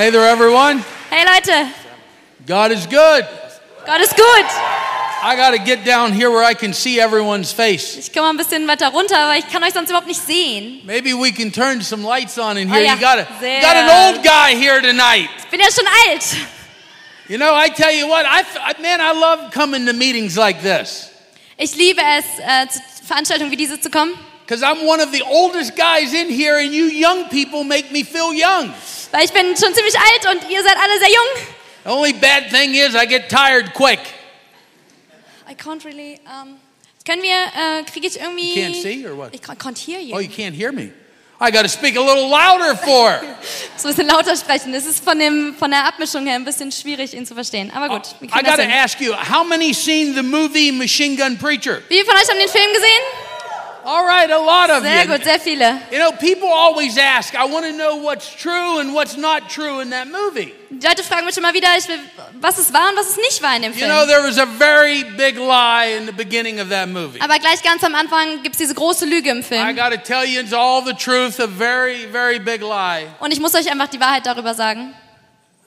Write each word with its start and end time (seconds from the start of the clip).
Hey 0.00 0.08
there, 0.08 0.26
everyone. 0.26 0.78
Hey 1.10 1.26
Leute, 1.26 1.74
God 2.46 2.72
is 2.72 2.86
good. 2.86 3.28
Gott 3.84 4.00
ist 4.00 4.16
gut. 4.16 4.46
I 5.22 5.34
got 5.36 5.50
to 5.50 5.58
get 5.58 5.84
down 5.84 6.14
here 6.14 6.30
where 6.30 6.42
I 6.42 6.54
can 6.54 6.72
see 6.72 6.98
everyone's 6.98 7.52
face. 7.52 7.98
Ich 7.98 8.10
komme 8.10 8.30
ein 8.30 8.38
bisschen 8.38 8.66
weiter 8.66 8.88
runter, 8.88 9.14
aber 9.18 9.36
ich 9.36 9.46
kann 9.52 9.62
euch 9.62 9.74
sonst 9.74 9.90
überhaupt 9.90 10.06
nicht 10.08 10.22
sehen. 10.26 10.80
Maybe 10.86 11.12
we 11.12 11.30
can 11.30 11.52
turn 11.52 11.82
some 11.82 12.02
lights 12.02 12.38
on 12.38 12.56
in 12.56 12.70
Oh, 12.70 12.72
here. 12.72 12.94
You 12.94 12.98
got 12.98 13.18
a, 13.18 13.26
Sehr. 13.40 13.60
got 13.60 13.76
an 13.76 13.90
old 13.90 14.24
guy 14.24 14.54
here 14.54 14.80
tonight. 14.80 15.28
Ich 15.44 15.50
bin 15.50 15.60
ja 15.60 15.66
schon 15.70 15.84
alt. 16.08 16.34
You 17.28 17.36
know, 17.36 17.52
I 17.54 17.68
tell 17.68 17.92
you 17.92 18.08
what, 18.08 18.24
I, 18.24 18.40
I- 18.58 18.80
man, 18.80 19.02
I 19.02 19.12
love 19.12 19.52
coming 19.52 19.84
to 19.84 19.92
meetings 19.92 20.34
like 20.38 20.62
this 20.62 21.10
Ich 21.58 21.76
liebe 21.76 22.00
es, 22.00 22.24
äh, 22.38 22.66
zu 22.68 22.80
Veranstaltungen 23.06 23.50
wie 23.50 23.56
diese 23.56 23.78
zu 23.78 23.90
kommen, 23.90 24.14
because 24.46 24.62
I'm 24.62 24.86
one 24.86 25.02
of 25.02 25.12
the 25.12 25.22
oldest 25.24 25.76
guys 25.76 26.14
in 26.14 26.30
here, 26.30 26.56
and 26.56 26.72
you 26.72 26.86
young 26.86 27.28
people 27.28 27.64
make 27.64 27.92
me 27.92 28.02
feel 28.02 28.32
young. 28.32 28.72
Weil 29.12 29.24
ich 29.24 29.32
bin 29.32 29.56
schon 29.56 29.74
ziemlich 29.74 29.94
alt 29.98 30.34
und 30.34 30.50
ihr 30.50 30.62
seid 30.62 30.76
alle 30.76 30.98
sehr 30.98 31.08
jung. 31.08 31.46
The 31.84 31.90
only 31.90 32.12
bad 32.12 32.50
thing 32.50 32.74
is 32.74 32.94
I 32.94 33.06
get 33.06 33.28
tired 33.28 33.72
quick. 33.74 34.00
I 35.48 35.54
can't 35.54 35.84
really. 35.84 36.20
Um, 36.26 36.56
können 37.06 37.22
wir, 37.22 37.30
äh, 37.30 37.82
kriege 37.90 38.06
ich 38.06 38.20
irgendwie. 38.20 38.54
You 38.54 38.66
can't 38.66 38.82
see 38.82 39.06
or 39.06 39.16
what? 39.16 39.34
Ich 39.34 39.42
can- 39.42 39.56
can't 39.58 39.78
hear 39.78 39.98
you. 39.98 40.14
Oh, 40.14 40.20
you 40.20 40.28
can't 40.28 40.54
hear 40.54 40.72
me. 40.72 40.92
I 41.42 41.50
got 41.50 41.62
to 41.62 41.68
speak 41.68 41.96
a 41.96 42.02
little 42.02 42.28
louder 42.28 42.76
for. 42.76 43.18
muss 43.72 43.84
ein 43.84 43.88
bisschen 43.88 44.06
lauter 44.08 44.36
sprechen. 44.36 44.74
Es 44.74 44.84
ist 44.84 45.02
von, 45.02 45.18
dem, 45.18 45.54
von 45.58 45.70
der 45.70 45.86
Abmischung 45.86 46.26
her 46.26 46.34
ein 46.34 46.44
bisschen 46.44 46.70
schwierig, 46.70 47.14
ihn 47.14 47.24
zu 47.24 47.34
verstehen. 47.34 47.72
Aber 47.74 47.88
gut, 47.88 48.14
wir 48.20 48.28
I 48.28 48.30
kriegen 48.30 48.46
got 48.46 48.58
das 48.58 48.66
to 48.66 48.70
ask 48.70 49.00
you, 49.00 49.14
how 49.14 49.42
many 49.42 49.72
seen 49.72 50.14
the 50.14 50.22
movie 50.22 50.70
Machine 50.70 51.16
Gun 51.16 51.38
Preacher? 51.38 51.80
Wie 51.88 51.94
viele 51.94 52.04
von 52.04 52.14
euch 52.14 52.28
haben 52.28 52.38
den 52.38 52.48
Film 52.48 52.72
gesehen? 52.74 53.29
All 53.84 54.04
right, 54.06 54.30
a 54.30 54.38
lot 54.38 54.70
of 54.70 54.82
Sehr 54.82 55.02
you. 55.04 55.08
gut, 55.08 55.24
sehr 55.24 55.38
viele. 55.40 55.80
You 55.90 55.98
know, 55.98 56.12
people 56.12 56.48
always 56.48 56.98
ask, 56.98 57.34
I 57.34 57.44
want 57.46 57.64
to 57.66 57.72
know 57.72 57.96
what's 57.96 58.28
true 58.34 58.78
and 58.80 58.92
what's 58.94 59.16
not 59.16 59.48
true 59.48 59.80
in 59.80 59.90
that 59.90 60.06
movie. 60.08 60.52
Die 60.70 60.86
Leute 60.86 61.02
fragen 61.02 61.24
mich 61.26 61.36
immer 61.36 61.52
wieder, 61.54 61.68
will, 61.88 61.98
was 62.40 62.58
es 62.58 62.72
war 62.72 62.90
und 62.90 62.96
was 62.96 63.10
es 63.10 63.16
nicht 63.16 63.42
war 63.42 63.56
in 63.56 63.62
dem 63.62 63.72
You 63.72 63.78
Film. 63.80 63.90
know, 63.90 64.06
there 64.06 64.22
was 64.22 64.38
a 64.38 64.46
very 64.46 65.02
big 65.16 65.36
lie 65.36 65.94
in 65.96 66.06
the 66.06 66.12
beginning 66.12 66.60
of 66.60 66.68
that 66.70 66.88
movie. 66.88 67.20
Aber 67.20 67.38
gleich 67.38 67.62
ganz 67.62 67.82
am 67.82 67.94
Anfang 67.94 68.42
gibt 68.42 68.54
es 68.54 68.58
diese 68.58 68.74
große 68.74 69.04
Lüge 69.06 69.30
im 69.30 69.40
I 69.40 69.42
Film. 69.42 69.76
got 69.76 69.90
to 69.92 69.98
tell 69.98 70.24
you, 70.24 70.40
it's 70.40 70.52
all 70.52 70.82
the 70.84 70.94
truth, 70.94 71.40
a 71.40 71.46
very, 71.48 72.06
very 72.12 72.38
big 72.38 72.60
lie. 72.62 73.06
Und 73.20 73.32
ich 73.32 73.40
muss 73.40 73.54
euch 73.54 73.70
einfach 73.70 73.88
die 73.88 74.00
Wahrheit 74.00 74.26
darüber 74.26 74.54
sagen. 74.54 74.94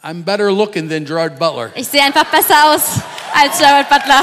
I'm 0.03 0.23
better 0.23 0.52
looking 0.52 0.89
than 0.89 1.05
Gerard 1.05 1.39
Butler. 1.39 1.72
Ich 1.75 1.88
sehe 1.88 2.03
einfach 2.03 2.25
besser 2.25 2.72
aus 2.73 3.00
als 3.33 3.59
Jared 3.59 3.88
Butler. 3.89 4.22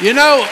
You 0.00 0.12
know, 0.12 0.44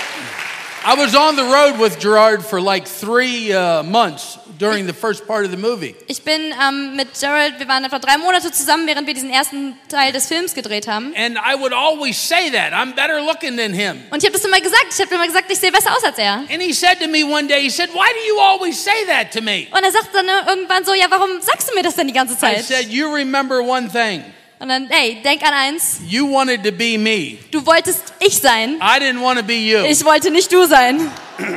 I 0.85 0.95
was 0.95 1.17
on 1.17 1.35
the 1.35 1.43
road 1.43 1.81
with 1.81 1.99
Gerard 1.99 2.45
for 2.45 2.61
like 2.61 2.87
three 2.87 3.53
uh, 3.53 3.83
months 3.83 4.39
during 4.57 4.87
the 4.87 4.93
first 4.93 5.27
part 5.27 5.45
of 5.45 5.51
the 5.51 5.57
movie. 5.57 5.97
Ich 6.07 6.23
bin 6.23 6.55
ähm, 6.63 6.95
mit 6.95 7.09
Jared, 7.21 7.59
wir 7.59 7.67
waren 7.67 7.85
etwa 7.85 7.99
drei 7.99 8.19
Monate 8.19 8.53
zusammen, 8.53 8.87
während 8.87 9.09
wir 9.09 9.15
diesen 9.15 9.31
ersten 9.31 9.77
Teil 9.89 10.13
des 10.13 10.29
Films 10.29 10.55
gedreht 10.55 10.87
haben. 10.87 11.13
And 11.17 11.37
I 11.39 11.57
would 11.57 11.73
always 11.73 12.17
say 12.17 12.51
that 12.51 12.73
I'm 12.73 12.95
better 12.95 13.21
looking 13.21 13.57
than 13.57 13.73
him. 13.73 14.01
Und 14.11 14.23
ich 14.23 14.27
habe 14.27 14.39
das 14.39 14.45
immer 14.45 14.61
gesagt. 14.61 14.87
Ich 14.95 15.01
habe 15.01 15.13
immer 15.13 15.27
gesagt, 15.27 15.51
ich 15.51 15.59
sehe 15.59 15.73
besser 15.73 15.91
aus 15.97 16.05
als 16.05 16.19
er. 16.19 16.45
And 16.49 16.63
he 16.63 16.73
said 16.73 17.01
to 17.01 17.09
me 17.09 17.25
one 17.25 17.49
day, 17.49 17.63
he 17.63 17.71
said, 17.71 17.89
Why 17.93 18.07
do 18.15 18.21
you 18.27 18.39
always 18.39 18.79
say 18.81 19.05
that 19.09 19.33
to 19.33 19.41
me? 19.41 19.67
Und 19.73 19.83
er 19.83 19.91
sagt 19.91 20.15
dann 20.15 20.27
irgendwann 20.47 20.85
so, 20.85 20.95
ja, 20.95 21.07
warum 21.09 21.41
sagst 21.41 21.69
du 21.69 21.75
mir 21.75 21.83
das 21.83 21.97
denn 21.97 22.07
die 22.07 22.15
ganze 22.15 22.35
I 22.35 22.39
Zeit? 22.39 22.65
said, 22.65 22.87
You 22.89 23.13
remember 23.13 23.61
one 23.61 23.89
thing. 23.91 24.23
Und 24.63 24.69
dann, 24.69 24.87
hey, 24.91 25.21
denk 25.25 25.43
an 25.43 25.53
eins. 25.53 25.99
You 26.07 26.25
wanted 26.33 26.63
to 26.63 26.71
be 26.71 26.97
me. 26.97 27.39
Du 27.51 27.67
wolltest 27.67 28.15
ich 28.21 28.39
sein. 28.39 28.77
I 28.81 29.01
didn't 29.01 29.21
want 29.21 29.37
to 29.41 29.45
be 29.45 29.55
you. 29.55 29.85
Ich 29.85 30.05
wollte 30.05 30.31
nicht 30.31 30.53
du 30.53 30.67
sein. 30.67 31.11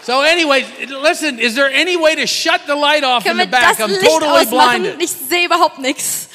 So, 0.00 0.20
anyways, 0.22 0.64
listen, 1.02 1.38
is 1.38 1.54
there 1.54 1.68
any 1.70 1.94
way 1.94 2.14
to 2.16 2.26
shut 2.26 2.62
the 2.66 2.74
light 2.74 3.04
off 3.04 3.26
in 3.26 3.36
the 3.36 3.44
back? 3.44 3.78
I'm 3.78 3.90
totally 4.02 4.46
ausmachen? 4.46 4.82
blinded. 4.84 5.02
Ich 5.02 5.10
sehe 5.10 5.44
überhaupt 5.44 5.80
nichts. 5.80 6.28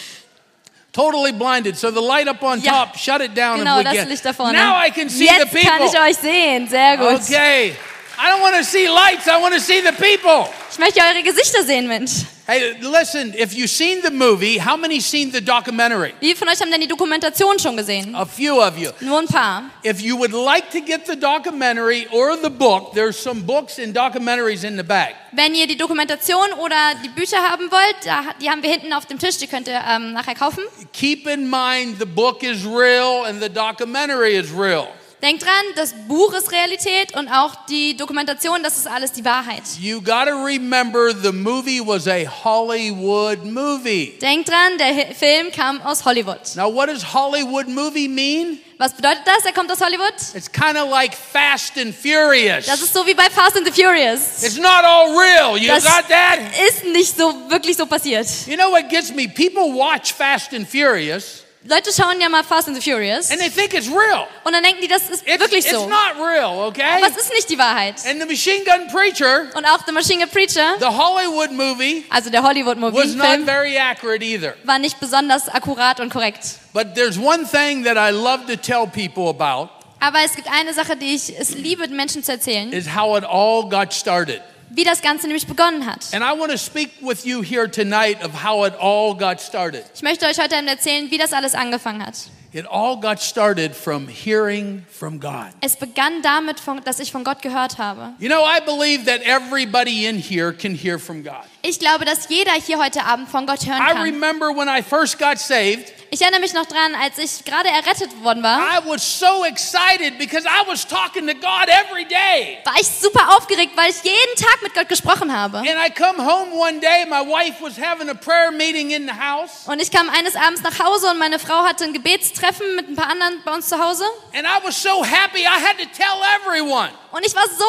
Totally 0.92 1.32
blinded. 1.32 1.76
So, 1.76 1.90
the 1.90 2.00
light 2.00 2.28
up 2.28 2.44
on 2.44 2.62
Ja. 2.62 2.86
top, 2.86 2.98
shut 3.00 3.20
it 3.22 3.34
down 3.34 3.58
Genau, 3.58 3.80
if 3.80 3.80
we 3.80 3.84
das 3.86 3.94
get. 3.94 4.10
Licht 4.10 4.26
da 4.26 4.32
vorne. 4.34 4.54
Now 4.54 4.76
I 4.76 4.92
can 4.92 5.10
see 5.10 5.26
Jetzt 5.26 5.52
the 5.52 5.60
kann 5.66 5.82
ich 5.82 5.92
people. 5.92 6.02
euch 6.08 6.18
sehen. 6.18 6.68
Sehr 6.68 6.98
gut. 6.98 7.22
Okay. 7.24 7.76
I 8.18 8.30
don't 8.30 8.42
want 8.42 8.56
to 8.56 8.64
see 8.64 8.88
lights, 8.88 9.28
I 9.28 9.38
want 9.42 9.54
to 9.56 9.60
see 9.60 9.82
the 9.82 9.92
people. 9.92 10.48
Ich 10.72 10.78
möchte 10.78 11.00
eure 11.02 11.24
Gesichter 11.24 11.64
sehen, 11.64 11.88
Mensch. 11.88 12.26
Hey, 12.46 12.76
listen, 12.82 13.34
if 13.38 13.54
you've 13.54 13.70
seen 13.70 14.02
the 14.04 14.12
movie, 14.12 14.58
how 14.60 14.76
many 14.76 15.00
seen 15.00 15.32
the 15.32 15.40
documentary? 15.40 16.14
Wie 16.20 16.36
von 16.36 16.50
euch 16.50 16.60
haben 16.60 16.70
denn 16.72 16.82
die 16.82 16.88
Dokumentation 16.88 17.58
schon 17.58 17.78
gesehen? 17.78 18.14
A 18.16 18.26
few 18.26 18.60
of 18.62 18.78
you. 18.78 18.92
Nur 19.00 19.20
ein 19.20 19.28
paar. 19.28 19.70
If 19.84 20.02
you 20.02 20.18
would 20.18 20.34
like 20.34 20.70
to 20.72 20.82
get 20.82 21.06
the 21.08 21.16
documentary 21.16 22.06
or 22.12 22.36
the 22.36 22.50
book, 22.50 22.94
there's 22.94 23.18
some 23.18 23.42
books 23.44 23.80
and 23.80 23.96
documentaries 23.96 24.64
in 24.66 24.76
the 24.76 24.84
back. 24.84 25.16
Wenn 25.32 25.56
ihr 25.56 25.68
die 25.68 25.78
Dokumentation 25.78 26.52
oder 26.60 26.76
die 27.04 27.10
Bücher 27.10 27.38
haben 27.38 27.72
wollt, 27.72 27.96
da- 28.06 28.34
die 28.42 28.50
haben 28.50 28.62
wir 28.62 28.70
hinten 28.72 28.92
auf 28.94 29.06
dem 29.06 29.18
Tisch, 29.20 29.38
die 29.38 29.48
könnt 29.48 29.68
ihr 29.70 29.82
ähm, 29.90 30.12
nachher 30.14 30.36
kaufen. 30.36 30.64
Keep 30.92 31.28
in 31.28 31.50
mind 31.50 31.98
the 31.98 32.06
book 32.06 32.44
is 32.44 32.66
real 32.66 33.26
and 33.26 33.42
the 33.42 33.50
documentary 33.50 34.36
is 34.36 34.52
real. 34.52 34.88
Denkt 35.24 35.42
dran, 35.42 35.52
das 35.78 35.94
Buch 36.10 36.34
ist 36.34 36.52
Realität 36.52 37.16
und 37.16 37.30
auch 37.30 37.56
die 37.70 37.96
Dokumentation, 37.96 38.62
das 38.62 38.76
ist 38.78 38.88
alles 38.88 39.14
die 39.14 39.24
Wahrheit. 39.24 39.64
You 39.80 40.02
got 40.02 40.26
to 40.28 40.36
remember 40.44 41.14
the 41.16 41.32
movie 41.32 41.80
was 41.80 42.10
a 42.10 42.26
Hollywood 42.44 43.46
movie. 43.46 44.18
Denkt 44.22 44.50
dran, 44.50 44.78
der 44.78 45.16
Film 45.16 45.50
kam 45.50 45.82
aus 45.84 46.04
Hollywood. 46.04 46.40
Now, 46.56 46.68
what 46.74 46.90
does 46.90 47.14
Hollywood 47.14 47.70
movie 47.70 48.10
mean? 48.10 48.60
Was 48.78 48.92
bedeutet 48.94 49.22
das? 49.26 49.46
Er 49.46 49.54
kommt 49.54 49.72
aus 49.72 49.80
Hollywood? 49.80 50.14
It's 50.34 50.52
kind 50.52 50.76
of 50.76 50.90
like 50.90 51.14
Fast 51.16 51.78
and 51.78 51.96
Furious. 51.96 52.66
Das 52.66 52.82
ist 52.82 52.94
so 52.94 53.06
wie 53.08 53.14
bei 53.14 53.30
Fast 53.30 53.56
and 53.56 53.66
the 53.66 53.72
Furious. 53.72 54.44
It's 54.44 54.58
not 54.58 54.84
all 54.84 55.16
real. 55.18 55.58
You 55.58 55.68
Das 55.70 55.86
got 55.86 56.10
that? 56.10 56.40
ist 56.68 56.84
nicht 56.84 57.16
so 57.18 57.34
wirklich 57.50 57.78
so 57.78 57.86
passiert. 57.86 58.28
You 58.46 58.58
know 58.58 58.70
what 58.72 58.90
gets 58.90 59.10
me? 59.14 59.30
People 59.30 59.72
watch 59.74 60.12
Fast 60.12 60.54
and 60.54 60.68
Furious 60.68 61.43
Leute 61.66 61.92
schauen 61.94 62.20
ja 62.20 62.28
mal 62.28 62.44
Fast 62.44 62.68
and 62.68 62.76
the 62.76 62.82
Furious 62.82 63.32
and 63.32 63.40
they 63.40 63.50
think 63.50 63.74
it's 63.74 63.88
real. 63.88 64.28
und 64.44 64.52
dann 64.52 64.64
denken 64.64 64.82
die, 64.82 64.88
das 64.88 65.04
ist 65.10 65.26
It's, 65.26 65.40
wirklich 65.40 65.66
it's 65.66 65.72
so. 65.72 65.88
not 65.88 66.16
real, 66.20 66.60
okay? 66.68 66.84
Aber 66.98 67.08
es 67.08 67.16
ist 67.16 67.32
nicht 67.34 67.50
die 67.50 67.58
Wahrheit. 67.58 67.96
And 68.06 68.20
the 68.22 68.28
Machine 68.28 68.66
Gun 68.66 68.88
Preacher, 68.92 69.48
Und 69.56 69.66
auch 69.66 69.80
The 69.86 69.94
Machine 69.94 70.20
Gun 70.26 70.30
Preacher, 70.30 70.76
the 70.80 70.86
Hollywood 70.88 71.52
movie, 71.52 72.04
also 72.10 72.30
der 72.30 72.44
was 72.44 73.16
not 73.16 73.46
very 73.46 73.78
accurate 73.78 74.24
either. 74.24 74.56
war 74.66 74.78
nicht 74.78 75.00
besonders 75.00 75.48
akkurat 75.48 76.00
und 76.02 76.12
korrekt. 76.12 76.60
But 76.74 76.96
there's 76.96 77.18
one 77.18 77.46
thing 77.46 77.86
that 77.86 77.96
I 77.98 78.12
love 78.12 78.46
to 78.48 78.58
tell 78.58 78.86
people 78.86 79.30
about 79.30 79.70
Aber 80.02 80.20
es 80.26 80.36
gibt 80.36 80.50
eine 80.52 80.74
Sache, 80.74 80.98
die 80.98 81.16
ich 81.16 81.34
es 81.40 81.52
liebe, 81.52 81.88
Menschen 81.88 82.24
zu 82.24 82.34
erzählen, 82.34 82.74
is 82.74 82.94
how 82.94 83.18
it 83.18 83.24
all 83.24 83.64
got 83.70 83.94
started. 83.94 84.42
Wie 84.76 84.84
das 84.84 85.02
Ganze 85.02 85.28
nämlich 85.28 85.48
begonnen 85.48 85.86
hat. 85.86 86.14
And 86.14 86.24
I 86.24 86.38
want 86.38 86.52
to 86.52 86.58
speak 86.58 86.90
with 87.02 87.26
you 87.26 87.44
here 87.44 87.70
tonight 87.70 88.24
of 88.24 88.44
how 88.44 88.66
it 88.66 88.74
all 88.80 89.16
got 89.16 89.40
started. 89.40 89.84
Ich 89.94 90.02
möchte 90.02 90.26
euch 90.26 90.40
heute 90.40 90.56
erzählen, 90.56 91.10
wie 91.12 91.18
das 91.18 91.34
alles 91.34 91.54
angefangen 91.56 92.06
hat. 92.06 92.16
It 92.54 92.68
all 92.70 92.98
got 93.00 93.20
started 93.20 93.76
from 93.76 94.08
hearing 94.08 94.86
from 94.88 95.20
God. 95.20 95.48
Es 95.62 95.76
begann 95.76 96.22
damit, 96.22 96.58
dass 96.86 97.00
ich 97.00 97.12
von 97.12 97.24
Gott 97.24 97.42
gehört 97.42 97.80
habe. 97.80 98.14
You 98.20 98.30
know, 98.30 98.44
I 98.46 98.60
believe 98.64 99.06
that 99.06 99.22
everybody 99.24 100.06
in 100.06 100.20
here 100.20 100.54
can 100.54 100.76
hear 100.76 101.00
from 101.00 101.24
God. 101.24 101.42
Ich 101.64 101.80
glaube, 101.80 102.06
dass 102.06 102.30
jeder 102.30 102.52
hier 102.52 102.78
heute 102.78 103.06
Abend 103.06 103.28
von 103.30 103.48
Gott 103.48 103.66
hören 103.66 103.82
I 103.82 103.94
kann. 103.94 104.04
remember 104.04 104.50
when 104.56 104.68
I 104.68 104.84
first 104.84 105.18
got 105.18 105.40
saved, 105.40 105.92
Ich 106.12 106.22
erinnere 106.22 106.42
mich 106.42 106.54
noch 106.54 106.68
dran, 106.68 106.94
als 106.94 107.18
ich 107.18 107.44
gerade 107.44 107.70
errettet 107.70 108.12
worden 108.24 108.44
war, 108.44 108.60
I 108.60 108.88
was 108.88 109.02
so 109.02 109.46
excited 109.46 110.20
because 110.20 110.46
I 110.46 110.62
was 110.70 110.86
talking 110.86 111.26
to 111.26 111.34
God 111.34 111.70
every 111.70 112.06
day. 112.06 112.60
war 112.66 112.76
ich 112.80 112.88
super 112.88 113.36
aufgeregt, 113.36 113.72
weil 113.76 113.90
ich 113.90 114.04
jeden 114.04 114.36
Tag 114.38 114.62
mit 114.62 114.76
Gott 114.76 114.90
gesprochen 114.90 115.36
habe. 115.36 115.58
And 115.58 115.70
I 115.70 115.90
come 115.90 116.20
home 116.24 116.52
one 116.54 116.80
day, 116.80 117.06
my 117.08 117.26
wife 117.28 117.56
was 117.64 117.80
having 117.82 118.10
a 118.10 118.14
prayer 118.14 118.52
meeting 118.52 118.92
in 118.92 119.08
the 119.08 119.14
house, 119.20 119.66
Und 119.66 119.82
ich 119.82 119.90
kam 119.90 120.08
eines 120.10 120.36
Abends 120.36 120.62
nach 120.62 120.78
Hause 120.78 121.08
und 121.10 121.18
meine 121.18 121.40
Frau 121.40 121.64
hatte 121.64 121.86
ein 121.86 121.94
Gebetstreffen 121.94 122.43
mit 122.76 122.90
ein 122.90 122.96
paar 122.96 123.10
anderen 123.10 123.42
bei 123.44 123.54
uns 123.54 123.68
zu 123.70 123.78
Hause. 123.80 124.04
and 124.34 124.46
I 124.46 124.60
was 124.66 124.76
so 124.82 125.04
happy 125.04 125.46
I 125.46 125.60
had 125.60 125.78
to 125.78 125.86
tell 125.86 126.22
everyone. 126.42 126.92
Und 127.14 127.24
ich 127.24 127.36
war 127.36 127.46
so 127.48 127.64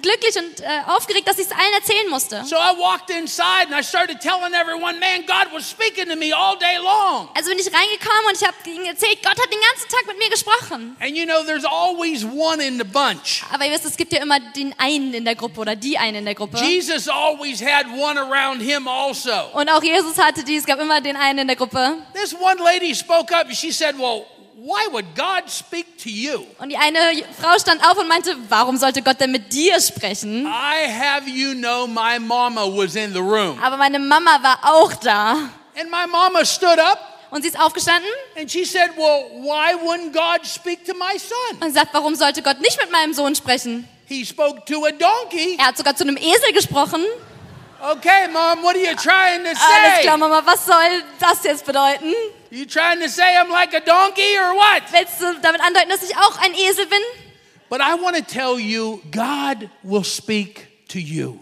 glücklich 0.00 0.36
und 0.38 0.60
äh, 0.60 0.80
aufgeregt, 0.86 1.28
dass 1.28 1.38
ich 1.38 1.44
es 1.44 1.52
allen 1.52 1.74
erzählen 1.74 2.08
musste. 2.08 2.42
So 2.46 2.56
I 2.56 2.72
walked 2.78 3.10
inside 3.10 3.68
and 3.70 3.78
I 3.78 3.84
started 3.84 4.20
telling 4.20 4.54
everyone, 4.54 4.98
man, 4.98 5.26
God 5.26 5.52
was 5.52 5.68
speaking 5.68 6.08
to 6.08 6.16
me 6.16 6.34
all 6.34 6.56
day 6.58 6.78
long. 6.78 7.28
Also 7.34 7.50
bin 7.50 7.58
ich 7.58 7.66
reingekommen 7.66 8.24
und 8.26 8.40
ich 8.40 8.46
habe 8.46 8.56
ihnen 8.64 8.86
erzählt, 8.86 9.22
Gott 9.22 9.36
hat 9.36 9.52
den 9.52 9.60
ganzen 9.60 9.88
Tag 9.90 10.06
mit 10.06 10.16
mir 10.18 10.30
gesprochen. 10.30 10.96
And 10.98 11.14
you 11.14 11.26
know, 11.26 11.44
there's 11.44 11.66
always 11.66 12.24
one 12.24 12.64
in 12.64 12.78
the 12.78 12.84
bunch. 12.84 13.44
Aber 13.52 13.66
ihr 13.66 13.72
wisst, 13.72 13.84
es 13.84 13.98
gibt 13.98 14.14
ja 14.14 14.22
immer 14.22 14.40
den 14.40 14.74
einen 14.78 15.12
in 15.12 15.26
der 15.26 15.34
Gruppe 15.34 15.60
oder 15.60 15.76
die 15.76 15.98
eine 15.98 16.20
in 16.20 16.24
der 16.24 16.34
Gruppe. 16.34 16.56
Jesus 16.56 17.06
always 17.06 17.60
had 17.60 17.84
one 17.88 18.18
around 18.18 18.62
him 18.62 18.88
also. 18.88 19.30
Und 19.52 19.68
auch 19.68 19.82
Jesus 19.82 20.16
hatte 20.16 20.42
die, 20.42 20.56
es 20.56 20.64
gab 20.64 20.80
immer 20.80 21.02
den 21.02 21.16
einen 21.16 21.40
in 21.40 21.48
der 21.48 21.56
Gruppe. 21.56 21.98
This 22.14 22.34
one 22.34 22.56
lady 22.62 22.94
spoke 22.94 23.30
up 23.34 23.44
and 23.44 23.54
she 23.54 23.70
said, 23.70 23.98
well, 23.98 24.24
why 24.64 24.88
would 24.90 25.14
God 25.14 25.50
speak 25.50 25.98
to 25.98 26.08
you? 26.08 26.46
Und 26.58 26.70
die 26.70 26.76
eine 26.76 26.98
Frau 27.38 27.58
stand 27.58 27.84
auf 27.86 27.98
und 27.98 28.08
meinte, 28.08 28.34
warum 28.48 28.76
sollte 28.78 29.02
Gott 29.02 29.20
denn 29.20 29.30
mit 29.30 29.52
dir 29.52 29.78
sprechen? 29.80 30.46
I 30.46 30.88
have 30.88 31.28
you 31.28 31.52
know 31.52 31.86
my 31.86 32.18
mama 32.18 32.62
was 32.66 32.96
in 32.96 33.12
the 33.12 33.20
room. 33.20 33.58
Aber 33.62 33.76
meine 33.76 33.98
Mama 33.98 34.42
war 34.42 34.58
auch 34.62 34.94
da. 34.94 35.32
And 35.78 35.90
my 35.90 36.06
mama 36.10 36.44
stood 36.44 36.78
up 36.78 36.98
Und 37.30 37.42
sie 37.42 37.48
ist 37.48 37.60
aufgestanden 37.60 38.08
and 38.38 38.50
she 38.50 38.64
said, 38.64 38.90
well, 38.96 39.24
why 39.42 39.74
wouldn't 39.74 40.12
God 40.12 40.46
speak 40.46 40.84
to 40.86 40.94
my 40.94 41.18
son? 41.18 41.60
und 41.60 41.74
sagt, 41.74 41.92
warum 41.92 42.14
sollte 42.14 42.42
Gott 42.42 42.60
nicht 42.60 42.80
mit 42.80 42.90
meinem 42.90 43.12
Sohn 43.12 43.34
sprechen? 43.34 43.86
He 44.06 44.24
spoke 44.24 44.64
to 44.66 44.84
a 44.86 44.90
donkey. 44.92 45.56
Er 45.58 45.66
hat 45.66 45.76
sogar 45.76 45.96
zu 45.96 46.04
einem 46.04 46.16
Esel 46.16 46.52
gesprochen. 46.54 47.02
Okay, 47.80 48.28
mom, 48.32 48.62
what 48.62 48.76
are 48.76 48.78
you 48.78 48.94
trying 48.96 49.42
to 49.44 49.50
Alles 49.50 49.58
say? 49.96 50.02
klar, 50.02 50.16
Mama, 50.16 50.42
was 50.46 50.64
soll 50.64 51.02
das 51.20 51.42
jetzt 51.44 51.66
bedeuten? 51.66 52.14
You 52.54 52.66
trying 52.66 53.00
to 53.00 53.08
say 53.08 53.36
I'm 53.36 53.50
like 53.50 53.74
a 53.74 53.80
donkey 53.80 54.36
or 54.38 54.54
what? 54.54 54.84
Willst 54.92 55.20
du 55.20 55.34
damit 55.42 55.60
andeuten, 55.60 55.88
dass 55.88 56.02
ich 56.08 56.16
auch 56.16 56.38
ein 56.40 56.54
Esel 56.54 56.86
bin? 56.86 57.00
But 57.68 57.80
I 57.80 57.94
want 58.00 58.16
to 58.16 58.22
tell 58.22 58.58
you, 58.60 59.00
God 59.10 59.68
will 59.82 60.04
speak 60.04 60.68
to 60.88 60.98
you. 61.00 61.40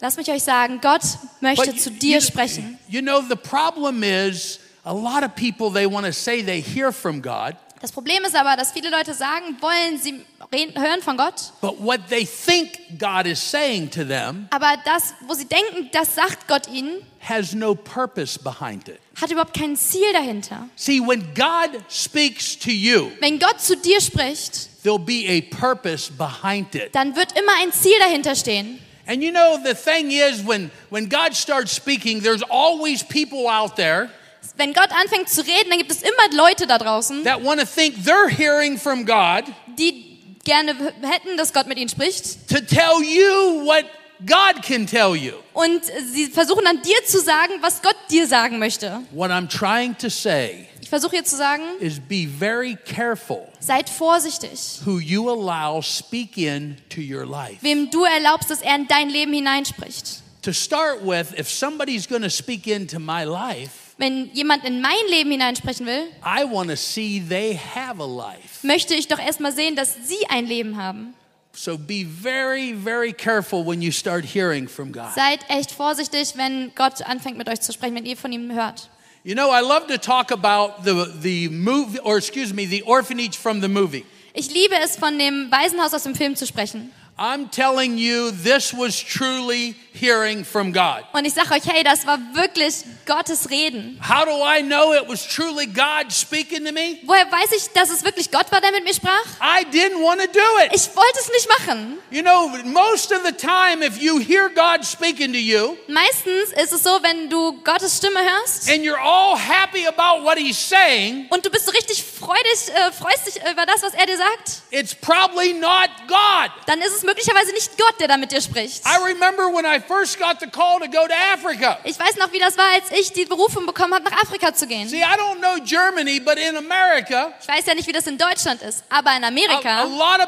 Lass 0.00 0.16
mich 0.18 0.30
euch 0.30 0.42
sagen, 0.42 0.80
Gott 0.82 1.02
möchte 1.40 1.66
But 1.72 1.80
zu 1.80 1.90
you- 1.90 1.98
dir 1.98 2.14
you- 2.18 2.20
sprechen. 2.20 2.78
You 2.88 3.00
know, 3.00 3.22
the 3.22 3.36
problem 3.36 4.02
is 4.02 4.58
a 4.84 4.92
lot 4.92 5.22
of 5.24 5.34
people, 5.34 5.70
they 5.70 5.86
want 5.86 6.04
to 6.06 6.12
say 6.12 6.42
they 6.42 6.60
hear 6.60 6.92
from 6.92 7.22
God, 7.22 7.56
Das 7.80 7.92
Problem 7.92 8.22
ist 8.24 8.36
aber, 8.36 8.56
dass 8.56 8.72
viele 8.72 8.90
Leute 8.90 9.14
sagen 9.14 9.56
wollen, 9.60 9.98
sie 9.98 10.20
reden, 10.52 10.78
hören 10.78 11.00
von 11.00 11.16
Gott, 11.16 11.52
but 11.62 11.80
what 11.82 12.00
they 12.10 12.26
think 12.26 12.98
God 12.98 13.24
is 13.26 13.40
saying 13.40 13.90
to 13.90 14.04
them 14.04 14.46
aber 14.50 14.74
das, 14.84 15.14
wo 15.26 15.32
sie 15.32 15.46
denken, 15.46 15.88
das 15.92 16.14
sagt 16.14 16.46
Gott 16.46 16.68
ihnen, 16.68 17.02
has 17.26 17.54
no 17.54 17.74
purpose 17.74 18.38
behind 18.38 18.86
it. 18.88 18.98
hat 19.18 19.30
überhaupt 19.30 19.54
kein 19.58 19.76
Ziel 19.76 20.12
dahinter. 20.12 20.68
See, 20.76 21.00
when 21.00 21.22
God 21.34 21.82
speaks 21.88 22.58
to 22.58 22.70
you, 22.70 23.10
Wenn 23.20 23.38
Gott 23.38 23.62
zu 23.62 23.76
dir 23.76 24.00
spricht, 24.02 24.68
there'll 24.84 24.98
be 24.98 25.26
a 25.26 25.40
purpose 25.56 26.12
behind 26.12 26.74
it. 26.74 26.94
dann 26.94 27.16
wird 27.16 27.32
immer 27.38 27.52
ein 27.62 27.72
Ziel 27.72 27.98
dahinter 27.98 28.34
stehen. 28.34 28.78
And 29.06 29.22
you 29.22 29.30
know, 29.30 29.58
the 29.64 29.74
thing 29.74 30.10
is, 30.10 30.46
when, 30.46 30.70
when 30.90 31.08
God 31.08 31.34
starts 31.34 31.74
speaking, 31.74 32.22
there's 32.22 32.42
always 32.42 33.02
people 33.02 33.48
out 33.48 33.74
there 33.76 34.10
Wenn 34.56 34.72
Gott 34.72 34.90
anfängt 34.92 35.28
zu 35.28 35.40
reden, 35.42 35.70
dann 35.70 35.78
gibt 35.78 35.90
es 35.90 36.02
immer 36.02 36.36
Leute 36.36 36.66
da 36.66 36.78
draußen, 36.78 37.24
that 37.24 37.42
want 37.44 37.60
to 37.60 37.66
think 37.66 37.96
they're 38.04 38.28
hearing 38.28 38.78
from 38.78 39.04
God 39.04 39.44
die 39.78 40.18
gerne 40.44 40.74
hätten, 41.02 41.36
dass 41.36 41.52
Gott 41.52 41.66
mit 41.66 41.78
ihnen 41.78 41.88
spricht. 41.88 42.48
to 42.48 42.60
tell 42.60 43.02
you 43.02 43.64
what 43.64 43.84
God 44.26 44.62
can 44.62 44.86
tell 44.86 45.14
you. 45.14 45.32
Und 45.54 45.82
sie 46.12 46.26
versuchen 46.26 46.64
dann 46.64 46.82
dir 46.82 47.04
zu 47.06 47.20
sagen, 47.20 47.54
was 47.60 47.80
Gott 47.80 47.96
dir 48.10 48.26
sagen 48.26 48.58
möchte. 48.58 49.00
What 49.12 49.30
I'm 49.30 49.48
trying 49.48 49.96
to 49.98 50.10
say 50.10 50.66
Ich 50.82 50.88
versuche 50.90 51.12
hier 51.16 51.24
zu 51.24 51.36
sagen, 51.36 51.62
is 51.78 52.00
be 52.00 52.26
very 52.26 52.76
careful 52.76 53.46
seid 53.60 53.88
vorsichtig, 53.88 54.80
who 54.84 54.98
you 54.98 55.30
allow 55.30 55.80
speak 55.80 56.36
in 56.36 56.76
to 56.90 57.00
your 57.00 57.24
life. 57.24 57.58
wem 57.62 57.90
du 57.90 58.04
erlaubst, 58.04 58.50
dass 58.50 58.60
er 58.60 58.74
in 58.74 58.88
dein 58.88 59.08
Leben 59.08 59.32
hineinspricht. 59.32 60.22
To 60.42 60.52
start 60.52 61.02
with, 61.04 61.38
if 61.38 61.48
somebody's 61.50 62.08
going 62.08 62.22
to 62.22 62.30
speak 62.30 62.66
into 62.66 62.98
my 62.98 63.24
life, 63.24 63.79
Wenn 64.00 64.30
jemand 64.32 64.64
in 64.64 64.80
mein 64.80 64.94
Leben 65.10 65.30
hineinsprechen 65.30 65.84
will, 65.84 66.08
I 66.24 66.42
want 66.50 66.70
to 66.70 66.76
see 66.76 67.20
they 67.20 67.54
have 67.74 68.02
a 68.02 68.06
life. 68.06 68.66
möchte 68.66 68.94
ich 68.94 69.08
doch 69.08 69.18
erstmal 69.18 69.52
sehen, 69.52 69.76
dass 69.76 69.94
sie 70.08 70.26
ein 70.30 70.46
Leben 70.46 70.78
haben. 70.78 71.12
So 71.52 71.76
be 71.76 72.06
very, 72.06 72.74
very 72.74 73.12
careful 73.12 73.62
when 73.62 73.82
you 73.82 73.92
start 73.92 74.24
hearing 74.24 74.66
from 74.68 74.90
God. 74.90 75.12
Seid 75.14 75.40
echt 75.48 75.72
vorsichtig, 75.72 76.32
wenn 76.36 76.72
Gott 76.74 77.02
anfängt 77.02 77.36
mit 77.36 77.48
euch 77.50 77.60
zu 77.60 77.74
sprechen, 77.74 77.94
wenn 77.94 78.06
ihr 78.06 78.16
von 78.16 78.32
ihm 78.32 78.50
hört. 78.52 78.88
You 79.22 79.34
know, 79.34 79.50
I 79.52 79.60
love 79.60 79.86
to 79.88 79.98
talk 79.98 80.32
about 80.32 80.82
the, 80.82 81.12
the 81.20 81.48
movie, 81.50 82.00
or 82.00 82.16
excuse 82.16 82.54
me, 82.54 82.66
the 82.66 82.82
orphanage 82.84 83.36
from 83.36 83.60
the 83.60 83.68
movie. 83.68 84.06
Ich 84.32 84.50
liebe 84.50 84.76
es, 84.82 84.96
von 84.96 85.18
dem 85.18 85.50
Waisenhaus 85.50 85.92
aus 85.92 86.04
dem 86.04 86.14
Film 86.14 86.36
zu 86.36 86.46
sprechen. 86.46 86.90
I'm 87.22 87.50
telling 87.50 87.98
you, 87.98 88.30
this 88.30 88.72
was 88.72 88.98
truly 88.98 89.76
hearing 89.92 90.42
from 90.42 90.72
God. 90.72 91.04
Und 91.12 91.26
ich 91.26 91.34
sage 91.34 91.52
euch, 91.52 91.66
hey, 91.66 91.82
das 91.84 92.06
war 92.06 92.18
wirklich 92.32 92.76
Gottes 93.04 93.50
Reden. 93.50 94.00
How 94.00 94.24
do 94.24 94.30
I 94.42 94.62
know 94.62 94.94
it 94.94 95.06
was 95.06 95.26
truly 95.26 95.66
God 95.66 96.10
speaking 96.10 96.64
to 96.64 96.72
me? 96.72 96.98
Woher 97.04 97.30
weiß 97.30 97.52
ich, 97.52 97.68
dass 97.74 97.90
es 97.90 98.04
wirklich 98.04 98.30
Gott 98.30 98.50
war, 98.50 98.62
der 98.62 98.72
mit 98.72 98.84
mir 98.84 98.94
sprach? 98.94 99.26
I 99.42 99.64
didn't 99.66 100.02
want 100.02 100.22
to 100.22 100.28
do 100.28 100.64
it. 100.64 100.70
Ich 100.72 100.96
wollte 100.96 101.18
es 101.18 101.28
nicht 101.28 101.48
machen. 101.58 101.98
You 102.10 102.22
know, 102.22 102.48
most 102.64 103.12
of 103.12 103.20
the 103.26 103.32
time, 103.32 103.84
if 103.84 104.00
you 104.00 104.18
hear 104.18 104.48
God 104.48 104.82
speaking 104.84 105.32
to 105.32 105.38
you 105.38 105.76
Meistens 105.88 106.52
ist 106.56 106.72
es 106.72 106.82
so, 106.82 106.98
wenn 107.02 107.28
du 107.28 107.52
Gottes 107.64 107.98
Stimme 107.98 108.20
hörst 108.20 108.70
and 108.70 108.82
you're 108.82 108.98
all 108.98 109.36
happy 109.36 109.86
about 109.86 110.24
what 110.24 110.38
He's 110.38 110.56
saying, 110.56 111.26
und 111.28 111.44
du 111.44 111.50
bist 111.50 111.66
so 111.66 111.72
richtig 111.72 112.02
freudig, 112.02 112.70
äh, 112.74 112.92
freust 112.92 113.26
dich 113.26 113.36
über 113.36 113.66
das, 113.66 113.82
was 113.82 113.92
er 113.92 114.06
dir 114.06 114.16
sagt, 114.16 114.62
it's 114.70 114.94
probably 114.94 115.52
not 115.52 115.90
God. 116.08 116.50
dann 116.66 116.80
ist 116.80 116.96
es 116.96 117.02
möglicherweise 117.10 117.52
nicht 117.52 117.76
Gott, 117.76 117.94
der 117.98 118.08
da 118.08 118.16
mit 118.16 118.30
dir 118.30 118.40
spricht. 118.40 118.84
I 118.86 118.96
remember 119.02 119.48
when 119.52 119.64
I 119.64 119.80
first 119.80 120.18
got 120.18 120.38
the 120.40 120.46
call 120.46 120.78
to 120.78 120.86
go 120.86 121.06
to 121.06 121.14
Africa. 121.34 121.78
Ich 121.84 121.98
weiß 121.98 122.16
noch, 122.16 122.32
wie 122.32 122.38
das 122.38 122.56
war, 122.56 122.70
als 122.74 122.90
ich 122.92 123.12
die 123.12 123.24
Berufung 123.24 123.66
bekommen 123.66 123.94
habe, 123.94 124.04
nach 124.04 124.22
Afrika 124.22 124.54
zu 124.54 124.66
gehen. 124.66 124.88
See, 124.88 125.00
I 125.00 125.16
don't 125.18 125.38
know 125.38 125.56
Germany, 125.64 126.20
but 126.20 126.38
in 126.38 126.56
America, 126.56 127.32
Ich 127.40 127.48
weiß 127.48 127.66
ja 127.66 127.74
nicht, 127.74 127.88
wie 127.88 127.92
das 127.92 128.06
in 128.06 128.16
Deutschland 128.16 128.62
ist, 128.62 128.84
aber 128.88 129.10
in 129.16 129.24
a, 129.24 129.26
a 129.26 129.30
Amerika, 129.30 129.86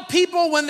people, 0.09 0.49
to 0.51 0.67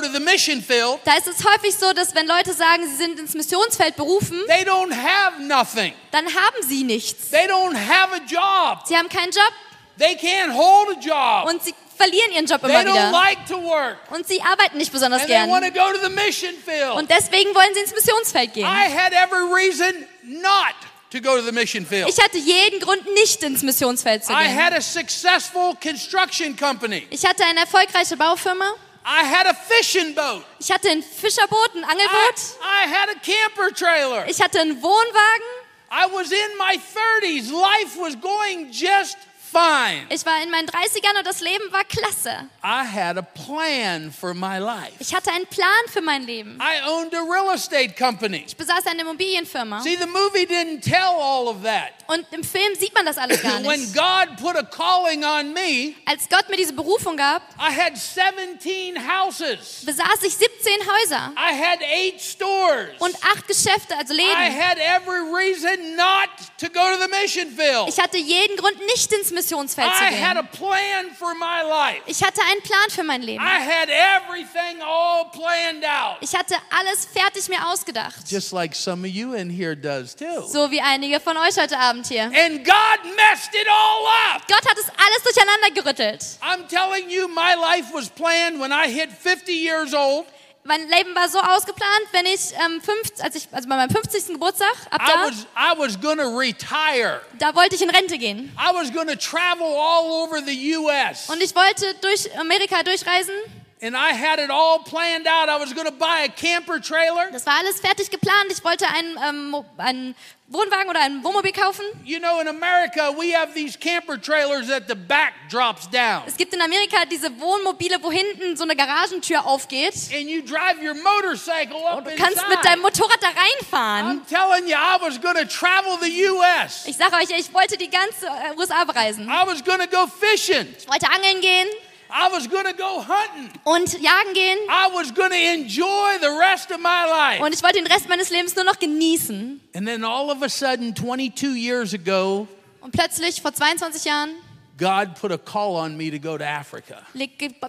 to 0.00 0.62
field, 0.62 0.98
da 1.04 1.16
ist 1.16 1.28
es 1.28 1.44
häufig 1.44 1.76
so, 1.76 1.92
dass 1.92 2.14
wenn 2.14 2.26
Leute 2.26 2.52
sagen, 2.52 2.86
sie 2.88 2.96
sind 2.96 3.18
ins 3.18 3.34
Missionsfeld 3.34 3.96
berufen, 3.96 4.40
they 4.48 4.64
don't 4.64 4.92
have 4.92 5.40
nothing. 5.42 5.94
dann 6.10 6.26
haben 6.26 6.66
sie 6.68 6.82
nichts. 6.82 7.30
They 7.30 7.46
don't 7.46 7.76
have 7.76 8.12
a 8.14 8.20
job. 8.26 8.86
Sie 8.86 8.96
haben 8.96 9.08
keinen 9.08 9.30
Job 9.30 9.52
They 9.98 10.16
can't 10.16 10.52
hold 10.54 10.96
a 10.96 11.00
job. 11.00 11.50
und 11.50 11.62
sie 11.62 11.74
verlieren 12.00 12.32
ihren 12.32 12.46
Job 12.46 12.60
They 12.62 12.70
immer 12.70 12.80
don't 12.80 12.94
wieder. 12.94 13.10
like 13.12 13.46
to 13.46 13.62
work. 13.62 13.98
Und 14.10 14.26
sie 14.26 14.40
arbeiten 14.42 14.78
nicht 14.78 14.90
besonders 14.92 15.20
And 15.22 15.28
they 15.30 15.38
want 15.48 15.62
gern. 15.62 15.74
to 15.74 15.80
go 15.80 15.92
to 15.92 16.08
the 16.08 16.14
mission 16.14 16.54
field. 16.64 16.96
Und 16.96 17.10
deswegen 17.10 17.54
wollen 17.54 17.74
sie 17.74 17.80
ins 17.80 17.92
Missionsfeld 17.94 18.54
gehen. 18.54 18.64
I 18.64 18.88
had 18.90 19.12
every 19.12 19.44
reason 19.52 20.06
not 20.22 20.74
to 21.10 21.20
go 21.20 21.36
to 21.36 21.42
the 21.42 21.52
mission 21.52 21.84
field. 21.84 22.08
Ich 22.08 22.22
hatte 22.22 22.38
jeden 22.38 22.80
Grund, 22.80 23.04
nicht 23.14 23.42
ins 23.42 23.62
Missionsfeld 23.62 24.24
zu 24.24 24.32
I 24.32 24.44
gehen. 24.44 24.56
had 24.64 24.72
a 24.72 24.80
successful 24.80 25.74
construction 25.82 26.56
company. 26.56 27.06
Ich 27.10 27.26
hatte 27.26 27.44
eine 27.44 27.60
erfolgreiche 27.60 28.16
Baufirma. 28.16 28.72
I 29.04 29.24
had 29.24 29.46
a 29.46 29.54
fishing 29.54 30.14
boat. 30.14 30.44
Ich 30.58 30.70
hatte 30.70 30.88
ein 30.90 31.02
Fischerboot, 31.02 31.74
ein 31.74 31.80
I, 31.82 31.84
Angelboot. 31.84 32.36
I 32.62 32.86
had 32.88 33.08
a 33.08 33.14
camper 33.20 33.74
trailer. 33.74 34.26
Ich 34.28 34.40
hatte 34.40 34.60
einen 34.60 34.80
Wohnwagen. 34.82 35.46
I 35.90 36.06
was 36.12 36.30
in 36.30 36.56
my 36.58 36.76
30s. 36.76 37.50
Life 37.50 37.98
was 37.98 38.14
going 38.20 38.70
just 38.70 39.16
fine. 39.50 40.06
Ich 40.08 40.24
war 40.24 40.42
in 40.42 40.50
meinen 40.50 40.68
30ern 40.68 41.18
und 41.18 41.26
das 41.26 41.40
Leben 41.40 41.72
war 41.72 41.84
klasse. 41.84 42.48
I 42.62 42.84
had 42.86 43.16
a 43.16 43.22
plan 43.22 44.12
for 44.12 44.34
my 44.34 44.58
life. 44.58 44.92
Ich 44.98 45.14
hatte 45.14 45.30
einen 45.32 45.46
Plan 45.46 45.70
für 45.88 46.00
mein 46.00 46.22
Leben. 46.22 46.58
I 46.60 46.86
owned 46.88 47.14
a 47.14 47.20
real 47.20 47.54
estate 47.54 47.94
company. 47.94 48.44
Ich 48.46 48.56
besaß 48.56 48.86
eine 48.86 49.02
Immobilienfirma. 49.02 49.80
See, 49.80 49.96
the 49.96 50.06
movie 50.06 50.46
didn't 50.46 50.82
tell 50.82 51.16
all 51.20 51.48
of 51.48 51.62
that. 51.62 51.92
Und 52.12 52.26
im 52.32 52.42
Film 52.42 52.74
sieht 52.78 52.92
man 52.94 53.04
das 53.06 53.16
alles 53.18 53.40
gar 53.42 53.62
When 53.64 53.80
nicht. 53.80 53.94
God 53.94 54.36
put 54.40 54.56
a 54.56 54.62
calling 54.64 55.24
on 55.24 55.52
me, 55.52 55.94
Als 56.06 56.28
Gott 56.28 56.48
mir 56.48 56.56
diese 56.56 56.72
Berufung 56.72 57.16
gab, 57.16 57.42
I 57.58 57.72
had 57.74 57.96
17 57.96 58.96
houses. 58.98 59.84
besaß 59.84 60.22
ich 60.24 60.34
17 60.34 60.72
Häuser 60.80 61.32
I 61.36 61.54
had 61.56 61.80
eight 61.82 62.20
stores. 62.20 62.90
und 62.98 63.14
acht 63.24 63.46
Geschäfte, 63.46 63.96
also 63.96 64.12
I 64.14 64.16
Läden. 64.16 64.60
had 64.60 64.78
every 64.78 65.20
reason 65.32 65.94
not 65.96 66.28
to 66.58 66.66
go 66.68 66.80
to 66.90 66.98
the 67.00 67.08
mission 67.22 67.48
field. 67.56 67.88
Ich 67.88 68.00
hatte 68.00 68.16
jeden 68.18 68.56
Grund, 68.56 68.76
nicht 68.86 69.12
ins 69.12 69.30
Missionsfeld 69.30 69.90
zu 69.96 70.02
I 70.04 70.20
had 70.20 70.36
a 70.36 70.42
gehen. 70.42 70.50
plan 70.50 71.14
for 71.16 71.34
my 71.34 71.62
life. 71.68 72.02
Ich 72.06 72.22
hatte 72.22 72.40
einen 72.50 72.62
Plan 72.62 72.90
für 72.90 73.04
mein 73.04 73.22
Leben. 73.22 73.42
I 73.44 73.60
had 73.60 73.88
everything 73.88 74.82
all 74.82 75.30
planned 75.30 75.84
out. 75.84 76.16
Ich 76.22 76.34
hatte 76.34 76.56
alles 76.70 77.04
fertig 77.06 77.48
mir 77.48 77.64
ausgedacht. 77.68 78.28
Just 78.28 78.52
like 78.52 78.74
some 78.74 79.06
of 79.06 79.14
you 79.14 79.34
in 79.34 79.48
here 79.48 79.76
does 79.76 80.16
too. 80.16 80.46
So 80.48 80.70
wie 80.72 80.80
einige 80.80 81.20
von 81.20 81.36
euch 81.36 81.56
heute 81.56 81.78
Abend 81.78 81.99
hier. 82.08 82.24
And 82.24 82.64
God 82.64 82.98
messed 83.16 83.54
it 83.54 83.68
all 83.68 84.06
up. 84.34 84.46
Gott 84.48 84.64
hat 84.68 84.78
es 84.78 84.88
alles 84.88 85.22
durcheinander 85.22 85.70
gerüttelt. 85.74 86.24
I'm 86.42 86.66
telling 86.68 87.08
you, 87.10 87.28
my 87.28 87.54
life 87.54 87.92
was 87.92 88.08
planned 88.08 88.60
when 88.60 88.72
I 88.72 88.88
hit 88.90 89.10
50 89.10 89.52
years 89.52 89.94
old. 89.94 90.26
Mein 90.62 90.86
Leben 90.90 91.14
war 91.14 91.26
so 91.28 91.38
ausgeplant, 91.40 92.06
wenn 92.12 92.26
ich, 92.26 92.52
ähm, 92.62 92.82
fünf, 92.82 93.08
als 93.20 93.34
ich 93.34 93.48
also 93.50 93.66
bei 93.66 93.76
meinem 93.76 93.90
50. 93.90 94.34
Geburtstag, 94.34 94.74
ab 94.90 95.00
I 95.02 95.06
da, 95.06 95.26
was 95.26 95.46
I 95.56 95.78
was 95.78 95.96
to 95.98 96.38
retire. 96.38 97.22
da 97.38 97.54
wollte 97.54 97.76
ich 97.76 97.82
in 97.82 97.88
Rente 97.88 98.18
gehen. 98.18 98.54
I 98.58 98.74
was 98.74 98.90
to 98.90 99.16
travel 99.16 99.66
all 99.66 100.22
over 100.22 100.42
the 100.44 100.76
US. 100.76 101.30
Und 101.30 101.42
ich 101.42 101.54
wollte 101.54 101.94
durch 102.02 102.30
Amerika 102.38 102.82
durchreisen. 102.82 103.34
And 103.82 103.96
I 103.96 104.12
had 104.12 104.38
it 104.38 104.50
all 104.50 104.80
planned 104.80 105.26
out. 105.26 105.48
I 105.48 105.56
was 105.56 105.72
going 105.72 105.86
to 105.86 105.92
buy 105.92 106.26
a 106.26 106.28
camper 106.28 106.80
trailer. 106.80 107.30
Das 107.32 107.46
war 107.46 107.54
alles 107.58 107.80
fertig 107.80 108.10
geplant. 108.10 108.52
Ich 108.52 108.62
wollte 108.62 108.86
einen, 108.86 109.16
ähm, 109.26 109.64
einen 109.78 110.14
Wohnwagen 110.48 110.90
oder 110.90 111.00
ein 111.00 111.24
Wohnmobil 111.24 111.52
kaufen. 111.52 111.82
You 112.04 112.18
know, 112.18 112.40
in 112.40 112.48
America, 112.48 113.10
we 113.16 113.32
have 113.34 113.54
these 113.54 113.78
camper 113.78 114.18
trailers 114.20 114.68
that 114.68 114.86
the 114.86 114.94
back 114.94 115.32
drops 115.48 115.88
down. 115.88 116.24
Es 116.26 116.36
gibt 116.36 116.52
in 116.52 116.60
Amerika 116.60 117.06
diese 117.10 117.30
Wohnmobile, 117.40 118.02
wo 118.02 118.12
hinten 118.12 118.54
so 118.54 118.64
eine 118.64 118.76
Garagentür 118.76 119.46
aufgeht. 119.46 119.94
And 120.12 120.28
you 120.28 120.42
drive 120.42 120.82
your 120.82 120.94
motorcycle 120.94 121.82
up 121.86 122.04
Du 122.04 122.14
kannst 122.16 122.46
mit 122.50 122.62
deinem 122.62 122.84
inside. 122.84 123.00
Motorrad 123.00 123.22
da 123.22 123.28
reinfahren. 123.28 124.20
I'm 124.20 124.26
telling 124.28 124.68
you, 124.68 124.76
I 124.76 124.98
was 125.00 125.18
going 125.18 125.36
to 125.36 125.46
travel 125.46 125.96
the 126.02 126.26
U.S. 126.28 126.84
Ich 126.86 126.98
sage 126.98 127.14
euch, 127.16 127.30
ich 127.30 127.54
wollte 127.54 127.78
die 127.78 127.88
ganze 127.88 128.26
äh, 128.26 128.58
USA 128.58 128.84
bereisen. 128.84 129.24
I 129.26 129.46
was 129.46 129.64
going 129.64 129.80
to 129.80 129.88
go 129.88 130.06
fishing. 130.06 130.66
Ich 130.78 130.86
wollte 130.86 131.08
angeln 131.08 131.40
gehen 131.40 131.68
I 132.12 132.28
was 132.32 132.48
going 132.48 132.64
to 132.64 132.72
go 132.76 133.00
hunting. 133.02 133.50
und 133.64 133.92
jagen 134.00 134.32
gehen. 134.34 134.58
I 134.68 134.88
was 134.94 135.14
going 135.14 135.30
to 135.30 135.36
enjoy 135.36 136.18
the 136.20 136.28
rest 136.38 136.70
of 136.70 136.78
my 136.78 137.04
life. 137.08 137.42
Und 137.42 137.54
ich 137.54 137.62
wollte 137.62 137.76
den 137.78 137.86
Rest 137.86 138.08
meines 138.08 138.30
Lebens 138.30 138.54
nur 138.56 138.64
noch 138.64 138.78
genießen. 138.78 139.60
And 139.74 139.86
then 139.86 140.04
all 140.04 140.30
of 140.30 140.42
a 140.42 140.48
sudden, 140.48 140.94
22 140.94 141.56
years 141.56 141.94
ago, 141.94 142.46
Und 142.80 142.92
plötzlich, 142.92 143.40
vor 143.42 143.52
22 143.52 144.04
Jahren, 144.04 144.30
God 144.80 145.14
put 145.20 145.30
a 145.30 145.36
call 145.38 145.76
on 145.76 145.96
me 145.96 146.10
to 146.10 146.18
go 146.18 146.38
to 146.38 146.44
Africa. 146.44 147.02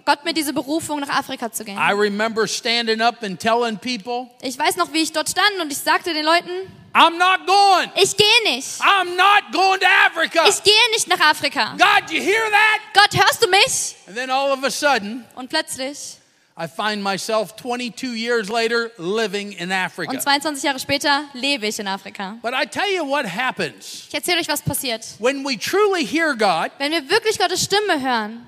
Gott 0.04 0.24
mir 0.24 0.32
diese 0.32 0.52
Berufung, 0.54 1.00
nach 1.00 1.10
Afrika 1.10 1.52
zu 1.52 1.64
gehen. 1.64 1.76
I 1.76 1.92
remember 1.92 2.48
standing 2.48 3.00
up 3.02 3.22
and 3.22 3.38
telling 3.38 3.76
people, 3.78 4.30
Ich 4.40 4.58
weiß 4.58 4.76
noch, 4.76 4.92
wie 4.92 5.02
ich 5.02 5.12
dort 5.12 5.28
stand 5.28 5.60
und 5.60 5.70
ich 5.70 5.78
sagte 5.78 6.14
den 6.14 6.24
Leuten, 6.24 6.50
I'm 6.94 7.18
not 7.18 7.46
going. 7.46 7.90
ich 8.02 8.16
gehe 8.16 8.26
nicht. 8.54 8.80
I'm 8.80 9.14
not 9.16 9.52
going 9.52 9.78
to 9.80 9.86
Africa. 10.06 10.44
Ich 10.48 10.62
gehe 10.62 10.90
nicht 10.92 11.06
nach 11.08 11.20
Afrika. 11.20 11.74
God, 11.78 12.10
you 12.10 12.20
hear 12.22 12.42
that? 12.50 12.80
Gott, 12.94 13.22
hörst 13.22 13.42
du 13.44 13.48
mich? 13.48 13.94
And 14.06 14.16
then 14.16 14.30
all 14.30 14.50
of 14.52 14.64
a 14.64 14.70
sudden, 14.70 15.24
Und 15.34 15.48
plötzlich, 15.50 16.16
I 16.62 16.68
find 16.68 17.02
myself 17.02 17.56
22 17.56 18.14
years 18.14 18.48
later 18.48 18.92
living 18.98 19.52
in 19.52 19.72
Africa. 19.72 20.12
und 20.12 20.22
22 20.22 20.62
Jahre 20.62 20.78
später, 20.78 21.24
lebe 21.34 21.66
ich 21.66 21.78
in 21.80 21.88
Afrika. 21.88 22.38
But 22.40 22.52
I 22.54 22.66
tell 22.66 22.86
you 22.94 23.04
what 23.04 23.24
happens 23.26 24.04
Ich 24.08 24.14
erzähle 24.14 24.38
euch, 24.40 24.48
was 24.48 24.62
passiert. 24.62 25.04
when 25.18 25.44
we 25.44 25.56
truly 25.58 26.06
hear 26.06 26.34
God 26.36 26.70
Wenn 26.78 26.92
wir 26.92 27.08
wirklich 27.10 27.38
Gottes 27.38 27.64
Stimme 27.64 28.00
hören 28.00 28.46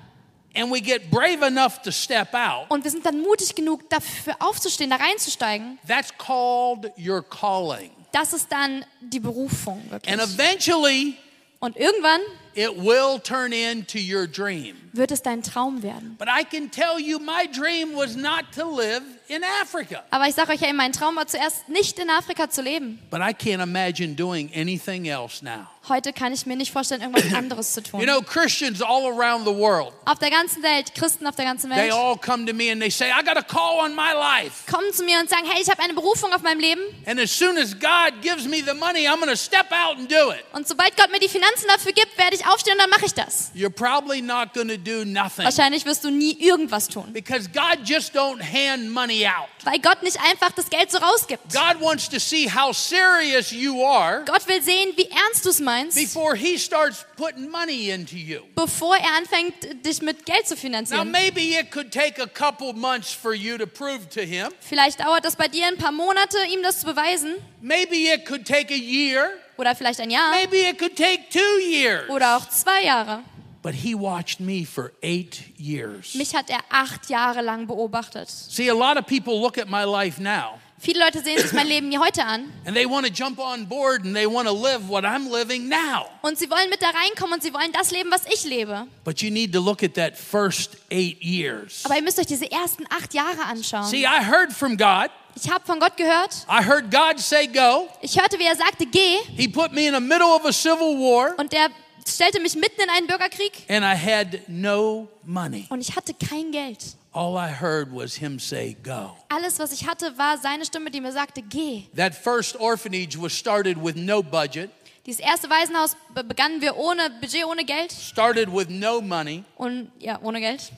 and 0.55 0.71
we 0.71 0.79
get 0.79 1.11
brave 1.11 1.43
enough 1.45 1.81
to 1.81 1.91
step 1.91 2.33
out, 2.33 2.69
und 2.69 2.85
wir 2.85 2.91
sind 2.91 3.05
dann 3.05 3.19
mutig 3.21 3.53
genug, 3.55 3.89
dafür 3.89 4.35
aufzustehen, 4.39 4.89
da 4.89 4.95
reinzusteigen, 4.95 5.77
that's 5.85 6.13
called 6.17 6.93
your 6.97 7.21
calling. 7.21 7.91
das 8.13 8.31
ist 8.31 8.49
dann 8.49 8.85
die 9.01 9.19
Berufung 9.19 9.83
wirklich. 9.89 10.13
And 10.13 10.21
eventually, 10.21 11.17
Und 11.59 11.75
irgendwann 11.75 12.21
it 12.53 12.69
will 12.77 13.19
turn 13.19 13.51
into 13.51 13.97
your 13.99 14.25
dream. 14.27 14.84
Wird 14.97 15.11
es 15.11 15.21
dein 15.21 15.43
Traum 15.43 15.83
werden. 15.83 16.15
But 16.17 16.27
I 16.29 16.43
can 16.43 16.69
tell 16.71 16.99
you, 16.99 17.19
my 17.19 17.47
dream 17.51 17.95
was 17.95 18.15
not 18.15 18.45
to 18.55 18.69
live 18.75 19.01
in 19.27 19.41
Africa. 19.61 20.03
Aber 20.11 20.27
ich 20.27 20.35
sage 20.35 20.53
euch 20.53 20.61
ja, 20.61 20.71
mein 20.73 20.91
Traum 20.93 21.15
war 21.15 21.27
zuerst 21.27 21.67
nicht 21.69 21.99
in 21.99 22.09
Afrika 22.09 22.49
zu 22.49 22.61
leben. 22.61 22.99
But 23.09 23.21
I 23.21 23.33
can't 23.33 23.61
imagine 23.61 24.15
doing 24.15 24.51
anything 24.55 25.05
else 25.05 25.43
now. 25.43 25.67
Heute 25.87 26.13
kann 26.13 26.33
ich 26.33 26.47
mir 26.47 26.55
nicht 26.55 26.71
vorstellen, 26.71 27.01
irgendwas 27.01 27.31
anderes 27.37 27.73
zu 27.73 27.83
tun. 27.83 27.99
You 27.99 28.07
know, 28.07 28.19
Christians 28.21 28.81
all 28.81 29.05
around 29.05 29.45
the 29.45 29.53
world, 29.53 29.93
Auf 30.05 30.17
der 30.17 30.31
ganzen 30.31 30.63
Welt, 30.63 30.95
Christen 30.95 31.27
auf 31.27 31.35
der 31.35 31.45
ganzen 31.45 31.69
they 31.69 31.77
Welt, 31.77 31.91
all 31.93 32.17
come 32.17 32.45
to 32.47 32.53
me 32.53 32.71
and 32.71 32.81
they 32.81 32.89
say, 32.89 33.11
I 33.11 33.23
got 33.23 33.37
a 33.37 33.43
call 33.43 33.79
on 33.83 33.93
my 33.95 34.13
life. 34.13 34.65
kommen 34.71 34.91
zu 34.93 35.03
mir 35.03 35.19
und 35.19 35.29
sagen, 35.29 35.43
hey, 35.47 35.61
ich 35.61 35.69
habe 35.69 35.81
eine 35.83 35.93
Berufung 35.93 36.33
auf 36.33 36.41
meinem 36.41 36.59
Leben. 36.59 36.81
And 37.05 37.19
as 37.19 37.29
soon 37.31 37.57
as 37.57 37.73
God 37.73 38.21
gives 38.23 38.47
me 38.47 38.63
the 38.65 38.73
money, 38.73 39.07
I'm 39.07 39.17
going 39.17 39.29
to 39.29 39.35
step 39.35 39.67
out 39.71 39.97
and 39.97 40.09
do 40.11 40.31
it. 40.31 40.43
Und 40.53 40.67
sobald 40.67 40.97
Gott 40.97 41.11
mir 41.11 41.19
die 41.19 41.29
Finanzen 41.29 41.67
dafür 41.67 41.91
gibt, 41.91 42.17
werde 42.17 42.35
ich 42.35 42.47
aufstehen 42.47 42.73
und 42.73 42.79
dann 42.81 42.89
mache 42.89 43.05
ich 43.05 43.13
das. 43.13 43.51
You're 43.55 43.69
probably 43.69 44.21
not 44.23 44.53
going 44.55 44.69
to 44.69 44.77
do 44.85 45.03
nothing 45.05 45.43
Wahrscheinlich 45.45 45.85
wirst 45.85 46.03
du 46.03 46.09
nie 46.11 46.37
irgendwas 46.39 46.87
tun, 46.87 47.11
because 47.13 47.49
God 47.51 47.79
just 47.83 48.15
don't 48.15 48.41
hand 48.41 48.89
money 48.91 49.25
out. 49.27 49.49
weil 49.63 49.79
Gott 49.79 50.03
nicht 50.03 50.19
einfach 50.21 50.51
das 50.51 50.69
Geld 50.69 50.91
so 50.91 50.99
rausgibt. 50.99 51.43
God 51.51 51.81
wants 51.81 52.07
to 52.09 52.19
see 52.19 52.49
how 52.49 52.73
serious 52.75 53.51
you 53.51 53.83
are 53.83 54.23
Gott 54.25 54.47
will 54.47 54.61
sehen, 54.61 54.93
wie 54.95 55.09
ernst 55.09 55.43
du 55.45 55.49
es 55.49 55.59
meinst, 55.59 55.97
before 55.97 56.35
he 56.35 56.57
starts 56.57 57.05
putting 57.17 57.49
money 57.49 57.89
into 57.89 58.15
you. 58.15 58.41
bevor 58.55 58.95
er 58.97 59.15
anfängt, 59.17 59.85
dich 59.85 60.01
mit 60.01 60.25
Geld 60.25 60.47
zu 60.47 60.53
Now, 60.55 60.59
finanzieren. 60.61 61.11
maybe 61.11 61.41
it 61.59 61.71
could 61.71 61.91
take 61.91 62.21
a 62.21 62.27
couple 62.27 62.73
months 62.73 63.11
for 63.11 63.33
you 63.33 63.57
to 63.57 63.65
prove 63.65 64.07
to 64.09 64.21
him. 64.21 64.49
Vielleicht 64.59 64.99
dauert 64.99 65.25
das 65.25 65.35
bei 65.35 65.47
dir 65.47 65.65
ein 65.67 65.77
paar 65.77 65.91
Monate, 65.91 66.37
ihm 66.53 66.61
das 66.63 66.79
zu 66.81 66.85
beweisen. 66.85 67.33
Maybe 67.61 67.95
it 68.13 68.25
could 68.25 68.45
take 68.47 68.73
a 68.73 68.77
year. 68.77 69.31
Oder 69.57 69.73
vielleicht 69.75 69.99
ein 70.01 70.09
Jahr. 70.09 70.31
Maybe 70.31 70.57
it 70.69 70.77
could 70.77 70.95
take 70.95 71.29
two 71.31 71.59
years. 71.59 72.09
Oder 72.09 72.37
auch 72.37 72.49
zwei 72.49 72.83
Jahre. 72.83 73.23
But 73.65 73.73
he 73.73 73.95
watched 73.95 74.39
me 74.39 74.63
for 74.63 74.91
eight 75.01 75.41
years. 75.57 76.13
Mich 76.13 76.35
hat 76.35 76.51
er 76.51 76.59
acht 76.69 77.09
Jahre 77.09 77.41
lang 77.41 77.65
beobachtet. 77.65 78.29
See, 78.29 78.69
a 78.69 78.75
lot 78.75 78.95
of 78.95 79.07
people 79.07 79.41
look 79.41 79.57
at 79.57 79.67
my 79.67 79.85
life 79.85 80.21
now 80.21 80.59
Viele 80.77 80.99
Leute 80.99 81.23
sehen 81.23 81.39
sich 81.41 81.51
mein 81.51 81.65
Leben 81.65 81.89
hier 81.89 81.99
heute 81.99 82.23
an 82.23 82.53
and 82.65 82.75
they 82.75 82.85
want 82.85 83.07
to 83.07 83.11
jump 83.11 83.39
on 83.39 83.65
board 83.65 84.05
and 84.05 84.15
they 84.15 84.27
want 84.27 84.47
to 84.47 84.53
live 84.53 84.87
what 84.87 85.03
I'm 85.03 85.31
living 85.31 85.67
now. 85.67 86.05
und 86.21 86.37
sie 86.37 86.47
wollen 86.51 86.69
mit 86.69 86.79
da 86.79 86.91
reinkommen 86.91 87.33
und 87.33 87.41
sie 87.41 87.51
wollen 87.55 87.71
das 87.71 87.89
leben, 87.89 88.11
was 88.11 88.21
ich 88.31 88.43
lebe. 88.43 88.85
But 89.03 89.23
you 89.23 89.31
need 89.31 89.51
to 89.53 89.59
look 89.59 89.81
at 89.81 89.95
that 89.95 90.15
first 90.15 90.77
eight 90.91 91.19
years. 91.23 91.83
Aber 91.85 91.95
ihr 91.95 92.03
müsst 92.03 92.19
euch 92.19 92.27
diese 92.27 92.51
ersten 92.51 92.85
acht 92.91 93.15
Jahre 93.15 93.45
anschauen. 93.49 93.85
See, 93.85 94.03
I 94.03 94.23
heard 94.23 94.53
from 94.53 94.77
God. 94.77 95.09
Ich 95.35 95.49
habe 95.49 95.65
von 95.65 95.79
Gott 95.79 95.97
gehört. 95.97 96.45
I 96.47 96.63
heard 96.63 96.91
God 96.91 97.19
say 97.19 97.47
go. 97.47 97.89
Ich 98.01 98.19
hörte, 98.19 98.37
wie 98.37 98.45
er 98.45 98.55
sagte, 98.55 98.85
geh. 98.85 99.17
He 99.35 99.47
put 99.47 99.71
me 99.71 99.87
in 99.87 99.93
the 99.95 99.99
middle 99.99 100.27
of 100.27 100.45
a 100.45 100.51
civil 100.53 100.99
war 100.99 101.33
Und 101.37 101.51
er 101.51 101.69
stellte 102.07 102.39
mich 102.39 102.55
mitten 102.55 102.81
in 102.81 102.89
einen 102.89 103.07
Bürgerkrieg. 103.07 103.51
and 103.69 103.83
I 103.83 103.95
had 103.95 104.47
no 104.47 105.07
money. 105.23 105.65
Und 105.69 105.81
ich 105.81 105.95
hatte 105.95 106.13
kein 106.13 106.51
Geld. 106.51 106.95
All 107.11 107.35
I 107.37 107.49
heard 107.49 107.89
was 107.93 108.15
him 108.15 108.39
say 108.39 108.75
go. 108.83 109.15
Alles, 109.29 109.57
was 109.59 109.71
ich 109.71 109.87
hatte, 109.87 110.17
war 110.17 110.37
seine 110.37 110.65
Stimme, 110.65 110.91
die 110.91 110.99
mir 110.99 111.11
sagte, 111.13 111.41
geh. 111.41 111.83
That 111.95 112.13
first 112.13 112.55
orphanage 112.59 113.17
was 113.17 113.31
started 113.33 113.77
with 113.81 113.95
no 113.95 114.21
budget, 114.21 114.69
Dieses 115.05 115.21
erste 115.21 115.49
Waisenhaus 115.49 115.95
be- 116.13 116.23
begannen 116.23 116.61
wir 116.61 116.75
ohne 116.75 117.09
Budget, 117.21 117.45
ohne 117.45 117.63
Geld. 117.63 117.91
started 117.91 118.51
with 118.51 118.67
no 118.69 118.99
money, 119.01 119.43
Und 119.55 119.91
ja, 119.99 120.19
ohne 120.21 120.39
Geld. 120.41 120.71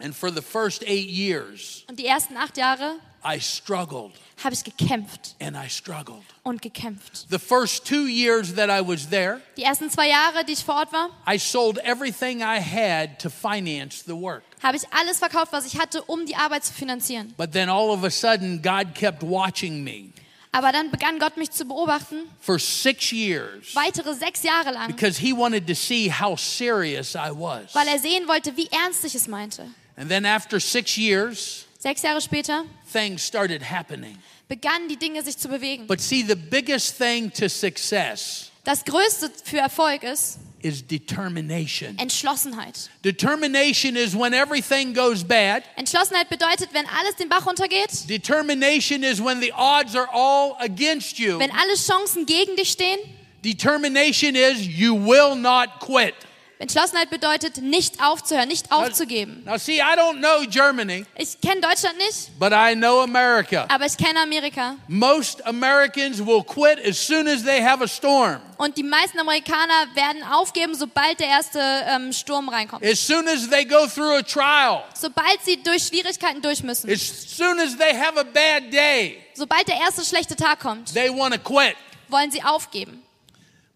and 0.00 0.14
for 0.14 0.30
the 0.30 0.42
first 0.42 0.82
eight 0.82 1.08
years, 1.08 1.84
Und 1.88 1.98
die 1.98 2.06
ersten 2.06 2.36
acht 2.36 2.56
Jahre 2.58 2.96
I 3.24 3.38
struggled 3.40 4.12
habe 4.42 4.54
ich 4.54 4.64
gekämpft 4.64 5.36
and 5.40 5.56
I 5.56 5.68
struggled. 5.68 6.24
und 6.42 6.60
gekämpft. 6.62 7.26
The 7.30 7.38
first 7.38 7.86
two 7.86 8.06
years 8.08 8.54
that 8.56 8.68
I 8.68 8.80
was 8.86 9.08
there, 9.08 9.40
Die 9.56 9.62
ersten 9.62 9.88
zwei 9.90 10.08
Jahre, 10.08 10.44
die 10.44 10.52
ich 10.54 10.64
vor 10.64 10.74
Ort 10.76 10.92
war, 10.92 11.10
I 11.32 11.38
sold 11.38 11.78
everything 11.78 12.40
I 12.40 12.58
had 12.60 13.20
to 13.20 13.30
finance 13.30 14.02
the 14.04 14.14
work. 14.16 14.42
habe 14.62 14.76
ich 14.76 14.82
alles 14.92 15.18
verkauft, 15.18 15.52
was 15.52 15.66
ich 15.66 15.78
hatte, 15.78 16.02
um 16.02 16.26
die 16.26 16.34
Arbeit 16.34 16.64
zu 16.64 16.72
finanzieren. 16.72 17.32
But 17.36 17.52
then 17.52 17.68
all 17.68 17.90
of 17.90 18.02
a 18.02 18.10
sudden, 18.10 18.60
God 18.62 18.94
kept 18.94 19.22
watching 19.22 19.84
me 19.84 20.12
Aber 20.54 20.70
dann 20.72 20.90
begann 20.90 21.18
Gott 21.18 21.36
mich 21.38 21.50
zu 21.52 21.64
beobachten, 21.64 22.28
for 22.40 22.58
six 22.58 23.10
years 23.12 23.74
weitere 23.74 24.12
sechs 24.14 24.42
Jahre 24.42 24.72
lang, 24.72 24.88
because 24.88 25.18
He 25.20 25.32
wanted 25.32 25.66
to 25.68 25.74
see 25.74 26.10
how 26.10 26.36
serious 26.36 27.14
I 27.14 27.30
was. 27.30 27.72
weil 27.74 27.86
er 27.86 27.98
sehen 28.00 28.26
wollte, 28.26 28.56
wie 28.56 28.68
ernst 28.72 29.04
ich 29.04 29.14
es 29.14 29.28
meinte. 29.28 29.66
And 29.96 30.08
then 30.10 30.26
after 30.26 30.58
six 30.58 30.96
years, 30.98 31.66
Sechs 31.82 32.02
Jahre 32.02 32.20
später 32.20 32.64
things 32.92 33.26
started 33.26 33.60
happening. 33.68 34.16
begannen 34.46 34.88
die 34.88 34.96
Dinge 34.96 35.20
sich 35.24 35.36
zu 35.36 35.48
bewegen. 35.48 35.88
But 35.88 36.00
see, 36.00 36.22
the 36.22 36.36
biggest 36.36 36.96
thing 36.96 37.32
to 37.32 37.48
success 37.48 38.52
Das 38.62 38.84
Größte 38.84 39.32
für 39.42 39.58
Erfolg 39.58 40.04
ist 40.04 40.38
is 40.60 40.86
determination. 40.86 41.98
Entschlossenheit. 41.98 42.88
Determination 43.04 43.96
is 43.96 44.14
when 44.14 44.32
everything 44.32 44.94
goes 44.94 45.24
bad. 45.24 45.64
Entschlossenheit 45.74 46.28
bedeutet, 46.28 46.68
wenn 46.72 46.86
alles 46.86 47.16
den 47.16 47.28
Bach 47.28 47.44
runtergeht, 47.44 48.08
Determination 48.08 49.02
is 49.02 49.20
when 49.20 49.40
the 49.40 49.52
odds 49.52 49.96
are 49.96 50.08
all 50.12 50.54
against 50.60 51.18
you. 51.18 51.40
wenn 51.40 51.50
alle 51.50 51.74
Chancen 51.74 52.26
gegen 52.26 52.54
dich 52.54 52.70
stehen. 52.70 53.00
Determination 53.42 54.36
is 54.36 54.64
you 54.64 54.94
will 54.94 55.34
not 55.34 55.80
quit. 55.80 56.14
Entschlossenheit 56.62 57.10
bedeutet, 57.10 57.56
nicht 57.56 58.00
aufzuhören, 58.00 58.46
nicht 58.48 58.70
aufzugeben. 58.70 59.42
Now, 59.44 59.58
see, 59.58 59.78
I 59.80 59.96
don't 59.96 60.18
know 60.18 60.46
Germany, 60.48 61.04
Ich 61.16 61.40
kenne 61.40 61.60
Deutschland 61.60 61.98
nicht, 61.98 62.38
but 62.38 62.52
I 62.52 62.74
know 62.76 63.00
America. 63.02 63.66
aber 63.68 63.84
ich 63.84 63.96
kenne 63.96 64.20
Amerika. 64.22 64.76
Most 64.86 65.44
Americans 65.44 66.24
will 66.24 66.44
quit 66.44 66.78
as 66.86 66.96
soon 67.04 67.26
as 67.26 67.42
they 67.42 67.60
have 67.60 67.82
a 67.82 67.88
storm, 67.88 68.40
Und 68.58 68.76
die 68.76 68.84
meisten 68.84 69.18
Amerikaner 69.18 69.88
werden 69.94 70.22
aufgeben, 70.22 70.76
sobald 70.76 71.18
der 71.18 71.26
erste 71.26 71.58
ähm, 71.60 72.12
Sturm 72.12 72.48
reinkommt. 72.48 72.84
as 72.84 73.04
soon 73.04 73.26
as 73.26 73.50
they 73.50 73.64
go 73.64 73.88
through 73.88 74.14
a 74.18 74.22
trial, 74.22 74.84
Sobald 74.94 75.42
sie 75.44 75.60
durch 75.60 75.82
Schwierigkeiten 75.88 76.40
durch 76.42 76.62
müssen. 76.62 76.88
as 76.88 77.00
soon 77.36 77.58
as 77.58 77.76
they 77.76 77.92
have 77.92 78.16
a 78.16 78.22
bad 78.22 78.72
day, 78.72 79.18
Sobald 79.34 79.66
der 79.66 79.80
erste 79.80 80.04
schlechte 80.04 80.36
Tag 80.36 80.60
kommt, 80.60 80.94
they 80.94 81.08
want 81.10 81.34
to 81.34 81.40
quit. 81.40 81.74
wollen 82.08 82.30
sie 82.30 82.40
aufgeben. 82.44 83.02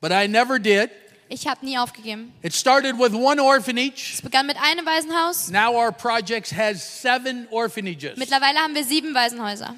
But 0.01 0.13
I 0.13 0.29
never 0.29 0.61
did. 0.61 0.91
Ich 1.29 1.47
habe 1.47 1.65
nie 1.65 1.77
aufgegeben. 1.79 2.33
It 2.43 2.55
started 2.55 2.99
with 2.99 3.13
one 3.13 3.41
orphanage. 3.43 4.15
Es 4.15 4.23
begann 4.23 4.47
mit 4.47 4.57
einem 4.63 4.87
Waisenhaus. 4.87 5.49
Now 5.49 5.75
our 5.75 5.91
projects 5.93 6.53
has 6.53 6.83
seven 7.03 7.47
orphanages, 7.51 8.17
Mittlerweile 8.17 8.59
haben 8.59 8.75
wir 8.75 8.85
sieben 8.85 9.15
Waisenhäuser. 9.15 9.75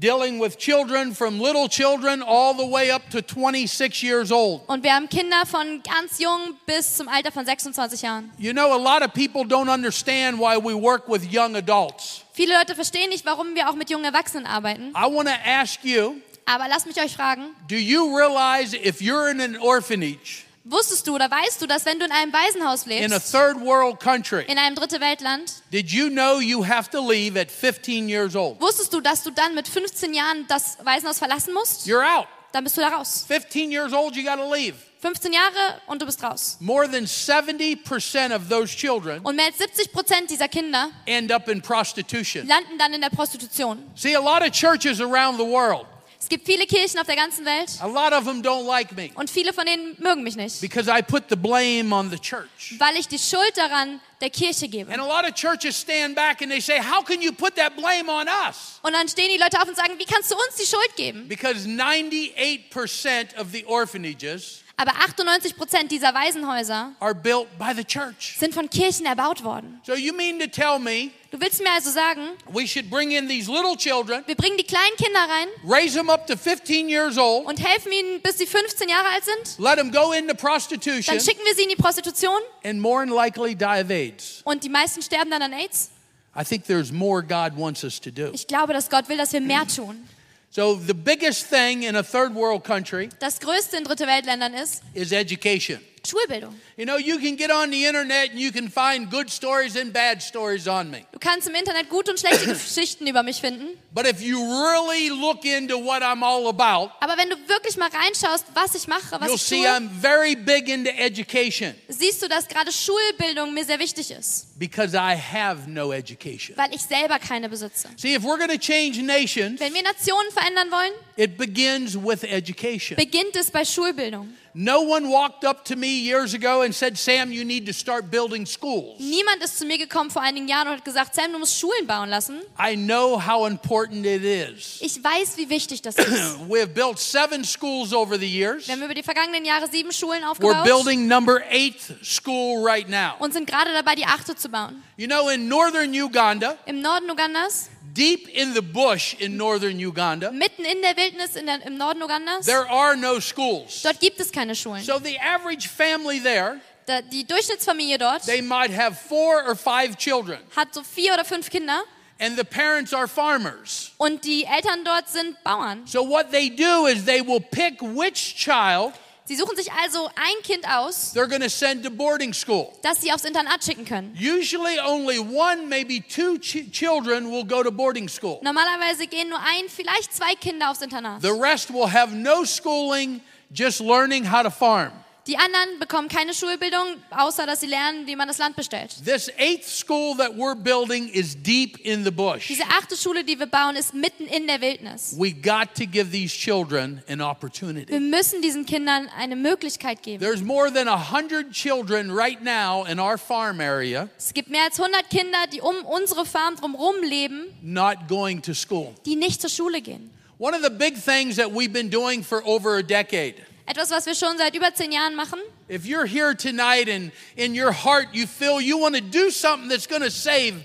dealing 0.00 0.40
with 0.40 0.56
children 0.56 1.14
from 1.14 1.38
little 1.38 1.68
children 1.68 2.22
all 2.22 2.54
the 2.54 2.64
way 2.66 2.90
up 2.90 3.02
to 3.10 3.20
26 3.20 4.02
years 4.02 4.32
old. 4.32 4.62
Und 4.66 4.82
wir 4.82 4.94
haben 4.94 5.08
Kinder 5.08 5.44
von 5.46 5.82
ganz 5.82 6.18
jung 6.18 6.54
bis 6.66 6.96
zum 6.96 7.06
Alter 7.08 7.30
von 7.30 7.44
26 7.44 8.02
Jahren. 8.02 8.30
You 8.38 8.52
know, 8.52 8.72
a 8.72 8.78
lot 8.78 9.02
of 9.02 9.12
people 9.12 9.42
don't 9.44 9.68
understand 9.72 10.38
why 10.38 10.56
we 10.56 10.74
work 10.74 11.06
with 11.08 11.22
young 11.30 11.54
adults. 11.54 12.22
Viele 12.32 12.54
Leute 12.56 12.74
verstehen 12.74 13.10
nicht, 13.10 13.26
warum 13.26 13.54
wir 13.54 13.68
auch 13.68 13.74
mit 13.74 13.90
jungen 13.90 14.04
Erwachsenen 14.06 14.46
arbeiten. 14.46 14.92
I 14.96 15.04
want 15.12 15.28
to 15.28 15.34
ask 15.44 15.84
you 15.84 16.16
Aber 16.46 16.66
lasst 16.68 16.86
mich 16.86 17.00
euch 17.00 17.14
fragen, 17.14 17.54
do 17.68 17.76
you 17.76 18.16
realize 18.16 18.74
if 18.74 19.00
you're 19.00 19.30
in 19.30 19.40
an 19.40 19.56
orphanage 19.58 20.44
wusstest 20.70 21.06
du 21.06 21.14
oder 21.14 21.30
weißt 21.30 21.60
du, 21.60 21.66
dass 21.66 21.84
wenn 21.84 21.98
du 21.98 22.06
in 22.06 22.12
einem 22.12 22.32
Waisenhaus 22.32 22.84
in 22.86 22.92
a 22.92 23.16
lebst, 23.16 23.32
third 23.32 23.60
world 23.60 24.00
country, 24.00 24.44
in 24.46 24.58
einem 24.58 24.74
dritte 24.76 25.00
Weltland, 25.00 25.52
did 25.72 25.90
you 25.90 26.08
know 26.08 26.40
you 26.40 26.64
have 26.66 26.88
to 26.90 27.00
leave 27.00 27.38
at 27.38 27.50
15 27.50 28.08
years 28.08 28.34
old? 28.36 28.60
wusstest 28.60 28.92
du, 28.92 29.00
dass 29.00 29.22
du 29.22 29.30
dann 29.30 29.54
mit 29.54 29.68
15 29.68 30.14
Jahren 30.14 30.46
das 30.48 30.78
Waisenhaus 30.82 31.18
verlassen 31.18 31.52
musst? 31.54 31.86
You're 31.86 32.04
out. 32.04 32.26
Dann 32.52 32.64
bist 32.64 32.76
du 32.76 32.80
da 32.80 32.88
raus. 32.88 33.24
15 33.28 33.70
years 33.70 33.92
old, 33.92 34.16
you 34.16 34.24
got 34.24 34.36
to 34.36 34.52
leave. 34.52 34.74
15 35.00 35.32
Jahre 35.32 35.80
und 35.86 36.02
du 36.02 36.06
bist 36.06 36.22
raus. 36.22 36.56
More 36.60 36.86
than 36.90 37.06
70% 37.06 38.34
of 38.34 38.48
those 38.48 38.76
children 38.76 39.20
Und 39.22 39.36
mehr 39.36 39.46
als 39.46 39.58
70 39.58 39.92
Prozent 39.92 40.30
dieser 40.30 40.48
Kinder 40.48 40.90
end 41.06 41.32
up 41.32 41.48
in 41.48 41.62
prostitution. 41.62 42.46
landen 42.46 42.76
dann 42.78 42.92
in 42.92 43.00
der 43.00 43.08
Prostitution. 43.10 43.78
See, 43.94 44.14
a 44.14 44.20
lot 44.20 44.42
of 44.42 44.50
churches 44.50 45.00
around 45.00 45.38
the 45.38 45.46
world, 45.46 45.86
Es 46.22 46.28
gibt 46.28 46.44
viele 46.46 46.66
Kirchen 46.66 46.98
auf 47.00 47.06
der 47.06 47.16
ganzen 47.16 47.44
Welt 47.46 47.70
A 47.80 47.86
lot 47.86 48.12
of 48.12 48.24
them 48.24 48.42
don't 48.42 48.66
like 48.66 48.92
me 48.92 49.10
und 49.14 49.30
viele 49.30 49.52
von 49.54 49.64
denen 49.64 49.96
mögen 49.98 50.22
mich 50.22 50.36
nicht, 50.36 50.60
because 50.60 50.88
I 50.90 51.00
put 51.02 51.24
the 51.30 51.34
blame 51.36 51.92
on 51.94 52.10
the 52.10 52.18
church. 52.18 52.74
weil 52.78 52.96
ich 52.96 53.08
die 53.08 53.18
Schuld 53.18 53.56
daran 53.56 54.00
der 54.20 54.28
Kirche 54.28 54.68
gebe. 54.68 54.92
And 54.92 55.00
a 55.00 55.06
lot 55.06 55.24
of 55.28 55.34
churches 55.34 55.80
stand 55.80 56.14
back 56.14 56.42
and 56.42 56.50
they 56.50 56.60
say, 56.60 56.78
How 56.78 57.02
can 57.02 57.22
you 57.22 57.32
put 57.32 57.56
that 57.56 57.74
blame 57.74 58.10
on 58.10 58.26
us? 58.46 58.78
Und 58.82 58.92
dann 58.92 59.08
stehen 59.08 59.30
die 59.34 59.38
Leute 59.38 59.58
auf 59.60 59.66
und 59.66 59.76
sagen, 59.76 59.94
wie 59.98 60.04
kannst 60.04 60.30
du 60.30 60.34
uns 60.34 60.56
die 60.60 60.66
Schuld 60.66 60.94
geben? 60.96 61.26
Because 61.26 61.66
98% 61.66 63.36
of 63.40 63.48
the 63.52 63.64
orphanages 63.64 64.62
Aber 64.80 64.92
98 64.92 65.56
Prozent 65.58 65.90
dieser 65.92 66.14
Waisenhäuser 66.14 66.92
are 67.00 67.14
built 67.14 67.46
by 67.58 67.72
the 67.76 67.84
church. 67.84 68.36
sind 68.38 68.54
von 68.54 68.70
Kirchen 68.70 69.04
erbaut 69.04 69.44
worden. 69.44 69.78
So 69.84 69.92
you 69.94 70.14
mean 70.14 70.38
to 70.38 70.46
tell 70.46 70.78
me 70.78 71.10
Du 71.30 71.38
willst 71.38 71.62
mir 71.62 71.70
also 71.70 71.90
sagen, 71.90 72.22
we 72.50 72.66
should 72.66 72.88
bring 72.88 73.10
in 73.12 73.28
these 73.28 73.46
little 73.50 73.76
children, 73.76 74.24
wir 74.26 74.34
bringen 74.34 74.56
die 74.56 74.64
kleinen 74.64 74.96
Kinder 74.96 75.20
rein 75.28 75.48
raise 75.64 75.94
them 75.94 76.08
up 76.08 76.26
to 76.26 76.34
15 76.34 76.88
years 76.88 77.18
old, 77.18 77.46
und 77.46 77.60
helfen 77.62 77.92
ihnen, 77.92 78.22
bis 78.22 78.38
sie 78.38 78.46
15 78.46 78.88
Jahre 78.88 79.06
alt 79.14 79.24
sind? 79.24 79.58
let 79.58 79.76
them 79.76 79.92
go 79.92 80.12
into 80.12 80.34
prostitution, 80.34 81.14
Dann 81.14 81.20
schicken 81.24 81.42
wir 81.44 81.54
sie 81.54 81.64
in 81.64 81.68
die 81.68 81.76
Prostitution 81.76 82.38
and 82.64 82.80
more 82.80 83.04
than 83.04 83.14
likely 83.14 83.54
die 83.54 83.64
of 83.84 83.90
AIDS? 83.90 84.40
und 84.44 84.64
die 84.64 84.70
meisten 84.70 85.02
sterben 85.02 85.30
dann 85.30 85.42
an 85.42 85.52
AIDS? 85.52 85.90
I 86.34 86.42
think 86.42 86.64
there's 86.64 86.90
more 86.90 87.22
God 87.22 87.56
wants 87.56 87.84
us 87.84 88.00
to 88.00 88.10
do. 88.10 88.30
Ich 88.32 88.46
glaube, 88.46 88.72
dass 88.72 88.88
Gott 88.88 89.08
will, 89.10 89.18
dass 89.18 89.32
wir 89.34 89.40
mehr 89.42 89.66
tun. 89.66 90.08
So 90.52 90.74
the 90.74 90.94
biggest 90.94 91.46
thing 91.46 91.84
in 91.84 91.94
a 91.94 92.02
third 92.02 92.34
world 92.34 92.64
country 92.64 93.08
Das 93.20 93.38
Größte 93.38 93.76
in 93.76 93.84
Dritte 93.84 94.08
Weltländern 94.08 94.52
ist 94.52 94.82
is 94.94 95.12
education. 95.12 95.78
Schulbildung. 96.06 96.54
You 96.76 96.86
know, 96.86 96.96
you 96.98 97.18
can 97.18 97.36
get 97.36 97.50
on 97.50 97.70
the 97.70 97.84
internet 97.84 98.30
and 98.30 98.40
you 98.40 98.50
can 98.52 98.68
find 98.70 99.10
good 99.10 99.30
stories 99.30 99.76
and 99.76 99.92
bad 99.92 100.22
stories 100.22 100.66
on 100.66 100.90
me. 100.90 101.04
Du 101.12 101.18
kannst 101.18 101.46
im 101.48 101.54
Internet 101.54 101.88
gute 101.90 102.10
und 102.10 102.18
schlechte 102.18 102.46
Geschichten 102.52 103.06
über 103.06 103.22
mich 103.22 103.40
finden. 103.40 103.76
But 103.92 104.06
if 104.06 104.20
you 104.22 104.38
really 104.38 105.08
look 105.08 105.44
into 105.44 105.76
what 105.78 106.02
I'm 106.02 106.22
all 106.24 106.46
about, 106.48 106.92
Aber 107.00 107.16
wenn 107.16 107.28
du 107.28 107.36
wirklich 107.48 107.76
mal 107.76 107.90
reinschaust, 107.90 108.44
was 108.54 108.74
ich 108.74 108.86
mache, 108.86 109.20
was 109.20 109.26
you'll 109.28 109.34
ich 109.34 109.42
see 109.42 109.62
tue, 109.62 109.68
I'm 109.68 109.88
very 110.00 110.34
big 110.36 110.68
into 110.68 110.90
education 110.90 111.74
siehst 111.88 112.22
du, 112.22 112.28
dass 112.28 112.46
gerade 112.48 112.70
Schulbildung 112.72 113.52
mir 113.52 113.64
sehr 113.64 113.78
wichtig 113.80 114.10
ist, 114.12 114.58
because 114.58 114.94
I 114.96 115.16
have 115.16 115.68
no 115.68 115.92
education. 115.92 116.56
weil 116.56 116.72
ich 116.74 116.82
selber 116.82 117.18
keine 117.18 117.48
besitze. 117.48 117.88
See, 117.96 118.14
if 118.14 118.22
we're 118.22 118.38
going 118.38 118.48
to 118.50 118.58
change 118.58 119.02
nations, 119.02 119.60
Wenn 119.60 119.74
wir 119.74 119.82
Nationen 119.82 120.30
verändern 120.32 120.70
wollen, 120.70 120.92
it 121.16 121.36
begins 121.36 121.94
with 121.96 122.22
education. 122.22 122.96
beginnt 122.96 123.34
es 123.36 123.50
bei 123.50 123.64
Schulbildung. 123.64 124.32
No 124.52 124.80
one 124.80 125.08
walked 125.10 125.44
up 125.44 125.64
to 125.66 125.76
me 125.76 126.00
years 126.00 126.34
ago 126.34 126.62
and 126.62 126.74
said, 126.74 126.98
Sam, 126.98 127.30
you 127.30 127.44
need 127.44 127.66
to 127.66 127.72
start 127.72 128.10
building 128.10 128.44
schools. 128.46 128.98
Niemand 128.98 129.42
ist 129.44 129.58
zu 129.58 129.64
mir 129.64 129.78
gekommen 129.78 130.10
vor 130.10 130.22
einigen 130.22 130.48
Jahren 130.48 130.68
und 130.68 130.74
hat 130.78 130.84
gesagt, 130.84 131.14
Sam, 131.14 131.32
du 131.32 131.38
musst 131.38 131.56
Schulen 131.58 131.86
bauen 131.86 132.08
lassen. 132.08 132.40
I 132.58 132.74
know 132.74 133.16
how 133.20 133.46
important 133.46 134.04
it 134.04 134.24
is. 134.24 134.78
Ich 134.80 135.02
weiß, 135.02 135.36
wie 135.36 135.48
wichtig 135.48 135.82
das 135.82 135.94
ist. 135.98 136.08
We 136.48 136.60
have 136.60 136.68
built 136.74 136.98
seven 136.98 137.44
schools 137.44 137.92
over 137.92 138.18
the 138.18 138.26
years. 138.26 138.66
Wir 138.66 138.74
haben 138.74 138.82
über 138.82 138.94
die 138.94 139.04
vergangenen 139.04 139.44
Jahre 139.44 139.68
sieben 139.68 139.92
Schulen 139.92 140.22
We're 140.22 140.30
aufgebaut 140.30 140.64
building 140.64 141.06
number 141.06 141.40
eight 141.50 141.76
school 142.02 142.66
right 142.66 142.88
now. 142.88 143.12
und 143.20 143.32
sind 143.32 143.46
gerade 143.48 143.72
dabei, 143.72 143.94
die 143.94 144.04
achte 144.04 144.34
zu 144.34 144.48
bauen. 144.48 144.82
You 144.96 145.06
know, 145.06 145.28
in 145.28 145.46
northern 145.48 145.92
Uganda, 145.94 146.56
Im 146.66 146.80
Norden 146.80 147.08
Ugandas, 147.10 147.70
deep 147.92 148.28
in 148.28 148.54
the 148.54 148.62
bush 148.62 149.14
in 149.20 149.36
northern 149.36 149.78
Uganda, 149.78 150.30
mitten 150.30 150.64
in 150.64 150.80
der 150.82 150.96
Wildnis 150.96 151.36
in 151.36 151.46
der, 151.46 151.60
im 151.66 151.76
Norden 151.76 152.02
Ugandas, 152.02 152.46
there 152.46 152.68
are 152.70 152.96
no 152.96 153.18
schools. 153.20 153.82
dort 153.82 153.98
gibt 154.00 154.20
es 154.20 154.30
keine 154.30 154.54
Schulen. 154.54 154.82
So 154.84 154.98
the 154.98 155.18
average 155.18 155.68
family 155.68 156.20
there, 156.20 156.60
Da, 156.86 157.02
die 157.02 157.24
Durchschnittsfamilie 157.24 157.98
dort 157.98 158.22
they 158.24 158.40
might 158.40 158.70
have 158.72 158.96
four 158.98 159.44
or 159.46 159.54
five 159.54 159.96
children, 159.98 160.38
hat 160.56 160.72
so 160.74 160.82
vier 160.82 161.12
oder 161.14 161.24
fünf 161.24 161.50
Kinder 161.50 161.80
and 162.18 162.36
the 162.36 162.44
parents 162.44 162.92
are 162.92 163.06
farmers. 163.06 163.92
und 163.98 164.24
die 164.24 164.44
Eltern 164.44 164.84
dort 164.84 165.08
sind 165.08 165.36
Bauern. 165.44 165.86
So 165.86 166.02
what 166.02 166.30
they 166.30 166.48
do 166.50 166.86
is 166.86 167.04
they 167.04 167.20
will 167.20 167.40
pick 167.40 167.80
which 167.80 168.34
child 168.36 168.92
Sie 169.30 169.36
suchen 169.36 169.54
sich 169.56 169.70
also 169.70 170.08
ein 170.16 170.42
Kind 170.42 170.66
aus, 170.68 171.12
they're 171.14 171.28
going 171.28 171.40
to 171.40 171.48
send 171.48 171.84
to 171.84 171.90
boarding 171.90 172.32
school. 172.34 172.72
das 172.82 173.00
sie 173.00 173.12
aufs 173.12 173.24
Internat 173.24 173.62
schicken 173.62 173.84
können. 173.84 174.12
Usually 174.20 174.80
only 174.80 175.20
one, 175.20 175.68
maybe 175.68 176.00
two 176.00 176.36
ch- 176.40 176.68
children 176.72 177.30
will 177.30 177.44
go 177.44 177.62
to 177.62 177.70
boarding 177.70 178.08
school. 178.08 178.40
Normalerweise 178.42 179.06
gehen 179.06 179.28
nur 179.28 179.38
ein, 179.38 179.68
vielleicht 179.68 180.12
zwei 180.12 180.34
Kinder 180.34 180.68
aufs 180.72 180.82
Internat. 180.82 181.22
The 181.22 181.30
rest 181.30 181.72
will 181.72 181.86
have 181.92 182.12
no 182.12 182.44
schooling, 182.44 183.20
just 183.52 183.78
learning 183.78 184.24
how 184.28 184.42
to 184.42 184.50
farm. 184.50 184.90
Die 185.30 185.38
anderen 185.38 185.78
bekommen 185.78 186.08
keine 186.08 186.34
Schulbildung, 186.34 186.96
außer 187.10 187.46
dass 187.46 187.60
sie 187.60 187.68
lernen, 187.68 188.04
wie 188.08 188.16
man 188.16 188.26
das 188.26 188.38
Land 188.38 188.56
bestellt. 188.56 188.92
This 189.04 189.30
eighth 189.38 189.64
school 189.64 190.16
that 190.16 190.32
we're 190.36 190.56
building 190.56 191.08
is 191.08 191.40
deep 191.40 191.78
in 191.84 192.02
the 192.04 192.10
bush. 192.10 192.48
Diese 192.48 192.64
achte 192.64 192.96
Schule, 192.96 193.22
die 193.22 193.38
wir 193.38 193.46
bauen, 193.46 193.76
ist 193.76 193.94
mitten 193.94 194.26
in 194.26 194.48
der 194.48 194.60
Wildnis. 194.60 195.14
We 195.16 195.30
got 195.30 195.76
to 195.76 195.86
give 195.86 196.10
these 196.10 196.34
children 196.36 197.00
an 197.08 197.20
Wir 197.20 197.28
opportunity. 197.28 198.00
müssen 198.00 198.42
diesen 198.42 198.66
Kindern 198.66 199.08
eine 199.16 199.36
Möglichkeit 199.36 200.02
geben. 200.02 200.18
There's 200.18 200.42
more 200.42 200.68
than 200.72 200.88
a 200.88 201.12
hundred 201.12 201.52
children 201.52 202.10
right 202.10 202.42
now 202.42 202.84
in 202.86 202.98
our 202.98 203.16
farm 203.16 203.60
area 203.60 204.08
Es 204.18 204.34
gibt 204.34 204.50
mehr 204.50 204.64
als 204.64 204.80
100 204.80 205.08
Kinder, 205.10 205.38
die 205.52 205.60
um 205.60 205.76
unsere 205.84 206.26
Farm 206.26 206.56
drumherum 206.56 207.04
leben, 207.04 207.54
not 207.62 208.08
going 208.08 208.42
to 208.42 208.52
school. 208.52 208.96
die 209.06 209.14
nicht 209.14 209.40
zur 209.40 209.50
Schule 209.50 209.80
gehen. 209.80 210.10
One 210.38 210.56
of 210.56 210.64
the 210.64 210.70
big 210.70 210.96
things 210.96 211.36
that 211.36 211.52
we've 211.52 211.72
been 211.72 211.88
doing 211.90 212.24
for 212.24 212.42
over 212.44 212.78
a 212.78 212.82
decade. 212.82 213.36
Etwas, 213.66 213.90
was 213.90 214.06
wir 214.06 214.14
schon 214.14 214.36
seit 214.38 214.54
über 214.56 214.74
zehn 214.74 214.90
Jahren 214.92 215.14
machen. 215.14 215.38
If 215.68 215.84
you're 215.84 216.06
here 216.06 216.34
tonight 216.36 216.88
and 216.88 217.12
in 217.36 217.54
your 217.54 217.72
heart 217.72 218.08
you 218.12 218.26
feel 218.26 218.60
you 218.60 218.78
want 218.80 218.96
to 218.96 219.02
do 219.02 219.30
something 219.30 219.68
that's 219.68 219.86
going 219.86 220.02
to 220.02 220.10
save 220.10 220.64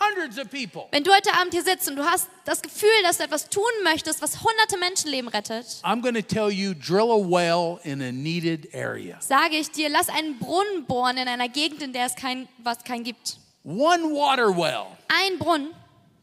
hundreds 0.00 0.38
of 0.38 0.50
people, 0.50 0.88
Wenn 0.90 1.04
du 1.04 1.12
heute 1.14 1.32
Abend 1.34 1.52
hier 1.52 1.62
sitzt 1.62 1.88
und 1.88 1.96
du 1.96 2.04
hast 2.04 2.26
das 2.46 2.62
Gefühl, 2.62 2.88
dass 3.02 3.18
du 3.18 3.24
etwas 3.24 3.48
tun 3.50 3.62
möchtest, 3.84 4.22
was 4.22 4.42
hunderte 4.42 4.78
Menschenleben 4.78 5.28
rettet, 5.28 5.66
I'm 5.84 6.00
going 6.00 6.14
to 6.14 6.22
tell 6.22 6.50
you 6.50 6.74
drill 6.74 7.10
a 7.12 7.18
well 7.18 7.78
in 7.84 8.00
a 8.02 8.10
needed 8.10 8.74
area. 8.74 9.16
sage 9.20 9.56
ich 9.56 9.70
dir, 9.70 9.88
lass 9.88 10.08
einen 10.08 10.38
Brunnen 10.38 10.86
bohren 10.86 11.18
in 11.18 11.28
einer 11.28 11.48
Gegend, 11.48 11.82
in 11.82 11.92
der 11.92 12.06
es 12.06 12.16
kein, 12.16 12.48
was 12.58 12.82
kein 12.82 13.04
gibt. 13.04 13.36
One 13.62 14.04
water 14.14 14.48
well 14.56 14.86
Ein 15.08 15.38
Brunnen 15.38 15.68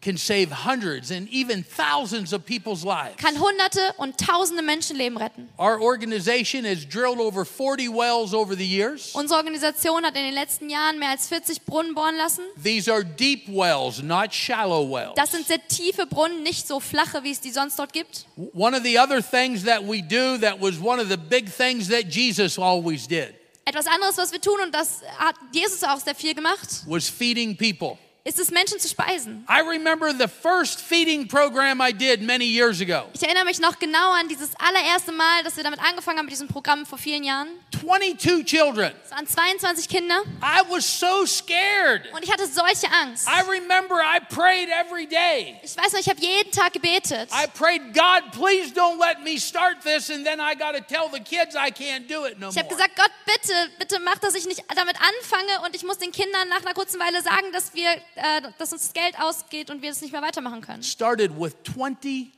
can 0.08 0.17
save 0.17 0.50
hundreds 0.52 1.12
and 1.12 1.28
even 1.30 1.63
thousands 1.63 2.32
of 2.32 2.46
people's 2.46 2.86
lives. 2.86 3.17
kann 3.17 3.36
hunderte 3.36 3.93
und 3.98 4.17
tausende 4.17 4.62
Menschenleben 4.62 5.17
retten. 5.17 5.50
Our 5.60 5.82
organization 5.82 6.63
has 6.63 6.86
drilled 6.86 7.20
over 7.20 7.43
40 7.43 7.89
wells 7.89 8.34
over 8.34 8.56
the 8.56 8.65
years. 8.65 9.13
Unsere 9.13 9.38
Organisation 9.38 10.06
hat 10.06 10.15
in 10.15 10.24
den 10.24 10.34
letzten 10.34 10.70
Jahren 10.70 10.98
mehr 10.98 11.10
als 11.10 11.28
40 11.28 11.63
Brunnen 11.63 11.93
bohren 11.93 12.15
lassen. 12.15 12.43
These 12.63 12.89
are 12.89 13.04
deep 13.04 13.50
wells, 13.50 14.02
not 14.02 14.34
shallow 14.34 14.89
wells. 14.89 15.15
Das 15.15 15.32
sind 15.32 15.46
sehr 15.46 15.60
tiefe 15.67 16.06
Brunnen, 16.06 16.41
nicht 16.41 16.65
so 16.65 16.80
flache, 16.80 17.24
wie 17.24 17.32
es 17.32 17.41
die 17.41 17.52
sonst 17.52 17.78
dort 17.78 17.91
gibt. 17.91 18.26
One 18.54 18.78
of 18.78 18.84
the 18.84 18.98
other 18.98 19.22
things 19.22 19.65
that 19.65 19.82
we 19.84 20.02
do 20.02 20.38
that 20.38 20.62
was 20.62 20.80
one 20.80 21.02
of 21.02 21.10
the 21.10 21.17
big 21.17 21.52
things 21.54 21.89
that 21.89 22.06
Jesus 22.10 22.58
always 22.58 23.08
did 23.08 23.34
Etwas 23.65 23.86
anderes, 23.86 24.17
was 24.17 24.32
wir 24.32 24.39
tun, 24.39 24.58
und 24.63 24.74
das 24.74 25.02
hat 25.17 25.36
Jesus 25.52 25.84
auch 25.84 26.00
sehr 26.00 26.15
viel 26.15 26.34
gemacht, 26.34 26.86
was 26.86 27.10
feeding 27.10 27.58
people. 27.58 27.98
Ist 28.28 28.40
es, 28.40 28.52
Menschen 28.52 28.78
zu 28.80 28.90
speisen. 28.90 29.48
I 29.50 29.62
remember 29.62 30.12
the 30.12 30.28
first 30.28 30.82
feeding 30.82 31.28
program 31.28 31.80
I 31.82 31.94
did 31.94 32.22
many 32.22 32.44
years 32.46 32.82
ago. 32.82 33.06
Ich 33.13 33.24
erinnere 33.24 33.46
mich 33.46 33.60
noch 33.60 33.80
genau 33.80 34.12
an 34.12 34.28
dieses 34.28 34.50
allererste 34.60 35.13
Mal, 35.13 35.44
dass 35.44 35.56
wir 35.56 35.63
damit 35.63 35.80
angefangen 35.80 36.18
haben 36.20 36.26
mit 36.26 36.34
diesem 36.34 36.50
Programm 36.50 36.86
vor 36.86 36.98
vielen 36.98 37.24
Jahren. 37.24 37.48
22 37.82 38.46
children. 38.46 38.92
Es 39.06 39.12
waren 39.12 39.28
22 39.28 39.88
Kinder 39.88 40.22
I 40.42 40.62
was 40.70 41.00
so 41.00 41.26
scared. 41.26 42.12
und 42.13 42.24
ich 42.24 42.32
hatte 42.32 42.48
solche 42.48 42.92
Angst. 42.92 43.28
I 43.28 43.42
remember 43.50 43.96
I 44.02 44.20
prayed 44.34 44.68
every 44.70 45.06
day. 45.08 45.60
Ich 45.63 45.78
weiß 45.78 45.94
noch, 45.94 46.00
ich 46.00 46.10
habe 46.10 46.20
jeden 46.20 46.52
Tag 46.52 46.74
gebetet. 46.74 47.30
I 47.32 47.48
prayed, 47.48 47.94
God, 47.94 48.32
please 48.34 48.74
don't 48.74 49.00
let 49.00 49.22
me 49.24 49.40
start 49.40 49.78
this, 49.84 50.10
and 50.10 50.26
then 50.26 50.40
I 50.42 50.54
got 50.56 50.74
to 50.76 50.82
tell 50.82 51.10
the 51.10 51.22
kids 51.22 51.56
I 51.56 51.72
can't 51.72 52.08
do 52.10 52.26
it 52.26 52.40
no 52.40 52.50
Ich 52.50 52.58
habe 52.58 52.68
more. 52.68 52.76
gesagt, 52.76 52.96
Gott, 52.98 53.12
bitte, 53.26 53.54
bitte 53.80 54.00
mach, 54.04 54.18
dass 54.18 54.36
ich 54.36 54.46
nicht 54.48 54.63
damit 54.76 54.96
anfange 55.00 55.62
und 55.66 55.76
ich 55.76 55.84
muss 55.84 55.98
den 55.98 56.12
Kindern 56.12 56.50
nach 56.50 56.62
einer 56.62 56.74
kurzen 56.74 57.00
Weile 57.00 57.22
sagen, 57.22 57.52
dass 57.54 57.74
wir, 57.74 57.90
äh, 58.17 58.41
dass 58.58 58.73
uns 58.73 58.84
das 58.84 58.93
Geld 58.93 59.19
ausgeht 59.19 59.69
und 59.69 59.82
wir 59.82 59.89
das 59.89 60.01
nicht 60.01 60.12
mehr 60.12 60.21
weitermachen 60.21 60.62
können. 60.62 60.84
Started 60.84 61.32
with 61.39 61.53
22 61.63 62.32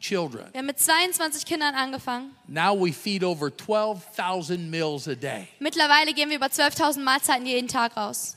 children. 0.00 0.46
Wir 0.52 0.58
haben 0.58 0.66
mit 0.66 0.78
22 0.78 1.44
Kindern 1.44 1.74
angefangen. 1.74 2.30
Now 2.46 2.74
we 2.74 2.92
feed 2.92 3.22
over 3.22 3.54
12,000 3.54 4.70
meals 4.70 5.06
a 5.06 5.14
day. 5.14 5.48
Mittlerweile 5.58 6.12
gehen 6.14 6.28
wir 6.30 6.36
über 6.36 6.46
12.000 6.46 7.00
Mahlzeiten 7.00 7.46
jeden 7.46 7.68
Tag 7.68 7.96
raus. 7.96 8.36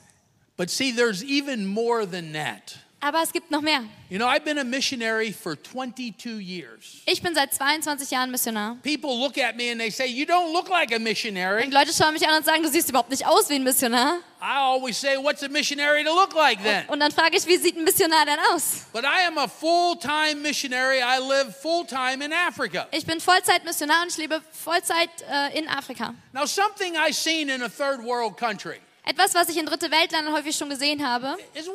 But 0.56 0.70
see, 0.70 0.92
there's 0.92 1.22
even 1.22 1.66
more 1.66 2.08
than 2.08 2.32
that. 2.32 2.78
Aber 3.04 3.22
es 3.22 3.32
gibt 3.32 3.50
noch 3.50 3.60
mehr. 3.60 3.82
You 4.08 4.18
know, 4.18 4.26
I've 4.26 4.46
been 4.46 4.56
a 4.56 4.64
missionary 4.64 5.30
for 5.30 5.56
22 5.56 6.38
years. 6.38 7.02
Ich 7.04 7.20
bin 7.20 7.34
seit 7.34 7.52
22 7.52 8.10
Jahren 8.10 8.30
Missionar. 8.30 8.78
People 8.82 9.18
look 9.18 9.36
at 9.36 9.56
me 9.56 9.70
and 9.70 9.78
they 9.78 9.90
say, 9.90 10.06
You 10.06 10.24
don't 10.24 10.54
look 10.54 10.70
like 10.70 10.90
a 10.90 10.98
missionary. 10.98 11.64
Und 11.64 11.74
Leute 11.74 11.92
schauen 11.92 12.14
mich 12.14 12.26
an 12.26 12.34
und 12.38 12.46
sagen, 12.46 12.62
du 12.62 12.70
siehst 12.70 12.88
überhaupt 12.88 13.10
nicht 13.10 13.26
aus 13.26 13.50
wie 13.50 13.56
ein 13.56 13.62
Missionar. 13.62 14.20
I 14.40 14.56
always 14.56 14.98
say, 14.98 15.18
What's 15.18 15.42
a 15.42 15.48
missionary 15.50 16.02
to 16.02 16.14
look 16.14 16.34
like 16.34 16.62
then? 16.62 16.86
Und 16.88 17.00
dann 17.00 17.12
frage 17.12 17.36
ich, 17.36 17.46
wie 17.46 17.58
sieht 17.58 17.76
ein 17.76 17.84
Missionar 17.84 18.24
denn 18.24 18.38
aus? 18.54 18.86
But 18.94 19.04
I 19.04 19.26
am 19.26 19.36
a 19.36 19.48
full 19.48 19.98
time 19.98 20.36
missionary. 20.36 21.00
I 21.00 21.18
live 21.18 21.54
full 21.54 21.84
time 21.84 22.24
in 22.24 22.32
Africa. 22.32 22.88
Ich 22.90 23.04
bin 23.04 23.20
Vollzeit-Missionar 23.20 24.02
und 24.02 24.12
ich 24.12 24.16
lebe 24.16 24.40
Vollzeit 24.50 25.10
äh, 25.30 25.58
in 25.58 25.68
Afrika. 25.68 26.14
Now, 26.32 26.46
something 26.46 26.94
I 26.94 27.12
seen 27.12 27.50
in 27.50 27.62
a 27.62 27.68
third 27.68 28.02
world 28.02 28.38
country 28.38 28.80
Etwas, 29.06 29.34
was 29.34 29.50
ich 29.50 29.58
in 29.58 29.66
dritte 29.66 29.90
Weltländern 29.90 30.32
häufig 30.32 30.56
schon 30.56 30.70
gesehen 30.70 31.06
habe, 31.06 31.36
ist, 31.52 31.66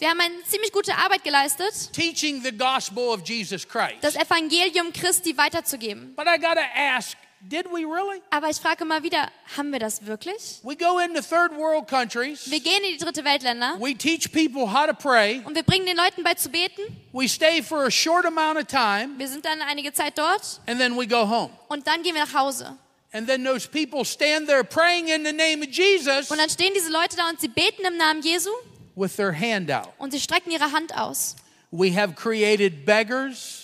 wir 0.00 0.08
haben 0.10 0.20
eine 0.20 0.42
ziemlich 0.44 0.72
gute 0.72 0.96
Arbeit 0.96 1.22
geleistet, 1.22 1.92
teaching 1.92 2.42
the 2.42 2.50
gospel 2.50 3.04
of 3.10 3.20
Jesus 3.24 3.66
Christ. 3.66 3.98
das 4.00 4.16
Evangelium 4.16 4.92
Christi 4.92 5.36
weiterzugeben. 5.38 6.14
But 6.16 6.26
I 6.26 6.38
got 6.40 6.54
to 6.54 6.64
ask, 6.74 7.16
did 7.40 7.66
we 7.66 7.84
really? 7.86 8.20
Aber 8.30 8.50
ich 8.50 8.56
frage 8.56 8.84
mal 8.84 9.04
wieder, 9.04 9.30
haben 9.56 9.70
wir 9.70 9.78
das 9.78 10.04
wirklich? 10.04 10.58
We 10.64 10.74
go 10.74 10.98
into 10.98 11.20
third 11.22 11.56
world 11.56 11.86
countries. 11.86 12.50
Wir 12.50 12.58
gehen 12.58 12.82
in 12.82 12.98
die 12.98 13.04
dritte 13.04 13.24
Weltländer 13.24 13.76
We 13.78 13.94
teach 13.96 14.32
people 14.32 14.66
how 14.72 14.88
to 14.88 14.92
pray. 14.94 15.40
und 15.44 15.54
wir 15.54 15.62
bringen 15.62 15.86
den 15.86 15.96
Leuten 15.96 16.24
bei 16.24 16.34
zu 16.34 16.48
beten. 16.48 16.82
We 17.12 17.28
stay 17.28 17.62
for 17.62 17.84
a 17.84 17.90
short 17.92 18.26
amount 18.26 18.58
of 18.58 18.66
time 18.66 19.10
Wir 19.18 19.28
sind 19.28 19.44
dann 19.44 19.62
einige 19.62 19.92
Zeit 19.92 20.18
dort 20.18 20.60
and 20.66 20.80
then 20.80 20.98
we 20.98 21.06
go 21.06 21.28
home. 21.28 21.50
und 21.68 21.86
dann 21.86 22.02
gehen 22.02 22.16
wir 22.16 22.24
nach 22.24 22.34
Hause. 22.34 22.76
And 23.12 23.26
then 23.26 23.42
those 23.42 23.66
people 23.66 24.04
stand 24.04 24.46
there 24.48 24.62
praying 24.62 25.08
in 25.08 25.24
the 25.24 25.32
name 25.32 25.62
of 25.62 25.70
Jesus 25.70 26.30
Und 26.30 26.38
dann 26.38 26.50
stehen 26.50 26.72
diese 26.74 26.90
Leute 26.90 27.16
da 27.16 27.28
und 27.30 27.40
sie 27.40 27.48
beten 27.48 27.82
im 27.86 27.96
Namen 27.96 28.20
Jesu 28.22 28.50
with 28.94 29.16
their 29.16 29.32
hand 29.32 29.70
out. 29.70 29.88
und 29.98 30.12
sie 30.12 30.20
strecken 30.20 30.50
ihre 30.52 30.72
Hand 30.72 30.94
aus. 30.94 31.34
We 31.70 31.90
have 31.94 32.14
created 32.14 32.84
beggars 32.84 33.57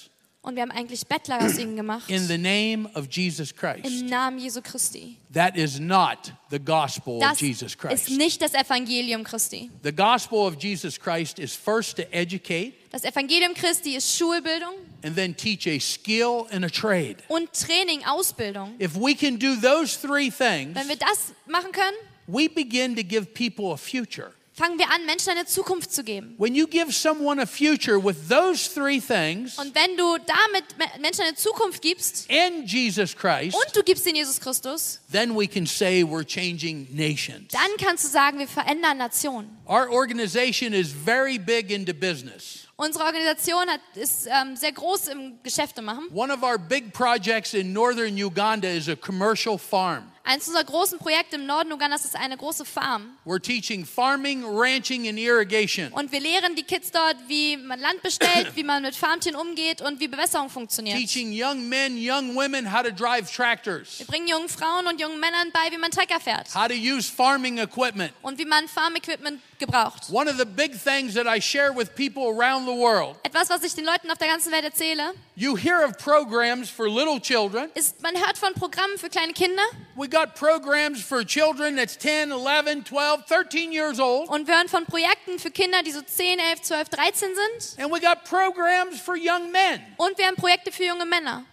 Und 0.45 0.57
wir 0.57 0.63
haben 0.63 0.73
eigentlich 0.73 1.07
Bettler 1.07 1.43
aus 1.43 1.59
ihnen 1.59 1.75
gemacht. 1.75 2.11
in 2.11 2.27
the 2.27 2.37
name 2.37 2.87
of 2.95 3.07
Jesus 3.11 3.55
Christ. 3.55 3.87
Im 3.87 4.07
Namen 4.07 4.39
Jesu 4.39 4.61
Christi. 4.61 5.17
That 5.33 5.57
is 5.57 5.81
not 5.81 6.35
the 6.51 6.59
gospel 6.59 7.15
of 7.17 7.23
Das 7.23 7.41
Jesus 7.41 7.73
ist 7.73 7.79
Christ. 7.79 8.11
nicht 8.11 8.43
das 8.43 8.53
Evangelium 8.53 9.25
Christi. 9.25 9.71
The 9.83 9.91
gospel 9.93 10.41
of 10.41 10.63
Jesus 10.63 11.01
Christ 11.01 11.39
is 11.39 11.55
first 11.57 11.97
to 11.97 12.03
educate 12.13 12.75
Das 12.93 13.05
Evangelium 13.05 13.55
Christi 13.55 13.97
ist 13.97 14.15
Schulbildung 14.17 14.75
and 15.03 15.17
then 15.17 15.35
teach 15.35 15.67
a 15.67 15.79
skill 15.81 16.47
and 16.53 16.63
a 16.63 16.69
trade. 16.69 17.17
und 17.29 17.49
Training, 17.55 18.05
Ausbildung. 18.05 18.75
If 18.79 18.95
we 18.97 19.15
can 19.15 19.39
do 19.39 19.57
those 19.57 19.97
three 19.99 20.31
things, 20.31 20.75
Wenn 20.75 20.89
wir 20.89 20.97
das 20.97 21.33
machen 21.47 21.73
können, 21.73 21.97
we 22.27 22.49
begin 22.51 22.95
to 22.97 23.03
give 23.03 23.33
people 23.33 23.73
a 23.73 23.79
future. 23.79 24.33
Fangen 24.57 24.79
wir 24.79 24.89
an, 24.91 25.05
Menschen 25.05 25.31
eine 25.31 25.47
Zukunft 25.47 25.93
zu 25.93 26.05
geben. 26.05 26.35
When 26.39 26.55
you 26.55 26.67
give 26.67 26.93
someone 26.93 27.43
a 27.43 27.47
future 27.47 27.99
with 28.03 28.17
those 28.29 28.73
three 28.73 29.01
things 29.01 29.59
Und 29.59 29.75
wenn 29.75 29.97
du 29.97 30.17
damit 30.19 30.79
Me- 30.79 31.01
Menschen 31.01 31.23
eine 31.25 31.35
Zukunft 31.35 31.83
gibst 31.83 32.31
in 32.31 32.65
Jesus 32.65 33.17
Christ, 33.17 33.57
und 33.57 33.77
du 33.77 33.83
gibst 33.83 34.07
ihnen 34.07 34.17
Jesus 34.17 34.41
Christus, 34.41 35.01
then 35.11 35.35
we 35.37 35.47
can 35.49 35.67
say 35.67 36.03
we're 36.05 36.25
changing 36.25 36.87
nations. 36.93 37.49
dann 37.53 37.71
kannst 37.79 38.05
du 38.05 38.09
sagen, 38.09 38.39
wir 38.39 38.47
verändern 38.49 38.99
Nationen. 38.99 39.51
Our 39.67 39.91
organization 39.91 40.73
is 40.73 40.93
very 40.93 41.39
big 41.39 41.71
into 41.71 41.93
business. 41.93 42.61
Unsere 42.77 43.05
Organisation 43.05 43.69
hat, 43.69 43.81
ist 43.95 44.27
ähm, 44.27 44.57
sehr 44.57 44.73
groß 44.73 45.09
im 45.09 45.39
Geschäfte 45.43 45.81
machen. 45.83 46.09
One 46.13 46.33
of 46.33 46.43
our 46.43 46.59
big 46.59 46.93
projects 46.93 47.55
in 47.55 47.73
northern 47.73 48.17
Uganda 48.17 48.69
is 48.69 48.89
a 48.89 48.97
commercial 48.97 49.59
farm. 49.59 50.11
Eines 50.27 50.49
unserer 50.49 50.65
großen 50.65 50.99
Projekte 50.99 51.37
im 51.37 51.45
Norden 51.45 51.71
Ugandas 51.71 52.07
ist 52.07 52.17
eine 52.17 52.39
große 52.39 52.65
Farm. 52.65 53.15
We're 53.27 53.43
teaching 53.43 53.85
farming, 53.85 54.43
ranching, 54.43 55.07
and 55.07 55.19
irrigation. 55.19 55.93
Und 55.93 56.13
wir 56.13 56.21
lehren 56.21 56.55
die 56.57 56.63
Kids 56.63 56.91
dort, 56.91 57.17
wie 57.29 57.59
man 57.59 57.79
Land 57.79 58.01
bestellt, 58.01 58.51
wie 58.55 58.65
man 58.65 58.83
mit 58.83 58.97
Farmtieren 58.97 59.39
umgeht 59.39 59.83
und 59.83 60.01
wie 60.01 60.09
Bewässerung 60.09 60.49
funktioniert. 60.49 60.97
Teaching 60.97 61.31
young 61.31 61.69
men, 61.69 61.99
young 61.99 62.35
women 62.35 62.73
how 62.73 62.83
to 62.83 62.91
drive 62.91 63.31
tractors, 63.31 63.99
Wir 63.99 64.07
bringen 64.07 64.27
jungen 64.27 64.49
Frauen 64.49 64.87
und 64.87 64.99
jungen 64.99 65.21
Männern 65.21 65.51
bei, 65.53 65.71
wie 65.71 65.79
man 65.79 65.91
Trecker 65.91 66.19
fährt 66.19 66.55
how 66.55 66.69
to 66.69 66.75
use 66.75 67.13
farming 67.13 67.59
equipment. 67.59 68.11
und 68.23 68.39
wie 68.39 68.47
man 68.47 68.67
Farmequipment 68.67 69.43
gebraucht. 69.59 70.11
One 70.11 70.29
of 70.31 70.37
the 70.39 70.45
big 70.45 70.73
things 70.83 71.15
that 71.15 71.27
I 71.27 71.41
share 71.41 71.73
with 71.75 71.95
people 71.95 72.25
around 72.25 72.67
the 72.67 72.73
world, 72.75 73.17
Etwas, 73.23 73.51
was 73.51 73.63
ich 73.63 73.75
den 73.75 73.85
Leuten 73.85 74.11
auf 74.11 74.19
der 74.19 74.29
ganzen 74.29 74.53
Welt 74.53 74.65
erzähle, 74.65 75.15
you 75.37 75.57
hear 75.57 75.85
of 75.87 75.97
programs 75.99 76.69
for 76.71 76.89
little 76.89 77.21
children. 77.21 77.69
ist, 77.75 78.01
man 78.03 78.15
hört 78.17 78.37
von 78.39 78.55
Programmen 78.55 78.99
für 78.99 79.09
kleine 79.09 79.33
Kinder 79.33 79.63
We 79.97 80.09
got 80.09 80.35
programs 80.35 81.01
for 81.03 81.25
children 81.25 81.77
that's 81.77 81.97
10, 81.99 82.33
11, 82.33 82.85
12, 82.85 83.27
13 83.27 83.73
years 83.73 84.01
old. 84.01 84.29
und 84.29 84.47
wir 84.49 84.57
hören 84.57 84.69
von 84.69 84.85
Projekten 84.87 85.39
für 85.39 85.51
Kinder, 85.51 85.83
die 85.83 85.93
so 85.93 86.03
10, 86.03 86.39
11, 86.39 86.63
12, 86.63 86.89
13 86.89 87.29
sind. 87.35 87.83
And 87.85 87.93
we 87.93 88.01
got 88.01 88.25
programs 88.25 89.01
for 89.01 89.15
young 89.17 89.51
men. 89.53 89.81
Und 89.97 90.19
wir 90.19 90.27
haben 90.27 90.37
Projekte 90.37 90.73
für 90.73 90.85
junge 90.85 91.05
Männer. 91.07 91.45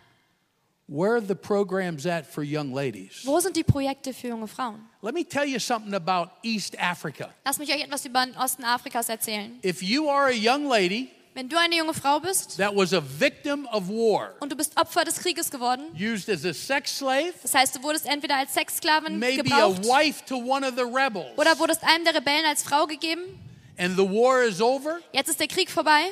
Where 0.93 1.15
are 1.15 1.21
the 1.21 1.35
programs 1.35 2.05
at 2.05 2.25
for 2.25 2.43
young 2.43 2.73
ladies? 2.73 3.21
Wo 3.23 3.39
sind 3.39 3.55
die 3.55 3.63
Projekte 3.63 4.13
für 4.13 4.27
junge 4.27 4.47
Frauen? 4.47 4.81
Let 5.01 5.13
me 5.13 5.23
tell 5.23 5.45
you 5.45 5.57
something 5.57 5.93
about 5.93 6.31
East 6.43 6.77
Africa. 6.77 7.29
Lass 7.45 7.59
mich 7.59 7.73
euch 7.73 7.81
etwas 7.81 8.05
über 8.05 8.25
den 8.25 8.35
Osten 8.35 8.65
Afrikas 8.65 9.07
erzählen. 9.07 9.57
If 9.63 9.81
you 9.81 10.09
are 10.09 10.27
a 10.27 10.33
young 10.33 10.67
lady 10.67 11.07
Wenn 11.33 11.47
du 11.47 11.57
eine 11.57 11.77
junge 11.77 11.93
Frau 11.93 12.19
bist 12.19 12.57
that 12.57 12.75
was 12.75 12.93
a 12.93 13.01
victim 13.01 13.65
of 13.71 13.87
war, 13.87 14.33
und 14.41 14.51
du 14.51 14.57
bist 14.57 14.77
Opfer 14.77 15.05
des 15.05 15.15
Krieges 15.15 15.49
geworden, 15.49 15.83
used 15.97 16.29
as 16.29 16.43
a 16.43 16.53
sex 16.53 16.97
slave, 16.97 17.31
das 17.41 17.55
heißt, 17.55 17.77
du 17.77 17.83
wurdest 17.83 18.05
entweder 18.05 18.35
als 18.35 18.53
Sexsklavin 18.53 19.17
maybe 19.17 19.39
a 19.39 19.43
gebraucht 19.43 19.85
wife 19.85 20.25
to 20.25 20.35
one 20.35 20.67
of 20.67 20.73
the 20.75 20.83
rebels, 20.83 21.37
oder 21.37 21.57
wurdest 21.57 21.85
einem 21.85 22.03
der 22.03 22.15
Rebellen 22.15 22.45
als 22.45 22.63
Frau 22.63 22.85
gegeben. 22.85 23.21
and 23.77 23.95
the 23.95 24.03
war 24.03 24.43
is 24.43 24.59
over, 24.61 24.99
Jetzt 25.13 25.29
ist 25.29 25.39
der 25.39 25.47
Krieg 25.47 25.71
vorbei. 25.71 26.11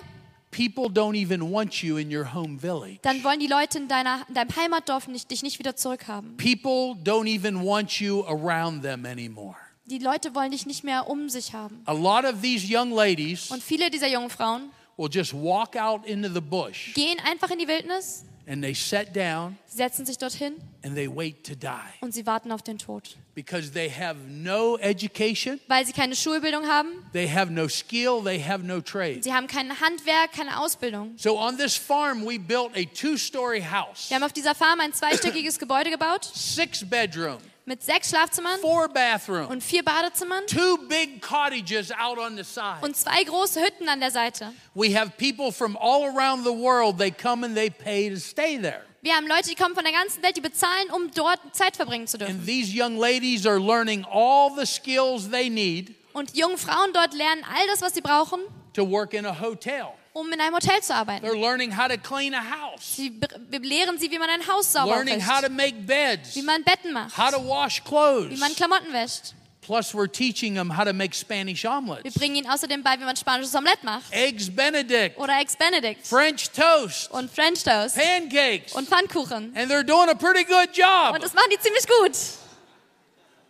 People 0.52 0.90
don't 0.90 1.16
even 1.16 1.52
want 1.52 1.84
you 1.84 1.98
in 1.98 2.14
your 2.16 2.34
home 2.34 2.60
village. 2.60 3.00
Dann 3.02 3.24
wollen 3.24 3.40
die 3.40 3.48
Leute 3.48 3.78
in, 3.78 3.88
deiner, 3.88 4.26
in 4.28 4.34
deinem 4.34 4.56
Heimatdorf 4.56 5.08
nicht, 5.08 5.30
dich 5.32 5.44
nicht 5.44 5.60
wieder 5.60 5.76
zurückhaben. 5.76 6.38
People 6.38 6.96
don't 7.04 7.28
even 7.28 7.64
want 7.66 8.00
you 8.00 8.24
around 8.26 8.82
them 8.84 9.06
anymore. 9.06 9.56
Die 9.86 10.00
Leute 10.00 10.36
wollen 10.36 10.52
dich 10.52 10.66
nicht 10.66 10.84
mehr 10.84 11.10
um 11.10 11.30
sich 11.30 11.54
haben. 11.54 11.82
A 11.86 11.94
lot 11.94 12.24
of 12.24 12.42
these 12.42 12.66
young 12.68 12.92
ladies 12.92 13.50
Und 13.50 13.64
viele 13.64 13.90
dieser 13.90 14.08
jungen 14.08 14.30
Frauen 14.30 14.70
will 14.98 15.10
just 15.12 15.34
walk 15.34 15.76
out 15.76 16.06
into 16.06 16.30
the 16.32 16.42
bush 16.42 16.94
gehen 16.94 17.18
einfach 17.26 17.50
in 17.50 17.60
die 17.60 17.68
Wildnis, 17.68 18.26
and 18.50 18.64
they 18.64 18.74
sit 18.74 19.14
down 19.16 19.56
setzen 19.68 20.06
sich 20.06 20.18
dorthin 20.18 20.56
and 20.84 20.96
they 20.96 21.08
wait 21.08 21.44
to 21.46 21.54
die. 21.56 21.70
und 22.02 22.14
sie 22.14 22.26
warten 22.26 22.52
auf 22.52 22.64
den 22.64 22.78
Tod. 22.80 23.16
because 23.36 23.72
they 23.72 23.90
have 23.90 24.18
no 24.28 24.78
education, 24.80 25.60
Weil 25.68 25.86
sie 25.86 25.94
keine 25.94 26.16
Schulbildung 26.16 26.66
haben, 26.68 26.90
they 27.14 27.28
have 27.30 27.52
no 27.52 27.68
skill, 27.68 28.22
they 28.24 28.42
have 28.44 28.64
no 28.66 28.82
trade. 28.82 29.22
sie 29.24 29.32
haben 29.34 29.48
kein 29.48 29.70
Handwerk, 29.80 30.32
keine 30.34 30.60
Ausbildung. 30.60 31.14
So 31.18 31.38
on 31.38 31.58
this 31.58 31.76
farm, 31.78 32.26
we 32.26 32.40
built 32.40 32.72
a 32.76 32.84
two 32.86 33.16
story 33.18 33.62
house, 33.62 34.10
Wir 34.10 34.16
haben 34.16 34.24
auf 34.24 34.34
dieser 34.34 34.56
Farm 34.56 34.80
ein 34.80 34.94
zweistöckiges 34.94 35.60
Gebäude 35.60 35.92
gebaut. 35.92 36.26
Six 36.34 36.84
bedroom, 36.90 37.38
mit 37.70 37.84
sechs 37.84 38.10
Schlafzimmern 38.10 38.60
four 38.62 38.90
bathroom, 38.90 39.48
und 39.48 39.64
vier 39.64 39.84
Badezimmern 39.84 40.44
two 40.48 40.78
big 40.88 41.22
cottages 41.22 41.92
out 41.92 42.18
on 42.18 42.36
the 42.36 42.44
side. 42.44 42.80
und 42.82 42.98
zwei 42.98 43.24
große 43.24 43.62
Hütten 43.62 43.88
an 43.88 44.00
der 44.00 44.10
Seite. 44.10 44.52
We 44.74 45.00
have 45.00 45.12
people 45.18 45.52
from 45.52 45.78
all 45.78 46.06
around 46.06 46.44
the 46.44 46.52
world, 46.52 46.98
they 46.98 47.12
come 47.12 47.46
and 47.46 47.56
they 47.56 47.70
pay 47.70 48.10
to 48.10 48.20
stay 48.20 48.58
there. 48.58 48.82
Wir 49.02 49.14
haben 49.14 49.28
Leute, 49.28 49.50
die 49.50 49.56
kommen 49.56 49.76
von 49.76 49.84
der 49.84 49.94
ganzen 49.94 50.24
Welt, 50.24 50.36
die 50.36 50.42
bezahlen, 50.42 50.90
um 50.92 51.12
dort 51.12 51.40
Zeit 51.54 51.76
verbringen 51.76 52.08
zu 52.08 52.18
dürfen. 52.18 52.38
And 52.38 52.46
these 52.46 52.74
young 52.76 52.98
ladies 52.98 53.46
are 53.46 53.60
learning 53.60 54.04
all 54.04 54.52
the 54.58 54.66
skills 54.66 55.30
they 55.30 55.48
need 55.48 55.94
Und 56.14 56.36
junge 56.36 56.58
Frauen 56.58 56.92
dort 56.92 57.14
lernen 57.14 57.44
all 57.44 57.68
das, 57.68 57.82
was 57.82 57.94
sie 57.94 58.02
brauchen, 58.02 58.40
to 58.74 58.84
work 58.84 59.14
in 59.14 59.28
a 59.28 59.40
hotel. 59.40 59.94
Um 60.14 60.32
in 60.32 60.42
einem 60.42 60.56
Hotel 60.56 60.82
zu 60.82 60.94
arbeiten. 60.94 61.26
They're 61.26 61.40
learning 61.40 61.76
how 61.78 61.88
to 61.88 61.98
clean 61.98 62.34
a 62.34 62.42
house, 62.42 62.96
Sie 62.96 63.12
wir 63.50 63.60
lehren 63.60 63.98
sie, 63.98 64.10
wie 64.12 64.20
man 64.20 64.30
ein 64.30 64.48
Haus 64.48 64.72
sauber 64.72 64.96
learning 64.96 65.26
how 65.26 65.42
to 65.42 65.50
make 65.50 65.74
beds, 65.86 66.36
wie 66.36 66.42
man 66.42 66.64
Betten 66.64 66.92
macht, 66.94 67.18
how 67.18 67.30
to 67.32 67.38
wash 67.48 67.82
wie 67.84 67.90
clothes. 67.90 68.40
man 68.40 68.56
Klamotten 68.56 68.92
wäscht. 68.94 69.34
Plus, 69.62 69.94
we're 69.94 70.08
teaching 70.12 70.56
them 70.56 70.76
how 70.76 70.84
to 70.84 70.94
make 70.94 71.14
Spanish 71.14 71.62
Wir 71.64 71.70
omelets, 71.72 72.16
bringen 72.16 72.38
ihnen 72.38 72.50
außerdem 72.50 72.82
bei, 72.82 73.00
wie 73.00 73.04
man 73.04 73.16
spanisches 73.16 73.54
Omelett 73.54 73.84
macht 73.84 74.12
eggs 74.12 74.50
Benedict, 74.50 75.16
oder 75.20 75.38
Eggs 75.40 75.56
Benedict 75.56 76.08
French 76.08 76.50
toast, 76.50 77.12
und 77.12 77.32
French 77.32 77.64
Toast 77.64 77.96
pancakes. 77.96 78.74
und 78.74 78.90
Pfannkuchen. 78.90 79.54
And 79.56 79.72
they're 79.72 79.84
doing 79.84 80.10
a 80.10 80.16
pretty 80.16 80.44
good 80.44 80.76
job. 80.76 81.14
Und 81.14 81.24
das 81.24 81.34
machen 81.36 81.50
die 81.52 81.60
ziemlich 81.60 81.86
gut. 81.88 82.18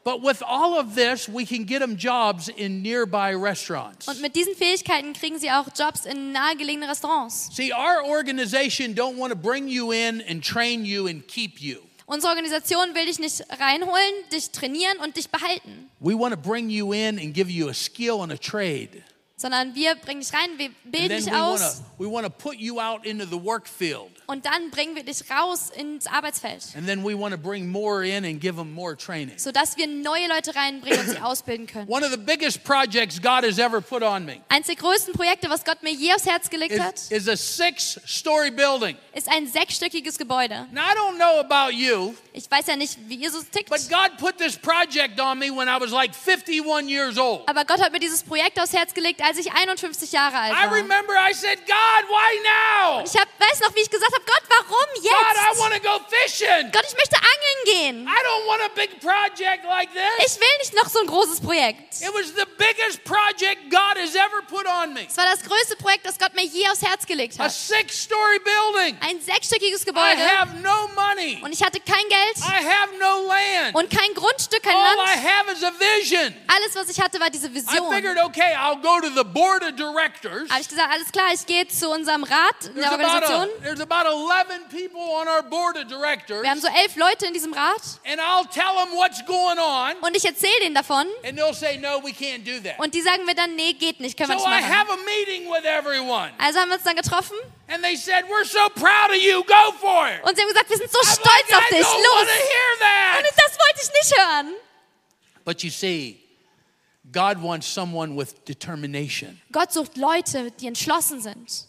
But 0.09 0.23
with 0.23 0.41
all 0.41 0.79
of 0.79 0.95
this, 0.95 1.29
we 1.29 1.45
can 1.45 1.65
get 1.65 1.81
them 1.81 1.95
jobs 1.95 2.49
in 2.49 2.81
nearby 2.81 3.35
restaurants. 3.35 4.07
Und 4.07 4.21
mit 4.21 4.35
diesen 4.35 4.55
Fähigkeiten 4.55 5.13
kriegen 5.13 5.37
sie 5.37 5.51
auch 5.51 5.67
Jobs 5.77 6.07
in 6.07 6.31
nahegelegenen 6.31 6.89
Restaurants. 6.89 7.55
See, 7.55 7.71
our 7.71 8.03
organization 8.03 8.95
don't 8.95 9.17
want 9.17 9.31
to 9.31 9.37
bring 9.37 9.67
you 9.67 9.91
in 9.91 10.23
and 10.27 10.43
train 10.43 10.83
you 10.83 11.05
and 11.05 11.27
keep 11.27 11.61
you. 11.61 11.81
Unsere 12.07 12.31
Organisation 12.31 12.95
will 12.95 13.05
dich 13.05 13.19
nicht 13.19 13.43
reinholen, 13.59 14.13
dich 14.31 14.49
trainieren 14.49 14.97
und 14.97 15.15
dich 15.15 15.29
behalten, 15.29 15.91
We 15.99 16.17
want 16.17 16.33
to 16.33 16.41
bring 16.41 16.71
you 16.71 16.91
in 16.91 17.19
and 17.19 17.31
give 17.31 17.51
you 17.51 17.69
a 17.69 17.73
skill 17.75 18.23
and 18.23 18.31
a 18.31 18.37
trade. 18.37 19.03
sondern 19.35 19.75
wir 19.75 19.93
bringen 19.93 20.21
dich 20.21 20.33
rein, 20.33 20.57
wir 20.57 20.71
bilden 20.85 21.17
dich 21.17 21.27
we 21.27 21.31
want 21.31 21.59
to 21.59 21.65
aus 21.65 21.81
we 21.99 22.11
want 22.11 22.25
to 22.25 22.31
put 22.31 22.55
you 22.55 22.79
out 22.81 23.05
into 23.05 23.27
the 23.27 23.37
work 23.37 23.67
field. 23.67 24.18
Und 24.29 24.45
dann 24.45 24.69
bringen 24.69 24.95
wir 24.95 25.03
dich 25.03 25.23
raus 25.31 25.69
ins 25.75 26.05
Arbeitsfeld, 26.07 26.63
And 26.77 26.85
then 26.87 27.03
we 27.03 27.17
want 27.19 27.33
to 27.33 27.37
bring 27.39 27.67
more 27.67 28.05
in 28.07 28.23
and 28.25 28.39
give 28.39 28.55
them 28.57 28.71
more 28.71 28.95
training. 28.95 29.37
sodass 29.37 29.75
wir 29.75 29.87
neue 29.87 30.27
Leute 30.27 30.55
reinbringen 30.55 30.99
und 30.99 31.09
sie 31.09 31.19
ausbilden 31.19 31.65
können. 31.67 31.87
One 31.89 32.05
of 32.05 32.11
the 32.11 32.17
biggest 32.17 32.63
projects 32.63 33.19
God 33.21 33.43
has 33.43 33.57
ever 33.57 33.81
put 33.81 34.03
on 34.03 34.25
me 34.25 34.39
Eins 34.49 34.67
der 34.67 34.75
größten 34.75 35.13
Projekte, 35.13 35.49
was 35.49 35.65
Gott 35.65 35.81
mir 35.83 35.91
je 35.91 36.13
aufs 36.13 36.25
Herz 36.25 36.49
gelegt 36.49 36.79
hat, 36.79 36.99
is, 37.09 37.27
a 37.27 37.35
six 37.35 37.99
story 38.05 38.51
building. 38.51 38.95
ist 39.13 39.27
ein 39.29 39.47
sechsstöckiges 39.47 40.17
Gebäude. 40.17 40.67
Now, 40.71 40.81
I 40.83 40.95
don't 40.95 41.15
know 41.15 41.39
about 41.39 41.73
you, 41.73 42.13
Ich 42.33 42.49
weiß 42.49 42.67
ja 42.67 42.75
nicht, 42.75 42.97
wie 43.07 43.15
ihr 43.15 43.31
so 43.31 43.39
tickt, 43.41 43.69
but 43.69 43.81
God 43.89 44.17
put 44.19 44.37
this 44.37 44.55
project 44.55 45.19
on 45.19 45.39
me 45.39 45.49
when 45.49 45.67
I 45.67 45.79
was 45.79 45.91
like 45.91 46.13
51 46.13 46.87
years 46.87 47.17
old. 47.17 47.41
aber 47.49 47.65
Gott 47.65 47.81
hat 47.81 47.91
mir 47.91 47.99
dieses 47.99 48.21
Projekt 48.23 48.59
aufs 48.61 48.73
Herz 48.73 48.93
gelegt, 48.93 49.21
als 49.23 49.37
ich 49.39 49.51
51 49.51 50.11
Jahre 50.11 50.37
alt 50.37 50.53
I 50.53 50.67
war. 50.69 50.73
remember 50.75 51.13
I 51.15 51.33
said, 51.33 51.57
God, 51.65 52.05
why 52.07 52.39
now? 52.43 53.03
Ich 53.03 53.19
hab, 53.19 53.27
weiß 53.39 53.61
noch, 53.61 53.75
wie 53.75 53.81
ich 53.81 53.89
gesagt 53.89 54.13
habe, 54.13 54.18
Gott, 54.25 54.43
warum 54.49 54.68
jetzt? 55.03 55.59
want 55.59 55.73
to 55.73 55.81
go 55.81 55.99
fishing. 56.09 56.71
Gott, 56.71 56.85
ich 56.87 56.95
möchte 56.95 57.15
angeln 57.17 57.59
gehen. 57.65 58.07
I 58.07 58.19
don't 58.25 58.47
want 58.47 58.61
a 58.63 58.69
big 58.75 58.99
project 58.99 59.65
like 59.65 59.89
this. 59.93 60.35
Ich 60.35 60.39
will 60.39 60.57
nicht 60.59 60.73
noch 60.75 60.89
so 60.89 60.99
ein 60.99 61.07
großes 61.07 61.41
Projekt. 61.41 62.01
It 62.01 62.13
was 62.13 62.33
the 62.35 62.45
biggest 62.57 63.03
project 63.03 63.69
God 63.69 63.97
has 63.97 64.15
ever 64.15 64.41
put 64.47 64.65
on 64.67 64.93
me. 64.93 65.05
Es 65.07 65.17
war 65.17 65.25
das 65.25 65.41
größte 65.43 65.75
Projekt, 65.77 66.05
das 66.05 66.17
Gott 66.17 66.33
mir 66.33 66.45
je 66.45 66.67
aufs 66.69 66.81
Herz 66.81 67.05
gelegt 67.05 67.39
A 67.39 67.43
hat. 67.45 67.51
Ein 69.01 69.21
sechsstöckiges 69.21 69.81
I 69.81 69.85
Gebäude 69.85 70.19
have 70.37 70.55
no 70.61 70.89
money. 70.95 71.39
und 71.43 71.51
ich 71.53 71.63
hatte 71.63 71.79
kein 71.79 72.07
Geld 72.09 72.37
I 72.37 72.63
have 72.65 72.97
no 72.99 73.27
land. 73.27 73.75
und 73.75 73.89
kein 73.89 74.13
Grundstück, 74.13 74.63
kein 74.63 74.75
All 74.75 74.93
I 74.95 74.97
Land. 74.97 75.23
have 75.23 75.51
is 75.51 75.63
a 75.63 75.71
vision. 75.71 76.35
Alles, 76.47 76.75
was 76.75 76.89
ich 76.89 76.99
hatte, 76.99 77.19
war 77.19 77.29
diese 77.29 77.47
I 77.47 77.55
Vision. 77.55 77.93
figured, 77.93 78.17
okay, 78.23 78.55
I'll 78.55 78.81
go 78.81 78.99
to 78.99 79.09
the 79.15 79.23
board 79.23 79.63
of 79.63 79.75
directors. 79.75 80.49
Habe 80.49 80.61
ich 80.61 80.69
gesagt, 80.69 80.91
alles 80.91 81.11
klar, 81.11 81.27
ich 81.33 81.45
gehe 81.45 81.67
zu 81.67 81.89
unserem 81.89 82.23
Rat 82.23 82.65
in 82.65 82.73
There's 82.75 82.89
der 82.89 82.99
about, 82.99 83.03
Organisation. 83.03 83.49
a, 83.63 84.88
there's 84.89 84.93
about 84.93 84.93
11 84.93 84.93
people 84.93 85.01
on 85.15 85.27
our 85.27 85.41
board 85.43 85.77
of 85.77 85.87
directors. 85.87 86.41
Wir 86.43 86.49
haben 86.49 86.61
so 86.61 86.67
elf 86.67 86.95
Leute 86.95 87.25
in 87.25 87.33
diesem 87.33 87.53
Rat 87.53 87.81
And 88.05 88.19
I'll 88.19 88.45
tell 88.45 88.75
them 88.75 88.95
what's 88.95 89.21
going 89.25 89.57
on. 89.59 89.95
und 90.01 90.15
ich 90.15 90.25
erzähle 90.25 90.59
denen 90.61 90.75
davon 90.75 91.07
And 91.23 91.37
they'll 91.37 91.53
say, 91.53 91.77
no, 91.77 91.99
we 92.03 92.11
can't 92.11 92.43
do 92.43 92.59
that. 92.63 92.79
und 92.79 92.93
die 92.93 93.01
sagen 93.01 93.25
mir 93.25 93.35
dann, 93.35 93.55
nee, 93.55 93.73
geht 93.73 93.99
nicht, 93.99 94.17
können 94.17 94.29
wir 94.29 94.39
So 94.39 94.47
nicht 94.47 94.57
I 94.57 94.61
machen. 94.61 94.73
Also 96.37 96.59
haben 96.59 96.69
wir 96.69 96.75
uns 96.75 96.83
dann 96.83 96.95
getroffen 96.95 97.35
And 97.67 97.83
they 97.83 97.95
said, 97.95 98.25
we're 98.25 98.45
so 98.45 98.67
proud 98.75 99.09
of 99.11 99.17
you. 99.17 99.43
Go 99.43 99.71
for 99.79 100.07
it. 100.07 100.23
und 100.23 100.35
sie 100.35 100.41
haben 100.41 100.49
gesagt, 100.49 100.69
wir 100.69 100.77
sind 100.77 100.91
so 100.91 100.99
I'm 100.99 101.13
stolz 101.13 101.49
like, 101.49 101.57
auf 101.57 101.71
I 101.71 101.75
dich, 101.75 101.83
los! 101.83 102.27
Und 103.17 103.25
das 103.37 103.57
wollte 103.57 103.79
ich 103.83 103.89
nicht 103.93 104.17
hören. 104.17 104.53
But 105.45 105.63
you 105.63 105.69
see, 105.69 106.19
God 107.11 107.41
wants 107.41 107.67
someone 107.67 108.15
with 108.15 108.35
determination. 108.45 109.41
Gott 109.51 109.71
sucht 109.71 109.97
Leute, 109.97 110.51
die 110.51 110.67
entschlossen 110.67 111.21
sind. 111.21 111.65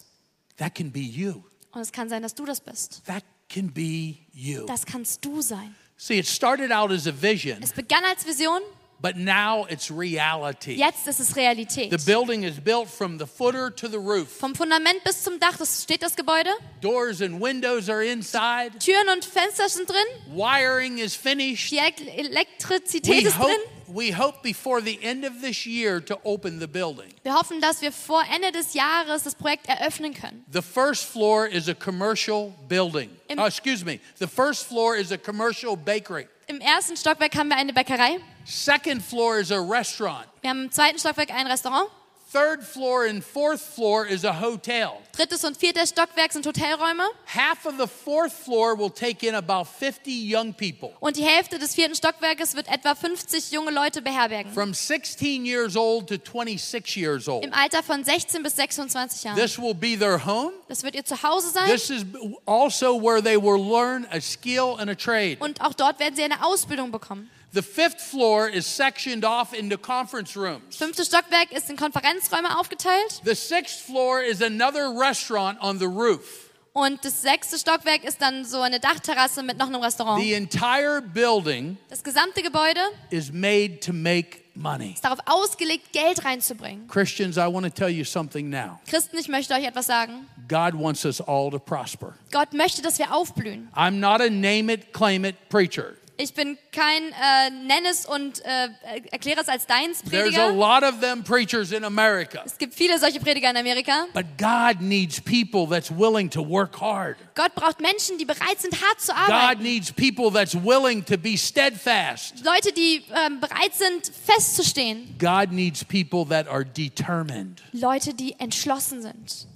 That 0.56 0.74
can 0.74 0.90
be 0.90 1.00
you. 1.00 1.42
Und 1.72 1.80
es 1.82 1.92
kann 1.92 2.08
sein, 2.08 2.22
dass 2.22 2.34
du 2.34 2.44
das 2.44 2.60
bist. 2.60 3.02
That 3.06 3.22
can 3.48 3.72
be 3.72 4.16
you. 4.32 4.66
Das 4.66 4.84
kannst 4.86 5.24
du 5.24 5.40
sein. 5.40 5.74
See, 5.96 6.18
it 6.18 6.26
started 6.26 6.72
out 6.72 6.90
as 6.90 7.06
a 7.06 7.12
vision, 7.12 7.62
Es 7.62 7.72
begann 7.72 8.02
als 8.04 8.24
Vision, 8.26 8.60
but 9.00 9.16
now 9.16 9.66
it's 9.68 9.90
reality. 9.90 10.72
jetzt 10.76 11.06
ist 11.06 11.20
es 11.20 11.36
Realität. 11.36 11.90
The 11.90 12.04
building 12.10 12.42
is 12.42 12.58
built 12.58 12.88
from 12.88 13.18
the 13.18 13.26
footer 13.26 13.70
to 13.76 13.86
the 13.86 13.98
roof. 13.98 14.28
Vom 14.38 14.54
Fundament 14.54 15.04
bis 15.04 15.22
zum 15.22 15.38
Dach, 15.38 15.56
das 15.58 15.82
steht 15.82 16.02
das 16.02 16.16
Gebäude. 16.16 16.50
Doors 16.80 17.20
and 17.20 17.40
windows 17.40 17.88
are 17.90 18.02
inside. 18.04 18.78
Türen 18.78 19.08
und 19.14 19.24
Fenster 19.26 19.68
sind 19.68 19.88
drin. 19.90 19.98
Wiring 20.34 20.96
is 20.98 21.14
finished. 21.14 21.70
Die 21.70 21.78
Elek- 21.78 22.08
Elektrizität 22.16 23.22
We 23.24 23.28
ist 23.28 23.38
hope, 23.38 23.48
drin. 23.50 23.60
We 23.92 24.12
hope 24.12 24.42
before 24.42 24.80
the 24.80 24.98
end 25.02 25.24
of 25.24 25.40
this 25.42 25.66
year 25.66 26.00
to 26.04 26.18
open 26.24 26.58
the 26.60 26.66
building. 26.66 27.12
Wir 27.22 27.34
hoffen, 27.34 27.60
dass 27.60 27.80
wir 27.82 27.92
vor 27.92 28.22
Ende 28.34 28.52
des 28.52 28.74
Jahres 28.74 29.24
das 29.24 29.34
Projekt 29.34 29.68
eröffnen 29.68 30.14
können. 30.14 30.44
The 30.52 30.62
first 30.62 31.04
floor 31.04 31.46
is 31.46 31.68
a 31.68 31.74
commercial 31.74 32.52
building. 32.68 33.10
Im- 33.28 33.38
Oh, 33.38 33.46
excuse 33.46 33.84
me. 33.84 34.00
The 34.18 34.26
first 34.26 34.66
floor 34.66 34.96
is 34.96 35.12
a 35.12 35.18
commercial 35.18 35.76
bakery. 35.76 36.26
Im 36.46 36.60
ersten 36.60 36.96
Stockwerk 36.96 37.34
haben 37.36 37.48
wir 37.48 37.56
eine 37.56 37.72
Bäckerei. 37.72 38.18
Second 38.44 39.02
floor 39.02 39.38
is 39.38 39.52
a 39.52 39.58
restaurant. 39.60 40.26
Wir 40.40 40.50
haben 40.50 40.64
im 40.64 40.72
zweiten 40.72 40.98
Stockwerk 40.98 41.30
ein 41.32 41.46
Restaurant. 41.46 41.88
Third 42.32 42.62
floor 42.62 43.06
and 43.06 43.24
fourth 43.24 43.60
floor 43.60 44.06
is 44.06 44.24
a 44.24 44.32
hotel. 44.32 45.00
Drittes 45.16 45.42
und 45.44 45.56
viertes 45.56 45.90
Stockwerk 45.90 46.32
sind 46.32 46.46
Hotelräume. 46.46 47.02
Half 47.26 47.66
of 47.66 47.74
the 47.76 47.88
fourth 47.88 48.32
floor 48.32 48.78
will 48.78 48.88
take 48.88 49.26
in 49.26 49.34
about 49.34 49.64
50 49.64 50.12
young 50.12 50.54
people 50.54 50.92
Und 51.00 51.16
die 51.16 51.24
Hälfte 51.24 51.58
des 51.58 51.74
vierten 51.74 51.96
Stockwerkes 51.96 52.54
wird 52.54 52.68
etwa 52.68 52.94
50 52.94 53.50
junge 53.50 53.72
Leute 53.72 54.00
beherbergen. 54.00 54.52
from 54.52 54.72
16 54.72 55.44
years 55.44 55.76
old 55.76 56.06
to 56.06 56.18
26 56.18 56.96
years 56.96 57.28
old. 57.28 57.44
Im 57.44 57.52
Alter 57.52 57.82
von 57.82 58.04
16 58.04 58.44
bis 58.44 58.54
26 58.54 59.24
Jahren. 59.24 59.36
This 59.36 59.58
will 59.58 59.74
be 59.74 59.98
their 59.98 60.24
home. 60.24 60.52
Das 60.68 60.84
wird 60.84 60.94
ihr 60.94 61.04
Zuhause 61.04 61.50
sein. 61.50 61.68
This 61.68 61.90
is 61.90 62.04
also 62.46 62.96
where 62.96 63.20
they 63.20 63.36
will 63.36 63.60
learn 63.60 64.06
a 64.12 64.20
skill 64.20 64.76
and 64.78 64.88
a 64.88 64.94
trade. 64.94 65.38
Und 65.40 65.60
auch 65.60 65.74
dort 65.74 65.98
werden 65.98 66.14
sie 66.14 66.22
eine 66.22 66.44
Ausbildung 66.44 66.92
bekommen. 66.92 67.28
The 67.52 67.62
fifth 67.62 68.00
floor 68.00 68.48
is 68.48 68.64
sectioned 68.64 69.24
off 69.24 69.52
into 69.52 69.76
conference 69.76 70.36
rooms. 70.36 70.62
Das 70.68 70.76
fünfte 70.76 71.04
Stockwerk 71.04 71.50
ist 71.50 71.68
in 71.68 71.76
Konferenzräume 71.76 72.56
aufgeteilt. 72.58 73.20
The 73.24 73.34
sixth 73.34 73.80
floor 73.80 74.22
is 74.22 74.40
another 74.40 74.90
restaurant 74.96 75.58
on 75.60 75.78
the 75.78 75.86
roof. 75.86 76.50
Und 76.72 77.04
das 77.04 77.22
sechste 77.22 77.58
Stockwerk 77.58 78.04
ist 78.04 78.22
dann 78.22 78.44
so 78.44 78.60
eine 78.60 78.78
Dachterrasse 78.78 79.42
mit 79.42 79.58
noch 79.58 79.66
einem 79.66 79.82
Restaurant. 79.82 80.22
The 80.22 80.34
entire 80.34 81.02
building 81.02 81.76
Das 81.88 82.04
gesamte 82.04 82.42
Gebäude 82.42 82.80
is 83.10 83.32
made 83.32 83.80
to 83.80 83.92
make 83.92 84.38
money. 84.54 84.92
ist 84.92 85.04
darauf 85.04 85.18
ausgelegt, 85.26 85.92
Geld 85.92 86.24
reinzubringen. 86.24 86.86
Christians, 86.86 87.36
I 87.36 87.52
want 87.52 87.66
to 87.66 87.70
tell 87.70 87.88
you 87.88 88.04
something 88.04 88.48
now. 88.48 88.78
Christen, 88.88 89.18
ich 89.18 89.26
möchte 89.26 89.54
euch 89.54 89.64
etwas 89.64 89.86
sagen. 89.86 90.28
God 90.46 90.74
wants 90.80 91.04
us 91.04 91.20
all 91.20 91.50
to 91.50 91.58
prosper. 91.58 92.14
Gott 92.30 92.52
möchte, 92.52 92.82
dass 92.82 93.00
wir 93.00 93.12
aufblühen. 93.12 93.68
I'm 93.74 93.98
not 93.98 94.20
a 94.20 94.30
name 94.30 94.72
it, 94.72 94.92
claim 94.92 95.24
it 95.24 95.48
preacher. 95.48 95.96
Ich 96.22 96.34
bin 96.34 96.58
kein 96.70 97.02
äh, 97.12 97.50
nenn 97.50 97.86
es 97.86 98.04
und 98.04 98.44
äh, 98.44 98.68
erkläre 99.10 99.40
es 99.40 99.48
als 99.48 99.66
deins 99.66 100.02
There's 100.02 100.36
a 100.36 100.48
Prediger. 100.48 100.52
lot 100.52 100.82
of 100.82 101.00
them 101.00 101.24
preachers 101.24 101.72
in 101.72 101.82
America. 101.82 102.42
Es 102.44 102.58
gibt 102.58 102.74
viele 102.74 102.98
solche 102.98 103.20
Prediger 103.20 103.48
in 103.48 103.56
Amerika. 103.56 104.06
But 104.12 104.26
God 104.36 104.82
needs 104.82 105.18
people 105.18 105.66
that's 105.66 105.90
willing 105.90 106.28
to 106.30 106.42
work 106.46 106.78
hard. 106.78 107.16
Gott 107.34 107.54
braucht 107.54 107.80
Menschen, 107.80 108.18
die 108.18 108.26
bereit 108.26 108.60
sind, 108.60 108.74
hart 108.82 109.00
zu 109.00 109.12
God 109.12 109.30
arbeiten. 109.30 109.62
needs 109.62 109.90
people 109.90 110.30
that's 110.30 110.54
willing 110.54 111.02
to 111.06 111.16
be 111.16 111.38
steadfast. 111.38 112.44
Leute, 112.44 112.72
die 112.74 113.02
ähm, 113.26 113.40
bereit 113.40 113.72
sind, 113.74 114.12
festzustehen. 114.26 115.16
God 115.18 115.52
needs 115.52 115.82
people 115.82 116.26
that 116.28 116.46
are 116.48 116.66
determined. 116.66 117.62
Leute, 117.72 118.12
die 118.12 118.34
entschlossen 118.38 119.00
sind. 119.00 119.46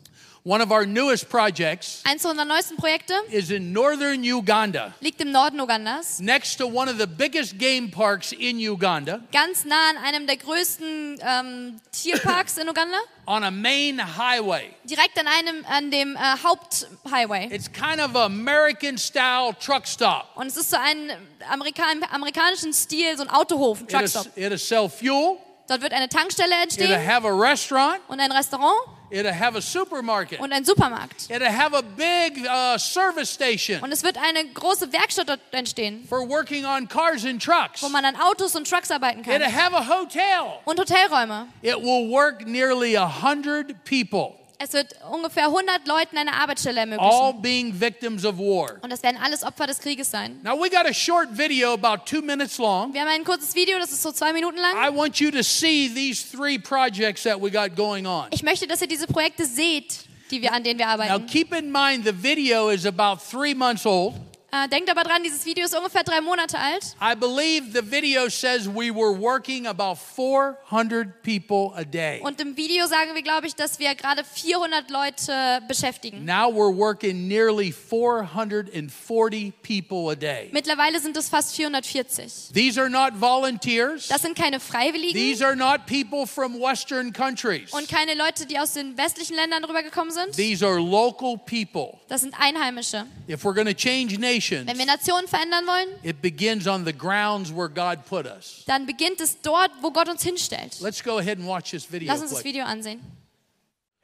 One 0.47 0.61
of 0.61 0.71
our 0.71 0.85
newest 0.85 1.31
projects 1.31 2.03
Eins 2.05 2.23
unserer 2.27 2.45
neuesten 2.45 2.77
Projekte 2.77 3.15
is 3.31 3.51
in 3.51 3.73
northern 3.73 4.23
Uganda, 4.23 4.93
liegt 5.01 5.23
im 5.23 5.33
Norden 5.33 5.59
Ugandas, 5.59 6.21
next 6.21 6.59
to 6.59 6.67
one 6.67 6.87
of 6.87 6.99
the 6.99 7.07
biggest 7.07 7.57
game 7.57 7.91
parks 7.91 8.31
in 8.33 8.59
Uganda, 8.59 9.21
ganz 9.33 9.65
nah 9.65 9.89
an 9.89 9.97
einem 10.05 10.27
der 10.27 10.37
größten 10.37 11.19
ähm, 11.23 11.81
Tierparks 11.93 12.59
in 12.59 12.69
Uganda, 12.69 12.99
on 13.27 13.43
a 13.43 13.51
main 13.51 13.99
highway. 13.99 14.69
direkt 14.85 15.19
an 15.19 15.27
einem 15.29 15.65
an 15.65 15.91
dem 15.91 16.15
äh, 16.15 16.19
Haupthighway. 16.45 17.49
It's 17.51 17.73
kind 17.73 17.99
of 17.99 18.15
American 18.15 18.99
style 18.99 19.55
truck 19.59 19.87
stop. 19.87 20.27
Und 20.35 20.49
es 20.49 20.59
ist 20.59 20.69
so 20.69 20.77
ein 20.77 21.11
Amerikan 21.51 22.05
amerikanischen 22.13 22.75
Stil, 22.75 23.17
so 23.17 23.23
ein 23.23 23.31
Autohof, 23.31 23.81
ein 23.81 23.87
It'll, 23.87 24.13
Truckstop. 24.13 24.37
it'll 24.37 24.59
sell 24.59 24.91
fuel, 24.91 25.39
Dort 25.69 25.81
wird 25.81 25.95
eine 25.95 26.11
Tankstelle 26.11 26.53
it'll 26.53 26.63
entstehen 26.65 27.09
have 27.09 27.27
a 27.27 27.33
restaurant, 27.33 27.99
und 28.09 28.21
ein 28.21 28.31
Restaurant 28.31 28.77
it'll 29.11 29.33
have 29.33 29.57
a 29.57 29.61
supermarket, 29.63 30.41
und 30.41 30.53
ein 30.53 30.65
Supermarkt. 30.65 31.29
it'll 31.31 31.47
have 31.51 31.75
a 31.77 31.83
big 31.83 32.39
uh, 32.47 32.79
service 32.79 33.31
station 33.33 33.83
Und 33.83 33.93
es 33.93 34.03
wird 34.03 34.17
eine 34.19 34.45
große 34.53 34.93
Werkstatt 34.93 35.29
dort 35.29 35.41
entstehen, 35.53 36.05
for 36.09 36.29
working 36.29 36.65
on 36.65 36.89
cars 36.89 37.25
and 37.25 37.41
trucks. 37.43 37.83
wo 37.83 37.89
man 37.89 38.05
an 38.05 38.17
Autos 38.17 38.55
und 38.57 38.69
Trucks 38.69 38.91
arbeiten 38.91 39.21
It'll 39.21 39.39
kann. 39.41 39.53
have 39.53 39.75
a 39.75 39.87
hotel. 39.87 40.61
Und 40.65 40.79
Hotelräume. 40.79 41.47
It 41.63 41.77
will 41.77 42.11
work 42.11 42.47
nearly 42.47 42.97
a 42.97 43.07
hundred 43.07 43.75
people, 43.85 44.35
Es 44.59 44.73
wird 44.73 44.95
ungefähr 45.11 45.47
100 45.47 45.87
Leuten 45.87 46.17
eine 46.17 46.33
Arbeitsstelle 46.33 46.81
all 46.83 46.91
ermöglichen. 46.91 47.43
being 47.43 47.81
victims 47.81 48.25
of 48.25 48.39
war. 48.39 48.77
Und 48.83 48.91
das 48.91 49.03
werden 49.03 49.19
alles 49.23 49.43
Opfer 49.43 49.67
des 49.67 49.79
Krieges 49.79 50.11
sein. 50.11 50.41
Now 50.43 50.55
we 50.59 50.71
got 50.71 50.87
a 50.87 50.93
short 50.95 51.29
video 51.37 51.73
about 51.75 52.05
two 52.07 52.23
minutes 52.23 52.59
long. 52.59 52.93
Wir 52.95 53.01
haben 53.03 53.09
ein 53.09 53.25
kurzes 53.25 53.55
Video, 53.55 53.79
das 53.79 53.91
ist 53.93 54.03
so 54.03 54.13
zwei 54.13 54.33
Minuten 54.33 54.59
lang. 54.59 54.75
I 54.77 54.95
want 54.95 55.19
you 55.21 55.31
to 55.31 55.43
see 55.43 55.89
these 55.93 56.25
three 56.25 56.59
projects 56.59 57.25
that 57.25 57.41
we 57.41 57.51
got 57.51 57.77
going 57.77 58.07
on. 58.07 58.27
Ich 58.31 58.43
möchte, 58.43 58.67
dass 58.67 58.81
ihr 58.81 58.89
diese 58.89 59.07
Projekte 59.07 59.45
seht, 59.45 59.99
die 60.31 60.41
wir, 60.41 60.53
an 60.53 60.63
denen 60.65 60.79
wir 60.79 60.87
Now 60.87 60.93
arbeiten. 60.93 61.27
keep 61.27 61.53
in 61.55 61.71
mind 61.71 62.05
the 62.07 62.13
video 62.23 62.69
is 62.71 62.87
about 62.87 63.19
three 63.21 63.55
months 63.55 63.85
old. 63.85 64.15
Äh, 64.55 64.69
denkt 64.69 64.89
aber 64.89 65.03
dran, 65.03 65.21
dieses 65.25 65.45
Video 65.45 65.65
ist 65.65 65.77
ungefähr 65.77 66.05
drei 66.05 66.21
Monate 66.21 66.57
alt. 66.57 66.95
I 67.03 67.17
believe 67.17 67.73
the 67.73 67.83
video 67.83 68.29
says 68.29 68.69
we 68.69 68.95
were 68.95 69.13
working 69.13 69.67
about 69.67 69.97
400 69.97 71.25
people 71.25 71.73
a 71.75 71.83
day. 71.83 72.21
Und 72.23 72.41
im 72.41 72.57
Video 72.57 72.87
sagen 72.87 73.17
wir, 73.17 73.23
glaube 73.23 73.49
ich, 73.49 73.57
dass 73.57 73.81
wir 73.81 73.93
gerade 73.97 74.23
400 74.23 74.91
Leute 74.91 75.61
beschäftigen. 75.67 76.25
Now 76.25 76.53
we're 76.53 76.73
working 76.73 77.27
nearly 77.27 77.73
440 77.73 79.53
people 79.63 80.13
a 80.13 80.15
day. 80.15 80.51
Mittlerweile 80.53 81.01
sind 81.01 81.17
es 81.17 81.29
fast 81.29 81.57
440. 81.57 82.53
These 82.53 82.81
are 82.81 82.89
not 82.89 83.15
volunteers. 83.19 84.07
Das 84.07 84.23
sind 84.23 84.39
keine 84.39 84.61
Freiwilligen 84.61 85.15
These 85.15 85.45
are 85.45 85.57
not 85.57 85.87
people 85.87 86.29
from 86.29 86.61
Western 86.61 87.13
countries. 87.13 87.73
und 87.73 87.89
keine 87.89 88.15
Leute, 88.15 88.47
die 88.47 88.61
aus 88.61 88.75
den 88.75 88.97
westlichen 88.97 89.35
Ländern 89.35 89.65
rübergekommen 89.65 90.13
sind. 90.13 90.31
These 90.37 90.65
are 90.65 90.79
local 90.79 91.39
people. 91.39 91.99
Das 92.07 92.21
sind 92.21 92.35
Einheimische. 92.39 93.05
If 93.29 93.45
we're 93.45 93.55
going 93.55 93.67
to 93.67 93.75
change 93.75 94.17
nations, 94.17 94.44
Wenn 94.51 94.79
wir 94.79 94.87
Nationen 94.87 95.29
verändern 95.29 95.67
wollen, 95.67 95.89
it 96.03 96.21
begins 96.21 96.67
on 96.67 96.85
the 96.85 96.93
grounds 96.93 97.51
where 97.55 97.69
God 97.69 98.05
put 98.09 98.27
us. 98.27 98.63
dann 98.67 98.87
beginnt 98.87 99.21
es 99.21 99.41
dort, 99.41 99.71
wo 99.83 99.91
Gott 99.91 100.09
uns 100.09 100.23
hinstellt. 100.23 100.81
Let's 100.81 101.03
go 101.03 101.19
ahead 101.19 101.39
and 101.39 101.47
watch 101.47 101.71
this 101.71 101.85
video. 101.91 102.13
Lass 102.13 102.21
uns 102.21 102.31
das 102.31 102.41
quick. 102.41 102.55
Video 102.55 102.65
ansehen. 102.65 103.01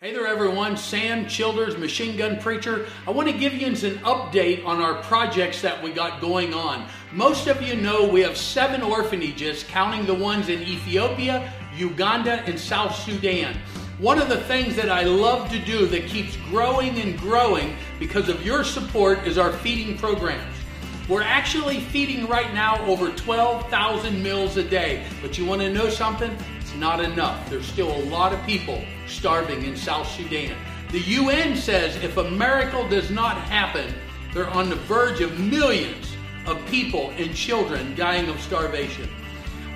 Hey 0.03 0.15
there, 0.15 0.27
everyone. 0.27 0.79
Sam 0.79 1.27
Childers, 1.29 1.77
Machine 1.77 2.17
Gun 2.17 2.39
Preacher. 2.39 2.87
I 3.07 3.11
want 3.11 3.29
to 3.29 3.37
give 3.37 3.53
you 3.53 3.67
an 3.67 3.75
update 3.75 4.65
on 4.65 4.81
our 4.81 5.03
projects 5.03 5.61
that 5.61 5.83
we 5.83 5.93
got 5.93 6.23
going 6.23 6.55
on. 6.55 6.87
Most 7.13 7.49
of 7.49 7.61
you 7.61 7.77
know 7.77 8.09
we 8.09 8.23
have 8.23 8.39
seven 8.39 8.81
orphanages, 8.81 9.63
counting 9.65 10.07
the 10.07 10.15
ones 10.15 10.49
in 10.49 10.63
Ethiopia, 10.63 11.53
Uganda, 11.77 12.43
and 12.47 12.59
South 12.59 12.97
Sudan. 12.97 13.59
One 14.01 14.19
of 14.19 14.31
the 14.31 14.41
things 14.41 14.77
that 14.77 14.89
I 14.89 15.03
love 15.03 15.51
to 15.51 15.59
do 15.59 15.85
that 15.89 16.07
keeps 16.07 16.35
growing 16.49 16.99
and 17.01 17.19
growing 17.19 17.77
because 17.99 18.31
of 18.31 18.43
your 18.43 18.65
support 18.65 19.27
is 19.27 19.37
our 19.37 19.53
feeding 19.53 19.99
programs. 19.99 20.57
We're 21.07 21.21
actually 21.21 21.81
feeding 21.81 22.27
right 22.27 22.51
now 22.55 22.83
over 22.87 23.11
12,000 23.11 24.23
meals 24.23 24.57
a 24.57 24.65
day. 24.65 25.05
But 25.21 25.37
you 25.37 25.45
want 25.45 25.61
to 25.61 25.71
know 25.71 25.91
something? 25.91 26.35
It's 26.59 26.75
not 26.77 27.05
enough. 27.05 27.51
There's 27.51 27.67
still 27.67 27.95
a 27.95 28.05
lot 28.05 28.33
of 28.33 28.43
people 28.47 28.83
starving 29.07 29.67
in 29.67 29.77
South 29.77 30.09
Sudan. 30.09 30.57
The 30.93 31.01
UN 31.01 31.55
says 31.55 31.95
if 31.97 32.17
a 32.17 32.31
miracle 32.31 32.89
does 32.89 33.11
not 33.11 33.37
happen, 33.37 33.93
they're 34.33 34.49
on 34.49 34.71
the 34.71 34.77
verge 34.77 35.21
of 35.21 35.39
millions 35.39 36.17
of 36.47 36.65
people 36.69 37.11
and 37.19 37.35
children 37.35 37.95
dying 37.97 38.31
of 38.31 38.41
starvation. 38.41 39.11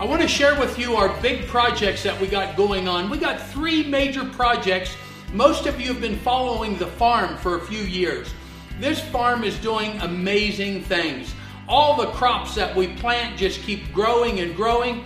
I 0.00 0.04
want 0.04 0.20
to 0.22 0.28
share 0.28 0.58
with 0.58 0.76
you 0.76 0.96
our 0.96 1.08
big 1.22 1.46
projects 1.46 2.02
that 2.02 2.20
we 2.20 2.26
got 2.26 2.56
going 2.56 2.88
on. 2.88 3.08
We 3.08 3.16
got 3.16 3.40
three 3.40 3.84
major 3.84 4.24
projects. 4.24 4.96
Most 5.32 5.66
of 5.66 5.80
you 5.80 5.92
have 5.92 6.00
been 6.00 6.18
following 6.18 6.76
the 6.76 6.88
farm 6.88 7.36
for 7.36 7.58
a 7.58 7.60
few 7.60 7.82
years. 7.82 8.34
This 8.80 9.00
farm 9.00 9.44
is 9.44 9.56
doing 9.60 9.96
amazing 10.00 10.82
things. 10.82 11.32
All 11.68 11.96
the 11.96 12.08
crops 12.08 12.56
that 12.56 12.74
we 12.74 12.88
plant 12.88 13.38
just 13.38 13.60
keep 13.62 13.92
growing 13.92 14.40
and 14.40 14.56
growing. 14.56 15.04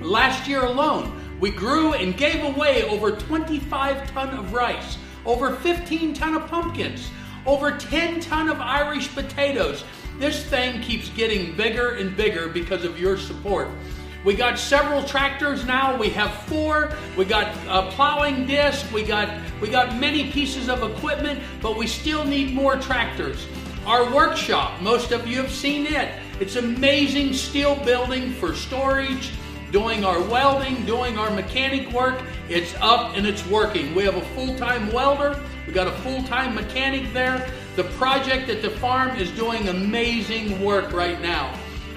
Last 0.00 0.46
year 0.46 0.64
alone, 0.64 1.20
we 1.40 1.50
grew 1.50 1.94
and 1.94 2.16
gave 2.16 2.44
away 2.44 2.84
over 2.84 3.10
25 3.10 4.12
ton 4.12 4.30
of 4.30 4.52
rice, 4.52 4.96
over 5.26 5.56
15 5.56 6.14
ton 6.14 6.36
of 6.36 6.46
pumpkins, 6.46 7.10
over 7.46 7.76
10 7.76 8.20
ton 8.20 8.48
of 8.48 8.60
Irish 8.60 9.12
potatoes. 9.12 9.82
This 10.20 10.46
thing 10.46 10.80
keeps 10.82 11.08
getting 11.10 11.56
bigger 11.56 11.96
and 11.96 12.16
bigger 12.16 12.46
because 12.46 12.84
of 12.84 13.00
your 13.00 13.18
support. 13.18 13.68
We 14.24 14.34
got 14.34 14.58
several 14.58 15.04
tractors 15.04 15.66
now. 15.66 15.98
We 15.98 16.08
have 16.10 16.32
four. 16.44 16.96
We 17.14 17.26
got 17.26 17.54
a 17.68 17.90
plowing 17.90 18.46
disc. 18.46 18.90
We 18.90 19.02
got 19.02 19.28
we 19.60 19.68
got 19.68 19.96
many 19.96 20.30
pieces 20.30 20.70
of 20.70 20.82
equipment, 20.82 21.40
but 21.60 21.76
we 21.76 21.86
still 21.86 22.24
need 22.24 22.54
more 22.54 22.76
tractors. 22.76 23.46
Our 23.86 24.14
workshop, 24.14 24.80
most 24.80 25.12
of 25.12 25.26
you 25.26 25.42
have 25.42 25.50
seen 25.50 25.86
it. 25.86 26.10
It's 26.40 26.56
amazing 26.56 27.34
steel 27.34 27.76
building 27.84 28.32
for 28.32 28.54
storage, 28.54 29.30
doing 29.70 30.06
our 30.06 30.22
welding, 30.22 30.86
doing 30.86 31.18
our 31.18 31.30
mechanic 31.30 31.92
work. 31.92 32.22
It's 32.48 32.74
up 32.80 33.14
and 33.16 33.26
it's 33.26 33.46
working. 33.46 33.94
We 33.94 34.04
have 34.04 34.16
a 34.16 34.24
full-time 34.34 34.90
welder. 34.90 35.38
We 35.66 35.74
got 35.74 35.86
a 35.86 35.92
full-time 35.92 36.54
mechanic 36.54 37.12
there. 37.12 37.46
The 37.76 37.84
project 37.84 38.48
at 38.48 38.62
the 38.62 38.70
farm 38.70 39.16
is 39.18 39.30
doing 39.32 39.68
amazing 39.68 40.64
work 40.64 40.92
right 40.92 41.20
now. 41.20 41.54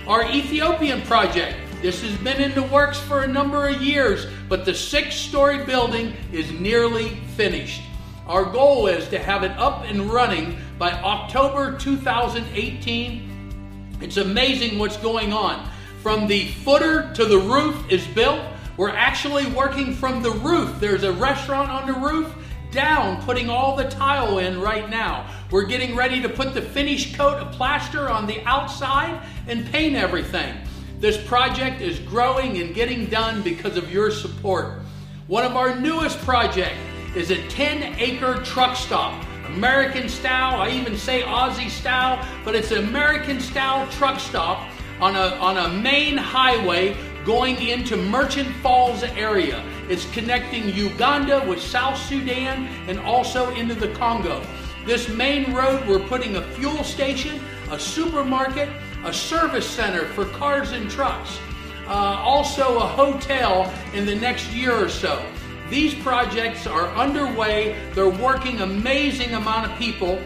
Our 0.08 0.30
Ethiopian 0.30 1.02
project, 1.04 1.58
this 1.82 2.02
has 2.02 2.18
been 2.18 2.42
in 2.42 2.56
the 2.56 2.63
works 2.63 3.00
for 3.00 3.22
a 3.22 3.28
number 3.28 3.68
of 3.68 3.82
years, 3.82 4.26
but 4.50 4.66
the 4.66 4.74
six 4.74 5.16
story 5.16 5.63
building 5.63 6.13
is 6.32 6.52
nearly 6.52 7.10
finished. 7.36 7.82
Our 8.26 8.46
goal 8.46 8.88
is 8.88 9.08
to 9.10 9.20
have 9.20 9.44
it 9.44 9.52
up 9.52 9.84
and 9.86 10.12
running 10.12 10.58
by 10.80 10.92
October 10.92 11.78
2018. 11.78 13.98
It's 14.02 14.18
amazing 14.18 14.80
what's 14.80 14.98
going 14.98 15.32
on. 15.32 15.70
From 16.02 16.28
the 16.28 16.48
footer 16.48 17.13
to 17.13 17.26
the 17.26 17.38
roof 17.38 17.92
is 17.92 18.06
built. 18.08 18.42
We're 18.76 18.90
actually 18.90 19.46
working 19.46 19.94
from 19.94 20.24
the 20.24 20.32
roof. 20.32 20.80
There's 20.80 21.04
a 21.04 21.12
restaurant 21.12 21.70
on 21.70 21.86
the 21.86 21.94
roof 21.94 22.34
down, 22.72 23.22
putting 23.24 23.50
all 23.50 23.76
the 23.76 23.86
tile 23.86 24.40
in 24.40 24.60
right 24.60 24.90
now. 24.90 25.30
We're 25.52 25.66
getting 25.66 25.96
ready 25.96 26.22
to 26.22 26.30
put 26.30 26.54
the 26.54 26.62
finished 26.62 27.16
coat 27.16 27.36
of 27.36 27.52
plaster 27.54 28.10
on 28.10 28.26
the 28.26 28.44
outside 28.46 29.22
and 29.48 29.66
paint 29.68 29.96
everything. 29.96 30.56
This 31.00 31.24
project 31.28 31.80
is 31.80 32.00
growing 32.00 32.58
and 32.58 32.74
getting 32.74 33.06
done 33.06 33.44
because 33.44 33.78
of 33.78 33.92
your 33.92 34.10
support. 34.10 34.80
One 35.28 35.46
of 35.46 35.56
our 35.56 35.76
newest 35.76 36.18
projects 36.20 36.80
is 37.16 37.30
a 37.30 37.48
10 37.50 38.00
acre 38.00 38.42
truck 38.44 38.76
stop. 38.76 39.24
American 39.46 40.10
style, 40.10 40.60
I 40.60 40.72
even 40.72 40.98
say 40.98 41.22
Aussie 41.22 41.70
style, 41.70 42.26
but 42.44 42.56
it's 42.56 42.72
an 42.72 42.80
American 42.80 43.40
style 43.40 43.88
truck 43.92 44.20
stop 44.20 44.72
on 45.00 45.16
a, 45.16 45.36
on 45.36 45.58
a 45.58 45.70
main 45.70 46.18
highway 46.18 46.98
going 47.24 47.62
into 47.62 47.96
Merchant 47.96 48.50
Falls 48.64 49.04
area. 49.04 49.64
It's 49.90 50.10
connecting 50.14 50.74
Uganda 50.74 51.46
with 51.48 51.62
South 51.62 51.98
Sudan 52.08 52.66
and 52.88 52.98
also 53.00 53.54
into 53.54 53.76
the 53.76 53.90
Congo. 53.90 54.42
This 54.88 55.10
main 55.10 55.54
road, 55.54 55.88
we're 55.88 56.08
putting 56.08 56.38
a 56.38 56.42
fuel 56.54 56.84
station, 56.84 57.40
a 57.70 57.80
supermarket, 57.80 58.70
a 59.04 59.14
service 59.14 59.70
center 59.70 60.06
for 60.06 60.26
cars 60.26 60.72
and 60.72 60.90
trucks, 60.90 61.40
uh, 61.88 61.92
also 61.92 62.78
a 62.78 62.88
hotel 62.88 63.74
in 63.94 64.06
the 64.06 64.16
next 64.16 64.52
year 64.52 64.74
or 64.74 64.90
so. 64.90 65.24
These 65.70 65.96
projects 65.96 66.66
are 66.66 66.88
underway. 66.96 67.78
They're 67.94 68.10
working 68.10 68.62
amazing 68.62 69.34
amount 69.34 69.72
of 69.72 69.78
people. 69.78 70.20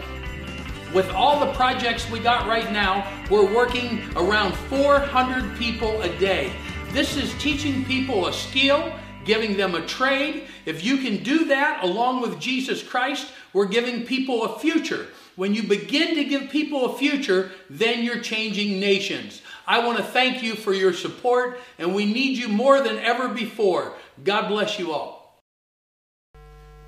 With 0.94 1.10
all 1.10 1.40
the 1.40 1.52
projects 1.54 2.08
we 2.10 2.20
got 2.20 2.46
right 2.46 2.70
now, 2.70 3.10
we're 3.30 3.52
working 3.52 4.02
around 4.14 4.54
400 4.54 5.56
people 5.58 6.00
a 6.02 6.18
day. 6.18 6.52
This 6.90 7.16
is 7.16 7.32
teaching 7.42 7.84
people 7.86 8.26
a 8.26 8.32
skill, 8.32 8.92
giving 9.24 9.56
them 9.56 9.74
a 9.74 9.86
trade. 9.86 10.44
If 10.66 10.84
you 10.84 10.98
can 10.98 11.22
do 11.22 11.46
that 11.46 11.82
along 11.82 12.20
with 12.20 12.38
Jesus 12.38 12.82
Christ, 12.82 13.28
we're 13.52 13.66
giving 13.66 14.04
people 14.04 14.44
a 14.44 14.58
future. 14.58 15.06
When 15.36 15.54
you 15.54 15.62
begin 15.62 16.14
to 16.16 16.24
give 16.24 16.50
people 16.50 16.86
a 16.86 16.98
future, 16.98 17.50
then 17.70 18.04
you're 18.04 18.20
changing 18.20 18.80
nations. 18.80 19.42
I 19.66 19.84
want 19.84 19.98
to 19.98 20.04
thank 20.04 20.42
you 20.42 20.54
for 20.54 20.72
your 20.74 20.92
support, 20.92 21.58
and 21.78 21.94
we 21.94 22.04
need 22.04 22.36
you 22.36 22.48
more 22.48 22.80
than 22.80 22.98
ever 22.98 23.28
before. 23.28 23.94
God 24.22 24.48
bless 24.48 24.78
you 24.78 24.92
all. 24.92 25.40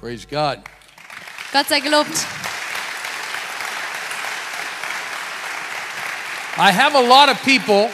Praise 0.01 0.27
God. 0.27 0.69
Gott 1.53 1.67
sei 1.67 1.81
gelobt. 1.81 2.27
I 6.57 6.71
have 6.71 6.95
a 6.95 7.01
lot 7.01 7.29
of 7.29 7.43
people. 7.43 7.91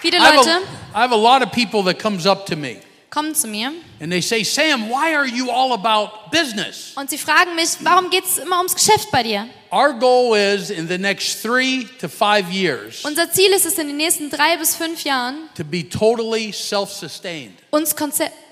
Viele 0.00 0.18
I 0.18 0.32
have, 0.32 0.46
a, 0.46 0.96
I 0.96 1.00
have 1.02 1.12
a 1.12 1.16
lot 1.16 1.42
of 1.42 1.52
people 1.52 1.82
that 1.84 1.98
comes 1.98 2.24
up 2.24 2.46
to 2.46 2.56
me 2.56 2.80
kommen 3.10 3.34
zu 3.34 3.48
mir 3.48 3.72
and 4.00 4.10
they 4.12 4.20
say, 4.22 4.42
"Sam, 4.44 4.88
why 4.90 5.14
are 5.14 5.26
you 5.26 5.50
all 5.50 5.72
about 5.72 6.30
business?" 6.30 6.92
und 6.96 7.10
sie 7.10 7.18
fragen 7.18 7.54
mich, 7.54 7.70
warum 7.80 8.10
geht 8.10 8.24
es 8.24 8.38
immer 8.38 8.58
ums 8.58 8.74
Geschäft 8.74 9.10
bei 9.10 9.22
dir? 9.22 9.48
Our 9.70 9.92
goal 9.92 10.36
is 10.36 10.70
in 10.70 10.88
the 10.88 10.96
next 10.98 11.42
three 11.42 11.86
to 12.00 12.08
five 12.08 12.50
years 12.50 13.04
Unser 13.04 13.30
Ziel 13.30 13.50
ist 13.52 13.66
es 13.66 13.76
in 13.78 13.88
den 13.88 13.96
nächsten 13.98 14.30
drei 14.30 14.56
bis 14.56 14.74
fünf 14.74 15.04
Jahren, 15.04 15.48
to 15.56 15.64
be 15.64 15.86
totally 15.88 16.52
self-sustained. 16.52 17.52
uns 17.70 17.94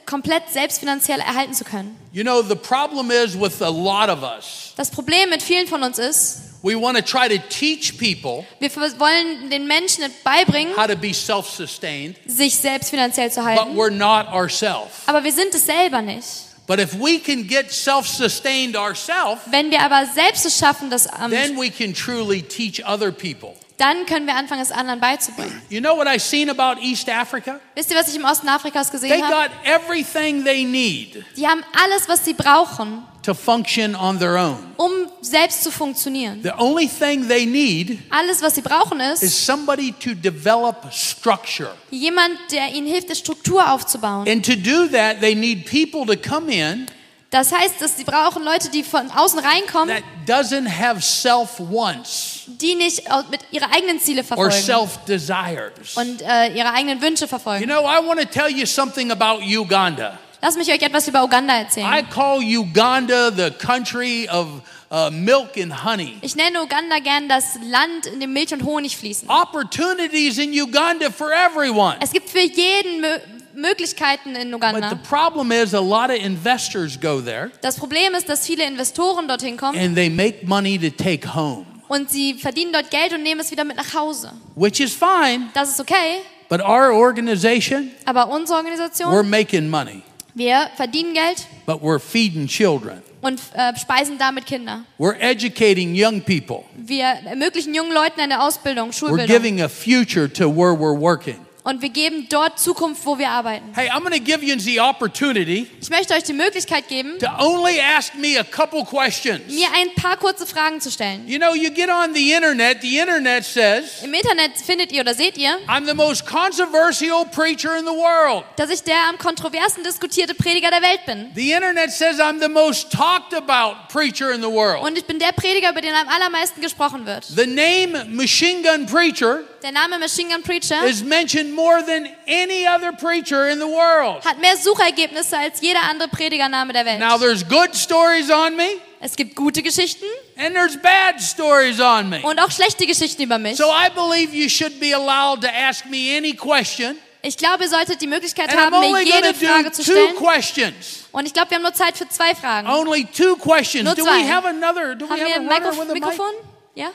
komplett 0.05 0.43
selbstfinanziell 0.53 1.21
erhalten 1.21 1.55
zu 1.55 1.65
können. 1.65 1.97
You 2.13 2.23
know, 2.23 2.43
the 2.43 2.55
problem 2.55 3.11
is 3.11 3.35
with 3.39 3.61
a 3.63 3.69
lot 3.71 4.09
of 4.09 4.23
us, 4.23 4.73
Das 4.77 4.91
Problem 4.91 5.31
mit 5.31 5.43
vielen 5.43 5.67
von 5.67 5.83
uns 5.83 5.99
ist, 5.99 6.46
we 6.67 6.75
want 6.75 6.97
to 6.97 7.03
try 7.03 7.29
to 7.29 7.39
teach 7.49 7.97
people 7.97 8.45
wir 8.59 8.75
wollen 8.75 9.51
den 9.51 9.67
Menschen 9.67 10.05
beibringen, 10.25 10.77
how 10.77 10.87
to 10.87 10.97
be 10.97 11.15
self-sustained, 11.15 12.17
sich 12.27 12.57
selbst 12.57 12.91
finanziell 12.91 13.31
zu 13.31 13.45
halten. 13.45 13.75
but 13.75 13.77
we're 13.77 13.91
not 13.91 14.27
ourselves. 14.33 15.03
aber 15.07 15.23
wir 15.23 15.33
sind 15.33 15.55
es 15.55 15.65
selber 15.65 16.03
nicht. 16.03 16.27
But 16.67 16.81
if 16.81 16.95
we 16.95 17.21
can 17.21 17.47
get 17.47 17.71
self-sustained 17.71 18.77
ourselves, 18.77 19.41
Wenn 19.47 19.71
wir 19.71 19.81
aber 19.83 20.05
selbst 20.07 20.45
es 20.45 20.59
schaffen, 20.59 20.91
das, 20.91 21.07
ähm, 21.07 21.31
then 21.31 21.57
we 21.57 21.71
can 21.71 21.95
truly 21.95 22.43
teach 22.43 22.85
other 22.85 23.13
people. 23.13 23.55
Dann 23.79 24.07
können 24.07 24.27
wir 24.27 24.35
anfangen, 24.35 24.63
es 24.63 24.73
anderen 24.73 25.01
beizubringen. 25.01 25.61
You 25.69 25.81
know 25.81 25.97
what 25.97 26.07
I've 26.07 26.21
seen 26.21 26.49
about 26.49 26.81
East 26.81 27.09
Africa? 27.11 27.61
Wisst 27.75 27.91
ihr, 27.91 27.97
was 27.97 28.09
ich 28.09 28.17
im 28.17 28.25
Osten 28.25 28.49
Afrikas 28.49 28.91
They 28.91 29.01
gesehen 29.09 29.23
habe? 29.23 29.49
got 29.49 29.51
everything 29.65 30.45
they 30.45 30.65
need 30.65 31.23
Die 31.37 31.47
haben 31.47 31.63
alles, 31.85 32.09
was 32.09 32.25
sie 32.25 32.33
brauchen, 32.33 33.03
to 33.23 33.35
function 33.35 33.95
on 33.97 34.19
their 34.19 34.37
own. 34.39 34.59
um 34.77 34.91
selbst 35.21 35.63
zu 35.65 35.71
funktionieren. 35.71 36.43
The 36.43 36.53
only 36.59 36.89
thing 36.89 37.27
they 37.29 37.45
need 37.45 37.99
Alles, 38.11 38.41
was 38.41 38.55
sie 38.55 38.63
brauchen, 38.63 39.01
is 39.01 39.23
ist 39.23 39.45
somebody 39.45 39.93
to 39.93 40.15
develop 40.15 40.77
structure. 40.93 41.71
jemand, 41.91 42.39
der 42.53 42.73
ihnen 42.73 42.87
hilft, 42.87 43.09
eine 43.09 43.17
Struktur 43.17 43.71
aufzubauen. 43.73 44.27
And 44.29 44.45
to 44.47 44.55
do 44.55 44.87
that, 44.87 45.21
they 45.21 45.35
need 45.35 45.67
people 45.67 46.07
to 46.07 46.17
come 46.17 46.51
in 46.53 46.87
Das 47.31 47.53
heißt, 47.53 47.81
dass 47.81 47.97
sie 47.97 48.05
brauchen 48.05 48.45
Leute, 48.45 48.71
die 48.71 48.85
von 48.85 49.11
außen 49.11 49.41
reinkommen, 49.41 49.95
that 49.97 50.05
doesn't 50.27 50.69
have 50.69 51.01
self 51.03 51.59
wants 51.59 52.45
die 52.47 52.75
nicht 52.77 53.03
mit 53.31 53.41
ihre 53.51 53.71
eigenen 53.73 54.01
Ziele 54.01 54.21
or 54.21 54.25
verfolgen 54.25 54.53
self 54.63 54.99
desires. 55.07 55.97
und 55.97 56.23
äh, 56.23 56.55
ihre 56.55 56.73
eigenen 56.73 57.01
Wünsche 57.03 57.25
You 57.25 57.29
verfolgen. 57.29 57.65
know, 57.65 57.81
I 57.83 58.07
want 58.07 58.21
to 58.21 58.27
tell 58.27 58.49
you 58.49 58.65
something 58.67 59.11
about 59.11 59.41
Uganda. 59.43 60.19
Lass 60.41 60.57
mich 60.57 60.69
euch 60.71 60.81
etwas 60.83 61.09
über 61.09 61.25
Uganda 61.25 61.55
I 61.57 61.63
erzählen. 61.63 62.09
call 62.11 62.41
Uganda 62.41 63.31
the 63.33 63.51
country 63.51 64.29
of 64.29 64.47
uh, 64.93 65.11
milk 65.11 65.57
and 65.57 65.85
honey. 65.85 66.17
Ich 66.21 66.37
nenne 66.37 66.63
Uganda 66.63 66.99
gern 67.01 67.29
das 67.29 67.59
Land, 67.65 68.07
in 68.07 68.21
dem 68.21 68.33
Milch 68.33 68.53
und 68.53 68.63
Honig 68.63 68.97
fließen. 68.97 69.29
Opportunities 69.29 70.39
in 70.39 70.53
Uganda 70.53 71.11
for 71.11 71.31
everyone. 71.33 71.97
Es 72.01 72.13
gibt 72.13 72.29
für 72.31 72.41
jeden 72.41 73.01
Mö 73.01 73.19
Möglichkeiten 73.57 74.37
in 74.37 74.51
But 74.53 74.61
the 74.61 74.67
Uganda. 74.77 74.95
problem 75.09 75.51
is, 75.51 75.75
a 75.75 75.81
lot 75.81 76.11
of 76.11 76.17
investors 76.23 76.99
go 77.01 77.21
there 77.21 77.51
Das 77.63 77.77
Problem 77.77 78.15
ist, 78.15 78.29
dass 78.29 78.47
viele 78.47 78.65
Investoren 78.65 79.27
dorthin 79.29 79.57
kommen 79.57 79.79
and 79.79 79.95
they 79.97 80.09
make 80.11 80.45
money 80.47 80.79
to 80.79 80.91
take 80.91 81.35
home, 81.35 81.65
und 81.89 82.11
sie 82.11 82.35
verdienen 82.35 82.73
dort 82.73 82.91
Geld 82.91 83.13
und 83.13 83.23
nehmen 83.23 83.41
es 83.41 83.51
wieder 83.51 83.65
mit 83.65 83.77
nach 83.77 83.95
Hause. 83.95 84.33
which 84.55 84.81
is 84.81 84.93
fine. 84.95 85.49
Das 85.55 85.71
ist 85.71 85.81
okay, 85.81 86.19
But 86.49 86.61
our 86.61 86.93
organization, 86.93 87.91
aber 88.05 88.29
unsere 88.29 88.59
we're 88.59 88.63
Organisation, 88.65 89.29
making 89.31 89.69
money. 89.69 90.03
Wir 90.35 90.69
verdienen 90.77 91.15
Geld 91.15 91.47
but 91.65 91.81
we're 91.83 91.99
feeding 91.99 92.47
children. 92.47 93.03
und 93.23 93.41
äh, 93.55 93.75
speisen 93.77 94.19
damit 94.19 94.47
Kinder. 94.47 94.85
We're 94.99 95.19
educating 95.19 95.95
young 95.97 96.21
people. 96.21 96.65
Wir 96.77 97.07
ermöglichen 97.25 97.75
jungen 97.75 97.93
Leuten 97.93 98.21
eine 98.21 98.43
Ausbildung, 98.43 98.91
We're 98.91 98.99
Schulbildung. 98.99 99.27
giving 99.27 99.63
a 99.63 99.69
future 99.69 100.31
to 100.33 100.45
where 100.49 100.73
we're 100.75 100.97
working. 100.97 101.39
Und 101.67 101.83
wir 101.83 101.89
geben 101.89 102.29
dort 102.31 102.61
Zukunft, 102.61 103.05
wo 103.05 103.19
wir 103.19 103.29
arbeiten. 103.29 103.73
Hey, 103.75 103.91
I'm 103.91 103.99
going 104.05 104.13
to 104.13 104.21
give 104.21 104.41
you 104.45 104.57
the 104.57 104.81
opportunity 104.81 105.67
Ich 105.81 105.91
möchte 105.91 106.15
euch 106.15 106.23
die 106.23 106.33
Möglichkeit 106.33 106.87
geben, 106.87 107.19
to 107.19 107.27
only 107.41 107.81
ask 107.81 108.15
me 108.15 108.39
a 108.39 108.45
couple 108.45 108.85
questions. 108.85 109.41
mir 109.49 109.67
ein 109.75 109.93
paar 110.01 110.17
kurze 110.17 110.47
Fragen 110.47 110.81
zu 110.81 110.93
stellen. 110.93 111.27
You 111.27 111.41
know, 111.41 111.55
you 111.55 111.71
get 111.73 111.91
on 111.91 112.15
the 112.15 112.33
internet, 112.33 112.83
the 112.83 112.99
internet 113.01 113.45
says, 113.45 114.05
Im 114.05 114.15
Internet 114.15 114.53
findet 114.65 114.93
ihr 114.93 115.01
oder 115.01 115.13
seht 115.13 115.37
ihr, 115.37 115.59
I'm 115.67 115.87
the 115.89 115.95
most 115.95 116.25
controversial 116.25 117.25
preacher 117.25 117.77
in 117.77 117.85
the 117.85 117.91
world. 117.91 118.45
dass 118.55 118.71
ich 118.71 118.85
der 118.85 119.09
am 119.09 119.19
kontroversen 119.19 119.83
diskutierte 119.83 120.37
Prediger 120.37 120.71
der 120.71 120.83
Welt 120.83 121.05
bin. 121.05 121.33
The 121.35 121.51
internet 121.51 121.91
says 121.91 122.21
I'm 122.21 122.41
the 122.41 122.49
most 122.49 122.93
talked 122.93 123.35
about 123.35 123.89
preacher 123.93 124.33
in 124.33 124.41
the 124.41 124.47
world. 124.49 124.85
Und 124.85 124.97
ich 124.97 125.05
bin 125.05 125.19
der 125.19 125.33
Prediger, 125.33 125.73
über 125.73 125.81
den 125.81 125.95
am 125.95 126.07
allermeisten 126.07 126.61
gesprochen 126.61 127.07
wird. 127.07 127.25
The 127.25 127.45
name 127.45 128.05
Machine 128.05 128.63
Gun 128.63 128.87
Preacher 128.87 129.41
Der 129.63 129.73
Name 129.73 129.99
Machine 129.99 130.29
Gun 130.33 130.45
Preacher 130.45 130.87
is 130.87 131.03
mentioned 131.03 131.56
more 131.57 131.83
than 131.83 132.07
any 132.29 132.69
other 132.69 132.93
preacher 132.93 133.49
in 133.49 133.59
the 133.59 133.67
world. 133.67 134.25
hat 134.25 134.39
mehr 134.39 134.57
Suchergebnisse 134.57 135.37
als 135.37 135.61
jeder 135.61 135.81
andere 135.91 136.09
Predigername 136.09 136.73
der 136.73 136.85
Welt. 136.85 137.01
Now, 137.01 137.19
there's 137.19 137.43
good 137.49 137.75
stories 137.75 138.31
on 138.31 138.55
me, 138.55 138.69
Es 139.01 139.17
gibt 139.17 139.35
gute 139.35 139.63
Geschichten 139.63 140.05
and 140.37 140.55
there's 140.55 140.77
bad 140.81 141.21
stories 141.21 141.81
on 141.81 142.09
me. 142.11 142.21
und 142.23 142.39
auch 142.41 142.51
schlechte 142.51 142.87
Geschichten 142.87 143.23
über 143.23 143.39
mich. 143.39 143.57
So 143.57 143.65
I 143.65 143.89
believe 143.93 144.33
you 144.35 144.49
should 144.49 144.79
be 144.79 144.95
allowed 144.95 145.41
to 145.43 145.49
ask 145.49 145.85
me 145.87 146.17
any 146.17 146.35
question. 146.35 146.97
Ich 147.23 147.37
glaube, 147.37 147.65
ihr 147.65 147.71
solltet 147.71 148.01
die 148.01 148.07
Möglichkeit 148.07 148.51
And 148.51 148.61
haben, 148.61 148.93
mir 148.93 149.03
jede 149.03 149.35
Frage 149.35 149.65
do 149.65 149.71
zu 149.73 149.83
stellen. 149.83 150.15
questions. 150.15 151.07
Und 151.11 151.27
ich 151.27 151.33
glaube, 151.33 151.51
wir 151.51 151.57
haben 151.57 151.63
nur 151.65 151.75
Zeit 151.75 151.97
für 151.97 152.09
zwei 152.09 152.35
Fragen. 152.37 152.69
Only 152.69 153.05
two 153.07 153.35
questions. 153.37 153.85
Nur 153.85 153.95
Do 153.97 154.05
zwei. 154.05 154.21
we 154.23 154.33
have 154.33 154.47
another? 154.47 154.95
Do 154.95 155.07
we 155.07 155.11
Haben 155.11 155.49
wir 155.49 155.81
ein? 155.81 155.93
Mikrofon? 155.93 156.31
Ja? 156.77 156.91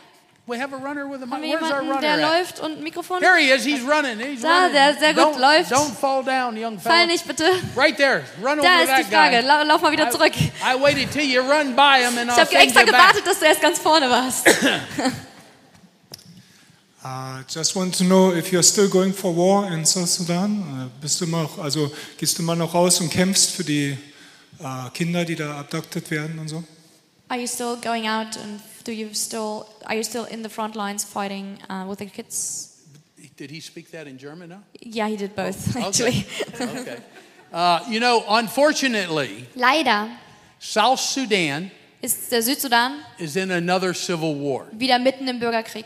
We 0.52 0.60
have 0.60 0.74
a 0.74 0.78
runner 0.78 1.08
with 1.10 1.22
a 1.24 1.26
Haben 1.32 1.42
mic. 1.42 1.52
Where's 1.60 1.72
our 1.72 1.82
jemanden, 1.82 2.02
der 2.02 2.12
runner 2.18 2.26
at? 2.28 2.40
läuft 2.40 2.60
und 2.60 2.78
ein 2.80 2.84
Mikrofon? 2.84 3.22
There 3.22 3.38
he 3.38 3.50
is. 3.52 3.64
He's 3.64 3.82
running. 3.82 4.20
He's 4.20 4.42
Da, 4.42 4.50
running. 4.66 4.74
der 4.74 4.94
sehr 5.00 5.14
gut 5.14 5.36
don't, 5.36 5.40
läuft. 5.40 5.72
Don't 5.72 5.96
fall 5.96 6.24
down, 6.24 6.58
young 6.58 6.78
Fall 6.80 6.92
fella. 6.92 7.06
nicht 7.06 7.26
bitte. 7.26 7.46
Right 7.76 7.96
there. 7.96 8.24
Run 8.44 8.60
over 8.60 8.62
Da 8.68 8.84
to 8.86 8.92
ist 8.92 9.08
die 9.08 9.14
Frage. 9.14 9.38
guy. 9.38 9.46
Lau- 9.48 9.64
Lauf 9.64 9.82
mal 9.82 9.92
wieder 9.94 10.10
zurück. 10.12 10.34
I, 10.36 10.52
I 10.76 10.82
waited 10.82 11.10
till 11.12 11.24
you 11.24 11.40
run 11.42 11.74
by 11.76 12.00
him 12.04 12.18
and 12.18 12.30
Ich 12.30 12.36
I'll 12.36 12.40
habe 12.42 12.50
send 12.50 12.64
extra 12.64 12.82
you 12.82 12.92
back. 12.92 13.14
gewartet, 13.14 13.28
dass 13.28 13.40
du 13.40 13.46
erst 13.46 13.62
ganz 13.62 13.80
vorne 13.80 14.10
warst. 14.10 14.46
Uh, 17.04 17.42
just 17.48 17.76
want 17.76 17.96
to 17.96 18.04
know 18.04 18.32
if 18.32 18.52
you're 18.52 18.62
still 18.62 18.88
going 18.88 19.12
for 19.12 19.36
war 19.36 19.66
in 19.74 19.84
South 19.86 20.08
Sudan. 20.08 20.62
Uh, 20.62 20.90
bist 21.02 21.20
du 21.20 21.26
immer 21.26 21.44
noch, 21.44 21.58
also 21.58 21.92
gehst 22.20 22.38
du 22.38 22.44
immer 22.44 22.56
noch 22.56 22.76
raus 22.76 23.02
und 23.02 23.10
kämpfst 23.10 23.56
für 23.56 23.64
die 23.64 23.98
uh, 24.60 24.88
Kinder, 24.94 25.26
die 25.26 25.36
da 25.36 25.60
abducted 25.60 26.12
werden 26.12 26.38
und 26.38 26.48
so? 26.48 26.64
Are 27.28 27.40
you 27.40 27.48
still 27.48 27.76
going 27.82 28.08
out 28.08 28.38
and 28.38 28.62
do 28.84 28.92
you 28.92 29.14
still 29.14 29.68
are 29.86 29.96
you 29.96 30.04
still 30.04 30.26
in 30.26 30.42
the 30.44 30.50
front 30.50 30.76
lines 30.76 31.04
fighting 31.04 31.58
uh, 31.70 31.86
with 31.88 32.00
the 32.00 32.06
kids? 32.08 32.68
Did 33.38 33.50
he 33.52 33.60
speak 33.60 33.90
that 33.92 34.08
in 34.08 34.18
German 34.18 34.50
now? 34.50 34.62
Yeah, 34.82 35.08
he 35.08 35.18
did 35.18 35.36
both 35.36 35.76
Okay. 35.76 35.88
actually. 35.88 36.26
okay. 36.82 36.98
Uh, 37.52 37.80
you 37.90 38.00
know, 38.00 38.24
unfortunately, 38.30 39.48
Leider 39.56 40.10
South 40.60 41.00
Sudan 41.00 41.72
ist 42.02 42.32
der 42.32 42.42
Südsudan 42.42 43.00
is 43.18 43.36
in 43.36 43.52
another 43.52 43.94
civil 43.94 44.36
war. 44.36 44.68
wieder 44.72 45.00
mitten 45.00 45.28
im 45.28 45.40
Bürgerkrieg. 45.40 45.86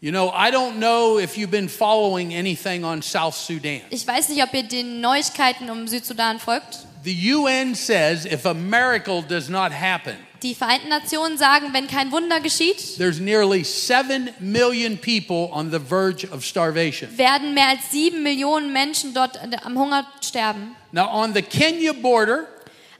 You 0.00 0.12
know, 0.12 0.30
I 0.30 0.50
don't 0.50 0.78
know 0.80 1.18
if 1.18 1.36
you've 1.38 1.50
been 1.50 1.68
following 1.68 2.34
anything 2.34 2.84
on 2.84 3.00
South 3.02 3.34
Sudan. 3.34 3.80
Ich 3.90 4.06
weiß 4.06 4.28
nicht, 4.28 4.42
ob 4.42 4.52
ihr 4.52 4.62
den 4.64 5.00
Neuigkeiten 5.00 5.70
um 5.70 5.86
Südsudan 5.88 6.38
folgt. 6.38 6.86
The 7.04 7.34
UN 7.34 7.74
says 7.74 8.24
if 8.26 8.44
a 8.46 8.54
miracle 8.54 9.22
does 9.22 9.48
not 9.48 9.72
happen, 9.72 10.16
Die 10.44 10.54
Vereinten 10.54 10.90
Nationen 10.90 11.38
sagen, 11.38 11.72
wenn 11.72 11.88
kein 11.88 12.12
Wunder 12.12 12.38
geschieht, 12.38 12.98
there's 12.98 13.18
nearly 13.18 13.64
7 13.64 14.28
million 14.40 14.98
people 14.98 15.48
on 15.50 15.70
the 15.70 15.80
verge 15.80 16.30
of 16.30 16.44
starvation. 16.44 17.16
werden 17.16 17.54
mehr 17.54 17.68
als 17.68 17.90
sieben 17.90 18.22
Millionen 18.22 18.70
Menschen 18.70 19.14
dort 19.14 19.40
am 19.64 19.78
Hunger 19.78 20.06
sterben. 20.20 20.76
Now, 20.92 21.08
on 21.10 21.32
the 21.32 21.40
Kenya 21.40 21.94
border 21.94 22.46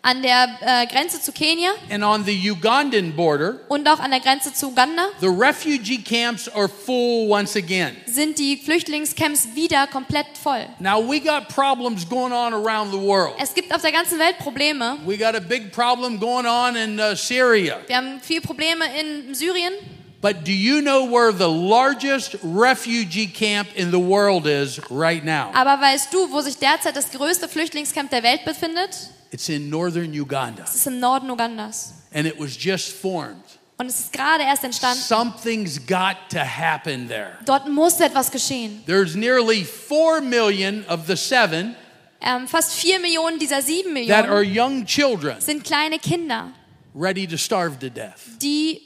An 0.06 0.20
der 0.20 0.58
äh, 0.60 0.86
Grenze 0.86 1.18
zu 1.18 1.32
Kenia 1.32 1.70
and 1.90 2.04
on 2.04 2.26
the 2.26 2.50
Ugandan 2.50 3.16
border, 3.16 3.60
und 3.68 3.88
auch 3.88 3.98
an 4.00 4.10
der 4.10 4.20
Grenze 4.20 4.52
zu 4.52 4.66
Uganda 4.68 5.06
the 5.22 5.28
refugee 5.28 5.96
camps 5.96 6.46
are 6.46 6.68
full 6.68 7.30
once 7.30 7.56
again. 7.56 7.96
sind 8.04 8.38
die 8.38 8.58
Flüchtlingscamps 8.58 9.54
wieder 9.54 9.86
komplett 9.86 10.26
voll. 10.42 10.66
Now, 10.78 11.00
we 11.00 11.18
got 11.18 11.48
problems 11.48 12.06
going 12.06 12.32
on 12.34 12.52
around 12.52 12.92
the 12.92 13.00
world. 13.00 13.32
Es 13.40 13.54
gibt 13.54 13.74
auf 13.74 13.80
der 13.80 13.92
ganzen 13.92 14.18
Welt 14.18 14.36
Probleme. 14.38 14.98
We 15.06 15.16
got 15.16 15.34
a 15.34 15.40
big 15.40 15.72
problem 15.72 16.20
going 16.20 16.44
on 16.44 16.76
in 16.76 17.00
uh, 17.00 17.16
Syria. 17.16 17.78
Wir 17.86 17.96
haben 17.96 18.20
viele 18.20 18.42
Probleme 18.42 18.84
in 19.00 19.34
Syrien. 19.34 19.72
But 20.20 20.44
do 20.44 20.52
you 20.52 20.80
know 20.80 21.04
where 21.04 21.32
the 21.32 21.48
largest 21.48 22.36
refugee 22.42 23.26
camp 23.26 23.68
in 23.74 23.90
the 23.90 23.98
world 23.98 24.46
is 24.46 24.80
right 24.90 25.24
now? 25.24 25.50
Aber 25.54 25.80
weißt 25.80 26.12
du, 26.12 26.30
wo 26.30 26.40
sich 26.40 26.58
derzeit 26.58 26.94
das 26.94 27.10
größte 27.10 27.48
Flüchtlingscamp 27.48 28.10
der 28.10 28.22
Welt 28.22 28.44
befindet? 28.44 28.90
It's 29.34 29.48
in 29.48 29.68
northern 29.68 30.12
Uganda. 30.12 30.62
Es 30.62 30.76
ist 30.76 30.86
im 30.86 31.00
Norden 31.00 31.28
Ugandas. 31.28 31.94
And 32.14 32.24
it 32.24 32.38
was 32.38 32.56
just 32.56 32.92
formed. 32.92 33.42
Und 33.78 33.86
es 33.88 33.98
ist 33.98 34.12
gerade 34.12 34.44
erst 34.44 34.62
entstanden. 34.62 35.00
Something's 35.00 35.84
got 35.84 36.30
to 36.30 36.38
happen 36.38 37.08
there. 37.08 37.36
Dort 37.44 37.68
muss 37.68 37.98
etwas 37.98 38.30
geschehen. 38.30 38.84
There's 38.86 39.16
nearly 39.16 39.64
4 39.64 40.20
million 40.20 40.84
of 40.88 41.08
the 41.08 41.16
7 41.16 41.74
Ähm, 42.20 42.46
fast 42.46 42.74
vier 42.74 43.00
Millionen 43.00 43.40
dieser 43.40 43.60
sieben 43.60 43.94
that 44.06 44.26
are 44.28 44.42
young 44.44 44.86
children 44.86 45.40
sind 45.40 45.64
kleine 45.64 45.98
Kinder, 45.98 46.52
ready 46.94 47.26
to 47.26 47.36
starve 47.36 47.76
to 47.80 47.90
death. 47.90 48.38
die, 48.40 48.80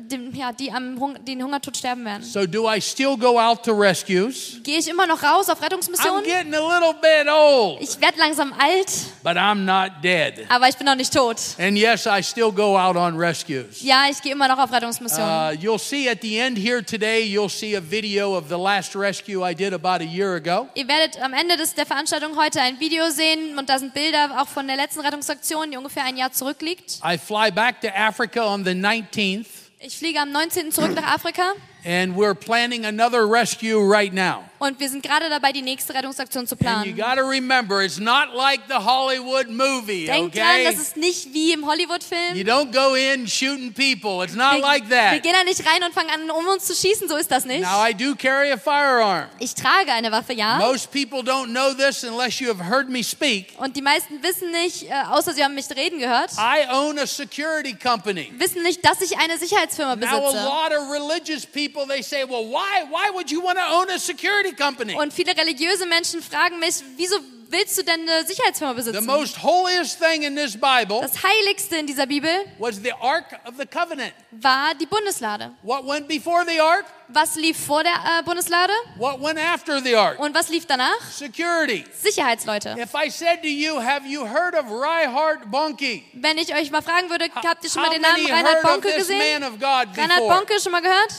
dem, 0.00 0.34
ja, 0.34 0.52
die 0.52 0.70
am 0.72 0.98
Hung 1.00 1.22
den 1.24 1.42
Hungertod 1.42 1.76
sterben 1.76 2.04
werden. 2.04 2.22
So 2.24 2.46
do 2.46 2.70
I 2.72 2.80
still 2.80 3.16
go 3.16 3.38
out 3.38 3.62
to 3.64 3.72
rescues? 3.72 4.60
Gehe 4.62 4.78
ich 4.78 4.88
immer 4.88 5.06
noch 5.06 5.22
raus 5.22 5.48
auf 5.48 5.58
I'm 5.60 5.64
Rettungsmissionen? 5.64 6.24
getting 6.24 6.54
a 6.54 6.58
little 6.60 6.94
bit 7.00 7.28
old, 7.32 7.80
Ich 7.80 8.00
werde 8.00 8.18
langsam 8.18 8.52
alt, 8.58 8.90
but 9.22 9.36
I'm 9.36 9.64
not 9.64 10.02
dead. 10.02 10.46
aber 10.48 10.68
ich 10.68 10.76
bin 10.76 10.86
noch 10.86 10.94
nicht 10.94 11.12
tot. 11.12 11.36
And 11.58 11.76
yes, 11.76 12.06
I 12.06 12.22
still 12.22 12.50
go 12.52 12.76
out 12.78 12.96
on 12.96 13.16
rescues. 13.18 13.82
Ja, 13.82 14.06
ich 14.10 14.20
gehe 14.22 14.32
immer 14.32 14.48
noch 14.48 14.58
auf 14.58 14.72
Rettungsmissionen. 14.72 15.28
Uh, 15.28 15.52
you'll 15.60 15.78
see 15.78 16.08
at 16.08 16.20
the 16.22 16.38
end 16.38 16.56
here 16.58 16.82
today, 16.84 17.22
you'll 17.22 17.48
see 17.50 17.76
a 17.76 17.80
video 17.80 18.36
of 18.36 18.48
the 18.48 18.56
last 18.58 18.94
rescue 18.96 19.42
I 19.48 19.54
did 19.54 19.72
about 19.72 20.00
a 20.00 20.06
year 20.06 20.34
ago. 20.36 20.68
Ihr 20.74 20.86
werdet 20.88 21.20
am 21.22 21.32
Ende 21.32 21.56
des, 21.56 21.74
der 21.74 21.86
Veranstaltung 21.86 22.36
heute 22.36 22.60
ein 22.60 22.78
Video 22.80 23.08
sehen 23.10 23.58
und 23.58 23.68
da 23.68 23.78
sind 23.78 23.94
Bilder 23.94 24.30
auch 24.40 24.48
von 24.48 24.66
der 24.66 24.76
letzten 24.76 25.00
Rettungsaktion, 25.00 25.70
die 25.70 25.76
ungefähr 25.76 26.04
ein 26.04 26.16
Jahr 26.16 26.32
zurückliegt. 26.32 27.00
I 27.04 27.18
fly 27.18 27.50
back 27.50 27.80
to 27.80 27.88
Africa 27.88 28.44
on 28.46 28.64
the 28.64 28.72
19th, 28.72 29.46
Ich 29.80 29.96
fliege 29.96 30.18
am 30.18 30.32
19. 30.32 30.72
zurück 30.72 30.92
nach 30.96 31.14
Afrika 31.14 31.52
and 31.88 32.14
we're 32.14 32.34
planning 32.34 32.84
another 32.84 33.26
rescue 33.26 33.78
right 33.80 34.12
now. 34.12 34.44
und 34.60 34.78
wir 34.80 34.88
sind 34.88 35.04
gerade 35.04 35.28
dabei, 35.30 35.52
die 35.52 35.62
nächste 35.62 35.94
Rettungsaktion 35.94 36.44
zu 36.46 36.56
And 36.56 36.84
you 36.86 36.92
planen. 36.94 36.96
got 36.96 37.14
to 37.16 37.22
remember, 37.26 37.80
it's 37.80 37.98
not 38.00 38.34
like 38.34 38.62
the 38.68 38.74
Hollywood 38.84 39.48
movie, 39.48 40.06
dran, 40.06 40.24
okay? 40.26 40.64
das 40.64 40.74
ist 40.80 40.96
nicht 40.96 41.32
wie 41.32 41.52
im 41.52 41.60
You 41.60 41.66
Hollywood-Film. 41.68 42.34
don't 42.44 42.72
go 42.72 42.94
in 42.94 43.26
shooting 43.28 43.72
people. 43.72 44.22
It's 44.24 44.34
not 44.34 44.54
Wir, 44.56 44.60
like 44.62 44.88
wir 44.90 44.96
that. 44.96 45.22
gehen 45.22 45.32
da 45.32 45.44
nicht 45.44 45.64
rein 45.64 45.82
und 45.84 45.94
fangen 45.94 46.10
an, 46.10 46.30
um 46.30 46.46
uns 46.48 46.64
zu 46.66 46.74
schießen, 46.74 47.08
so 47.08 47.16
ist 47.16 47.30
das 47.30 47.44
nicht. 47.44 47.60
Now, 47.62 47.86
I 47.88 47.94
do 47.94 48.14
carry 48.16 48.50
a 48.50 48.56
firearm. 48.58 49.28
Ich 49.38 49.54
trage 49.54 49.92
eine 49.92 50.10
Waffe, 50.10 50.32
ja. 50.34 50.58
Most 50.58 50.90
people 50.90 51.20
don't 51.20 51.50
know 51.52 51.72
this 51.72 52.02
unless 52.04 52.40
you 52.40 52.48
have 52.48 52.60
heard 52.68 52.88
me 52.90 53.02
speak. 53.04 53.54
Und 53.58 53.76
die 53.76 53.82
meisten 53.82 54.20
wissen 54.24 54.50
nicht, 54.50 54.90
äh, 54.90 54.94
außer 55.10 55.32
sie 55.34 55.44
haben 55.44 55.54
mich 55.54 55.70
reden 55.70 56.00
gehört, 56.00 56.32
I 56.32 56.66
own 56.70 56.98
a 56.98 57.06
security 57.06 57.74
company. 57.74 58.32
wissen 58.36 58.62
nicht, 58.64 58.84
dass 58.84 59.00
ich 59.00 59.16
eine 59.18 59.38
Sicherheitsfirma 59.38 59.94
Now, 59.94 60.06
a 60.06 60.30
besitze. 60.30 60.44
lot 60.44 60.72
of 60.76 60.90
religious 60.90 61.46
people 61.46 61.77
they 61.86 62.02
say, 62.02 62.24
"Well, 62.24 62.44
why? 62.44 62.84
Why 62.90 63.10
would 63.14 63.30
you 63.30 63.42
want 63.42 63.58
to 63.58 63.64
own 63.64 63.88
a 63.90 63.98
security 63.98 64.52
company?" 64.54 64.94
Und 64.94 65.12
viele 65.12 65.36
religiöse 65.36 65.86
Menschen 65.86 66.22
fragen 66.22 66.58
mich, 66.58 66.76
wieso 66.96 67.16
willst 67.50 67.78
du 67.78 67.82
denn 67.82 68.06
eine 68.08 68.26
Sicherheitsfirma 68.26 68.72
The 68.74 68.76
besitzen? 68.92 69.06
most 69.06 69.42
holiest 69.42 69.98
thing 69.98 70.22
in 70.22 70.36
this 70.36 70.52
Bible 70.52 71.00
Das 71.00 71.22
Heiligste 71.22 71.76
in 71.76 71.86
dieser 71.86 72.06
Bibel 72.06 72.30
was 72.58 72.76
the 72.82 72.92
Ark 72.92 73.40
of 73.46 73.54
the 73.58 73.64
Covenant. 73.66 74.12
war 74.32 74.74
die 74.74 74.84
Bundeslade. 74.86 75.52
What 75.62 75.86
went 75.86 76.08
before 76.08 76.44
the 76.46 76.60
Ark? 76.60 76.84
Was 77.08 77.36
lief 77.36 77.56
vor 77.58 77.82
der 77.82 77.94
äh, 77.94 78.22
Bundeslade 78.22 78.72
What 78.98 79.22
went 79.22 79.38
after 79.38 79.80
the 79.80 79.96
Ark? 79.96 80.18
und 80.20 80.34
was 80.34 80.50
lief 80.50 80.66
danach? 80.66 81.00
Security. 81.10 81.86
Sicherheitsleute. 81.98 82.76
If 82.78 82.90
I 82.94 83.08
said 83.10 83.40
to 83.40 83.48
you, 83.48 83.80
"Have 83.80 84.06
you 84.06 84.26
heard 84.26 84.54
of 84.54 84.66
Reinhard 84.70 85.50
Bonnke?" 85.50 86.02
Wenn 86.12 86.36
ich 86.36 86.54
euch 86.54 86.70
mal 86.70 86.82
fragen 86.82 87.08
würde, 87.08 87.30
habt 87.34 87.64
ihr 87.64 87.70
schon 87.70 87.80
mal 87.80 87.90
den 87.90 88.02
Namen 88.02 88.26
Reinhard 88.26 88.62
Bonke 88.62 88.92
gesehen? 88.94 89.42
Reinhard? 89.42 90.28
Bonke 90.28 90.60
schon 90.60 90.72
mal 90.72 90.82
gehört? 90.82 91.14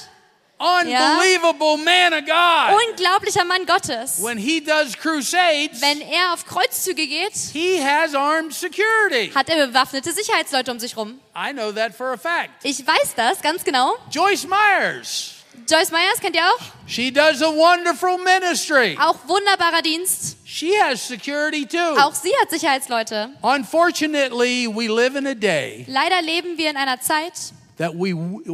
Unbelievable 0.60 1.78
man 1.78 2.14
of 2.14 2.26
God. 2.26 2.76
Unglaublicher 2.90 3.46
Mann 3.46 3.66
Gottes. 3.66 4.22
When 4.22 4.38
he 4.38 4.60
does 4.60 4.98
crusades, 4.98 5.82
Wenn 5.82 6.02
er 6.02 6.34
auf 6.34 6.46
Kreuzzüge 6.46 7.08
geht, 7.08 7.34
he 7.54 7.82
has 7.82 8.14
armed 8.14 8.54
security. 8.54 9.32
hat 9.34 9.48
er 9.50 9.68
bewaffnete 9.68 10.12
Sicherheitsleute 10.12 10.72
um 10.72 10.80
sich 10.80 10.98
rum. 10.98 11.20
I 11.36 11.54
know 11.54 11.72
that 11.72 11.96
for 11.96 12.12
a 12.12 12.18
fact. 12.18 12.50
Ich 12.64 12.86
weiß 12.86 13.14
das 13.16 13.42
ganz 13.42 13.64
genau. 13.64 13.96
Joyce 14.12 14.48
Myers, 14.48 15.36
Joyce 15.70 15.92
Myers 15.92 16.20
kennt 16.20 16.36
ihr 16.36 16.44
auch? 16.46 16.60
she 16.88 17.12
does 17.12 17.42
a 17.42 17.48
wonderful 17.54 18.18
ministry. 18.18 18.98
Auch 19.00 19.16
wunderbarer 19.28 19.82
Dienst. 19.82 20.38
She 20.44 20.72
has 20.82 21.00
security 21.08 21.66
too. 21.66 21.78
Auch 22.02 22.14
sie 22.14 22.34
hat 22.42 22.50
Sicherheitsleute. 22.50 23.30
Unfortunately, 23.42 24.68
we 24.68 24.88
live 24.88 25.16
in 25.16 25.26
a 25.28 25.36
day 25.36 25.86
Leider 25.88 26.22
leben 26.22 26.58
wir 26.58 26.70
in 26.70 26.76
einer 26.78 27.00
Zeit, 27.00 27.34
that 27.80 27.96
we 27.96 28.14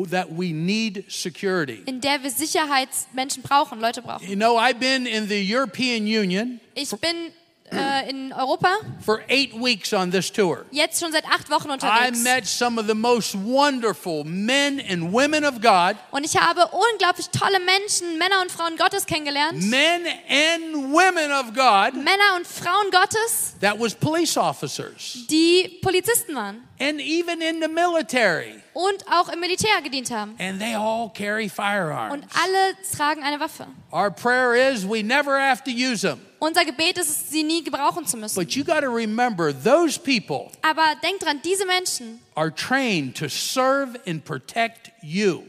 that 0.10 0.28
we 0.32 0.54
need 0.54 1.04
security. 1.10 1.82
in 1.86 2.00
der 2.00 2.24
wir 2.24 2.30
Sicherheitsmenschen 2.32 3.44
brauchen, 3.44 3.82
Leute 3.82 4.02
brauchen. 4.02 4.28
You 4.30 4.36
know, 4.36 4.58
I've 4.58 4.80
been 4.80 5.06
in 5.06 5.28
the 5.28 5.42
European 5.56 6.06
Union 6.06 6.60
Ich 6.76 6.92
bin 6.92 7.32
äh, 7.72 8.08
in 8.10 8.32
Europa 8.32 8.76
for 9.04 9.22
8 9.28 9.54
weeks 9.60 9.92
on 9.92 10.12
this 10.12 10.32
tour. 10.32 10.66
jetzt 10.72 11.00
schon 11.00 11.12
seit 11.12 11.26
acht 11.26 11.50
Wochen 11.50 11.72
unterwegs. 11.72 12.20
I 12.20 12.24
met 12.24 12.46
some 12.46 12.80
of 12.80 12.86
the 12.88 12.94
most 12.94 13.34
wonderful 13.36 14.24
men 14.24 14.80
and 14.80 15.12
women 15.12 15.44
of 15.44 15.60
God, 15.62 15.96
Und 16.12 16.24
ich 16.24 16.38
habe 16.38 16.70
unglaublich 16.92 17.28
tolle 17.32 17.60
Menschen, 17.60 18.20
Männer 18.20 18.42
und 18.44 18.52
Frauen 18.52 18.78
Gottes 18.78 19.08
kennengelernt. 19.08 19.60
men 19.64 20.04
and 20.30 20.94
women 20.94 21.32
of 21.32 21.48
God 21.56 21.96
Männer 21.96 22.36
und 22.36 22.46
Frauen 22.46 22.92
Gottes, 22.92 23.56
that 23.62 23.80
was 23.80 23.96
police 23.96 24.38
officers 24.38 25.26
die 25.32 25.80
Polizisten 25.82 26.36
waren 26.36 26.64
and 26.80 27.00
even 27.00 27.42
in 27.42 27.62
the 27.62 27.68
military. 27.68 28.62
und 28.74 29.06
auch 29.10 29.30
im 29.30 29.40
Militär 29.40 29.82
gedient 29.82 30.12
haben. 30.12 30.36
And 30.40 30.60
they 30.60 30.76
all 30.76 31.10
carry 31.14 31.50
firearms. 31.50 32.14
Und 32.14 32.26
alle 32.44 32.76
tragen 32.96 33.24
eine 33.24 33.40
Waffe. 33.40 33.68
Our 33.92 34.12
prayer 34.12 34.54
is 34.72 34.88
we 34.88 35.02
never 35.04 35.40
have 35.40 35.64
to 35.64 35.72
use 35.72 36.02
them. 36.02 36.20
Unser 36.40 36.66
Gebet 36.66 36.98
ist 36.98 37.10
es, 37.10 37.30
sie 37.30 37.44
nie 37.44 37.64
gebrauchen 37.64 38.06
zu 38.06 38.18
müssen. 38.18 38.36
But 38.36 38.52
you 38.52 38.64
got 38.64 38.82
to 38.82 38.90
remember 38.94 39.54
those 39.54 39.98
people 40.00 40.52
Aber 40.62 40.84
denkt 41.02 41.24
dran, 41.24 41.42
diese 41.44 41.66
Menschen 41.66 42.20
are 42.36 42.54
trained 42.54 43.16
to 43.18 43.28
serve 43.30 44.00
and 44.06 44.24
protect 44.24 44.92
you. 45.02 45.44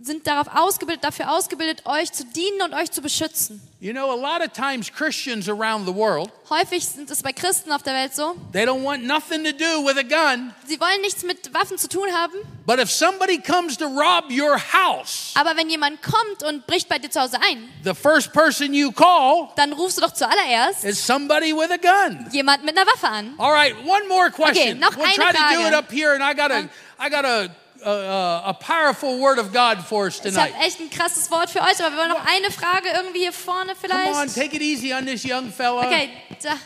sind 0.00 0.26
darauf 0.26 0.48
ausgebildet, 0.52 1.04
dafür 1.04 1.30
ausgebildet, 1.30 1.86
euch 1.86 2.12
zu 2.12 2.24
dienen 2.24 2.60
und 2.62 2.74
euch 2.74 2.90
zu 2.90 3.00
beschützen. 3.00 3.62
You 3.82 3.92
know, 3.92 4.12
a 4.12 4.14
lot 4.14 4.44
of 4.44 4.52
times 4.52 4.88
Christians 4.88 5.48
around 5.48 5.86
the 5.86 5.92
world, 5.92 6.30
Häufig 6.48 6.86
sind 6.86 7.10
es 7.10 7.20
bei 7.20 7.32
Christen 7.32 7.72
auf 7.72 7.82
der 7.82 7.94
Welt 7.94 8.14
so, 8.14 8.36
they 8.52 8.64
don't 8.64 8.84
want 8.84 9.02
nothing 9.02 9.42
to 9.42 9.50
do 9.50 9.84
with 9.84 9.98
a 9.98 10.04
gun. 10.04 10.54
sie 10.64 10.78
wollen 10.78 11.00
nichts 11.00 11.24
mit 11.24 11.52
Waffen 11.52 11.76
zu 11.78 11.88
tun 11.88 12.08
haben, 12.12 12.34
But 12.64 12.78
if 12.78 12.88
somebody 12.92 13.38
comes 13.38 13.76
to 13.78 13.86
rob 13.86 14.30
your 14.30 14.56
house, 14.56 15.32
aber 15.34 15.56
wenn 15.56 15.68
jemand 15.68 16.00
kommt 16.00 16.44
und 16.44 16.64
bricht 16.68 16.88
bei 16.88 17.00
dir 17.00 17.10
zu 17.10 17.22
Hause 17.22 17.38
ein, 17.42 17.68
the 17.82 17.92
first 17.92 18.32
person 18.32 18.72
you 18.72 18.92
call 18.92 19.48
dann 19.56 19.72
rufst 19.72 19.98
du 19.98 20.02
doch 20.02 20.12
zuallererst 20.12 20.84
is 20.84 21.04
somebody 21.04 21.52
with 21.52 21.72
a 21.72 21.76
gun. 21.76 22.28
jemand 22.30 22.64
mit 22.64 22.78
einer 22.78 22.86
Waffe 22.86 23.08
an. 23.08 23.34
All 23.38 23.50
right, 23.50 23.74
one 23.84 24.06
more 24.06 24.30
question. 24.30 24.54
Okay, 24.54 24.74
noch 24.74 24.96
we'll 24.96 25.06
eine 25.06 25.14
try 25.16 25.32
to 25.32 25.56
do 25.56 25.66
it 25.66 25.74
up 25.74 25.90
here, 25.90 26.14
and 26.14 26.22
I 26.22 26.34
got 26.34 26.52
a, 26.52 26.68
I 27.00 27.10
got 27.10 27.24
a, 27.24 27.50
a, 27.84 28.50
a 28.50 28.52
powerful 28.54 29.18
word 29.20 29.38
of 29.38 29.52
God 29.52 29.78
for 29.86 30.06
us 30.06 30.18
Ich 30.24 30.36
habe 30.36 30.50
tonight. 30.50 30.54
echt 30.66 30.80
ein 30.80 30.90
krasses 30.90 31.30
Wort 31.30 31.50
für 31.50 31.60
euch, 31.60 31.78
aber 31.80 31.90
wir 31.92 31.98
wollen 31.98 32.10
noch 32.10 32.24
eine 32.26 32.50
Frage 32.50 32.88
irgendwie 32.94 33.20
hier 33.20 33.32
vorne 33.32 33.74
Come 33.74 33.92
on, 33.94 34.28
vielleicht. 34.28 34.34
take 34.34 34.56
it 34.56 34.62
easy 34.62 34.92
on 34.92 35.04
this 35.06 35.24
young 35.24 35.50
fella. 35.52 35.86
Okay, 35.86 36.10
da. 36.42 36.56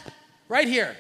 Right 0.48 0.68
here. 0.68 0.94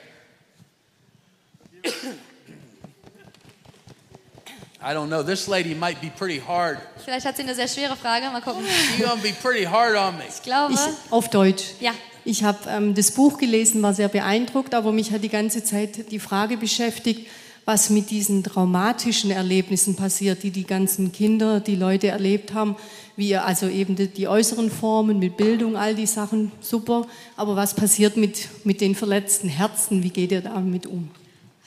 I 4.82 4.92
don't 4.92 5.08
know. 5.08 5.22
This 5.22 5.48
lady 5.48 5.74
might 5.74 6.00
be 6.00 6.10
pretty 6.10 6.40
hard. 6.40 6.78
vielleicht 7.04 7.26
hat 7.26 7.36
sie 7.36 7.42
eine 7.42 7.54
sehr 7.54 7.68
schwere 7.68 7.96
Frage. 7.96 8.26
Mal 8.30 8.40
gucken. 8.40 8.64
She's 8.66 9.04
gonna 9.04 9.20
be 9.20 9.32
pretty 9.42 9.64
hard 9.64 9.96
on 9.96 10.16
me. 10.18 10.24
Ich 10.28 10.42
glaube, 10.42 10.74
Ich, 10.74 10.80
auf 11.12 11.28
Deutsch. 11.30 11.64
ja. 11.80 11.92
Ich 12.24 12.42
habe 12.42 12.58
ähm, 12.68 12.94
das 12.94 13.12
Buch 13.12 13.38
gelesen, 13.38 13.82
war 13.82 13.94
sehr 13.94 14.08
beeindruckt, 14.08 14.74
aber 14.74 14.90
mich 14.90 15.12
hat 15.12 15.22
die 15.22 15.28
ganze 15.28 15.62
Zeit 15.62 16.10
die 16.10 16.18
Frage 16.18 16.56
beschäftigt, 16.56 17.28
was 17.66 17.90
mit 17.90 18.10
diesen 18.10 18.44
traumatischen 18.44 19.32
Erlebnissen 19.32 19.96
passiert, 19.96 20.44
die 20.44 20.52
die 20.52 20.64
ganzen 20.64 21.10
Kinder, 21.10 21.58
die 21.58 21.74
Leute 21.74 22.06
erlebt 22.08 22.54
haben, 22.54 22.76
wie 23.16 23.36
also 23.36 23.68
eben 23.68 23.96
die, 23.96 24.06
die 24.06 24.28
äußeren 24.28 24.70
Formen 24.70 25.18
mit 25.18 25.36
Bildung, 25.36 25.76
all 25.76 25.96
die 25.96 26.06
Sachen, 26.06 26.52
super. 26.60 27.06
Aber 27.36 27.56
was 27.56 27.74
passiert 27.74 28.16
mit, 28.16 28.48
mit 28.64 28.80
den 28.80 28.94
verletzten 28.94 29.48
Herzen? 29.48 30.04
Wie 30.04 30.10
geht 30.10 30.30
ihr 30.30 30.42
damit 30.42 30.86
um? 30.86 31.10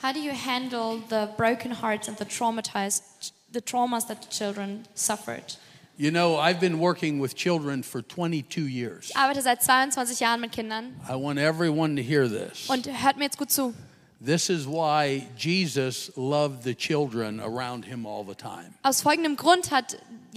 How 0.02 0.14
do 0.14 0.18
you 0.18 0.32
handle 0.32 1.02
the 1.10 1.26
broken 1.36 1.82
hearts 1.82 2.08
and 2.08 2.18
the 2.18 2.24
traumatized, 2.24 3.02
the 3.52 3.60
traumas 3.60 4.06
that 4.06 4.22
the 4.22 4.30
children 4.30 4.84
suffered? 4.94 5.58
You 5.98 6.10
know, 6.10 6.38
I've 6.38 6.60
been 6.60 6.80
working 6.80 7.20
with 7.20 7.34
children 7.34 7.82
for 7.82 8.00
22 8.00 8.66
years. 8.66 9.10
Ich 9.10 9.16
arbeite 9.18 9.42
seit 9.42 9.62
22 9.62 10.20
Jahren 10.20 10.40
mit 10.40 10.52
Kindern 10.52 10.94
I 11.06 11.12
want 11.12 11.38
everyone 11.38 11.94
to 11.96 12.02
hear 12.02 12.26
this. 12.26 12.70
und 12.70 12.86
hört 12.86 13.18
mir 13.18 13.24
jetzt 13.24 13.36
gut 13.36 13.50
zu. 13.50 13.74
This 14.22 14.50
is 14.50 14.66
why 14.66 15.26
Jesus 15.34 16.12
loved 16.14 16.62
the 16.62 16.74
children 16.74 17.40
around 17.40 17.86
him 17.86 18.04
all 18.04 18.22
the 18.22 18.34
time. 18.34 18.74
Aus 18.82 19.00
folgendem 19.00 19.34
Grund 19.36 19.70
hat 19.70 19.96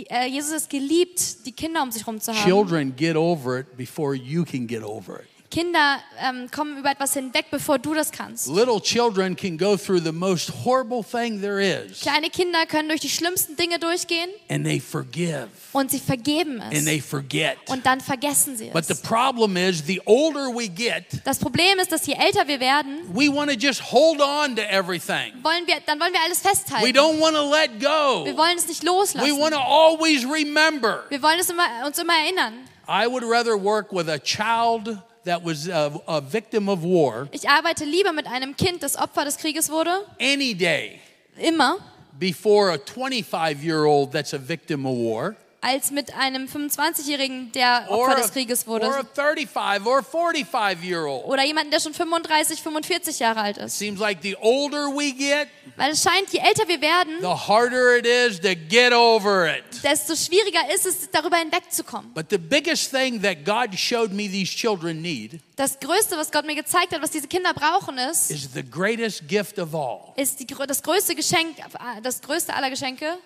äh, 0.09 0.25
Jesus 0.25 0.53
es 0.53 0.69
geliebt, 0.69 1.45
die 1.45 1.51
Kinder 1.51 1.83
um 1.83 1.91
sich 1.91 2.03
herum 2.05 2.21
zu 2.21 2.33
haben. 2.33 2.45
Children 2.45 2.95
get 2.95 3.17
over 3.17 3.59
it 3.59 3.75
before 3.75 4.15
you 4.15 4.45
can 4.45 4.67
get 4.67 4.83
over 4.83 5.19
it. 5.19 5.27
Kinder 5.53 5.99
ähm, 6.19 6.49
kommen 6.49 6.77
über 6.79 6.89
etwas 6.89 7.13
hinweg, 7.13 7.45
bevor 7.51 7.77
du 7.77 7.93
das 7.93 8.11
kannst. 8.11 8.47
Little 8.47 8.81
children 8.81 9.35
can 9.35 9.55
go 9.55 9.77
through 9.77 9.99
the 10.03 10.11
most 10.11 10.51
horrible 10.65 11.03
thing 11.03 11.39
there 11.41 11.61
is, 11.61 11.99
Kleine 12.01 12.31
Kinder 12.31 12.65
können 12.65 12.89
durch 12.89 13.01
die 13.01 13.09
schlimmsten 13.09 13.55
Dinge 13.55 13.77
durchgehen 13.77 14.29
and 14.49 14.65
they 14.65 14.79
forgive 14.79 15.47
und 15.71 15.91
sie 15.91 15.99
vergeben 15.99 16.59
and 16.59 16.85
they 16.85 16.97
es. 16.97 17.05
forget. 17.05 17.57
Und 17.67 17.85
dann 17.85 18.01
vergessen 18.01 18.57
sie 18.57 18.71
But 18.71 18.85
the 18.87 18.93
es. 18.93 19.01
problem 19.03 19.55
is, 19.55 19.83
the 19.85 20.01
older 20.05 20.47
we 20.47 20.67
get, 20.67 21.05
Das 21.23 21.37
Problem 21.37 21.77
ist, 21.77 21.91
dass 21.91 22.07
je 22.07 22.15
älter 22.15 22.47
wir 22.47 22.59
werden, 22.59 23.01
we 23.13 23.27
want 23.31 23.51
to 23.51 23.55
just 23.55 23.79
hold 23.91 24.21
on 24.21 24.55
to 24.55 24.61
everything. 24.63 25.33
wollen 25.43 25.67
wir, 25.67 25.75
dann 25.85 25.99
wollen 25.99 26.13
wir 26.13 26.21
alles 26.25 26.43
We 26.43 26.49
festhalten. 26.49 26.97
don't 26.97 27.19
want 27.19 27.35
to 27.35 27.47
let 27.51 27.69
Wir 27.79 27.87
go. 28.33 28.37
wollen 28.37 28.57
es 28.57 28.67
nicht 28.67 28.81
We 28.81 28.87
loslassen. 28.87 29.39
want 29.39 29.53
to 29.53 29.59
always 29.61 30.25
remember. 30.25 31.03
Wir 31.09 31.21
wollen 31.21 31.37
es 31.39 31.49
immer, 31.51 31.67
uns 31.85 31.99
immer 31.99 32.13
erinnern. 32.17 32.53
I 32.89 33.05
would 33.07 33.23
rather 33.23 33.55
work 33.55 33.91
with 33.93 34.09
a 34.09 34.17
child 34.17 34.97
that 35.25 35.43
was 35.43 35.67
a, 35.67 35.91
a 36.07 36.21
victim 36.21 36.69
of 36.69 36.81
war 36.83 37.27
Ich 37.31 37.47
arbeite 37.49 37.85
lieber 37.85 38.13
mit 38.13 38.27
einem 38.27 38.55
Kind, 38.55 38.83
das 38.83 38.95
Opfer 38.95 39.25
des 39.25 39.37
Krieges 39.37 39.69
wurde, 39.69 40.05
any 40.19 40.53
day 40.53 40.99
immer, 41.37 41.77
before 42.19 42.71
a 42.71 42.77
25 42.77 43.63
year 43.63 43.85
old 43.85 44.11
that's 44.11 44.33
a 44.33 44.39
victim 44.39 44.85
of 44.85 44.95
war 44.95 45.35
als 45.63 45.91
mit 45.91 46.13
einem 46.15 46.47
25-Jährigen, 46.47 47.51
der 47.53 47.85
Opfer 47.89 48.15
des 48.15 48.33
Krieges 48.33 48.67
or 48.67 48.81
a 48.81 48.81
wurde. 48.81 49.07
35 49.15 49.87
or 49.87 50.03
45 50.03 50.83
year 50.83 51.05
old. 51.05 51.25
Oder 51.25 51.45
jemanden, 51.45 51.71
der 51.71 51.79
schon 51.79 51.93
35, 51.93 52.61
45 52.61 53.19
Jahre 53.19 53.41
alt 53.41 53.57
ist. 53.57 53.79
Seems 53.79 53.99
like 53.99 54.19
the 54.21 54.35
older 54.41 54.87
we 54.87 55.13
get, 55.13 55.47
Weil 55.77 55.91
es 55.91 56.03
scheint, 56.03 56.29
je 56.31 56.39
älter 56.39 56.67
wir 56.67 56.81
werden, 56.81 57.19
the 57.21 57.27
harder 57.27 57.97
it 57.97 58.05
is 58.05 58.39
to 58.41 58.55
get 58.69 58.91
over 58.91 59.47
it. 59.47 59.63
desto 59.83 60.15
schwieriger 60.15 60.59
ist 60.75 60.85
es, 60.85 61.09
darüber 61.11 61.37
hinwegzukommen. 61.37 62.13
But 62.13 62.25
the 62.29 62.37
biggest 62.37 62.91
thing 62.91 63.21
that 63.21 63.45
God 63.45 63.77
showed 63.79 64.11
me 64.11 64.27
these 64.29 64.51
children 64.53 65.01
need 65.01 65.39
Das 65.55 65.79
Größte, 65.79 66.17
was 66.17 66.31
Gott 66.31 66.45
mir 66.45 66.55
gezeigt 66.55 66.93
hat, 66.93 67.01
was 67.01 67.11
diese 67.11 67.27
Kinder 67.27 67.53
brauchen, 67.53 67.97
ist, 67.97 68.31
is 68.31 68.49
the 68.53 68.63
greatest 68.63 69.27
gift 69.29 69.57
of 69.59 69.73
all 69.73 70.13
ist 70.17 70.39
die, 70.39 70.45
das 70.45 70.83
größte 70.83 71.15
Geschenk, 71.15 71.55
das 72.01 72.21
größte 72.21 72.53
aller 72.53 72.69
Geschenke, 72.69 73.17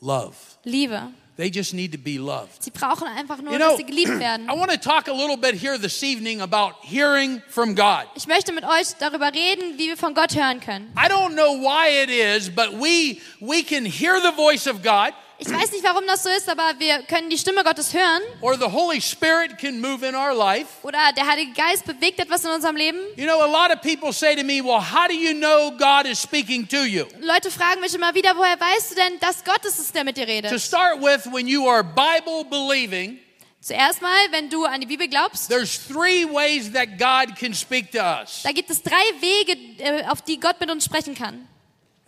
love. 0.00 0.34
Liebe. 0.62 1.10
They 1.40 1.48
just 1.50 1.72
need 1.72 1.92
to 1.92 1.98
be 1.98 2.18
loved. 2.18 2.62
Sie 2.62 2.70
brauchen 2.70 3.08
einfach 3.08 3.40
nur, 3.40 3.50
You 3.52 3.58
know, 3.58 3.70
dass 3.70 3.78
sie 3.78 3.84
geliebt 3.86 4.10
werden. 4.20 4.50
I 4.50 4.52
want 4.52 4.70
to 4.70 4.76
talk 4.76 5.08
a 5.08 5.12
little 5.12 5.38
bit 5.38 5.54
here 5.54 5.78
this 5.78 6.02
evening 6.02 6.42
about 6.42 6.74
hearing 6.82 7.40
from 7.48 7.74
God. 7.74 8.04
Ich 8.14 8.26
möchte 8.26 8.52
mit 8.52 8.62
euch 8.62 8.88
darüber 8.98 9.32
reden, 9.32 9.78
wie 9.78 9.88
wir 9.88 9.96
von 9.96 10.12
Gott 10.12 10.34
hören 10.36 10.60
können. 10.60 10.92
I 10.94 11.08
don't 11.08 11.32
know 11.32 11.54
why 11.56 11.88
it 12.02 12.10
is, 12.10 12.50
but 12.50 12.72
we 12.78 13.18
we 13.40 13.62
can 13.62 13.86
hear 13.86 14.20
the 14.20 14.32
voice 14.36 14.66
of 14.66 14.82
God 14.82 15.14
Ich 15.42 15.48
weiß 15.50 15.72
nicht, 15.72 15.82
warum 15.84 16.06
das 16.06 16.22
so 16.22 16.28
ist, 16.28 16.50
aber 16.50 16.74
wir 16.78 16.98
können 17.04 17.30
die 17.30 17.38
Stimme 17.38 17.64
Gottes 17.64 17.94
hören 17.94 18.20
or 18.42 18.58
the 18.58 18.66
Holy 18.70 19.00
Spirit 19.00 19.56
can 19.58 19.80
move 19.80 20.06
in 20.06 20.14
our 20.14 20.34
life. 20.34 20.66
oder 20.82 20.98
der 21.16 21.26
Heilige 21.26 21.52
Geist 21.52 21.86
bewegt 21.86 22.18
etwas 22.20 22.44
in 22.44 22.50
unserem 22.50 22.76
Leben. 22.76 22.98
You 23.16 23.24
know, 23.24 23.40
a 23.40 23.46
lot 23.46 23.74
of 23.74 23.80
people 23.80 24.12
say 24.12 24.36
to 24.36 24.44
me, 24.44 24.62
"Well, 24.62 24.80
how 24.82 25.08
do 25.08 25.14
you 25.14 25.32
know 25.32 25.70
God 25.70 26.04
is 26.06 26.20
speaking 26.20 26.68
to 26.68 26.84
you?" 26.84 27.06
Leute 27.20 27.50
fragen 27.50 27.80
mich 27.80 27.94
immer 27.94 28.14
wieder, 28.14 28.36
woher 28.36 28.60
weißt 28.60 28.90
du 28.90 28.94
denn, 28.96 29.18
dass 29.20 29.42
Gott 29.42 29.64
es 29.64 29.78
ist, 29.78 29.94
der 29.94 30.04
mit 30.04 30.18
dir 30.18 30.26
To 30.26 30.30
redet? 30.32 30.60
start 30.60 31.00
with, 31.00 31.24
when 31.32 31.48
you 31.48 31.66
are 31.66 31.82
Bible 31.82 32.44
believing, 32.44 33.18
Zuerst 33.62 34.00
mal, 34.02 34.10
wenn 34.32 34.48
du 34.50 34.64
an 34.66 34.80
die 34.82 34.86
Bibel 34.86 35.08
glaubst, 35.08 35.48
there's 35.48 35.78
three 35.86 36.24
ways 36.26 36.70
that 36.72 36.98
God 36.98 37.34
can 37.38 37.54
speak 37.54 37.90
to 37.92 37.98
us. 37.98 38.42
da 38.42 38.52
gibt 38.52 38.68
es 38.70 38.82
drei 38.82 39.02
Wege, 39.20 39.56
äh, 39.78 40.04
auf 40.06 40.20
die 40.22 40.38
Gott 40.38 40.60
mit 40.60 40.70
uns 40.70 40.84
sprechen 40.84 41.14
kann. 41.14 41.46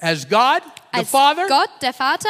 As 0.01 0.29
God, 0.29 0.63
the 0.93 0.99
Als 0.99 1.11
Father, 1.11 1.47
Gott, 1.49 1.71
der 1.81 1.93
Vater, 1.95 2.29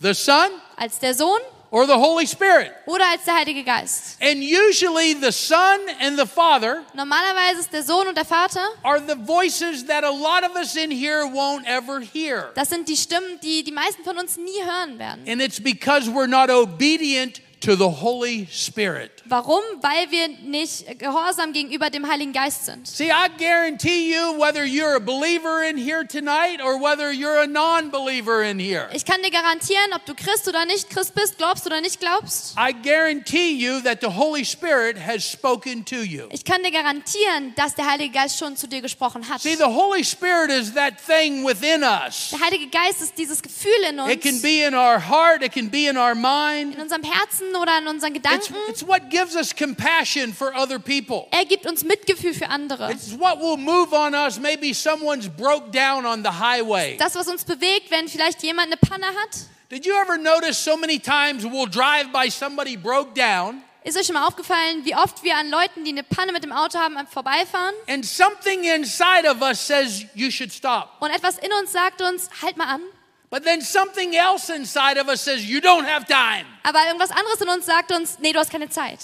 the 0.00 0.14
Son, 0.14 0.50
als 0.76 0.98
der 0.98 1.14
Sohn 1.14 1.40
or 1.70 1.86
the 1.86 1.94
Holy 1.96 2.26
Spirit. 2.26 2.70
oder 2.86 3.04
als 3.10 3.24
der 3.24 3.34
Heilige 3.34 3.64
Geist. 3.64 4.16
And 4.22 4.42
usually 4.42 5.14
the 5.14 5.32
Son 5.32 5.80
and 6.00 6.18
the 6.18 6.26
Father 6.26 6.82
Normalerweise 6.94 7.60
ist 7.60 7.72
der 7.72 7.82
Sohn 7.82 8.06
und 8.06 8.16
der 8.16 8.24
Vater, 8.24 8.60
are 8.84 9.00
the 9.00 9.16
voices 9.16 9.84
that 9.86 10.04
a 10.04 10.10
lot 10.10 10.44
of 10.44 10.54
us 10.56 10.76
in 10.76 10.90
here 10.90 11.24
won't 11.26 11.66
ever 11.66 12.00
hear. 12.00 12.50
das 12.54 12.68
sind 12.68 12.88
die 12.88 12.96
Stimmen, 12.96 13.40
die 13.42 13.64
die 13.64 13.72
meisten 13.72 14.04
von 14.04 14.16
uns 14.18 14.36
nie 14.36 14.62
hören 14.64 14.98
werden. 14.98 15.24
And 15.28 15.40
it's 15.42 15.60
because 15.60 16.08
we're 16.10 16.28
not 16.28 16.50
obedient 16.50 17.40
to 17.60 17.74
the 17.74 18.00
Holy 18.00 18.46
Spirit. 18.50 19.15
Warum? 19.28 19.62
Weil 19.80 20.10
wir 20.10 20.28
nicht 20.44 20.98
gehorsam 20.98 21.52
gegenüber 21.52 21.90
dem 21.90 22.08
Heiligen 22.08 22.32
Geist 22.32 22.66
sind. 22.66 22.86
See, 22.86 23.10
I 23.10 23.28
guarantee 23.38 24.12
you, 24.14 24.38
whether 24.38 24.64
you're 24.64 24.96
a 24.96 25.00
believer 25.00 25.62
in 25.68 25.76
here 25.76 26.06
tonight 26.06 26.60
or 26.62 26.80
whether 26.80 27.10
you're 27.12 27.40
a 27.42 27.46
non 27.46 27.90
believer 27.90 28.42
in 28.42 28.58
here, 28.58 28.88
Ich 28.92 29.04
kann 29.04 29.22
dir 29.22 29.30
garantieren, 29.30 29.92
ob 29.94 30.04
du 30.06 30.14
Christ 30.14 30.46
oder 30.48 30.64
nicht 30.64 30.90
Christ 30.90 31.14
bist, 31.14 31.38
glaubst 31.38 31.66
oder 31.66 31.80
nicht 31.80 32.00
glaubst. 32.00 32.54
I 32.58 32.72
guarantee 32.72 33.50
you 33.52 33.80
that 33.82 34.00
the 34.00 34.08
Holy 34.16 34.44
Spirit 34.44 34.96
has 34.98 35.24
spoken 35.24 35.84
to 35.86 35.96
you. 36.02 36.28
Ich 36.30 36.44
kann 36.44 36.62
dir 36.62 36.70
garantieren, 36.72 37.54
dass 37.56 37.74
der 37.74 37.90
Heilige 37.90 38.12
Geist 38.12 38.38
schon 38.38 38.56
zu 38.56 38.66
dir 38.66 38.80
gesprochen 38.80 39.28
hat. 39.28 39.40
See, 39.42 39.56
the 39.56 39.64
Holy 39.64 40.04
Spirit 40.04 40.50
is 40.50 40.74
that 40.74 40.94
thing 41.04 41.44
within 41.46 41.82
us. 41.82 42.30
Der 42.30 42.40
Heilige 42.40 42.68
Geist 42.68 43.00
ist 43.02 43.16
dieses 43.18 43.42
Gefühl 43.42 43.72
in 43.88 43.98
It 44.08 44.22
can 44.22 44.32
uns, 44.34 44.42
be 44.42 44.62
in 44.66 44.74
our 44.74 44.98
heart, 45.08 45.42
it 45.42 45.52
can 45.52 45.70
be 45.70 45.86
in 45.88 45.96
our 45.96 46.14
mind. 46.14 46.74
in 46.74 46.80
unserem 46.80 47.02
Herzen 47.02 47.54
oder 47.56 47.78
in 47.78 47.86
unseren 47.88 48.14
It's, 48.14 48.22
Gedanken. 48.22 48.56
it's 48.68 48.86
what 48.86 49.10
gives 49.16 49.36
us 49.36 49.52
compassion 49.54 50.32
for 50.32 50.54
other 50.54 50.78
people. 50.78 51.26
Er 51.30 51.44
gibt 51.44 51.66
uns 51.66 51.84
Mitgefühl 51.84 52.34
für 52.34 52.48
andere. 52.48 52.90
It's 52.90 53.12
what 53.18 53.38
will 53.40 53.56
move 53.56 53.92
on 53.92 54.14
us. 54.14 54.38
Maybe 54.38 54.74
someone's 54.74 55.28
broke 55.28 55.70
down 55.72 56.04
on 56.04 56.22
the 56.22 56.30
highway. 56.30 56.96
Das, 56.98 57.14
was 57.14 57.28
uns 57.28 57.44
bewegt, 57.44 57.90
wenn 57.90 58.08
vielleicht 58.08 58.42
jemand 58.42 58.68
eine 58.68 58.76
Panne 58.76 59.06
hat. 59.06 59.46
Did 59.70 59.84
you 59.84 59.94
ever 59.94 60.16
notice 60.16 60.62
so 60.62 60.76
many 60.76 60.98
times 60.98 61.44
we'll 61.44 61.68
drive 61.68 62.12
by 62.12 62.30
somebody 62.30 62.76
broke 62.76 63.14
down 63.14 63.62
Ist 63.82 63.96
euch 63.96 64.06
schon 64.06 64.14
mal 64.14 64.26
aufgefallen, 64.26 64.84
wie 64.84 64.94
oft 64.94 65.22
wir 65.22 65.36
an 65.36 65.48
Leuten, 65.48 65.84
die 65.84 65.90
eine 65.90 66.02
Panne 66.02 66.32
mit 66.32 66.42
dem 66.44 66.52
Auto 66.52 66.78
haben, 66.78 66.96
vorbeifahren? 67.08 67.74
and 67.88 68.04
something 68.04 68.64
inside 68.64 69.28
of 69.28 69.40
us 69.42 69.64
says 69.64 70.04
you 70.14 70.30
should 70.30 70.52
stop. 70.52 70.90
Und 71.00 71.10
etwas 71.10 71.38
in 71.38 71.52
uns 71.60 71.72
sagt 71.72 72.00
uns, 72.02 72.28
halt 72.42 72.56
mal 72.56 72.66
an. 72.66 72.80
But 73.28 73.44
then 73.44 73.60
something 73.60 74.14
else 74.14 74.50
inside 74.50 74.98
of 74.98 75.08
us 75.08 75.22
says 75.22 75.44
you 75.44 75.60
don't 75.60 75.86
have 75.86 76.06
time. 76.06 76.46
Aber 76.62 76.78
irgendwas 76.86 77.10
anderes 77.10 77.40
in 77.40 77.48
uns 77.48 77.66
sagt 77.66 77.92
uns, 77.92 78.18
nee, 78.20 78.32
du 78.32 78.38
hast 78.38 78.50
keine 78.50 78.68
Zeit. 78.68 79.00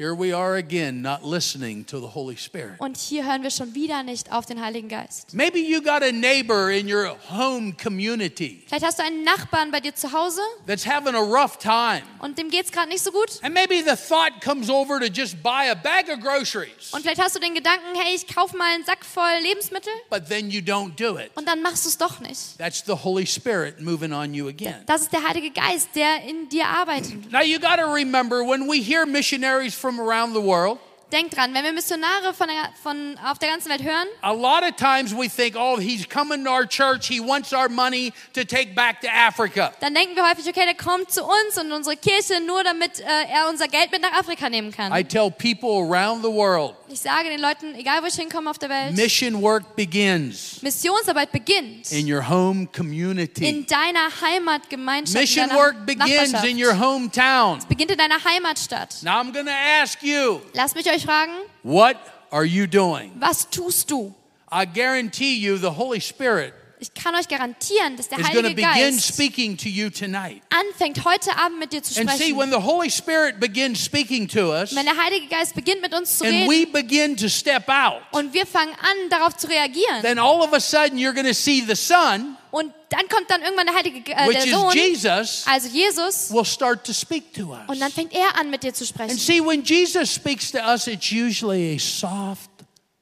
Here 0.00 0.14
we 0.14 0.32
are 0.32 0.56
again, 0.56 1.02
not 1.02 1.22
listening 1.26 1.84
to 1.88 2.00
the 2.00 2.06
Holy 2.06 2.34
Spirit. 2.34 2.76
Und 2.78 2.96
hier 2.96 3.22
hören 3.26 3.42
wir 3.42 3.50
schon 3.50 3.74
wieder 3.74 4.02
nicht 4.02 4.32
auf 4.32 4.46
den 4.46 4.58
Heiligen 4.64 4.88
Geist. 4.88 5.34
Maybe 5.34 5.58
you 5.58 5.82
got 5.82 6.02
a 6.02 6.10
neighbor 6.10 6.70
in 6.70 6.90
your 6.90 7.14
home 7.30 7.74
community 7.74 8.62
Vielleicht 8.66 8.82
hast 8.86 8.98
du 8.98 9.02
einen 9.02 9.24
Nachbarn 9.24 9.70
bei 9.70 9.80
dir 9.80 9.94
zu 9.94 10.10
Hause 10.10 10.40
that's 10.66 10.86
having 10.86 11.14
a 11.14 11.18
rough 11.18 11.58
time. 11.58 12.00
und 12.20 12.38
dem 12.38 12.48
geht's 12.48 12.72
gerade 12.72 12.88
nicht 12.88 13.04
so 13.04 13.12
gut. 13.12 13.40
And 13.42 13.52
maybe 13.52 13.74
the 13.84 13.94
thought 13.94 14.40
comes 14.42 14.70
over 14.70 14.98
to 15.00 15.04
just 15.12 15.42
buy 15.42 15.68
a 15.70 15.74
bag 15.74 16.08
of 16.08 16.18
groceries, 16.20 16.92
Und 16.92 17.02
vielleicht 17.02 17.20
hast 17.20 17.36
du 17.36 17.38
den 17.40 17.52
Gedanken, 17.54 17.94
hey, 17.94 18.14
ich 18.14 18.26
kaufe 18.26 18.56
mal 18.56 18.72
einen 18.74 18.86
Sack 18.86 19.04
voll 19.04 19.42
Lebensmittel 19.42 19.92
but 20.08 20.26
then 20.30 20.48
you 20.48 20.62
don't 20.62 20.96
do 20.96 21.18
it. 21.18 21.30
und 21.34 21.46
dann 21.46 21.60
machst 21.60 21.84
du 21.84 21.90
es 21.90 21.98
doch 21.98 22.20
nicht. 22.20 22.56
That's 22.56 22.82
the 22.86 22.94
Holy 23.04 23.26
Spirit 23.26 23.82
moving 23.82 24.14
on 24.14 24.32
you 24.32 24.48
again. 24.48 24.76
Das 24.86 25.02
ist 25.02 25.12
der 25.12 25.28
Heilige 25.28 25.50
Geist, 25.50 25.90
der 25.94 26.22
in 26.26 26.48
dir 26.48 26.66
arbeitet. 26.66 27.30
Now 27.30 27.42
you 27.42 27.58
got 27.60 27.76
to 27.76 27.84
remember 27.92 28.42
when 28.42 28.66
we 28.66 28.80
hear 28.80 29.04
missionaries 29.04 29.74
from 29.74 29.89
around 29.98 30.34
the 30.34 30.42
world, 30.42 30.78
Denk 31.12 31.32
dran, 31.32 31.52
wenn 31.54 31.64
wir 31.64 31.72
Missionare 31.72 32.32
von, 32.32 32.46
der, 32.46 32.70
von 32.80 33.18
auf 33.28 33.38
der 33.40 33.48
ganzen 33.48 33.68
Welt 33.68 33.82
hören, 33.82 34.06
a 34.22 34.32
lot 34.32 34.62
of 34.62 34.76
times 34.76 35.12
we 35.12 35.28
think, 35.28 35.56
oh, 35.56 35.76
he's 35.76 36.08
coming 36.08 36.44
to 36.44 36.50
our 36.50 36.64
church, 36.64 37.08
he 37.08 37.18
wants 37.18 37.52
our 37.52 37.68
money 37.68 38.12
to 38.32 38.44
take 38.44 38.76
back 38.76 39.00
to 39.00 39.08
Africa. 39.08 39.72
dann 39.80 39.92
denken 39.92 40.14
wir 40.14 40.22
häufig, 40.28 40.48
okay, 40.48 40.64
der 40.64 40.76
kommt 40.76 41.10
zu 41.10 41.24
uns 41.24 41.58
und 41.58 41.72
unsere 41.72 41.96
Kirche 41.96 42.40
nur, 42.46 42.62
damit 42.62 43.00
äh, 43.00 43.04
er 43.04 43.48
unser 43.48 43.66
Geld 43.66 43.90
mit 43.90 44.02
nach 44.02 44.12
Afrika 44.12 44.48
nehmen 44.48 44.70
kann. 44.70 44.92
I 44.92 45.02
tell 45.02 45.32
people 45.32 45.80
around 45.80 46.22
the 46.22 46.30
world, 46.30 46.76
Ich 46.92 47.00
sage 47.00 47.28
den 47.28 47.40
Leuten, 47.40 47.74
egal 47.76 48.02
wo 48.02 48.06
ich 48.06 48.14
hinkomme 48.14 48.50
auf 48.50 48.58
der 48.58 48.68
Welt, 48.68 48.96
mission 48.96 49.40
work 49.40 49.76
begins 49.76 50.60
Missionsarbeit 50.60 51.30
beginnt 51.30 51.92
in 51.92 52.12
your 52.12 52.28
home 52.28 52.66
community. 52.66 53.48
in 53.48 53.64
deiner 53.64 54.08
Heimatgemeinschaft, 54.20 55.14
in 55.14 55.20
Mission 55.20 55.48
deiner 55.50 55.60
work 55.60 55.86
begins 55.86 56.42
in 56.42 56.60
your 56.60 56.72
hometown. 56.74 57.60
beginnt 57.68 57.92
in 57.92 57.98
deiner 57.98 58.18
Heimatstadt. 58.24 59.02
Now 59.04 59.20
I'm 59.20 59.32
going 59.32 59.46
to 59.46 59.52
ask 59.52 60.02
you, 60.02 60.40
Lasst 60.52 60.74
mich 60.74 60.90
euch 60.90 61.04
fragen, 61.04 61.34
what 61.62 61.96
are 62.32 62.44
you 62.44 62.66
doing? 62.66 63.12
was 63.20 63.48
tust 63.48 63.88
du? 63.90 64.12
I 64.50 64.64
guarantee 64.66 65.38
you 65.38 65.58
the 65.58 65.70
Holy 65.70 66.00
Spirit 66.00 66.54
Ich 66.82 66.94
kann 66.94 67.14
euch 67.14 67.28
garantieren, 67.28 67.96
dass 67.98 68.08
der 68.08 68.18
is 68.18 68.24
going 68.24 68.36
to 68.36 68.42
Heilige 68.48 68.54
begin 68.56 68.94
Geist 68.96 69.06
speaking 69.14 69.56
to 69.58 69.68
you 69.68 69.90
tonight. 69.90 70.40
anfängt, 70.48 71.04
heute 71.04 71.36
Abend 71.36 71.58
mit 71.58 71.74
dir 71.74 71.82
zu 71.82 72.00
And 72.00 72.08
see, 72.10 72.16
sprechen. 72.16 72.38
when 72.38 72.50
the 72.50 72.56
Holy 72.62 72.90
Spirit 72.90 73.38
begins 73.38 73.84
speaking 73.84 74.26
to 74.28 74.50
us, 74.50 74.74
Wenn 74.74 74.86
der 74.86 74.96
Heilige 74.96 75.26
Geist 75.28 75.54
beginnt, 75.54 75.82
mit 75.82 75.94
uns 75.94 76.16
zu 76.16 76.24
and 76.24 76.32
reden 76.32 76.50
we 76.50 76.66
begin 76.66 77.16
to 77.18 77.28
step 77.28 77.68
out, 77.68 78.00
und 78.12 78.32
wir 78.32 78.46
fangen 78.46 78.72
an, 78.80 79.10
darauf 79.10 79.36
zu 79.36 79.46
reagieren, 79.48 80.00
then 80.00 80.18
all 80.18 80.40
of 80.40 80.54
a 80.54 80.60
sudden 80.60 80.96
you're 80.98 81.12
going 81.12 81.26
to 81.26 81.34
see 81.34 81.60
the 81.60 81.74
Son, 81.76 82.36
und 82.50 82.72
dann 82.88 83.06
kommt 83.08 83.30
dann 83.30 83.42
irgendwann 83.42 83.66
der 83.66 83.74
Heilige 83.76 84.00
Ge- 84.00 84.14
äh, 84.14 84.26
which 84.26 84.36
der 84.38 84.46
is 84.46 84.50
Sohn, 84.52 84.72
Jesus, 84.74 85.44
also 85.46 85.68
Jesus, 85.68 86.30
will 86.32 86.46
start 86.46 86.84
to 86.86 86.94
speak 86.94 87.34
to 87.34 87.52
und 87.68 87.78
dann 87.78 87.88
us. 87.88 87.92
fängt 87.94 88.14
er 88.14 88.38
an, 88.40 88.48
mit 88.48 88.62
dir 88.62 88.72
zu 88.72 88.84
And 88.84 88.88
sprechen. 88.88 89.18
see, 89.18 89.40
when 89.44 89.62
Jesus 89.62 90.14
speaks 90.14 90.50
to 90.50 90.58
us, 90.58 90.86
it's 90.86 91.12
usually 91.12 91.76
a 91.76 91.78
soft 91.78 92.48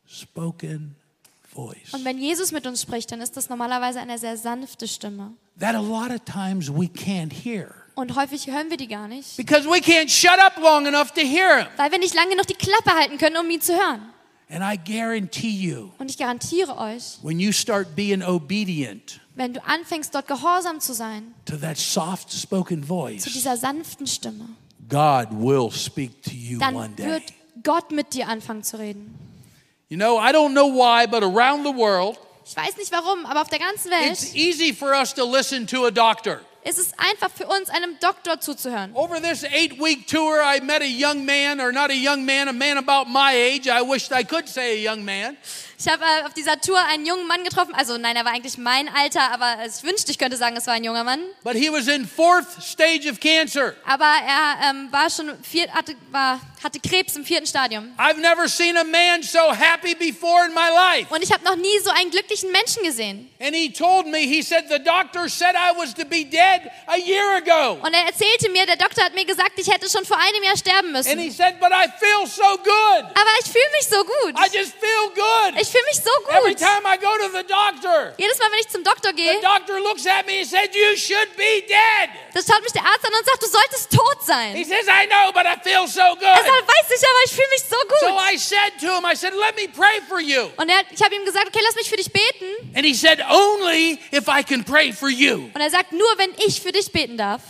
spoken 0.04 0.96
voice 1.58 1.92
Und 1.92 2.04
wenn 2.04 2.18
Jesus 2.18 2.52
mit 2.52 2.66
uns 2.66 2.82
spricht, 2.82 3.10
dann 3.10 3.20
ist 3.20 3.36
das 3.36 3.48
normalerweise 3.48 4.00
eine 4.00 4.18
sehr 4.18 4.36
sanfte 4.36 4.86
Stimme. 4.86 5.32
that 5.58 5.74
a 5.74 5.80
lot 5.80 6.10
of 6.10 6.20
times 6.24 6.70
we 6.70 6.86
can't 6.86 7.32
hear 7.32 7.74
Und 7.94 8.14
häufig 8.14 8.46
hören 8.46 8.70
wir 8.70 8.76
die 8.76 8.86
gar 8.86 9.08
nicht, 9.08 9.36
because 9.36 9.68
we 9.68 9.78
can't 9.78 10.08
shut 10.08 10.38
up 10.38 10.56
long 10.62 10.86
enough 10.86 11.10
to 11.12 11.20
hear 11.20 11.58
Him. 11.58 11.66
weil 11.76 11.90
wir 11.90 11.98
nicht 11.98 12.14
lange 12.14 12.36
noch 12.36 12.44
die 12.46 12.54
Klappe 12.54 12.92
halten 12.96 13.18
können, 13.18 13.36
um 13.38 13.50
ihn 13.50 13.60
zu 13.60 13.72
hören. 13.74 14.02
And 14.50 14.62
I 14.62 14.78
guarantee 14.78 15.48
you, 15.50 15.90
Und 15.98 16.10
ich 16.10 16.16
garantiere 16.16 16.78
euch, 16.78 17.18
when 17.22 17.38
you 17.40 17.52
start 17.52 17.94
being 17.96 18.22
obedient 18.22 19.20
wenn 19.34 19.52
du 19.52 19.64
anfängst, 19.64 20.12
dort 20.14 20.26
gehorsam 20.26 20.80
zu 20.80 20.94
sein, 20.94 21.34
to 21.44 21.56
that 21.56 21.76
soft 21.76 22.32
spoken 22.32 22.82
zu 22.82 22.88
voice, 22.88 23.24
dieser 23.24 23.56
sanften 23.56 24.06
Stimme, 24.06 24.48
God 24.88 25.28
will 25.32 25.70
speak 25.70 26.22
to 26.22 26.30
you 26.30 26.58
dann 26.58 26.74
one 26.76 26.88
day. 26.90 27.06
wird 27.06 27.22
Gott 27.62 27.90
mit 27.90 28.14
dir 28.14 28.28
anfangen 28.28 28.62
zu 28.62 28.78
reden. 28.78 29.14
You 29.90 29.96
know, 29.96 30.18
I 30.18 30.32
don't 30.32 30.52
know 30.52 30.66
why, 30.66 31.06
but 31.06 31.22
around 31.22 31.64
the 31.64 31.72
world, 31.72 32.18
Ich 32.44 32.54
weiß 32.56 32.76
nicht 32.76 32.92
warum, 32.92 33.24
aber 33.26 33.40
auf 33.40 33.48
der 33.48 33.58
ganzen 33.58 33.90
it's 33.92 34.34
easy 34.34 34.72
for 34.72 34.92
us 34.94 35.14
to 35.14 35.24
listen 35.24 35.66
to 35.66 35.86
a 35.86 35.90
doctor. 35.90 36.40
ist 36.62 36.78
es 36.78 36.92
einfach 36.98 37.30
für 37.30 37.46
uns, 37.46 37.70
einem 37.70 37.98
Doktor 37.98 38.38
zuzuhören. 38.38 38.94
Over 38.94 39.20
this 39.20 39.44
eight 39.44 39.80
week 39.80 40.06
tour, 40.06 40.42
I 40.42 40.60
met 40.60 40.82
a 40.82 40.86
young 40.86 41.24
man, 41.24 41.58
or 41.60 41.72
not 41.72 41.90
a 41.90 41.94
young 41.94 42.26
man, 42.26 42.48
a 42.48 42.52
man 42.52 42.76
about 42.76 43.08
my 43.08 43.32
age. 43.32 43.66
I 43.68 43.80
wished 43.80 44.12
I 44.12 44.24
could 44.24 44.46
say 44.46 44.78
a 44.78 44.82
young 44.82 45.04
man. 45.04 45.38
Ich 45.80 45.86
habe 45.86 46.02
äh, 46.02 46.26
auf 46.26 46.34
dieser 46.34 46.60
Tour 46.60 46.76
einen 46.86 47.06
jungen 47.06 47.26
Mann 47.28 47.44
getroffen. 47.44 47.72
Also 47.72 47.98
nein, 47.98 48.16
er 48.16 48.24
war 48.24 48.32
eigentlich 48.32 48.58
mein 48.58 48.88
Alter, 48.88 49.30
aber 49.32 49.58
ich 49.64 49.80
wünschte, 49.84 50.10
ich 50.10 50.18
könnte 50.18 50.36
sagen, 50.36 50.56
es 50.56 50.66
war 50.66 50.74
ein 50.74 50.82
junger 50.82 51.04
Mann. 51.04 51.20
But 51.44 51.54
he 51.54 51.70
was 51.70 51.86
in 51.86 52.04
fourth 52.04 52.46
stage 52.60 53.08
of 53.08 53.20
cancer. 53.20 53.74
Aber 53.86 54.04
er 54.04 54.70
ähm, 54.70 54.88
war 54.90 55.08
schon 55.08 55.32
vier, 55.44 55.70
hatte, 55.72 55.94
war, 56.10 56.40
hatte 56.64 56.80
Krebs 56.80 57.14
im 57.14 57.24
vierten 57.24 57.46
Stadium. 57.46 57.92
I've 57.96 58.18
never 58.18 58.48
seen 58.48 58.76
a 58.76 58.82
man 58.82 59.22
so 59.22 59.38
happy 59.52 59.94
before 59.94 60.46
in 60.46 60.52
my 60.52 60.68
life. 60.74 61.14
Und 61.14 61.22
ich 61.22 61.30
habe 61.32 61.44
noch 61.44 61.54
nie 61.54 61.78
so 61.84 61.90
einen 61.90 62.10
glücklichen 62.10 62.50
Menschen 62.50 62.82
gesehen. 62.82 63.30
And 63.38 63.54
he 63.54 63.72
told 63.72 64.08
me, 64.08 64.18
he 64.18 64.42
said, 64.42 64.64
the 64.68 64.80
doctor 64.82 65.28
said 65.28 65.54
I 65.54 65.78
was 65.78 65.94
to 65.94 66.04
be 66.04 66.24
dead 66.24 66.62
a 66.88 66.96
year 66.96 67.36
ago. 67.36 67.78
Und 67.86 67.94
er 67.94 68.04
erzählte 68.04 68.50
mir, 68.50 68.66
der 68.66 68.76
Doktor 68.78 69.04
hat 69.04 69.14
mir 69.14 69.24
gesagt, 69.24 69.52
ich 69.54 69.72
hätte 69.72 69.88
schon 69.88 70.04
vor 70.04 70.18
einem 70.18 70.42
Jahr 70.42 70.56
sterben 70.56 70.96
And 70.96 71.06
he 71.06 71.14
müssen. 71.14 71.30
said, 71.36 71.60
but 71.60 71.70
I 71.70 71.86
feel 72.00 72.26
so 72.26 72.56
good. 72.58 73.04
Aber 73.14 73.30
ich 73.44 73.46
fühle 73.46 73.70
mich 73.78 73.86
so 73.88 74.02
gut. 74.02 74.34
I 74.34 74.58
just 74.58 74.72
feel 74.80 75.14
good. 75.14 75.60
Ich 75.60 75.67
fühle 75.68 75.84
mich 75.86 75.96
so 76.02 76.10
Every 76.30 76.54
gut. 76.54 76.58
time 76.60 76.82
I 76.86 76.96
go 76.96 77.08
to 77.18 77.28
the 77.32 77.44
doctor, 77.46 78.14
Jedes 78.18 78.38
Mal, 78.38 78.50
wenn 78.52 78.60
ich 78.60 78.68
zum 78.68 78.82
Doktor 78.84 79.12
gehe, 79.12 79.34
the 79.36 79.42
doctor 79.42 79.80
looks 79.80 80.06
at 80.06 80.26
me 80.26 80.40
and 80.40 80.46
said, 80.48 80.74
you 80.74 80.96
should 80.96 81.28
be 81.36 81.62
dead. 81.68 82.10
da 82.34 82.40
schaut 82.40 82.62
mich 82.62 82.72
der 82.72 82.82
Arzt 82.84 83.04
an 83.04 83.12
und 83.12 83.24
sagt, 83.24 83.42
du 83.42 83.46
solltest 83.48 83.90
tot 83.92 84.18
He 84.20 84.26
sein. 84.26 84.64
says, 84.64 84.86
I 84.88 85.06
know, 85.06 85.32
but 85.32 85.46
I 85.46 85.56
feel 85.62 85.86
so 85.86 86.00
Er 86.00 86.16
good. 86.16 86.46
sagt, 86.46 86.66
weiß 86.68 86.88
ich, 86.90 87.02
aber 87.06 87.20
ich 87.24 87.32
fühle 87.32 87.48
mich 87.50 87.62
so 87.68 87.76
So 88.00 88.06
gut. 88.08 88.18
I 88.32 88.36
said 88.36 88.72
to 88.80 88.86
him, 88.96 89.04
I 89.04 89.14
said, 89.16 89.32
let 89.34 89.56
me 89.56 89.68
pray 89.68 90.00
for 90.08 90.20
you. 90.20 90.50
Und 90.56 90.68
er, 90.68 90.82
ich 90.90 91.02
habe 91.02 91.14
ihm 91.14 91.24
gesagt, 91.24 91.48
okay, 91.48 91.60
lass 91.62 91.74
mich 91.76 91.88
für 91.88 91.96
dich 91.96 92.12
beten. 92.12 92.46
And 92.74 92.84
he 92.84 92.94
said, 92.94 93.20
only 93.30 93.98
if 94.12 94.28
I 94.28 94.42
can 94.42 94.64
pray 94.64 94.92
for 94.92 95.08
you. 95.08 95.50
Und 95.54 95.60
er 95.60 95.70
sagt, 95.70 95.92
nur 95.92 96.08
wenn 96.16 96.30
ich 96.46 96.60
für 96.60 96.72
dich 96.72 96.90
beten 96.92 97.16
darf. 97.16 97.42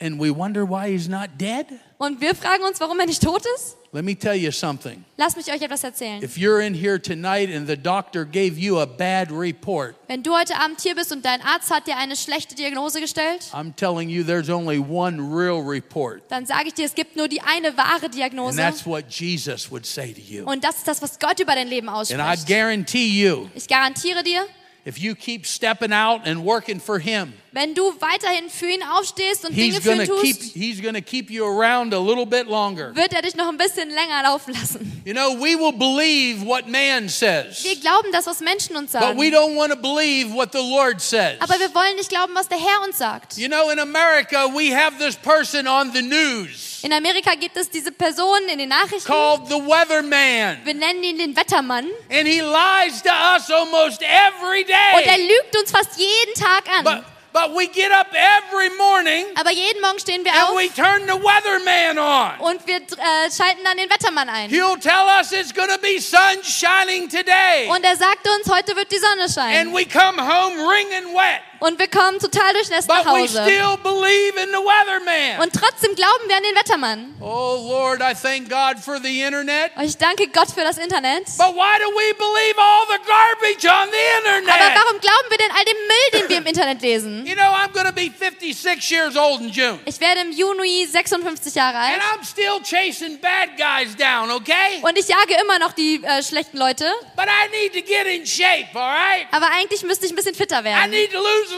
And 0.00 0.18
we 0.20 0.30
wonder 0.34 0.64
why 0.68 0.88
he's 0.90 1.08
not 1.08 1.30
dead. 1.38 1.66
Und 1.98 2.20
wir 2.20 2.34
fragen 2.34 2.64
uns, 2.64 2.80
warum 2.80 2.98
er 2.98 3.06
nicht 3.06 3.22
tot 3.22 3.42
ist. 3.56 3.76
Let 3.94 4.04
me 4.04 4.14
tell 4.14 4.34
you 4.34 4.50
something. 4.52 5.04
Lass 5.18 5.36
mich 5.36 5.52
euch 5.52 5.60
etwas 5.60 5.84
erzählen. 5.84 6.22
If 6.22 6.38
you're 6.38 6.62
in 6.62 6.72
here 6.72 6.98
tonight 6.98 7.50
and 7.54 7.66
the 7.68 7.76
doctor 7.76 8.24
gave 8.24 8.58
you 8.58 8.80
a 8.80 8.86
bad 8.86 9.30
report, 9.30 9.96
Wenn 10.08 10.22
du 10.22 10.32
heute 10.34 10.56
Abend 10.56 10.80
hier 10.80 10.94
bist 10.94 11.12
und 11.12 11.22
dein 11.26 11.42
Arzt 11.42 11.70
hat 11.70 11.86
dir 11.86 11.98
eine 11.98 12.16
schlechte 12.16 12.54
Diagnose 12.54 13.02
gestellt, 13.02 13.42
I'm 13.52 13.74
telling 13.76 14.08
you 14.08 14.24
there's 14.24 14.48
only 14.48 14.78
one 14.78 15.20
real 15.20 15.60
report. 15.60 16.22
dann 16.30 16.46
sage 16.46 16.68
ich 16.68 16.74
dir, 16.74 16.86
es 16.86 16.94
gibt 16.94 17.16
nur 17.16 17.28
die 17.28 17.42
eine 17.42 17.76
wahre 17.76 18.06
And 18.06 18.14
Diagnose. 18.14 18.56
that's 18.56 18.86
what 18.86 19.04
Jesus 19.10 19.70
would 19.70 19.84
say 19.84 20.14
to 20.14 20.20
you. 20.22 20.44
Und 20.46 20.64
das 20.64 20.78
ist 20.78 20.88
das, 20.88 21.02
was 21.02 21.18
Gott 21.18 21.38
über 21.40 21.54
dein 21.54 21.68
Leben 21.68 21.90
And 21.90 22.08
I 22.08 22.12
ausspricht. 22.14 22.46
guarantee 22.48 23.06
you, 23.08 23.50
Ich 23.54 23.68
garantiere 23.68 24.22
dir, 24.22 24.46
if 24.86 24.96
you 24.96 25.14
keep 25.14 25.44
stepping 25.44 25.92
out 25.92 26.26
and 26.26 26.42
working 26.46 26.80
for 26.80 26.98
Him, 26.98 27.34
Wenn 27.54 27.74
du 27.74 27.82
weiterhin 28.00 28.48
für 28.48 28.66
ihn 28.66 28.82
aufstehst 28.82 29.44
und 29.44 29.54
Dinge 29.54 29.78
für 29.80 29.92
ihn 29.92 29.98
keep 30.00 30.08
tust, 30.38 30.54
He's 30.54 30.80
gonna 30.82 31.02
keep 31.02 31.30
you 31.30 31.44
around 31.44 31.92
a 31.92 31.98
little 31.98 32.24
bit 32.24 32.46
longer. 32.46 32.96
wird 32.96 33.12
er 33.12 33.20
dich 33.20 33.34
noch 33.36 33.46
ein 33.48 33.58
bisschen 33.58 33.90
länger 33.90 34.22
laufen 34.22 34.54
lassen. 34.54 35.02
You 35.04 35.12
know, 35.12 35.34
we 35.38 35.58
will 35.58 35.72
believe 35.72 36.46
what 36.46 36.66
man 36.66 37.10
says, 37.10 37.62
Wir 37.62 37.76
glauben 37.76 38.10
das, 38.10 38.26
was 38.26 38.40
Menschen 38.40 38.74
uns 38.76 38.92
but 38.92 39.02
we 39.18 39.30
sagen. 39.30 39.34
don't 39.34 39.54
want 39.56 39.70
to 39.70 39.76
believe 39.76 40.32
what 40.34 40.52
the 40.52 40.60
Lord 40.62 41.02
says. 41.02 41.36
Aber 41.40 41.60
wir 41.60 41.74
wollen 41.74 41.96
nicht 41.96 42.08
glauben, 42.08 42.34
was 42.34 42.48
der 42.48 42.58
Herr 42.58 42.82
uns 42.86 42.96
sagt. 42.96 43.36
You 43.36 43.48
know, 43.48 43.68
in 43.68 43.78
America, 43.78 44.46
we 44.46 44.74
have 44.74 44.96
this 44.98 45.14
person 45.16 45.66
on 45.68 45.92
the 45.92 46.00
news 46.00 46.80
In 46.82 46.92
Amerika 46.94 47.34
gibt 47.34 47.56
es 47.58 47.68
diese 47.68 47.92
Person 47.92 48.40
in 48.50 48.58
den 48.58 48.70
Nachrichten. 48.70 49.04
called 49.06 49.46
the 49.48 49.56
weatherman, 49.60 50.56
Wir 50.64 50.74
nennen 50.74 51.02
ihn 51.04 51.18
den 51.18 51.36
Wettermann. 51.36 51.86
and 52.10 52.26
he 52.26 52.40
lies 52.40 53.02
to 53.02 53.10
us 53.10 53.50
almost 53.50 54.00
every 54.02 54.62
Und 54.62 54.70
er 55.06 55.16
day. 55.16 55.28
lügt 55.28 55.54
uns 55.60 55.70
fast 55.70 55.98
jeden 55.98 56.34
Tag 56.34 56.64
an. 56.78 56.84
But, 56.84 57.04
but 57.32 57.54
we 57.56 57.66
get 57.68 57.90
up 57.92 58.08
every 58.12 58.68
morning 58.76 59.26
Aber 59.36 59.50
jeden 59.50 59.80
Morgen 59.80 59.98
stehen 59.98 60.24
wir 60.24 60.32
and 60.32 60.50
auf 60.50 60.56
we 60.56 60.68
turn 60.68 61.02
the 61.06 61.14
weatherman 61.22 61.98
on. 61.98 62.40
und 62.40 62.66
wir 62.66 62.76
äh, 62.76 63.30
schalten 63.30 63.62
dann 63.64 63.76
den 63.76 63.88
Wettermann 63.90 64.28
ein. 64.28 64.50
He'll 64.50 64.78
tell 64.78 65.06
us 65.18 65.32
it's 65.32 65.52
going 65.52 65.68
to 65.70 65.78
be 65.78 66.00
sun 66.00 66.42
shining 66.42 67.08
today. 67.08 67.68
Und 67.68 67.84
er 67.84 67.96
sagt 67.96 68.26
uns, 68.28 68.48
heute 68.52 68.76
wird 68.76 68.90
die 68.90 68.98
Sonne 68.98 69.22
And 69.58 69.74
we 69.74 69.84
come 69.86 70.20
home 70.20 70.56
wringing 70.66 71.14
wet. 71.14 71.42
Und 71.62 71.78
wir 71.78 71.86
kommen 71.86 72.18
total 72.18 72.52
durchnässt 72.54 72.88
nach 72.88 73.06
Hause. 73.06 73.40
still 73.44 73.76
believe 73.84 74.34
in 74.42 74.48
the 74.50 74.58
weatherman. 74.58 75.40
Und 75.42 75.52
trotzdem 75.52 75.94
glauben 75.94 76.24
wir 76.26 76.36
an 76.36 76.42
den 76.42 76.56
Wettermann. 76.56 77.14
Oh 77.20 77.54
Lord, 77.70 78.00
I 78.00 78.14
thank 78.20 78.50
God 78.50 78.82
for 78.82 78.98
the 79.00 79.22
internet. 79.22 79.70
Ich 79.80 79.96
danke 79.96 80.26
Gott 80.26 80.48
für 80.50 80.62
das 80.62 80.76
Internet. 80.78 81.24
But 81.38 81.54
why 81.54 81.78
do 81.78 81.88
we 81.94 82.12
believe 82.14 82.58
all 82.58 82.84
the 82.88 82.98
garbage 83.06 83.64
on 83.64 83.88
the 83.92 84.28
Aber 84.28 84.38
internet? 84.38 84.74
warum 84.74 85.00
glauben 85.00 85.30
wir 85.30 85.38
denn 85.38 85.50
all 85.52 85.64
dem 85.64 85.76
Müll, 85.86 86.20
den 86.20 86.28
wir 86.30 86.36
im 86.38 86.46
Internet 86.46 86.82
lesen? 86.82 87.24
You 87.26 87.36
know, 87.36 87.44
I'm 87.54 87.70
going 87.72 87.86
to 87.86 87.92
be 87.92 88.10
56 88.10 88.90
years 88.90 89.16
old 89.16 89.40
in 89.40 89.50
June. 89.50 89.78
Ich 89.84 90.00
werde 90.00 90.22
im 90.22 90.32
Juni 90.32 90.84
56 90.90 91.54
Jahre 91.54 91.78
alt. 91.78 91.94
And 91.94 92.02
I'm 92.02 92.24
still 92.26 92.60
chasing 92.64 93.20
bad 93.20 93.50
guys 93.56 93.94
down, 93.94 94.32
okay? 94.32 94.80
Und 94.82 94.98
ich 94.98 95.06
jage 95.06 95.34
immer 95.40 95.60
noch 95.60 95.72
die 95.74 96.02
äh, 96.02 96.24
schlechten 96.24 96.58
Leute. 96.58 96.92
But 97.14 97.26
I 97.26 97.48
need 97.52 97.72
to 97.72 97.80
get 97.88 98.06
in 98.08 98.26
shape, 98.26 98.68
all 98.74 98.82
right? 98.90 99.28
Aber 99.30 99.46
eigentlich 99.52 99.84
müsste 99.84 100.06
ich 100.06 100.12
ein 100.12 100.16
bisschen 100.16 100.34
fitter 100.34 100.60
I 100.62 100.64
werden. 100.64 100.90
need 100.90 101.12
to 101.12 101.18
lose 101.18 101.51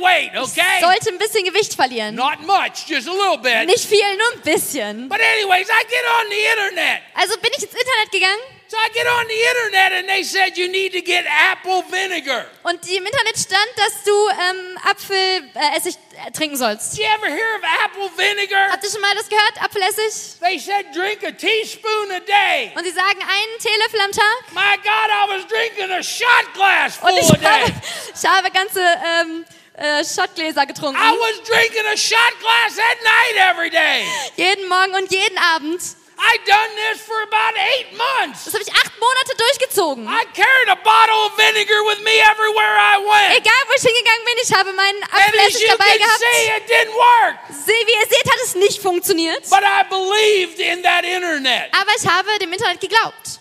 weight, 0.00 0.36
okay? 0.36 0.80
sollte 0.80 1.10
ein 1.10 1.18
bisschen 1.18 1.44
Gewicht 1.44 1.74
verlieren. 1.74 2.14
Not 2.14 2.40
much, 2.40 2.86
just 2.88 3.08
a 3.08 3.12
little 3.12 3.38
bit. 3.38 3.66
Nicht 3.66 3.84
viel, 3.84 4.16
nur 4.16 4.32
ein 4.34 4.40
bisschen. 4.42 5.08
But 5.08 5.20
anyways, 5.20 5.68
I 5.68 5.82
get 5.88 6.04
on 6.18 6.30
the 6.30 6.36
internet. 6.52 7.02
Also 7.14 7.38
bin 7.40 7.50
ich 7.56 7.62
ins 7.62 7.72
Internet 7.72 8.10
gegangen 8.12 8.59
So 8.70 8.76
I 8.76 8.88
get 8.94 9.04
on 9.04 9.26
the 9.26 9.34
internet 9.34 9.98
and 9.98 10.08
they 10.08 10.22
said 10.22 10.56
you 10.56 10.68
need 10.70 10.92
to 10.92 11.00
get 11.00 11.24
apple 11.26 11.82
vinegar. 11.90 12.46
und 12.62 12.78
im 12.88 13.04
Internet 13.04 13.36
stand, 13.36 13.66
dass 13.74 14.04
du 14.04 14.12
ähm, 14.28 14.78
Apfelessig 14.88 15.96
äh, 16.24 16.30
trinken 16.30 16.56
sollst. 16.56 16.92
Did 16.92 17.00
you 17.00 17.06
ever 17.16 17.26
hear 17.26 17.56
of 17.58 17.64
apple 17.84 18.08
vinegar? 18.16 18.70
Habt 18.70 18.84
ihr 18.84 18.90
schon 18.90 19.00
mal 19.00 19.12
das 19.16 19.28
gehört? 19.28 19.60
Apfelessig? 19.60 20.38
They 20.38 20.56
said 20.60 20.86
drink 20.94 21.24
a 21.24 21.32
teaspoon 21.32 22.12
a 22.12 22.20
day. 22.20 22.70
Und 22.76 22.84
sie 22.84 22.92
sagen 22.92 23.18
einen 23.18 23.58
Teelöffel 23.58 24.00
am 24.04 24.12
Tag. 24.12 24.52
My 24.52 24.76
God, 24.76 25.10
I 25.10 25.36
was 25.36 25.46
drinking 25.48 25.90
a 25.90 26.00
shot 26.00 26.54
glass 26.54 26.94
full 26.94 27.10
Und 27.10 27.18
ich 27.18 27.28
a 27.28 27.36
day. 27.38 27.48
habe, 27.48 27.72
ich 28.14 28.24
habe 28.24 28.50
ganze 28.52 28.80
ähm, 28.80 29.44
äh, 29.74 30.04
Shotgläser 30.04 30.64
getrunken. 30.66 30.96
I 31.00 31.10
was 31.18 31.42
drinking 31.42 31.86
a 31.92 31.96
shot 31.96 32.38
glass 32.38 32.78
at 32.78 32.98
night 33.02 33.50
every 33.50 33.70
day. 33.70 34.04
Jeden 34.36 34.68
Morgen 34.68 34.94
und 34.94 35.10
jeden 35.10 35.38
Abend. 35.38 35.80
I 36.22 36.36
done 36.44 36.70
this 36.76 37.00
for 37.00 37.16
about 37.24 37.56
eight 37.56 37.96
months. 37.96 38.44
Das 38.44 38.52
habe 38.52 38.62
ich 38.62 38.70
acht 38.72 38.92
Monate 39.00 39.32
durchgezogen. 39.36 40.04
I 40.06 40.24
carried 40.36 40.68
a 40.68 40.76
bottle 40.76 41.16
of 41.26 41.32
vinegar 41.36 41.80
with 41.88 41.98
me 42.04 42.12
everywhere 42.20 42.76
I 42.76 43.00
went. 43.00 43.40
Egal, 43.40 43.62
wo 43.66 43.72
ich 43.74 43.82
hingegangen 43.82 44.24
bin, 44.26 44.34
ich 44.44 44.52
habe 44.52 44.72
meinen 44.74 45.02
And 45.04 45.12
as 45.14 45.20
Apfelessig 45.28 45.62
you 45.62 45.68
dabei 45.68 45.84
can 45.96 45.98
gehabt. 45.98 46.20
see, 46.20 46.46
it 46.56 46.64
didn't 46.68 46.94
work. 46.94 47.36
Sie, 47.48 47.72
wie 47.72 47.94
ihr 47.96 48.06
seht, 48.06 48.26
hat 48.30 48.40
es 48.44 48.54
nicht 48.54 48.82
funktioniert. 48.82 49.48
But 49.48 49.62
I 49.64 49.82
believed 49.88 50.58
in 50.60 50.82
that 50.82 51.04
internet. 51.04 51.72
Aber 51.72 51.90
ich 51.96 52.06
habe 52.06 52.38
dem 52.38 52.52
Internet 52.52 52.80
geglaubt. 52.80 53.40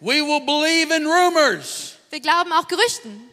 We 0.00 0.20
will 0.20 0.40
believe 0.40 0.92
in 0.92 1.06
rumors. 1.06 1.94
Wir 2.10 2.18
glauben 2.20 2.52
auch 2.52 2.66
Gerüchten 2.66 3.30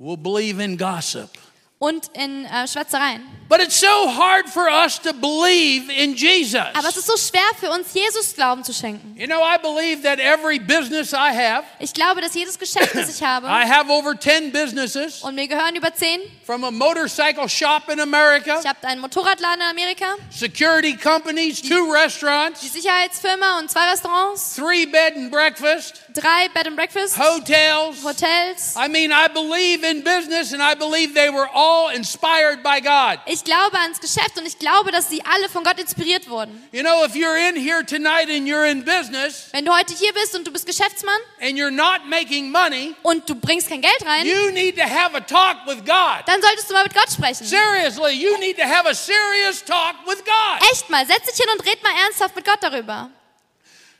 We'll 0.00 0.16
believe 0.20 0.60
in 0.60 0.76
gossip. 0.76 1.30
und 1.78 2.10
in 2.14 2.44
äh, 2.46 2.66
Schwätzereien. 2.66 3.24
But 3.52 3.60
it's 3.60 3.76
so 3.78 4.08
hard 4.08 4.48
for 4.48 4.66
us 4.66 4.98
to 5.00 5.12
believe 5.12 5.90
in 5.90 6.14
Jesus. 6.16 6.64
Aber 6.72 6.88
es 6.88 6.96
ist 6.96 7.06
so 7.06 7.18
schwer 7.18 7.42
für 7.60 7.70
uns, 7.70 7.92
Jesus 7.92 8.34
Glauben 8.34 8.64
zu 8.64 8.72
schenken. 8.72 9.14
You 9.14 9.26
know, 9.26 9.42
I 9.42 9.58
believe 9.58 10.02
that 10.04 10.18
every 10.18 10.58
business 10.58 11.12
I 11.12 11.34
have, 11.34 11.62
Ich 11.78 11.92
glaube, 11.92 12.22
dass 12.22 12.32
jedes 12.32 12.58
Geschäft, 12.58 12.94
das 12.94 13.14
ich 13.14 13.22
habe, 13.26 13.46
I 13.48 13.68
have 13.68 13.90
over 13.90 14.18
10 14.18 14.52
businesses, 14.52 15.22
und 15.22 15.34
mir 15.34 15.48
gehören 15.48 15.76
über 15.76 15.94
zehn. 15.94 16.20
from 16.46 16.64
a 16.64 16.70
motorcycle 16.70 17.46
shop 17.46 17.90
in 17.92 18.00
America, 18.00 18.58
Ich 18.58 18.66
habe 18.66 18.88
einen 18.88 19.02
Motorradladen 19.02 19.60
in 19.60 19.68
Amerika, 19.68 20.14
security 20.30 20.96
companies, 20.96 21.60
two 21.60 21.68
die 21.68 21.90
restaurants, 21.92 22.62
Sicherheitsfirma 22.62 23.58
und 23.58 23.70
zwei 23.70 23.90
Restaurants, 23.90 24.56
three 24.56 24.86
bed 24.86 25.14
and 25.14 25.30
breakfast, 25.30 26.00
drei 26.12 26.48
Bed 26.54 26.66
and 26.66 26.76
Breakfast, 26.76 27.18
hotels. 27.18 28.02
Hotels. 28.04 28.74
I 28.76 28.88
mean, 28.88 29.12
I 29.12 29.28
believe 29.28 29.84
in 29.84 30.02
business 30.02 30.52
and 30.52 30.62
I 30.62 30.74
believe 30.74 31.14
they 31.14 31.30
were 31.30 31.48
all 31.52 31.90
inspired 31.94 32.62
by 32.62 32.80
God. 32.80 33.18
Ich 33.26 33.44
glaube 33.44 33.78
ans 33.78 34.00
Geschäft 34.00 34.38
und 34.38 34.46
ich 34.46 34.58
glaube, 34.58 34.90
dass 34.92 35.08
sie 35.08 35.22
alle 35.24 35.48
von 35.48 35.64
Gott 35.64 35.78
inspiriert 35.78 36.28
wurden. 36.28 36.62
You 36.72 36.82
know, 36.82 37.04
if 37.04 37.14
you're 37.14 37.36
in 37.36 37.56
here 37.56 37.84
tonight 37.84 38.28
and 38.28 38.46
you're 38.46 38.68
in 38.68 38.84
business 38.84 39.48
Wenn 39.52 39.64
du 39.64 39.74
heute 39.76 39.94
hier 39.94 40.12
bist 40.12 40.34
und 40.34 40.46
du 40.46 40.52
bist 40.52 40.66
Geschäftsmann 40.66 41.20
and 41.40 41.58
you're 41.58 41.70
not 41.70 42.06
making 42.08 42.50
money, 42.50 42.94
und 43.02 43.28
du 43.28 43.34
bringst 43.34 43.68
kein 43.68 43.80
Geld 43.80 44.04
rein, 44.04 44.26
you 44.26 44.50
need 44.52 44.76
to 44.76 44.82
have 44.84 45.14
a 45.16 45.20
talk 45.20 45.66
with 45.66 45.84
God. 45.84 46.22
dann 46.26 46.40
solltest 46.40 46.68
du 46.68 46.74
mal 46.74 46.84
mit 46.84 46.94
Gott 46.94 47.10
sprechen. 47.12 47.46
Seriously, 47.46 48.12
you 48.12 48.38
need 48.38 48.56
to 48.56 48.64
have 48.64 48.86
a 48.88 48.94
serious 48.94 49.64
talk 49.64 49.94
with 50.06 50.22
God. 50.24 50.70
Echt 50.72 50.88
mal, 50.90 51.06
setz 51.06 51.26
dich 51.26 51.36
hin 51.36 51.46
und 51.52 51.64
red 51.66 51.82
mal 51.82 51.92
ernsthaft 52.04 52.34
mit 52.36 52.44
Gott 52.44 52.58
darüber. 52.60 53.10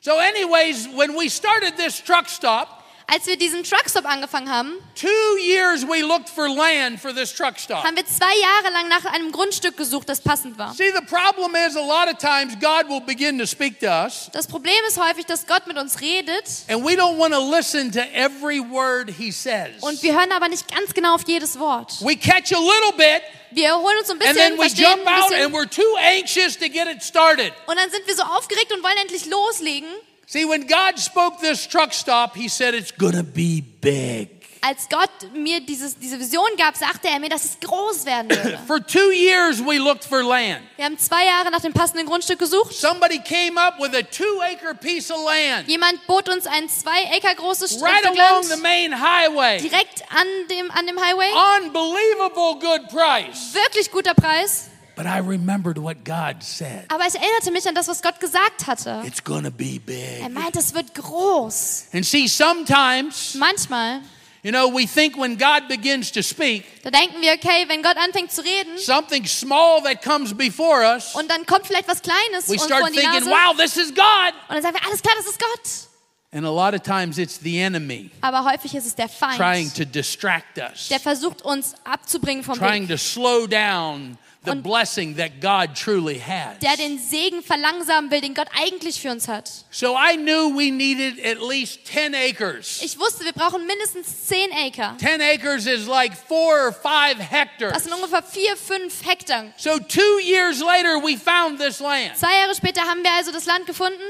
So, 0.03 0.19
anyways, 0.19 0.89
when 0.89 1.17
we 1.17 1.29
started 1.29 1.77
this 1.77 2.01
truck 2.01 2.29
stop, 2.29 2.82
Als 3.07 3.27
wir 3.27 3.37
diesen 3.37 3.63
Truckstop 3.65 4.05
angefangen 4.07 4.49
haben, 4.51 4.73
two 4.95 5.09
years 5.39 5.83
we 5.87 6.01
looked 6.03 6.29
for 6.29 6.49
land 6.49 7.01
for 7.01 7.15
this 7.15 7.35
truck 7.35 7.59
stop. 7.59 7.85
haben 7.85 7.97
wir 7.97 8.07
zwei 8.07 8.35
Jahre 8.39 8.73
lang 8.73 8.89
nach 8.89 9.05
einem 9.13 9.33
Grundstück 9.33 9.77
gesucht, 9.77 10.09
das 10.09 10.21
passend 10.21 10.57
war. 10.59 10.73
See, 10.75 10.91
the 10.93 11.05
problem 11.05 11.55
is 11.55 11.77
a 11.77 11.81
lot 11.81 12.09
of 12.13 12.19
times 12.19 12.55
God 12.61 12.89
will 12.89 13.01
begin 13.01 13.39
to 13.39 13.47
speak 13.47 13.81
to 13.81 13.87
us, 13.87 14.31
Das 14.33 14.47
Problem 14.47 14.75
ist 14.89 14.99
häufig, 14.99 15.27
dass 15.27 15.47
Gott 15.47 15.67
mit 15.67 15.77
uns 15.77 16.01
redet 16.01 16.45
and 16.69 16.85
we 16.85 16.93
don't 16.93 17.19
want 17.19 17.35
to 17.35 17.41
listen 17.55 17.91
to 17.93 18.01
every 18.15 18.61
word 18.61 19.11
He 19.11 19.31
says. 19.33 19.83
und 19.83 20.03
wir 20.03 20.15
hören 20.19 20.33
aber 20.33 20.49
nicht 20.49 20.67
ganz 20.75 20.95
genau 20.95 21.15
auf 21.17 21.23
jedes 21.27 21.59
Wort. 21.59 21.93
We 22.01 22.17
catch 22.17 22.53
a 22.55 22.59
little 22.61 22.93
bit, 22.97 23.23
Wir 23.51 23.75
holen 23.77 23.99
uns 23.99 24.09
ein 24.11 24.19
and 24.23 24.37
then 24.39 24.57
bisschen, 24.57 24.79
we 24.79 24.83
jump 24.89 25.07
out, 25.07 25.29
bisschen 25.29 25.45
and 25.47 25.55
we're 25.55 25.69
too 25.69 25.97
anxious 25.99 26.57
to 26.57 26.69
get 26.69 26.87
it 26.89 27.03
started. 27.03 27.53
und 27.67 27.77
dann 27.79 27.91
sind 27.91 28.07
wir 28.07 28.15
so 28.15 28.23
aufgeregt 28.23 28.73
und 28.73 28.83
wollen 28.83 28.97
endlich 29.03 29.27
loslegen. 29.27 29.89
See, 30.27 30.45
when 30.45 30.67
God 30.67 30.99
spoke 30.99 31.41
this 31.41 31.67
truck 31.67 31.93
stop, 31.93 32.37
He 32.37 32.49
said 32.49 32.75
it's 32.75 32.93
to 32.93 33.23
be 33.23 33.61
big. 33.81 34.29
Als 34.65 34.89
Gott 34.89 35.11
mir 35.35 35.59
dieses, 35.61 35.99
diese 35.99 36.21
Vision 36.21 36.49
gab, 36.57 36.77
sagte 36.77 37.09
er 37.09 37.19
mir, 37.19 37.29
dass 37.29 37.45
es 37.45 37.59
groß 37.61 38.07
werden 38.07 38.31
würde. 38.45 38.61
For 38.69 38.79
two 38.79 39.11
years, 39.11 39.59
we 39.59 39.77
looked 39.79 40.05
for 40.05 40.23
land. 40.23 40.61
Wir 40.77 40.85
haben 40.85 40.97
zwei 40.99 41.27
Jahre 41.27 41.51
nach 41.51 41.61
dem 41.61 41.73
passenden 41.73 42.07
Grundstück 42.07 42.39
gesucht. 42.39 42.73
Somebody 42.73 43.19
came 43.19 43.59
up 43.61 43.81
with 43.81 43.93
a 43.93 44.03
two 44.03 44.41
acre 44.41 44.73
piece 44.77 45.11
of 45.11 45.19
land 45.25 45.67
Jemand 45.69 46.07
bot 46.07 46.29
uns 46.29 46.47
ein 46.47 46.69
zwei 46.69 47.11
Acre 47.11 47.35
großes 47.35 47.83
right 47.83 48.05
Stück 48.05 48.17
along 48.17 48.45
the 48.45 48.51
Land 48.51 48.63
main 48.63 48.93
highway. 49.01 49.59
direkt 49.59 50.05
an 50.11 50.29
dem, 50.49 50.71
an 50.71 50.87
dem 50.87 50.97
Highway. 51.01 51.33
Unbelievable 51.59 52.55
good 52.61 52.89
price. 52.89 53.53
Wirklich 53.55 53.91
guter 53.91 54.15
Preis. 54.15 54.69
But 54.95 55.07
I 55.07 55.19
remembered 55.19 55.79
what 55.79 56.05
God 56.05 56.43
said. 56.43 56.85
Aber 56.89 57.07
ich 57.07 57.15
erinnerte 57.15 57.51
mich 57.51 57.67
an 57.67 57.75
das, 57.75 57.89
was 57.89 58.03
Gott 58.03 58.21
gesagt 58.21 58.67
hatte. 58.67 59.03
It's 59.07 59.23
going 59.23 59.45
to 59.45 59.51
be 59.51 59.79
big. 59.79 60.21
Er 60.21 60.29
meint, 60.29 60.55
es 60.57 60.75
wird 60.75 60.95
groß. 60.95 61.87
And 61.93 62.05
see, 62.05 62.29
sometimes, 62.29 63.35
Manchmal, 63.35 64.01
you 64.43 64.51
know, 64.51 64.69
we 64.69 64.87
think 64.87 65.17
when 65.17 65.37
God 65.37 65.69
begins 65.69 66.11
to 66.13 66.23
speak, 66.23 66.65
da 66.83 66.91
denken 66.91 67.21
wir, 67.21 67.33
okay, 67.33 67.65
wenn 67.69 67.83
Gott 67.83 67.97
anfängt 67.97 68.33
zu 68.33 68.43
reden 68.43 68.77
something 68.77 69.25
small 69.27 69.81
that 69.83 70.03
comes 70.03 70.35
before 70.37 70.83
us, 70.83 71.15
und 71.15 71.31
dann 71.31 71.47
kommt 71.47 71.67
vielleicht 71.67 71.89
was 71.89 72.03
Kleines 72.03 72.49
we 72.49 72.59
start 72.59 72.85
thinking, 72.87 73.05
Nase 73.05 73.27
wow, 73.27 73.57
this 73.57 73.77
is 73.77 73.95
God. 73.95 74.33
und 74.49 74.57
dann 74.57 74.63
sagen 74.63 74.75
wir, 74.75 74.85
alles 74.87 75.01
klar, 75.01 75.15
das 75.17 75.27
ist 75.27 75.39
Gott. 75.39 75.89
And 76.35 76.47
a 76.47 76.51
lot 76.51 76.75
of 76.75 76.83
times 76.83 77.19
it's 77.19 77.39
the 77.43 77.61
enemy 77.61 78.11
Aber 78.23 78.45
häufig 78.45 78.75
ist 78.75 78.87
es 78.87 78.95
der 78.95 79.09
Feind, 79.09 79.37
trying 79.37 79.73
to 79.75 79.85
distract 79.85 80.59
us, 80.59 80.89
der 80.89 80.99
versucht 80.99 81.43
uns 81.43 81.75
abzubringen 81.85 82.43
vom 82.43 82.59
trying 82.59 82.89
Weg, 82.89 82.97
to 82.97 82.97
slow 82.97 83.47
down 83.47 84.19
the 84.45 84.57
blessing 84.57 85.17
that 85.17 85.41
God 85.41 85.75
truly 85.77 86.19
has. 86.19 86.59
der 86.61 86.77
den 86.77 86.99
Segen 86.99 87.43
verlangsamen 87.43 88.11
will, 88.11 88.21
den 88.21 88.35
Gott 88.35 88.49
eigentlich 88.61 89.01
für 89.01 89.11
uns 89.11 89.29
hat. 89.29 89.51
So 89.71 89.95
I 89.97 90.17
knew 90.17 90.51
we 90.57 90.71
needed 90.71 91.25
at 91.25 91.41
least 91.41 91.87
10 91.87 92.15
acres. 92.15 92.83
Ich 92.83 92.99
wusste, 92.99 93.25
wir 93.25 93.33
brauchen 93.33 93.67
mindestens 93.67 94.27
10 94.27 94.51
Acre. 94.53 94.97
10 94.99 95.21
acres 95.21 95.67
is 95.67 95.87
like 95.87 96.13
four 96.17 96.69
or 96.69 96.73
five 96.73 97.19
hectares. 97.19 97.73
Das 97.73 97.85
sind 97.85 97.93
ungefähr 97.95 98.23
4, 98.23 98.57
5 98.57 99.07
Hektar. 99.07 99.45
So 99.57 99.79
two 99.79 100.19
years 100.21 100.61
later, 100.61 100.99
we 101.03 101.17
found 101.17 101.61
this 101.61 101.81
land. 101.81 102.17
Zwei 102.17 102.39
Jahre 102.41 102.55
später 102.55 102.83
haben 102.83 103.03
wir 103.03 103.13
also 103.13 103.31
das 103.33 103.47
Land 103.47 103.67
gefunden. 103.67 104.03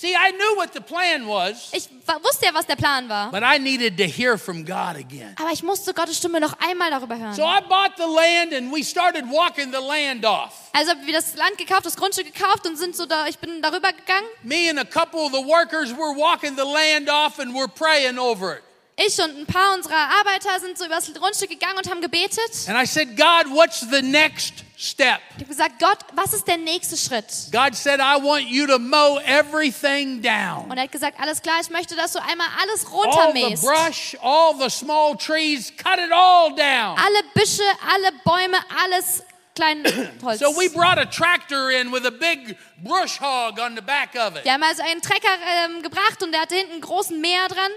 See, 0.00 0.14
I 0.14 0.30
knew 0.32 0.56
what 0.56 0.72
the 0.72 0.80
plan 0.80 1.28
was, 1.28 1.68
Ich 1.74 1.86
wusste 2.22 2.46
ja, 2.46 2.54
was 2.54 2.64
der 2.64 2.76
Plan 2.76 3.06
war. 3.10 3.30
but 3.30 3.42
I 3.42 3.58
needed 3.58 3.98
to 3.98 4.04
hear 4.04 4.38
from 4.38 4.64
God 4.64 4.96
again. 4.96 5.34
Aber 5.38 5.50
ich 5.52 5.62
musste 5.62 5.92
Gottes 5.92 6.16
Stimme 6.16 6.40
noch 6.40 6.54
einmal 6.58 6.90
darüber 6.90 7.18
hören. 7.18 7.34
So. 7.34 7.42
I 7.42 7.60
bought 7.60 7.98
the 7.98 8.06
land 8.06 8.54
and 8.54 8.72
we 8.72 8.82
started 8.82 9.26
walking 9.30 9.70
the 9.70 9.78
land 9.78 10.24
off. 10.24 10.70
Also 10.72 10.92
haben 10.92 11.06
wir 11.06 11.12
das 11.12 11.34
Land 11.36 11.58
gekauft, 11.58 11.84
das 11.84 11.96
Grundstück 11.96 12.32
gekauft 12.32 12.66
und 12.66 12.76
sind 12.76 12.96
so 12.96 13.04
da, 13.04 13.26
ich 13.26 13.38
bin 13.40 13.60
darüber 13.60 13.92
gegangen. 13.92 14.26
Me 14.42 14.70
and 14.70 14.78
a 14.78 14.86
couple 14.86 15.20
of 15.20 15.32
the 15.32 15.46
workers 15.46 15.92
were 15.94 16.16
walking 16.16 16.56
the 16.56 16.64
land 16.64 17.10
off 17.10 17.38
and 17.38 17.52
we're 17.54 17.68
praying 17.68 18.18
over 18.18 18.54
it. 18.56 18.62
Ich 18.96 19.18
und 19.18 19.38
ein 19.38 19.46
paar 19.46 19.74
unserer 19.74 19.94
Arbeiter 19.94 20.60
sind 20.60 20.76
so 20.76 20.84
übers 20.84 21.12
Grundstück 21.14 21.48
gegangen 21.48 21.78
und 21.78 21.88
haben 21.88 22.00
gebetet. 22.02 22.50
And 22.68 22.76
I 22.76 22.84
said, 22.86 23.16
God, 23.16 23.46
what's 23.50 23.80
the 23.80 24.02
next 24.02 24.64
step? 24.76 25.20
Ich 25.30 25.36
habe 25.36 25.46
gesagt, 25.46 25.78
Gott, 25.78 25.98
was 26.14 26.34
ist 26.34 26.46
der 26.46 26.58
nächste 26.58 26.96
Schritt? 26.96 27.24
God 27.50 27.74
said, 27.74 28.00
I 28.00 28.22
want 28.22 28.48
you 28.48 28.66
to 28.66 28.78
mow 28.78 29.18
everything 29.24 30.20
down. 30.20 30.70
Und 30.70 30.76
er 30.76 30.84
hat 30.84 30.92
gesagt, 30.92 31.18
alles 31.18 31.40
klar, 31.40 31.56
ich 31.62 31.70
möchte, 31.70 31.96
dass 31.96 32.12
du 32.12 32.18
einmal 32.22 32.46
alles 32.60 32.84
All 32.84 32.90
the 32.90 33.18
runtermähst. 33.18 33.62
brush, 33.64 34.16
all 34.20 34.54
the 34.58 34.68
small 34.68 35.16
trees, 35.16 35.72
cut 35.76 35.98
it 35.98 36.12
all 36.12 36.50
down. 36.50 36.98
Alle 36.98 37.22
Büsche, 37.34 37.62
alle 37.90 38.12
Bäume, 38.24 38.58
alles. 38.84 39.22
So 40.38 40.52
we 40.52 40.68
brought 40.68 40.96
a 40.98 41.04
tractor 41.04 41.70
in 41.70 41.90
with 41.90 42.06
a 42.06 42.10
big 42.10 42.56
brush 42.82 43.18
hog 43.18 43.58
on 43.58 43.74
the 43.74 43.82
back 43.82 44.14
of 44.16 44.36
it. 44.36 44.44
Wir 44.44 44.52
haben 44.54 44.62
also 44.62 44.82
einen 44.82 45.02
Trecker 45.02 45.28
ähm, 45.66 45.82
gebracht 45.82 46.22
und 46.22 46.32
der 46.32 46.42
hatte 46.42 46.54
hinten 46.54 46.72
einen 46.72 46.80
großen 46.80 47.20
Mäher 47.20 47.46
dran. 47.48 47.70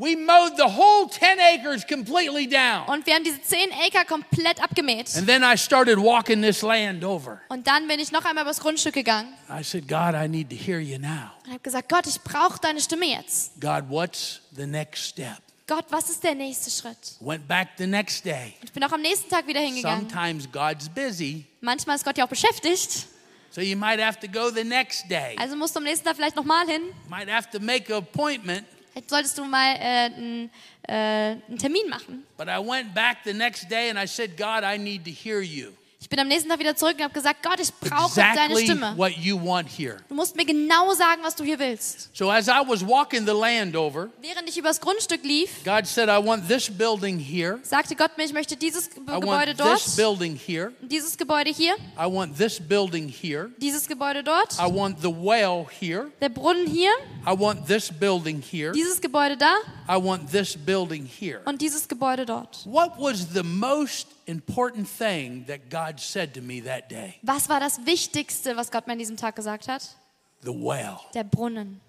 We 0.00 0.16
mowed 0.16 0.56
the 0.56 0.64
whole 0.64 1.10
10 1.10 1.38
acres 1.38 1.86
completely 1.86 2.46
down. 2.48 2.86
Und 2.88 3.04
wir 3.04 3.14
haben 3.14 3.22
diese 3.22 3.42
10 3.42 3.70
Acre 3.70 4.06
komplett 4.06 4.58
abgemäht. 4.62 5.14
And 5.14 5.26
then 5.26 5.42
I 5.42 5.58
started 5.58 5.98
walking 5.98 6.40
this 6.40 6.62
land 6.62 7.04
over. 7.04 7.42
Und 7.50 7.66
dann 7.66 7.86
bin 7.86 8.00
ich 8.00 8.10
noch 8.10 8.24
einmal 8.24 8.44
übers 8.44 8.60
Grundstück 8.60 8.94
gegangen 8.94 9.34
I 9.50 9.62
said, 9.62 9.86
God, 9.86 10.14
I 10.14 10.26
need 10.26 10.48
to 10.48 10.56
hear 10.56 10.80
you 10.80 10.98
now. 10.98 11.32
und 11.44 11.50
habe 11.50 11.60
gesagt, 11.62 11.90
Gott, 11.90 12.06
ich 12.06 12.18
brauche 12.22 12.58
deine 12.58 12.80
Stimme 12.80 13.04
jetzt. 13.04 13.60
God, 13.60 13.90
what's 13.90 14.40
the 14.56 14.66
next 14.66 15.04
step? 15.04 15.36
Gott, 15.66 15.84
was 15.90 16.08
ist 16.08 16.24
der 16.24 16.34
nächste 16.34 16.70
Schritt? 16.70 16.96
Went 17.20 17.46
back 17.46 17.68
the 17.76 17.86
next 17.86 18.24
day. 18.24 18.54
Ich 18.64 18.72
bin 18.72 18.82
auch 18.82 18.92
am 18.92 19.02
nächsten 19.02 19.28
Tag 19.28 19.46
wieder 19.46 19.60
hingegangen. 19.60 20.08
Sometimes 20.08 20.50
God's 20.50 20.88
busy, 20.88 21.44
Manchmal 21.60 21.96
ist 21.96 22.06
Gott 22.06 22.16
ja 22.16 22.24
auch 22.24 22.28
beschäftigt. 22.30 23.06
so 23.50 23.60
you 23.60 23.76
might 23.76 24.00
have 24.02 24.18
to 24.18 24.26
go 24.26 24.48
the 24.50 24.64
next 24.64 25.10
day. 25.10 25.36
Also 25.38 25.56
musst 25.56 25.74
du 25.74 25.80
am 25.80 25.84
nächsten 25.84 26.06
Tag 26.06 26.16
vielleicht 26.16 26.36
nochmal 26.36 26.66
hin. 26.66 26.84
Might 27.06 27.30
have 27.30 27.50
to 27.50 27.60
make 27.60 27.94
an 27.94 27.98
appointment. 27.98 28.64
Vielleicht 28.92 29.10
solltest 29.10 29.38
du 29.38 29.44
mal 29.44 29.74
äh, 29.76 29.78
einen, 29.78 30.50
äh, 30.88 30.92
einen 30.92 31.58
Termin 31.58 31.88
machen. 31.88 32.24
But 32.36 32.48
I 32.48 32.58
went 32.58 32.94
back 32.94 33.18
the 33.24 33.32
next 33.34 33.70
day 33.70 33.90
and 33.90 33.98
I 33.98 34.06
said, 34.06 34.36
God, 34.36 34.62
I 34.64 34.78
need 34.78 35.04
to 35.04 35.10
hear 35.10 35.40
you. 35.40 35.72
Ich 36.02 36.08
bin 36.08 36.18
am 36.18 36.28
nächsten 36.28 36.48
Tag 36.48 36.58
wieder 36.58 36.74
zurück 36.74 36.94
und 36.96 37.04
habe 37.04 37.12
gesagt, 37.12 37.42
Gott, 37.42 37.60
ich 37.60 37.72
brauche 37.74 38.14
deine 38.18 38.56
Stimme. 38.56 38.94
what 38.96 39.12
you 39.18 39.38
want 39.38 39.68
here. 39.68 39.98
Du 40.08 40.14
musst 40.14 40.34
mir 40.34 40.46
genau 40.46 40.94
sagen, 40.94 41.20
was 41.22 41.36
du 41.36 41.44
hier 41.44 41.58
willst. 41.58 42.08
So 42.16 42.30
as 42.30 42.48
I 42.48 42.62
was 42.66 42.80
walking 42.84 43.26
the 43.26 43.34
land 43.34 43.76
over, 43.76 44.08
Während 44.22 44.48
ich 44.48 44.56
übers 44.56 44.80
Grundstück 44.80 45.22
lief, 45.22 45.62
God 45.62 45.86
said, 45.86 46.08
I 46.08 46.16
want 46.26 46.48
this 46.48 46.70
building 46.70 47.18
here. 47.18 47.58
sagte 47.62 47.94
Gott 47.94 48.16
mir, 48.16 48.24
ich 48.24 48.32
möchte 48.32 48.56
dieses 48.56 48.86
I 48.88 48.94
Gebäude 48.94 49.26
want 49.26 49.60
dort, 49.60 49.84
this 49.84 49.94
building 49.94 50.36
here. 50.36 50.72
dieses 50.80 51.18
Gebäude 51.18 51.50
hier, 51.50 51.74
I 51.98 52.06
want 52.10 52.34
this 52.38 52.58
building 52.58 53.06
here. 53.06 53.50
dieses 53.58 53.86
Gebäude 53.86 54.24
dort, 54.24 54.54
I 54.54 54.74
want 54.74 55.02
the 55.02 55.12
well 55.14 55.66
here. 55.78 56.10
der 56.22 56.30
Brunnen 56.30 56.66
hier, 56.66 56.90
I 57.26 57.32
want 57.34 57.66
this 57.66 57.90
building 57.90 58.40
here. 58.42 58.72
dieses 58.72 59.00
Gebäude 59.00 59.36
da 59.36 59.56
I 59.88 59.96
want 60.00 60.30
this 60.30 60.56
building 60.56 61.04
here. 61.04 61.40
und 61.44 61.60
dieses 61.60 61.86
Gebäude 61.86 62.24
dort. 62.24 62.64
What 62.64 62.98
was 62.98 63.32
the 63.34 63.42
most 63.42 64.08
important 64.26 64.88
thing 64.88 65.44
that 65.46 65.68
God 65.70 66.00
said 66.00 66.32
to 66.34 66.40
me 66.40 66.60
that 66.62 66.88
day? 66.90 67.16
Was 67.22 67.48
war 67.48 67.60
das 67.60 67.84
Wichtigste, 67.84 68.56
was 68.56 68.70
Gott 68.70 68.86
mir 68.86 68.94
an 68.94 68.98
diesem 68.98 69.16
Tag 69.16 69.36
gesagt 69.36 69.68
hat? 69.68 69.82
The 70.42 70.52
well. 70.52 70.98
Der 71.14 71.24
Brunnen. 71.24 71.80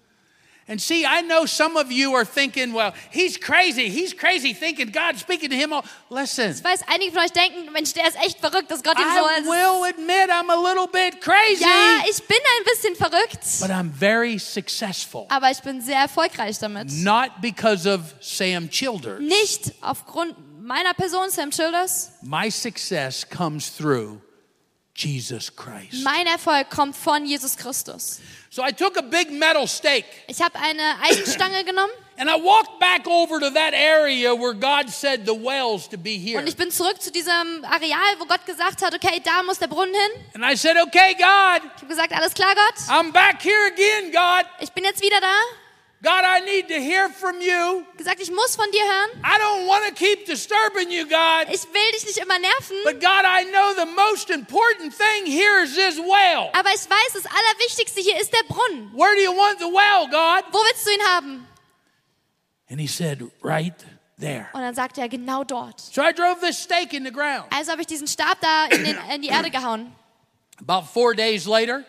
And 0.68 0.80
see, 0.80 1.04
I 1.04 1.22
know 1.22 1.44
some 1.44 1.76
of 1.76 1.90
you 1.90 2.14
are 2.14 2.24
thinking, 2.24 2.72
well, 2.72 2.92
he's 3.10 3.36
crazy. 3.36 3.88
He's 3.88 4.14
crazy 4.16 4.54
thinking 4.54 4.90
God's 4.92 5.20
speaking 5.20 5.50
to 5.50 5.56
him. 5.56 5.72
All. 5.72 5.82
Listen, 6.08 6.52
Ich 6.52 6.62
weiß, 6.62 6.82
einige 6.86 7.10
von 7.12 7.22
euch 7.22 7.32
denken, 7.32 7.70
Mensch, 7.72 7.92
der 7.94 8.06
ist 8.06 8.16
echt 8.16 8.38
verrückt, 8.38 8.70
dass 8.70 8.82
Gott 8.82 8.96
ihm 8.96 9.04
I 9.04 9.18
so 9.18 9.26
ist. 9.40 9.46
will 9.48 9.88
admit 9.88 10.30
I'm 10.30 10.50
a 10.50 10.56
little 10.56 10.86
bit 10.86 11.20
crazy, 11.20 11.62
Ja, 11.64 12.04
ich 12.08 12.22
bin 12.28 12.38
ein 12.38 12.64
bisschen 12.64 12.94
verrückt, 12.94 13.40
but 13.60 13.70
I'm 13.70 13.90
very 13.92 14.38
successful. 14.38 15.26
aber 15.30 15.50
ich 15.50 15.58
bin 15.62 15.80
sehr 15.80 15.98
erfolgreich 15.98 16.58
damit. 16.60 16.90
Not 16.92 17.40
because 17.40 17.86
of 17.88 18.00
Sam 18.20 18.70
Childers. 18.70 19.20
Nicht 19.20 19.72
aufgrund 19.80 20.36
meiner 20.62 20.94
Person, 20.94 21.28
Sam 21.30 21.50
Childers. 21.50 22.12
My 22.22 22.48
success 22.50 23.28
comes 23.28 23.68
through 23.76 24.20
Jesus 24.94 25.54
Christ. 25.54 26.04
Mein 26.04 26.26
Erfolg 26.26 26.68
kommt 26.70 26.94
von 26.96 27.24
Jesus 27.24 27.56
Christus. 27.56 28.20
So 28.50 28.62
I 28.62 28.70
took 28.72 28.98
a 28.98 29.02
big 29.02 29.30
metal 29.30 29.66
stake 29.66 30.04
Ich 30.26 30.42
habe 30.42 30.58
eine 30.58 30.82
Eisenstange 31.02 31.64
genommen 31.64 31.92
and 32.18 32.28
I 32.28 32.34
walked 32.34 32.78
back 32.78 33.06
over 33.06 33.40
to 33.40 33.48
that 33.50 33.72
area 33.72 34.34
where 34.34 34.52
God 34.52 34.90
said 34.90 35.24
the 35.24 35.32
wells 35.34 35.88
to 35.88 35.96
be 35.96 36.18
here. 36.18 36.38
und 36.38 36.46
ich 36.46 36.56
bin 36.56 36.70
zurück 36.70 37.00
zu 37.00 37.10
diesem 37.10 37.64
Areal, 37.64 37.98
wo 38.18 38.26
Gott 38.26 38.44
gesagt 38.44 38.82
hat, 38.82 38.94
okay, 38.94 39.20
da 39.24 39.42
muss 39.42 39.58
der 39.58 39.68
Brunnen 39.68 39.94
hin. 39.94 40.24
And 40.34 40.44
I 40.44 40.54
said, 40.54 40.76
okay, 40.76 41.14
God, 41.14 41.62
Ich 41.76 41.82
habe 41.82 41.86
gesagt, 41.88 42.12
alles 42.12 42.34
klar, 42.34 42.54
Gott. 42.54 42.74
I'm 42.94 43.10
back 43.12 43.42
here 43.42 43.66
again, 43.72 44.12
God. 44.12 44.44
Ich 44.60 44.70
bin 44.72 44.84
jetzt 44.84 45.00
wieder 45.02 45.20
da. 45.22 45.32
God, 46.02 46.24
I 46.24 46.40
need 46.40 46.66
to 46.66 46.80
hear 46.80 47.08
from 47.08 47.40
you. 47.40 47.86
Gesagt, 47.96 48.20
ich 48.20 48.30
muss 48.32 48.56
von 48.56 48.68
dir 48.72 48.82
hören. 48.82 49.22
I 49.22 49.38
don't 49.38 49.68
want 49.68 49.86
to 49.86 49.94
keep 49.94 50.26
disturbing 50.26 50.90
you, 50.90 51.04
God. 51.04 51.46
Ich 51.48 51.62
will 51.72 51.92
dich 51.92 52.04
nicht 52.04 52.18
immer 52.18 52.40
nerven. 52.40 52.76
But 52.82 53.00
God, 53.00 53.24
I 53.24 53.44
know 53.44 53.72
the 53.76 53.86
most 53.86 54.28
important 54.28 54.92
thing 54.92 55.26
here 55.26 55.62
is 55.62 55.76
this 55.76 55.98
well. 55.98 56.50
Aber 56.54 56.70
ich 56.70 56.90
weiß, 56.90 57.12
das 57.12 57.26
Allerwichtigste 57.26 58.00
hier 58.00 58.20
ist 58.20 58.32
der 58.32 58.42
Brunnen. 58.48 58.90
Where 58.94 59.14
do 59.14 59.22
you 59.22 59.30
want 59.30 59.60
the 59.60 59.66
well, 59.66 60.08
God? 60.10 60.44
Wo 60.52 60.58
willst 60.58 60.84
du 60.84 60.90
ihn 60.90 61.02
haben? 61.06 61.46
And 62.68 62.80
he 62.80 62.88
said, 62.88 63.22
right 63.40 63.74
there. 64.18 64.48
Und 64.54 64.62
dann 64.62 64.74
sagte 64.74 65.02
er, 65.02 65.08
genau 65.08 65.44
dort. 65.44 65.78
So 65.78 66.02
I 66.02 66.12
drove 66.12 66.40
this 66.40 66.60
stake 66.60 66.96
in 66.96 67.04
the 67.04 67.12
ground. 67.12 67.44
Also 67.54 67.70
habe 67.70 67.82
ich 67.82 67.86
diesen 67.86 68.08
Stab 68.08 68.40
da 68.40 68.64
in, 68.66 68.82
den, 68.82 68.98
in 69.14 69.22
die 69.22 69.28
Erde 69.28 69.50
gehauen. 69.50 69.94
About 70.66 70.88
four 70.92 71.14
days 71.14 71.46
later, 71.46 71.84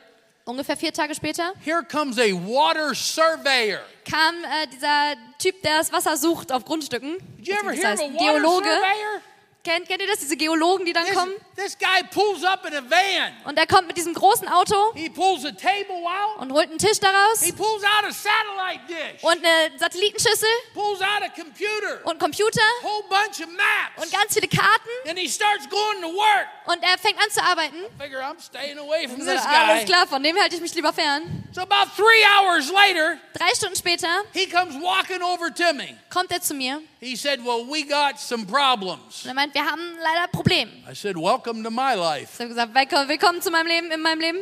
Ungefähr 0.46 0.76
vier 0.76 0.92
Tage 0.92 1.16
später 1.16 1.54
here 1.64 1.84
comes 1.84 2.18
a 2.20 2.24
water 2.34 2.94
surveyor. 2.94 3.80
kam 4.10 4.36
äh, 4.44 4.68
dieser 4.68 5.16
Typ, 5.40 5.62
der 5.62 5.78
das 5.78 5.92
Wasser 5.94 6.18
sucht 6.18 6.52
auf 6.52 6.66
Grundstücken. 6.66 7.18
Did 7.38 7.48
you 7.48 7.56
ever 7.56 7.72
hear 7.72 7.94
of 7.94 8.00
a 8.00 8.04
water 8.04 8.18
Geologe. 8.18 8.66
surveyor? 8.66 9.22
Kennt, 9.64 9.88
kennt 9.88 10.02
ihr 10.02 10.08
das, 10.10 10.20
diese 10.20 10.36
Geologen, 10.36 10.84
die 10.84 10.92
dann 10.92 11.06
This, 11.06 11.16
kommen? 11.16 11.32
this 11.56 11.78
guy 11.78 12.04
pulls 12.12 12.44
up 12.44 12.66
in 12.66 12.74
a 12.76 12.82
van. 12.82 13.32
Und 13.46 13.58
er 13.58 13.66
kommt 13.66 13.88
mit 13.88 13.96
diesem 13.96 14.14
großen 14.14 14.46
Auto 14.50 14.94
He 14.94 15.10
pulls 15.10 15.46
a 15.46 15.52
table 15.52 16.04
out. 16.06 16.42
und 16.42 16.52
holt 16.52 16.70
einen 16.70 16.80
Tisch 16.80 17.00
daraus 17.00 17.42
He 17.42 17.54
pulls 17.54 17.82
out 17.82 18.04
a 18.06 18.12
satellite 18.12 18.82
dish. 18.90 19.24
und 19.24 19.38
eine 19.46 19.72
Satellitenschüssel 19.80 20.50
Pulls 20.74 21.00
out 21.02 21.22
a 21.24 21.30
computer. 21.30 22.02
und 22.06 22.20
Computer 22.20 22.62
Whole 22.82 23.04
bunch 23.08 23.40
of 23.40 23.48
maps. 23.56 24.04
und 24.04 24.12
ganz 24.12 24.34
viele 24.34 24.50
Karten. 24.50 24.90
And 25.08 25.18
he 25.18 25.30
starts 25.30 25.70
going 25.70 26.02
to 26.02 26.10
work. 26.14 26.48
Und 26.66 26.84
er 26.84 26.98
fängt 26.98 27.18
an 27.24 27.30
zu 27.32 27.42
arbeiten. 27.42 27.78
Figure 27.98 28.22
I'm 28.22 28.42
staying 28.42 28.78
away 28.78 29.08
from 29.08 29.22
So, 29.22 29.32
this 29.32 29.46
alles 29.46 29.80
guy. 29.80 29.86
klar, 29.86 30.08
von 30.08 30.22
dem 30.24 30.38
halte 30.38 30.56
ich 30.56 30.62
mich 30.62 30.76
lieber 30.76 30.92
fern. 30.92 31.42
So 31.54 31.62
about 31.62 31.90
three 31.96 32.26
hours 32.38 32.70
later, 32.70 33.18
Drei 33.34 33.54
Stunden 33.56 33.76
später 33.78 34.08
he 34.34 34.46
comes 34.46 34.76
walking 34.82 35.22
over 35.22 35.54
to 35.54 35.72
me. 35.74 35.98
kommt 36.10 36.32
er 36.32 36.42
zu 36.42 36.54
mir 36.54 36.82
He 37.00 37.16
said, 37.18 37.40
Well, 37.46 37.66
we 37.70 37.84
got 37.84 38.18
some 38.20 38.46
problems. 38.46 39.24
und 39.24 39.28
er 39.30 39.34
meint, 39.34 39.53
wir 39.54 39.66
haben 39.66 39.82
leider 40.02 40.24
ein 40.24 40.32
Problem. 40.32 40.70
I 40.90 40.94
said, 40.96 41.16
Welcome 41.16 41.64
to 41.64 41.70
my 41.72 41.94
life. 41.96 42.30
Ich 42.34 42.40
habe 42.40 42.50
gesagt, 42.50 42.74
willkommen, 43.10 43.42
zu 43.42 43.52
meinem 43.52 43.68
Leben, 43.68 43.92
in 43.92 44.02
meinem 44.02 44.20
Leben. 44.20 44.40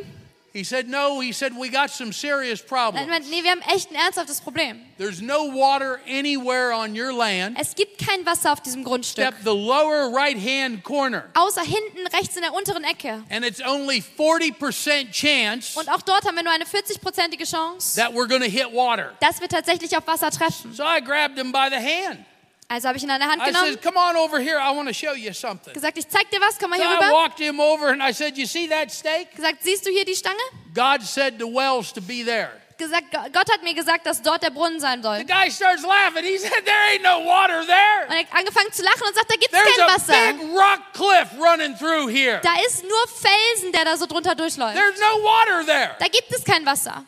He 0.53 0.65
said, 0.65 0.89
No, 0.89 1.21
he 1.21 1.31
said, 1.31 1.53
We 1.57 1.69
got 1.69 1.89
some 1.91 2.11
serious 2.11 2.59
Er 2.61 2.67
problems. 2.67 3.07
meint, 3.07 3.29
nee, 3.29 3.41
wir 3.41 3.51
haben 3.51 3.61
echt 3.73 3.89
ein 3.89 3.95
ernsthaftes 3.95 4.41
Problem. 4.41 4.81
There's 4.97 5.21
no 5.21 5.45
water 5.53 5.99
anywhere 6.05 6.73
on 6.75 6.93
your 6.93 7.13
land 7.13 7.57
Es 7.57 7.73
gibt 7.73 8.05
kein 8.05 8.25
Wasser 8.25 8.51
auf 8.51 8.59
diesem 8.61 8.83
Grundstück. 8.83 9.23
except 9.23 9.43
the 9.45 9.55
lower 9.55 10.11
right 10.13 10.35
hand 10.37 10.83
corner. 10.83 11.23
Außer 11.35 11.61
hinten 11.61 12.05
rechts 12.13 12.35
in 12.35 12.41
der 12.41 12.53
unteren 12.53 12.83
Ecke. 12.83 13.23
And 13.29 13.45
it's 13.45 13.61
only 13.65 14.03
40% 14.17 15.11
chance 15.11 15.79
Und 15.79 15.87
auch 15.89 16.01
dort 16.01 16.25
haben 16.25 16.35
wir 16.35 16.43
nur 16.43 16.51
eine 16.51 16.65
40-prozentige 16.65 17.49
Chance, 17.49 17.95
that 17.95 18.11
we're 18.13 18.27
going 18.27 18.41
to 18.41 18.49
hit 18.49 18.73
water. 18.73 19.13
dass 19.21 19.39
wir 19.39 19.47
tatsächlich 19.47 19.95
auf 19.95 20.05
Wasser 20.05 20.31
treffen. 20.31 20.73
So 20.73 20.83
I 20.83 20.99
grabbed 21.01 21.37
him 21.37 21.53
by 21.53 21.69
the 21.69 21.77
hand. 21.77 22.25
Also 22.71 22.87
habe 22.87 22.97
ich 22.97 23.03
ihn 23.03 23.11
an 23.11 23.19
der 23.19 23.29
Hand 23.29 23.41
I 23.41 23.45
genommen, 23.47 23.71
said, 23.73 23.81
Come 23.81 23.97
on 23.99 24.15
over 24.15 24.39
here. 24.39 24.57
I 24.57 24.73
want 24.73 24.87
to 24.87 24.93
show 24.93 25.13
you 25.13 25.33
something. 25.33 25.73
gesagt, 25.73 25.97
ich 25.97 26.07
zeig 26.07 26.29
dir 26.31 26.39
was, 26.39 26.57
komm 26.57 26.69
mal 26.69 26.77
So 26.79 26.83
hier 26.83 26.91
I 26.91 27.03
rüber. 27.03 27.11
walked 27.11 27.39
him 27.39 27.59
over 27.59 27.89
and 27.89 28.01
I 28.01 28.13
said, 28.13 28.37
You 28.37 28.45
see 28.45 28.67
that 28.69 28.89
stake? 28.91 29.35
Gesagt, 29.35 29.57
siehst 29.61 29.85
du 29.85 29.89
hier 29.91 30.05
die 30.05 30.15
Stange? 30.15 30.39
God 30.73 31.01
said 31.01 31.35
the 31.37 31.45
well's 31.45 31.91
to 31.91 32.01
be 32.01 32.23
there. 32.23 32.51
Gesagt, 32.77 33.11
Gott 33.11 33.51
hat 33.51 33.61
mir 33.61 33.73
gesagt, 33.75 34.05
dass 34.07 34.21
dort 34.23 34.41
der 34.41 34.49
Brunnen 34.49 34.79
sein 34.79 35.03
soll. 35.03 35.17
The 35.17 35.25
guy 35.25 35.51
starts 35.51 35.83
laughing. 35.83 36.23
He 36.23 36.37
said, 36.39 36.63
There 36.65 36.81
ain't 36.93 37.03
no 37.03 37.25
water 37.27 37.63
there. 37.65 38.07
Und 38.07 38.13
er 38.15 38.19
hat 38.19 38.27
angefangen 38.33 38.71
zu 38.71 38.81
lachen 38.83 39.03
und 39.05 39.13
sagt, 39.15 39.29
da 39.29 39.35
gibt 39.35 39.51
es 39.53 39.59
There's 39.59 39.77
kein 39.77 39.87
a 39.87 39.93
Wasser. 39.93 40.33
big 40.33 40.55
rock 40.55 40.79
cliff 40.93 41.27
running 41.39 41.77
through 41.77 42.07
here. 42.09 42.39
Da 42.41 42.53
ist 42.65 42.83
nur 42.83 43.07
Felsen, 43.07 43.71
der 43.73 43.83
da 43.85 43.97
so 43.97 44.05
drunter 44.07 44.33
durchläuft. 44.33 44.75
There's 44.77 44.99
no 44.99 45.21
water 45.23 45.65
there. 45.65 45.95
Da 45.99 46.07
gibt 46.07 46.31
es 46.31 46.43
kein 46.45 46.65
Wasser. 46.65 47.05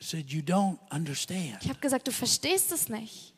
I 0.00 0.02
said, 0.04 0.30
You 0.30 0.40
don't 0.40 0.78
understand. 0.90 1.58
Ich 1.62 1.68
habe 1.68 1.78
gesagt, 1.80 2.08
du 2.08 2.12
verstehst 2.12 2.72
es 2.72 2.88
nicht. 2.88 3.29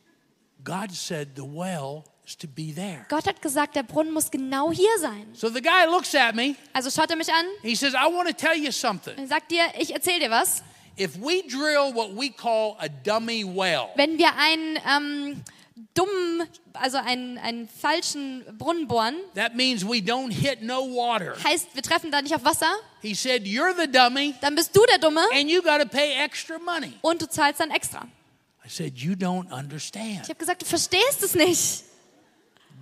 God 0.65 0.93
said 0.93 1.31
the 1.37 1.43
well 1.45 2.05
is 2.27 2.37
to 2.39 2.47
be 2.47 2.73
there. 2.73 3.05
Gott 3.09 3.27
hat 3.27 3.43
gesagt, 3.43 3.75
der 3.77 3.83
Brunnen 3.83 4.13
muss 4.13 4.31
genau 4.31 4.71
hier 4.73 4.97
sein. 5.01 5.27
So 5.35 5.49
the 5.49 5.61
guy 5.61 5.87
looks 5.91 6.15
at 6.15 6.35
me. 6.35 6.55
Also 6.73 6.91
schaut 6.91 7.11
er 7.11 7.17
mich 7.17 7.33
an 7.33 7.45
He 7.63 7.75
says, 7.75 7.95
I 7.95 8.07
want 8.13 8.29
to 8.29 8.35
tell 8.35 8.57
you 8.57 8.71
something. 8.71 9.17
und 9.19 9.29
sagt 9.29 9.51
dir, 9.51 9.65
ich 9.79 9.93
erzähle 9.93 10.21
dir 10.21 10.31
was. 10.31 10.63
if 10.97 11.17
we 11.17 11.43
drill 11.49 11.93
what 11.95 12.15
we 12.15 12.31
call 12.31 12.77
a 12.79 12.89
dummy 12.89 13.43
well, 13.45 13.89
Wenn 13.97 14.19
wir 14.19 14.29
einen 14.37 14.79
ähm, 14.89 15.43
dummen, 15.95 16.47
also 16.75 16.99
einen, 16.99 17.39
einen 17.39 17.67
falschen 17.69 18.45
Brunnen 18.59 18.87
bohren, 18.87 19.17
that 19.35 19.55
means 19.57 19.83
we 19.85 19.97
don't 20.01 20.31
hit 20.33 20.63
no 20.63 20.83
water. 20.95 21.35
heißt, 21.43 21.75
wir 21.75 21.83
treffen 21.83 22.11
da 22.13 22.21
nicht 22.23 22.35
auf 22.35 22.45
Wasser, 22.45 22.73
He 23.01 23.15
said, 23.15 23.43
You're 23.45 23.75
the 23.77 23.91
dummy, 23.91 24.35
dann 24.43 24.55
bist 24.55 24.77
du 24.77 24.83
der 24.87 24.99
Dumme 24.99 25.23
and 25.35 25.51
you 25.51 25.61
got 25.61 25.81
to 25.81 25.89
pay 25.89 26.13
extra 26.23 26.59
money. 26.59 26.93
und 27.01 27.21
du 27.21 27.29
zahlst 27.29 27.59
dann 27.61 27.71
extra. 27.73 28.07
Ich 30.23 30.29
habe 30.29 30.39
gesagt, 30.39 30.63
du 30.63 30.67
verstehst 30.67 31.23
es 31.23 31.35
nicht. 31.35 31.85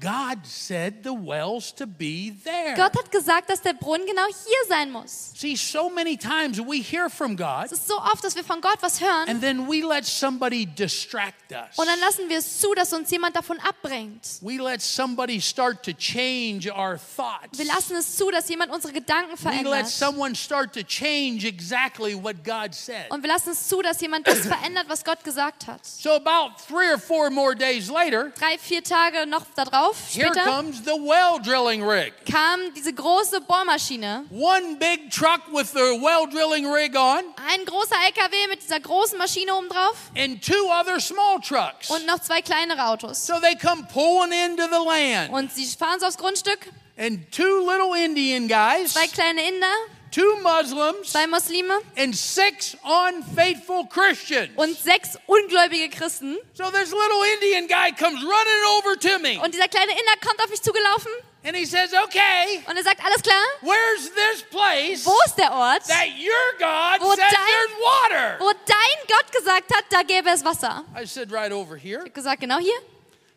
God 0.01 0.39
said 0.47 1.03
the 1.05 1.11
well's 1.13 1.75
to 1.75 1.87
be 1.87 2.33
there. 2.45 2.75
Gott 2.75 2.97
hat 2.97 3.11
gesagt, 3.11 3.51
dass 3.51 3.61
der 3.61 3.75
Brunnen 3.75 4.07
genau 4.07 4.25
hier 4.27 4.69
sein 4.69 4.91
muss. 4.91 5.33
See, 5.37 5.57
so 5.57 5.91
many 5.91 6.17
times 6.17 6.59
we 6.59 6.81
hear 6.83 7.11
from 7.11 7.37
God, 7.37 7.67
Es 7.67 7.73
ist 7.73 7.89
so 7.89 7.97
oft, 7.99 8.25
dass 8.25 8.35
wir 8.35 8.45
von 8.45 8.61
Gott 8.61 8.79
was 8.81 9.01
hören 9.01 9.29
and 9.29 9.41
then 9.43 9.69
we 9.69 9.83
let 9.87 10.07
somebody 10.07 10.65
distract 10.67 11.53
us. 11.53 11.77
und 11.77 11.87
dann 11.87 11.99
lassen 12.01 12.29
wir 12.29 12.39
es 12.39 12.61
zu, 12.61 12.73
dass 12.75 12.93
uns 12.93 13.11
jemand 13.11 13.37
davon 13.37 13.59
abbringt. 13.61 14.23
We 14.41 14.57
let 14.57 14.81
somebody 14.81 15.41
start 15.41 15.83
to 15.85 15.93
change 15.93 16.71
our 16.73 16.99
thoughts. 17.17 17.59
Wir 17.59 17.67
lassen 17.67 17.97
es 17.97 18.17
zu, 18.17 18.31
dass 18.31 18.49
jemand 18.49 18.73
unsere 18.73 18.93
Gedanken 18.93 19.33
We 19.33 19.51
let 19.51 19.63
verändert. 19.63 19.89
someone 19.89 20.35
start 20.35 20.73
to 20.75 20.83
change 20.83 21.47
exactly 21.47 22.15
what 22.15 22.37
God 22.45 22.75
said. 22.75 23.11
Und 23.11 23.23
wir 23.23 23.29
lassen 23.29 23.51
es 23.51 23.69
zu, 23.69 23.83
dass 23.83 24.01
jemand 24.01 24.27
das 24.27 24.41
verändert, 24.47 24.87
was 24.89 25.05
Gott 25.05 25.23
gesagt 25.25 25.67
hat. 25.67 25.85
So 25.85 26.11
about 26.13 26.55
three 26.67 26.91
or 26.93 26.99
four 26.99 27.31
more 27.31 27.55
days 27.55 27.89
later, 27.91 28.31
Drei, 28.39 28.57
vier 28.59 28.83
Tage 28.83 29.27
noch 29.27 29.45
darauf, 29.57 29.90
here 30.13 30.29
später, 30.33 30.45
comes 30.45 30.83
the 30.85 30.93
well 30.97 31.39
drilling 31.43 31.83
rig. 31.83 32.13
kam 32.31 32.61
diese 32.75 32.93
große 32.93 33.41
Bohrmaschine. 33.43 34.25
One 34.31 34.77
big 34.79 35.11
truck 35.11 35.41
with 35.53 35.71
the 35.73 35.99
well 36.01 36.27
drilling 36.31 36.67
rig 36.67 36.97
on, 36.97 37.21
Ein 37.49 37.65
großer 37.65 37.95
LKW 38.09 38.49
mit 38.49 38.63
dieser 38.63 38.81
großen 38.81 39.19
Maschine 39.19 39.55
oben 39.55 39.69
drauf 39.69 39.97
and 40.17 40.43
two 40.45 40.69
other 40.71 41.01
small 41.01 41.41
trucks. 41.41 41.91
und 41.91 42.07
noch 42.07 42.19
zwei 42.21 42.43
kleinere 42.43 42.87
Autos. 42.87 43.27
So 43.27 43.41
they 43.41 43.55
come 43.57 43.87
pulling 43.93 44.33
into 44.33 44.65
the 44.65 44.85
land. 44.85 45.33
Und 45.33 45.53
sie 45.53 45.65
fahren 45.67 46.01
so 46.01 46.07
aufs 46.07 46.19
Grundstück. 46.19 46.71
And 46.99 47.31
two 47.33 47.61
little 47.67 47.95
Indian 47.97 48.47
guys, 48.47 48.93
Zwei 48.93 49.07
kleine 49.07 49.41
Inder, 49.49 49.73
two 50.11 50.37
Muslims, 50.43 51.11
zwei 51.13 51.27
Muslime 51.27 51.81
and 51.97 52.15
six 52.15 52.77
unfaithful 52.85 53.87
Christians. 53.89 54.51
und 54.57 54.77
sechs 54.79 55.17
ungläubige 55.27 55.89
Christen. 55.91 56.37
So 56.55 56.65
this 56.71 56.91
little 56.93 57.25
Indian 57.35 57.67
guy 57.69 57.93
comes 57.93 58.23
running 58.23 58.63
over 58.79 58.97
to 58.99 59.19
me 59.21 59.39
Und 59.43 59.55
dieser 59.55 59.69
kleine 59.69 59.93
Inder 59.93 60.17
kommt 60.27 60.41
auf 60.43 60.51
mich 60.51 60.63
zugelaufen 60.63 61.13
and 61.43 61.57
he 61.57 61.65
says, 61.65 61.93
Okay, 62.05 62.63
und 62.69 62.77
er 62.77 62.83
sagt, 62.83 63.03
alles 63.05 63.23
klar, 63.23 63.43
where's 63.63 64.11
this 64.15 64.43
place 64.51 65.07
wo 65.07 65.17
ist 65.25 65.37
der 65.39 65.53
Ort, 65.53 65.85
that 65.87 66.09
your 66.19 66.59
God 66.59 67.01
Wo 67.01 67.11
says 67.15 67.19
dein- 67.19 67.47
there's 67.47 67.71
water? 67.81 68.37
wo 68.41 68.53
dein 68.67 69.07
Gott 69.09 69.33
gesagt 69.33 69.75
hat, 69.75 69.85
da 69.91 70.03
gäbe 70.03 70.29
es 70.31 70.45
Wasser? 70.45 70.85
I 71.01 71.07
said, 71.07 71.33
Right 71.33 71.51
over 71.53 71.77
here. 71.77 71.99
Ich 72.01 72.01
habe 72.01 72.11
gesagt, 72.11 72.41
genau 72.41 72.59
hier. 72.59 72.75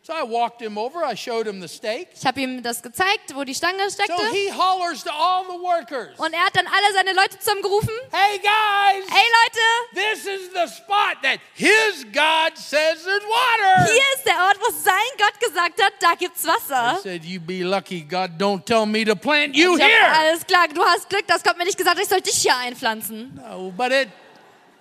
So 0.06 0.12
I 0.12 0.22
walked 0.22 0.60
him 0.60 0.76
over, 0.76 1.02
I 1.02 1.14
showed 1.16 1.46
him 1.46 1.62
the 1.62 1.66
stake. 1.66 2.08
Ich 2.14 2.26
habe 2.26 2.38
ihm 2.38 2.62
das 2.62 2.82
gezeigt, 2.82 3.34
wo 3.34 3.42
die 3.42 3.54
Stange 3.54 3.88
So 3.88 4.02
steckte. 4.02 4.22
he 4.32 4.50
hollers 4.52 5.02
to 5.02 5.10
all 5.10 5.44
the 5.44 5.58
workers 5.58 6.18
Und 6.18 6.34
er 6.34 6.44
hat 6.44 6.54
dann 6.54 6.66
alle 6.66 6.92
seine 6.92 7.14
Leute 7.14 7.38
zusammengerufen. 7.38 7.88
Hey 8.12 8.36
guys, 8.36 9.04
Hey 9.08 9.24
Leute, 9.40 9.94
this 9.94 10.26
is 10.26 10.50
the 10.52 10.66
spot 10.66 11.16
that 11.22 11.38
his 11.54 12.04
God 12.12 12.52
says 12.58 13.02
there's 13.02 13.24
water. 13.24 13.90
hier 13.90 14.02
ist 14.14 14.26
der 14.26 14.44
Ort, 14.46 14.58
wo 14.60 14.70
sein 14.72 14.94
Gott 15.16 15.40
gesagt 15.40 15.82
hat, 15.82 15.94
da 16.00 16.14
gibt's 16.16 16.44
I 16.44 16.48
Wasser. 16.48 17.00
said, 17.02 17.24
You 17.24 17.40
be 17.40 17.62
lucky 17.64 18.02
God 18.02 18.32
don't 18.38 18.62
tell 18.66 18.84
me 18.84 19.06
to 19.06 19.16
plant 19.16 19.56
you 19.56 19.78
here. 19.78 19.88
alles 20.20 20.44
klar, 20.46 20.68
du 20.68 20.84
hast 20.84 21.08
Glück, 21.08 21.26
das 21.26 21.42
Gott 21.42 21.56
mir 21.56 21.64
nicht 21.64 21.78
gesagt, 21.78 21.98
ich 21.98 22.08
soll 22.10 22.20
dich 22.20 22.36
hier 22.42 22.54
einpflanzen. 22.58 23.40
No, 23.42 23.72
but 23.74 23.90
it 23.90 24.10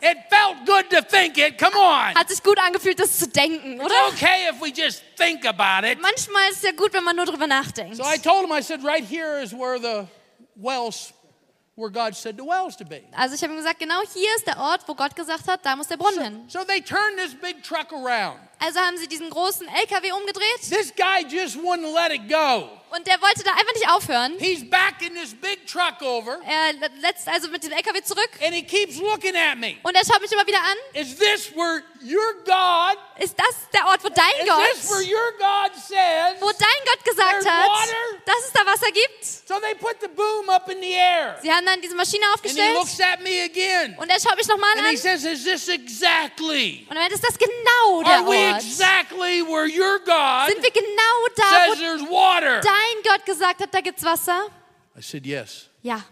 it 0.04 0.18
felt 0.30 0.66
good 0.66 0.90
to 0.90 1.02
think 1.02 1.38
it. 1.38 1.58
Come 1.58 1.76
on. 1.76 2.14
Hat 2.16 2.30
sich 2.30 2.44
gut 2.44 2.60
angefühlt, 2.60 3.00
das 3.00 3.18
zu 3.18 3.28
denken, 3.28 3.80
oder? 3.80 3.94
It's 4.10 4.22
okay 4.22 4.50
if 4.50 4.62
we 4.62 4.70
just 4.70 5.04
think 5.16 5.46
about 5.46 5.88
it. 5.88 6.02
Manchmal 6.02 6.50
ist 6.52 6.58
es 6.58 6.64
ja 6.64 6.72
gut, 6.72 6.94
wenn 6.94 7.04
man 7.04 7.16
nur 7.16 7.26
drüber 7.26 7.48
nachdenkt. 7.48 7.96
So 7.96 8.04
I 8.04 8.18
told 8.18 8.46
him, 8.46 8.52
I 8.52 8.62
said, 8.62 8.84
right 8.84 9.04
here 9.04 9.42
is 9.42 9.54
where 9.54 9.80
the 9.80 10.08
wells, 10.56 11.14
where 11.76 11.90
God 11.90 12.16
said 12.16 12.38
the 12.38 12.46
wells 12.46 12.76
to 12.78 12.86
be. 12.86 13.04
Also 13.16 13.36
ich 13.36 13.42
habe 13.44 13.54
ihm 13.54 13.58
gesagt, 13.58 13.80
genau 13.80 14.02
hier 14.14 14.36
ist 14.36 14.46
der 14.46 14.60
Ort, 14.60 14.82
wo 14.88 14.94
Gott 14.94 15.16
gesagt 15.16 15.48
hat, 15.48 15.66
da 15.66 15.76
muss 15.76 15.88
der 15.88 15.98
Brunnen 15.98 16.22
hin. 16.22 16.44
So 16.48 16.64
they 16.64 16.82
turned 16.82 17.18
this 17.18 17.34
big 17.34 17.64
truck 17.64 17.92
around. 17.94 18.40
Also 18.66 18.80
haben 18.80 18.98
sie 18.98 19.08
diesen 19.08 19.30
großen 19.30 19.68
LKW 19.68 20.12
umgedreht 20.14 20.62
This 20.70 20.94
guy 20.96 21.26
just 21.28 21.58
wouldn't 21.58 21.92
let 21.94 22.12
it 22.14 22.30
go. 22.30 22.70
und 22.96 23.08
der 23.08 23.20
wollte 23.22 23.44
da 23.44 23.52
einfach 23.52 23.74
nicht 23.74 23.90
aufhören. 23.90 24.36
He's 24.40 24.70
backing 24.70 25.16
this 25.16 25.34
big 25.34 25.66
truck 25.68 26.02
over 26.02 26.40
Er 26.48 26.74
letzt 27.02 27.28
also 27.28 27.50
mit 27.50 27.64
dem 27.64 27.72
LKW 27.72 28.02
zurück 28.04 28.30
and 28.46 28.54
he 28.54 28.62
keeps 28.64 28.98
looking 28.98 29.36
at 29.36 29.58
me. 29.58 29.78
und 29.84 29.96
er 29.96 30.06
schaut 30.06 30.22
mich 30.22 30.32
immer 30.32 30.46
wieder 30.48 30.60
an. 30.60 30.78
Is 30.94 31.16
this 31.18 31.52
where 31.56 31.84
your 32.04 32.34
God, 32.46 32.98
Ist 33.20 33.36
das 33.40 33.56
der 33.74 33.86
Ort, 33.88 34.04
wo 34.04 34.10
dein 34.10 34.26
is 34.40 34.82
this 34.82 34.92
where 34.92 35.02
Gott, 35.04 35.12
your 35.12 35.32
God 35.40 35.72
says? 35.76 36.42
wo 36.42 36.52
dein 36.52 36.82
Gott 36.86 37.04
gesagt 37.06 37.46
hat, 37.50 37.68
water? 37.68 37.94
dass 38.26 38.46
es 38.46 38.52
da 38.54 38.66
Wasser 38.66 38.92
gibt? 38.92 39.26
So 39.26 39.56
they 39.60 39.74
put 39.76 39.96
the 40.02 40.08
boom 40.10 40.50
up 40.50 40.70
in 40.70 40.80
the 40.82 40.92
air. 40.94 41.38
Sie 41.42 41.52
haben 41.52 41.66
dann 41.66 41.82
diese 41.82 41.96
Maschine 41.96 42.24
And 42.26 42.40
he 42.42 42.48
aufgestellt 42.50 42.76
looks 42.76 43.00
at 43.02 43.22
me 43.22 43.42
again. 43.44 43.96
und 43.98 44.10
er 44.10 44.20
schaut 44.20 44.38
mich 44.38 44.48
nochmal 44.48 44.72
And 44.78 44.82
an 44.82 44.92
he 44.92 44.98
says, 44.98 45.24
Is 45.26 45.44
this 45.44 45.68
exactly? 45.68 46.86
und 46.90 46.96
er 46.96 47.02
meint, 47.04 47.14
ist 47.14 47.24
das 47.24 47.38
genau 47.38 48.04
der 48.04 48.18
Are 48.20 48.26
we 48.28 48.53
Exactly 48.58 49.42
where 49.42 49.66
your 49.68 50.00
God 50.06 50.50
Sind 50.50 50.64
wir 50.64 50.72
genau 50.72 51.28
da, 51.36 51.68
says 51.68 51.80
there's 51.80 52.02
water? 52.10 52.62
dein 52.62 53.04
Gott 53.04 53.26
gesagt 53.26 53.62
hat, 53.62 53.74
da 53.74 53.82
gibt's 53.82 54.04
Wasser? 54.04 54.48
I 54.98 55.02
said, 55.02 55.26
Yes. 55.26 55.70
Ja. 55.82 56.04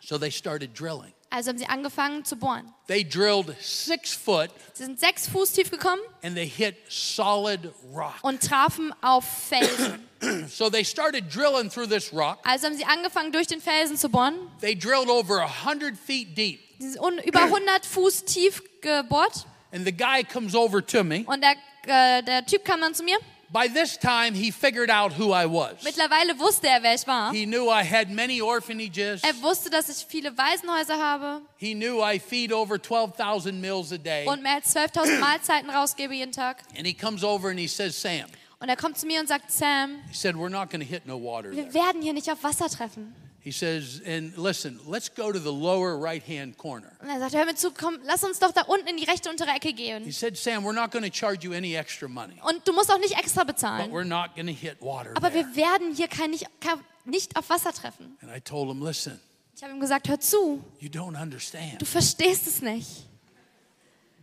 So 0.00 0.18
they 0.18 0.30
started 0.30 0.74
drilling. 0.78 1.12
Also 1.30 1.48
haben 1.48 1.58
sie 1.58 1.66
angefangen 1.66 2.24
zu 2.24 2.36
bohren. 2.36 2.72
They 2.86 3.02
drilled 3.02 3.56
six 3.60 4.12
foot 4.14 4.50
Sie 4.74 4.84
sind 4.84 5.00
sechs 5.00 5.28
Fuß 5.28 5.52
tief 5.52 5.70
gekommen 5.70 6.00
and 6.22 6.36
they 6.36 6.46
hit 6.46 6.76
solid 6.88 7.72
rock. 7.92 8.14
und 8.22 8.40
trafen 8.42 8.94
auf 9.02 9.24
Felsen. 9.48 10.08
So 10.48 10.70
they 10.70 10.84
started 10.84 11.28
drilling 11.28 11.68
through 11.68 11.88
this 11.88 12.10
rock. 12.12 12.38
Also 12.44 12.66
haben 12.66 12.76
sie 12.76 12.84
angefangen, 12.86 13.30
durch 13.30 13.46
den 13.46 13.60
Felsen 13.60 13.98
zu 13.98 14.08
bohren. 14.08 14.34
They 14.60 14.74
drilled 14.74 15.08
over 15.10 15.42
a 15.42 15.64
hundred 15.66 15.98
feet 15.98 16.34
deep. 16.36 16.60
Sie 16.78 16.90
sind 16.90 17.20
über 17.24 17.42
100 17.42 17.84
Fuß 17.84 18.24
tief 18.24 18.62
gebohrt. 18.80 19.44
And 19.74 19.84
the 19.84 19.92
guy 19.92 20.22
comes 20.22 20.54
over 20.54 20.80
to 20.86 21.02
me. 21.02 21.24
Und 21.26 21.42
der, 21.42 21.56
äh, 21.86 22.22
der 22.22 22.46
Typ 22.46 22.64
kam 22.64 22.80
dann 22.80 22.94
zu 22.94 23.02
mir. 23.02 23.16
By 23.50 23.68
this 23.68 23.96
time, 23.96 24.34
he 24.34 24.50
figured 24.50 24.90
out 24.90 25.12
who 25.18 25.32
I 25.32 25.46
was. 25.46 25.82
Mittlerweile 25.84 26.36
wusste 26.40 26.66
er, 26.66 26.82
wer 26.82 26.94
ich 26.94 27.06
war. 27.06 27.32
He 27.32 27.44
knew 27.46 27.70
I 27.70 27.84
had 27.84 28.08
many 28.10 28.40
orphanages. 28.40 29.22
Er 29.22 29.34
wusste, 29.42 29.70
dass 29.70 29.88
ich 29.88 30.06
viele 30.08 30.36
Waisenhäuser 30.36 30.98
habe 30.98 31.42
He 31.58 31.74
knew 31.74 32.02
I 32.02 32.18
feed 32.18 32.52
over 32.52 32.80
12,000 32.80 33.60
meals 33.60 33.92
a 33.92 33.98
day. 33.98 34.26
und 34.26 34.42
mehr 34.42 34.54
als 34.56 34.74
12.000 34.74 35.20
Mahlzeiten 35.20 35.70
rausgebe 35.70 36.14
jeden 36.14 36.32
Tag. 36.32 36.62
And 36.76 36.86
he 36.86 36.94
comes 36.94 37.22
over 37.22 37.50
and 37.50 37.58
he 37.60 37.68
says, 37.68 38.00
Sam, 38.00 38.24
Und 38.60 38.68
er 38.68 38.76
kommt 38.76 38.98
zu 38.98 39.06
mir 39.06 39.20
und 39.20 39.28
sagt, 39.28 39.50
Sam, 39.52 40.00
he 40.08 40.14
said, 40.14 40.34
we're 40.36 40.48
not 40.48 40.70
going 40.70 40.80
to 40.80 40.86
hit 40.88 41.06
no 41.06 41.16
water 41.16 41.50
there. 41.52 41.66
wir 41.66 41.74
werden 41.74 42.02
hier 42.02 42.12
nicht 42.12 42.30
auf 42.30 42.42
Wasser 42.42 42.68
treffen. 42.68 43.14
He 43.44 43.52
says, 43.52 44.00
and 44.06 44.34
listen, 44.38 44.80
let's 44.86 45.10
go 45.14 45.30
to 45.30 45.38
the 45.38 45.52
lower 45.52 45.98
right 45.98 46.22
hand 46.26 46.56
corner. 46.56 46.90
Und 47.02 47.10
er 47.10 47.18
sagt, 47.20 47.34
hör 47.34 47.44
mir 47.44 47.54
zu, 47.54 47.72
komm, 47.72 47.98
lass 48.04 48.24
uns 48.24 48.38
doch 48.38 48.52
da 48.52 48.62
unten 48.62 48.86
in 48.88 48.96
die 48.96 49.04
rechte 49.04 49.28
untere 49.28 49.50
Ecke 49.50 49.68
He 49.68 49.74
gehen. 49.74 50.10
said, 50.12 50.34
Sam, 50.38 50.64
we're 50.64 50.72
not 50.72 50.90
going 50.90 51.04
to 51.04 51.10
charge 51.14 51.44
you 51.44 51.52
any 51.52 51.74
extra 51.76 52.08
money, 52.08 52.40
Und 52.42 52.66
du 52.66 52.72
musst 52.72 52.90
auch 52.90 52.98
nicht 52.98 53.18
extra 53.18 53.44
but 53.44 53.56
bezahlen. 53.56 53.90
we're 53.92 54.02
not 54.02 54.34
going 54.34 54.46
to 54.46 54.52
hit 54.54 54.80
water 54.80 55.10
Aber 55.14 55.30
there. 55.30 55.44
wir 55.46 55.56
werden 55.56 55.94
hier 55.94 56.08
kein, 56.08 56.30
nicht, 56.30 56.46
kein, 56.60 56.80
nicht 57.04 57.36
auf 57.36 57.50
Wasser 57.50 57.74
treffen. 57.74 58.16
And 58.22 58.30
I 58.34 58.40
told 58.40 58.70
him, 58.70 58.82
listen, 58.82 59.20
Ich 59.54 59.62
habe 59.62 59.74
ihm 59.74 59.80
gesagt, 59.80 60.08
hör 60.08 60.18
zu, 60.18 60.64
you 60.80 60.88
don't 60.88 61.20
understand. 61.20 61.82
du 61.82 61.84
verstehst 61.84 62.46
es 62.46 62.62
nicht. 62.62 63.04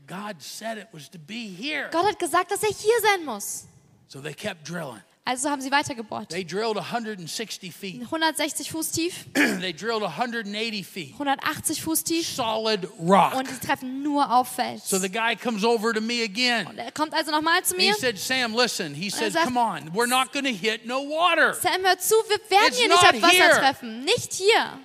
God 0.08 0.42
said 0.42 0.80
it 0.80 0.88
was 0.92 1.08
to 1.12 1.20
be 1.20 1.46
here. 1.48 1.90
Gott 1.92 2.06
hat 2.06 2.18
gesagt, 2.18 2.50
dass 2.50 2.64
er 2.64 2.70
hier 2.70 3.00
sein 3.04 3.24
muss. 3.24 3.66
So 4.08 4.20
they 4.20 4.34
kept 4.34 4.68
drilling. 4.68 5.02
Also 5.24 5.50
haben 5.52 5.62
sie 5.62 5.70
weitergebohrt. 5.72 6.30
They 6.30 6.44
drilled 6.44 6.78
160 6.78 7.72
feet. 7.72 8.02
160 8.02 8.72
Fuß 8.72 8.92
tief, 8.92 9.26
they 9.34 9.72
drilled 9.72 10.02
180 10.02 10.84
feet. 10.84 11.14
180 11.14 11.80
Fuß 11.84 12.04
tief 12.04 12.28
Solid 12.28 12.88
rock. 13.00 13.36
und 13.36 13.48
sie 13.48 13.60
treffen 13.60 14.02
nur 14.02 14.32
auf 14.32 14.48
Fels. 14.56 14.90
So 14.90 14.98
the 14.98 15.10
guy 15.12 15.36
comes 15.36 15.64
over 15.64 15.94
to 15.94 16.02
me 16.02 16.24
again. 16.24 16.66
Und 16.66 16.80
er 16.80 16.92
kommt 16.92 17.14
also 17.14 17.30
nochmal 17.32 17.64
zu 17.64 17.76
He 17.78 17.90
mir. 17.90 17.94
said, 17.96 18.18
Sam, 18.18 18.56
listen. 18.56 18.96
He 18.96 19.10
sagt- 19.12 19.36
come 19.46 19.60
on. 19.60 19.92
We're 19.94 20.08
not 20.08 20.32
going 20.34 20.46
to 20.46 20.52
hit 20.52 20.88
no 20.88 21.02
water. 21.08 21.54
Sam, 21.54 21.84
hör 21.84 22.00
zu, 22.00 22.16
wir 22.28 22.40
werden 22.50 22.68
It's 22.70 22.78
hier 22.80 22.88
nicht 22.88 23.04
auf 23.04 23.22
Wasser 23.22 23.30
here. 23.30 23.60
treffen. 23.60 24.04
Nicht 24.04 24.34
hier. 24.34 24.80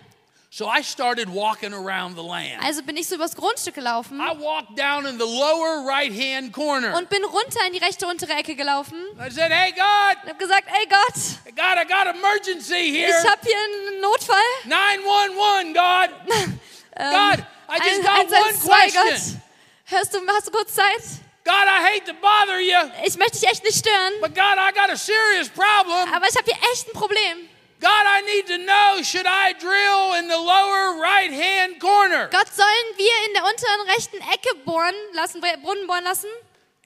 So 0.56 0.66
I 0.66 0.80
started 0.80 1.28
walking 1.28 1.74
around 1.74 2.16
the 2.16 2.22
land. 2.22 2.64
Also 2.64 2.82
bin 2.82 2.96
ich 2.96 3.06
so 3.08 3.16
übers 3.16 3.36
Grundstück 3.36 3.74
gelaufen 3.74 4.18
I 4.18 4.32
walked 4.40 4.74
down 4.74 5.04
in 5.04 5.18
the 5.18 5.26
lower 5.26 5.86
right 5.86 6.10
hand 6.10 6.54
corner. 6.54 6.96
und 6.96 7.10
bin 7.10 7.22
runter 7.24 7.60
in 7.66 7.74
die 7.74 7.78
rechte 7.78 8.06
untere 8.06 8.32
Ecke 8.32 8.54
gelaufen. 8.56 8.96
I 9.20 9.28
said, 9.28 9.52
hey, 9.52 9.70
God, 9.72 10.16
Und 10.22 10.30
habe 10.30 10.38
gesagt, 10.38 10.66
ey 10.68 10.86
Gott, 10.88 11.14
God, 11.54 11.76
I 11.76 11.84
got 11.84 12.06
emergency 12.06 12.90
here. 12.90 13.10
ich 13.10 13.30
habe 13.30 13.42
hier 13.42 13.54
einen 13.54 14.00
Notfall. 14.00 14.48
911, 14.64 15.74
God. 15.74 16.10
God, 16.96 17.46
I 17.68 17.90
just 17.90 18.02
got 18.02 18.24
one 18.24 18.54
112, 18.56 18.94
Gott. 18.94 19.08
question. 19.08 19.42
Hörst 19.84 20.14
du, 20.14 20.20
hast 20.26 20.46
du 20.46 20.52
kurz 20.52 20.74
Zeit? 20.74 21.02
God, 21.44 21.66
I 21.68 21.84
hate 21.84 22.06
to 22.06 22.14
bother 22.14 22.60
you, 22.62 22.78
Ich 23.04 23.18
möchte 23.18 23.40
dich 23.40 23.50
echt 23.50 23.62
nicht 23.62 23.76
stören, 23.76 24.14
but 24.22 24.34
God, 24.34 24.56
I 24.56 24.72
got 24.72 24.88
a 24.88 24.96
serious 24.96 25.50
problem. 25.50 26.10
aber 26.14 26.26
ich 26.26 26.34
habe 26.34 26.46
hier 26.46 26.56
echt 26.72 26.88
ein 26.88 26.94
Problem. 26.94 27.46
God, 27.80 28.06
I 28.06 28.22
need 28.22 28.46
to 28.46 28.58
know 28.58 29.02
should 29.02 29.26
I 29.26 29.52
drill 29.58 30.14
in 30.18 30.28
the 30.28 30.36
lower 30.38 30.98
right 31.00 31.30
hand 31.30 31.78
corner? 31.78 32.28
Gott, 32.30 32.48
sollen 32.54 32.96
wir 32.96 33.12
in 33.26 33.34
der 33.34 33.44
unteren 33.44 33.80
rechten 33.94 34.16
Ecke 34.32 34.54
bohren 34.64 34.94
lassen, 35.12 35.40
Brunnen 35.40 35.86
bohren 35.86 36.04
lassen? 36.04 36.28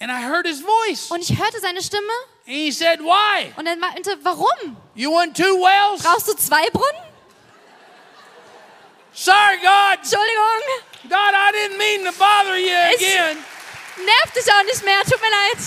And 0.00 0.10
I 0.10 0.20
heard 0.22 0.46
his 0.46 0.60
voice. 0.60 1.10
Und 1.10 1.20
ich 1.22 1.38
hörte 1.38 1.60
seine 1.60 1.82
Stimme 1.82 2.12
And 2.46 2.56
he 2.56 2.72
said, 2.72 3.00
Why? 3.00 3.52
und 3.56 3.66
er 3.66 3.76
meinte, 3.76 4.16
warum? 4.22 4.76
You 4.94 5.12
want 5.12 5.36
two 5.36 5.60
wells? 5.62 6.02
Brauchst 6.02 6.26
du 6.26 6.34
zwei 6.34 6.68
Brunnen? 6.70 7.02
Sorry, 9.12 9.58
God. 9.58 9.98
Entschuldigung, 9.98 10.62
God, 11.08 11.34
I 11.34 11.52
didn't 11.52 11.78
mean 11.78 12.04
to 12.04 12.12
bother 12.18 12.56
you 12.56 12.74
Ich- 12.94 13.06
again. 13.06 13.36
nervt 14.04 14.34
dich 14.36 14.52
auch 14.52 14.62
nicht 14.64 14.82
mehr, 14.84 15.00
tut 15.02 15.20
mir 15.20 15.30
leid. 15.30 15.58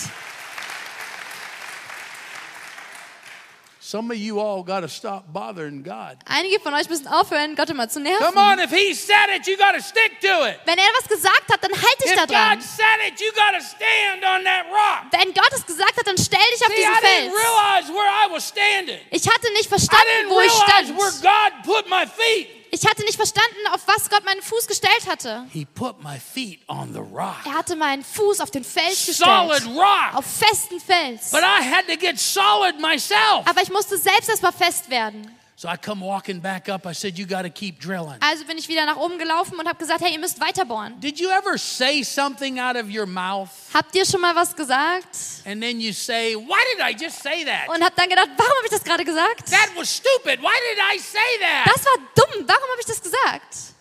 Some 3.94 4.10
of 4.10 4.18
you 4.18 4.40
all 4.40 4.64
got 4.64 4.80
to 4.80 4.88
stop 4.90 5.32
bothering 5.32 5.84
God. 5.84 6.18
Einige 6.26 6.60
von 6.60 6.74
euch 6.74 6.90
müssen 6.90 7.06
aufhören, 7.08 7.56
Gott 7.56 7.70
immer 7.70 7.88
zu 7.88 8.00
nerven. 8.00 8.26
Come 8.26 8.40
on, 8.40 8.58
if 8.58 8.72
he 8.72 8.92
said 8.96 9.30
it, 9.30 9.46
you 9.46 9.56
got 9.56 9.76
to 9.76 9.82
stick 9.84 10.20
to 10.20 10.50
it. 10.50 10.58
Wenn 10.66 10.80
er 10.80 10.90
was 10.98 11.08
gesagt 11.08 11.48
hat, 11.48 11.64
dann 11.64 11.72
halt 11.72 12.02
dich 12.04 12.10
If 12.10 12.16
da 12.16 12.26
God 12.26 12.64
said 12.64 13.00
it, 13.06 13.22
you 13.22 13.32
got 13.34 13.54
to 13.54 13.62
stand 13.62 14.26
on 14.26 14.44
that 14.46 14.66
rock. 14.66 15.12
Wenn 15.12 15.32
Gott 15.36 15.54
es 15.54 15.64
gesagt 15.64 15.96
hat, 15.96 16.08
dann 16.08 16.18
stell 16.18 16.40
dich 16.56 16.62
auf 16.66 16.70
See, 16.70 16.78
diesen 16.78 16.92
I 16.92 16.96
didn't 16.96 17.30
Fels. 17.30 17.34
realize 17.38 17.94
where 17.94 18.10
I 18.10 18.34
was 18.34 18.48
standing. 18.48 18.98
Ich 19.12 19.30
hatte 19.30 19.54
nicht 19.54 19.70
verstanden, 19.70 20.26
I 20.26 20.26
verstanden, 20.26 20.26
didn't 20.26 20.34
wo 20.34 20.42
ich 20.42 20.98
realize 20.98 21.22
where. 21.22 21.22
God 21.22 21.64
put 21.64 21.88
my 21.88 22.08
feet. 22.08 22.63
Ich 22.76 22.88
hatte 22.88 23.04
nicht 23.04 23.18
verstanden, 23.18 23.68
auf 23.72 23.82
was 23.86 24.10
Gott 24.10 24.26
meinen 24.26 24.42
Fuß 24.42 24.66
gestellt 24.66 25.06
hatte. 25.08 25.46
He 25.52 25.64
put 25.64 26.02
my 26.04 26.18
feet 26.20 26.60
on 26.68 26.92
the 26.92 27.02
rock. 27.02 27.36
Er 27.46 27.54
hatte 27.54 27.76
meinen 27.76 28.04
Fuß 28.04 28.40
auf 28.40 28.50
den 28.50 28.64
Fels 28.64 29.06
Solid 29.16 29.50
gestellt. 29.60 29.78
rock. 29.78 30.16
Auf 30.16 30.26
festen 30.26 30.80
Fels. 30.80 31.30
But 31.30 31.42
I 31.42 31.62
had 31.64 31.86
to 31.88 31.96
get 31.96 32.20
solid 32.20 32.80
myself. 32.80 33.46
Aber 33.46 33.62
ich 33.62 33.70
musste 33.70 33.96
selbst 34.00 34.28
erstmal 34.28 34.54
fest 34.54 34.90
werden. 34.90 35.38
So 35.56 35.70
I 35.70 35.78
come 35.78 36.02
walking 36.02 36.40
back 36.40 36.68
up. 36.68 36.88
I 36.88 36.94
said, 36.94 37.18
You 37.18 37.26
got 37.28 37.44
to 37.44 37.50
keep 37.50 37.80
drilling. 37.80 38.18
Also 38.22 38.44
bin 38.46 38.58
ich 38.58 38.68
wieder 38.68 38.86
nach 38.86 38.98
oben 38.98 39.20
gelaufen 39.20 39.60
und 39.60 39.68
habe 39.68 39.78
gesagt, 39.78 40.02
hey, 40.02 40.12
ihr 40.14 40.20
müsst 40.20 40.40
weiter 40.42 40.66
bohren. 40.66 41.00
Did 41.00 41.20
you 41.20 41.30
ever 41.30 41.58
say 41.58 42.04
something 42.04 42.60
out 42.60 42.76
of 42.76 42.90
your 42.90 43.06
mouth 43.06 43.50
Habt 43.74 43.96
ihr 43.96 44.06
schon 44.06 44.22
mal 44.22 44.36
was 44.36 44.56
gesagt? 44.56 45.16
and 45.46 45.62
then 45.62 45.80
you 45.80 45.94
say, 45.94 46.36
Why 46.36 46.60
did 46.76 46.82
I 46.84 46.94
just 47.00 47.22
say 47.22 47.46
that? 47.46 47.70
Und 47.70 47.84
habt 47.84 47.98
dann 47.98 48.10
gedacht, 48.10 48.30
warum 48.36 48.54
habe 48.58 48.66
ich 48.66 48.72
das 48.72 48.84
gerade 48.84 49.06
gesagt? 49.06 49.50
That 49.52 49.70
was 49.76 49.96
stupid. 49.96 50.42
Why 50.42 50.58
did 50.72 50.80
I 50.96 50.98
say 51.00 51.40
that? 51.42 51.68
Das 51.74 51.86
war 51.86 51.98
dumm. 52.16 52.48
Warum 52.48 52.70
habe 52.72 52.80
ich 52.80 52.88
das 52.88 53.02
gesagt? 53.02 53.73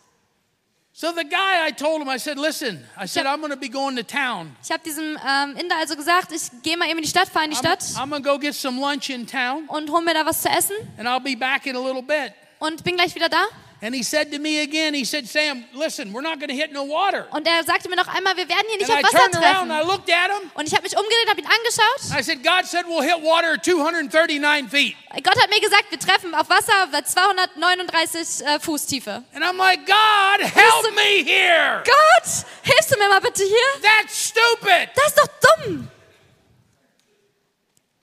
So 1.03 1.11
the 1.11 1.24
guy, 1.24 1.66
I 1.66 1.72
told 1.72 2.00
him, 2.00 2.09
I 2.09 2.16
said, 2.16 2.38
Listen, 2.38 2.78
I 2.96 3.07
said, 3.07 3.26
I'm 3.26 3.40
going 3.40 3.50
to 3.50 3.57
be 3.57 3.68
going 3.68 3.96
to 3.96 4.05
town. 4.05 4.55
Ich 4.62 4.70
habe 4.70 4.84
diesem 4.84 5.18
ähm, 5.26 5.57
Inder 5.57 5.74
also 5.76 5.96
gesagt, 5.96 6.30
ich 6.30 6.42
gehe 6.62 6.76
mal 6.76 6.88
eben 6.88 6.98
in 6.98 7.03
die 7.03 7.11
Stadt, 7.11 7.28
fahre 7.28 7.46
in 7.46 7.50
die 7.50 7.57
I'm, 7.57 7.59
Stadt 7.59 7.80
I'm 7.96 8.09
going 8.09 8.22
to 8.22 8.30
go 8.30 8.38
get 8.38 8.55
some 8.55 8.80
lunch 8.80 9.11
in 9.11 9.26
town 9.26 9.64
und 9.66 9.90
hol 9.90 10.00
mir 10.03 10.14
da 10.14 10.24
was 10.24 10.42
zu 10.42 10.48
essen 10.48 10.76
and 10.98 11.09
I'll 11.09 11.18
be 11.18 11.34
back 11.34 11.66
in 11.66 11.74
a 11.74 11.80
little 11.80 12.03
bit. 12.03 12.34
und 12.61 12.84
bin 12.84 12.94
gleich 12.94 13.16
wieder 13.16 13.28
da. 13.28 13.46
And 13.85 13.93
he 13.97 14.05
said 14.05 14.30
to 14.30 14.39
me 14.39 14.62
again, 14.62 14.95
He 14.95 15.05
said, 15.05 15.26
Sam, 15.26 15.64
listen, 15.74 16.12
we're 16.12 16.22
not 16.22 16.39
going 16.39 16.51
to 16.51 16.55
hit 16.55 16.70
no 16.72 16.85
water. 16.85 17.26
Und 17.33 17.49
er 17.49 17.64
sagte 17.64 17.89
mir 17.89 17.97
noch 17.97 18.07
einmal, 18.07 18.37
wir 18.37 18.49
werden 18.49 18.64
hier 18.68 18.78
nicht 18.78 18.89
And 18.89 19.05
auf 19.05 19.11
I 19.12 19.16
Wasser 19.16 19.30
turned 19.33 19.45
around 19.45 19.70
I 19.72 19.74
treffen. 19.74 19.89
looked 19.89 20.09
at 20.09 20.30
him. 20.30 20.51
Und 20.55 20.68
ich 20.68 20.72
habe 20.72 20.85
mich 20.85 20.97
umgedreht, 20.97 21.28
habe 21.28 21.41
ihn 21.41 21.47
angeschaut. 21.49 22.16
I 22.16 22.22
said, 22.22 22.45
God 22.45 22.64
said 22.64 22.87
we'll 22.87 23.03
hit 23.03 23.20
water 23.24 23.55
at 23.55 23.64
239 23.64 24.70
feet. 24.70 24.95
Gott 25.24 25.37
hat 25.37 25.51
mir 25.51 25.61
gesagt, 25.61 25.91
wir 25.91 25.99
treffen 25.99 26.33
auf 26.33 26.49
Wasser 26.49 26.87
bei 26.93 27.03
239 27.03 28.47
äh, 28.47 28.61
Fuß 28.61 28.87
Tiefe. 28.87 29.24
And 29.35 29.43
I'm 29.45 29.57
like, 29.59 29.85
God, 29.85 30.41
help 30.47 30.95
me 30.95 31.24
here. 31.24 31.83
Gott, 31.85 32.47
hilfst 32.62 32.93
du 32.95 32.99
mir 32.99 33.09
mal 33.09 33.20
bitte 33.20 33.43
hier? 33.43 33.83
That's 33.83 34.28
stupid. 34.28 34.91
Das 34.95 35.07
ist 35.09 35.18
doch 35.18 35.28
dumm. 35.66 35.89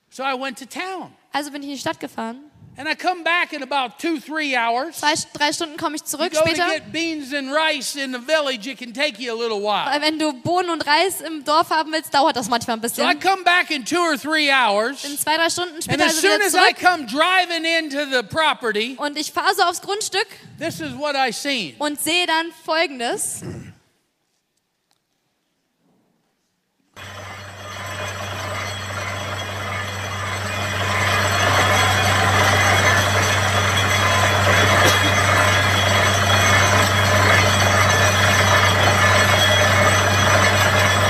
So 0.10 0.24
I 0.24 0.34
went 0.38 0.60
to 0.60 0.66
town. 0.66 1.16
Also 1.32 1.52
bin 1.52 1.62
ich 1.64 1.70
in 1.70 1.76
die 1.76 1.80
Stadt 1.80 2.02
gefahren. 2.02 2.49
And 2.80 2.88
I 2.88 2.96
come 2.96 3.26
back 3.26 3.52
in 3.52 3.62
about 3.62 4.00
two, 4.00 4.22
three 4.22 4.56
hours. 4.56 4.96
Zwei, 4.96 5.14
drei 5.34 5.52
Stunden 5.52 5.76
komme 5.76 5.96
ich 5.98 6.02
You 6.04 6.18
zurück 6.18 6.32
go 6.32 6.40
to 6.40 6.48
später. 6.50 6.66
get 6.70 6.94
beans 6.94 7.34
and 7.34 7.52
rice 7.52 7.98
in 7.98 8.14
the 8.14 8.20
village, 8.20 8.68
it 8.68 8.78
can 8.78 8.94
take 8.94 9.20
you 9.20 9.34
a 9.34 9.36
little 9.38 9.60
while. 9.60 10.00
Wenn 10.00 10.18
du 10.18 10.32
Bohnen 10.32 10.70
und 10.70 10.88
Reis 10.88 11.20
im 11.20 11.44
Dorf 11.44 11.72
haben 11.72 11.92
willst, 11.92 12.14
dauert 12.14 12.38
das 12.38 12.48
manchmal 12.48 12.78
ein 12.78 12.82
So 12.88 13.02
I 13.04 13.16
bisschen. 13.16 13.20
come 13.20 13.44
back 13.44 13.70
in 13.70 13.84
two 13.84 14.00
or 14.00 14.18
three 14.18 14.50
hours. 14.50 15.04
In 15.04 15.18
zwei, 15.18 15.36
drei 15.36 15.50
Stunden 15.50 15.74
And 15.76 15.84
später 15.84 16.06
as 16.06 16.16
also 16.16 16.28
soon 16.30 16.42
as 16.42 16.56
I 16.56 16.72
come 16.74 17.06
driving 17.06 17.66
into 17.66 18.06
the 18.06 18.24
property, 18.24 18.96
Und 18.98 19.18
ich 19.18 19.34
fahre 19.34 19.54
so 19.56 19.64
aufs 19.64 19.82
Grundstück 19.82 20.28
this 20.58 20.80
is 20.80 20.94
what 20.98 21.16
I 21.18 21.34
seen. 21.34 21.76
und 21.80 22.00
sehe 22.00 22.28
dann 22.28 22.46
Folgendes. 22.66 23.42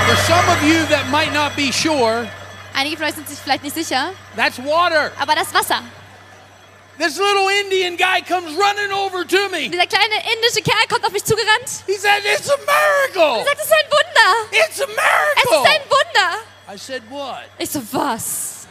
For 0.06 0.16
some 0.26 0.44
of 0.60 0.68
you 0.68 0.84
that 0.86 1.08
might 1.10 1.32
not 1.32 1.56
be 1.56 1.70
sure, 1.72 2.28
Einige 2.74 2.96
von 2.96 3.06
euch 3.06 3.14
sind 3.14 3.28
sich 3.28 3.38
vielleicht 3.38 3.62
nicht 3.64 3.74
sicher, 3.74 4.12
that's 4.36 4.58
water. 4.58 5.10
aber 5.18 5.34
das 5.34 5.52
Wasser. 5.52 5.82
This 6.98 7.16
little 7.18 7.48
Indian 7.64 7.96
guy 7.96 8.20
comes 8.20 8.52
running 8.56 8.92
over 8.92 9.24
to 9.26 9.48
me. 9.48 9.68
Dieser 9.70 9.86
kleine 9.86 10.14
indische 10.34 10.62
Kerl 10.62 10.86
kommt 10.88 11.04
auf 11.04 11.12
mich 11.12 11.24
zugerannt. 11.24 11.82
He 11.86 11.94
said, 11.96 12.22
It's 12.24 12.48
a 12.50 12.54
Er 12.54 12.58
miracle. 13.14 13.44
sagt, 13.44 13.58
es 13.58 13.64
ist 13.64 13.72
ein 13.72 13.90
Wunder. 13.90 14.66
It's 14.66 14.80
a 14.80 14.84
Es 14.84 15.44
ist 15.44 15.66
ein. 15.66 15.80
Wunder. 15.88 16.36
I 16.72 16.76
said, 16.78 17.02
What? 17.10 17.48
Ich 17.58 17.70
so, 17.70 17.80
was? 17.92 18.66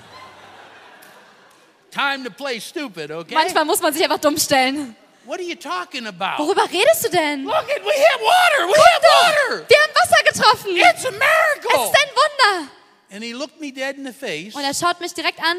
Time 1.91 2.23
to 2.23 2.29
play 2.29 2.59
stupid, 2.61 3.09
okay? 3.11 3.33
Manchmal 3.33 3.65
muss 3.65 3.81
man 3.81 3.91
sich 3.93 4.03
einfach 4.03 4.19
dumm 4.19 4.37
stellen. 4.37 4.95
What 5.26 5.39
are 5.39 5.43
you 5.43 5.55
talking 5.55 6.07
about? 6.07 6.38
Worüber 6.39 6.63
redest 6.72 7.03
du 7.05 7.09
denn? 7.09 7.43
Look, 7.43 7.67
we 7.67 7.91
hit 7.91 8.20
water. 8.22 8.67
We 8.67 8.74
hit 8.74 9.03
water. 9.03 9.65
Wir 9.67 9.78
haben 9.78 9.93
Wasser 9.93 10.24
getroffen. 10.32 10.76
It's 10.76 11.05
a 11.05 11.09
Es 11.09 11.11
miracle. 11.11 11.84
ist 11.86 11.95
ein 11.95 12.09
Wunder. 12.15 12.70
And 13.11 13.24
he 13.24 13.34
looked 13.34 13.59
me 13.59 13.72
dead 13.72 13.97
in 13.97 14.05
the 14.05 14.13
face 14.13 14.55
Und 14.55 14.63
er 14.63 14.74
schaut 14.74 14.99
mich 15.01 15.13
direkt 15.13 15.39
an 15.41 15.57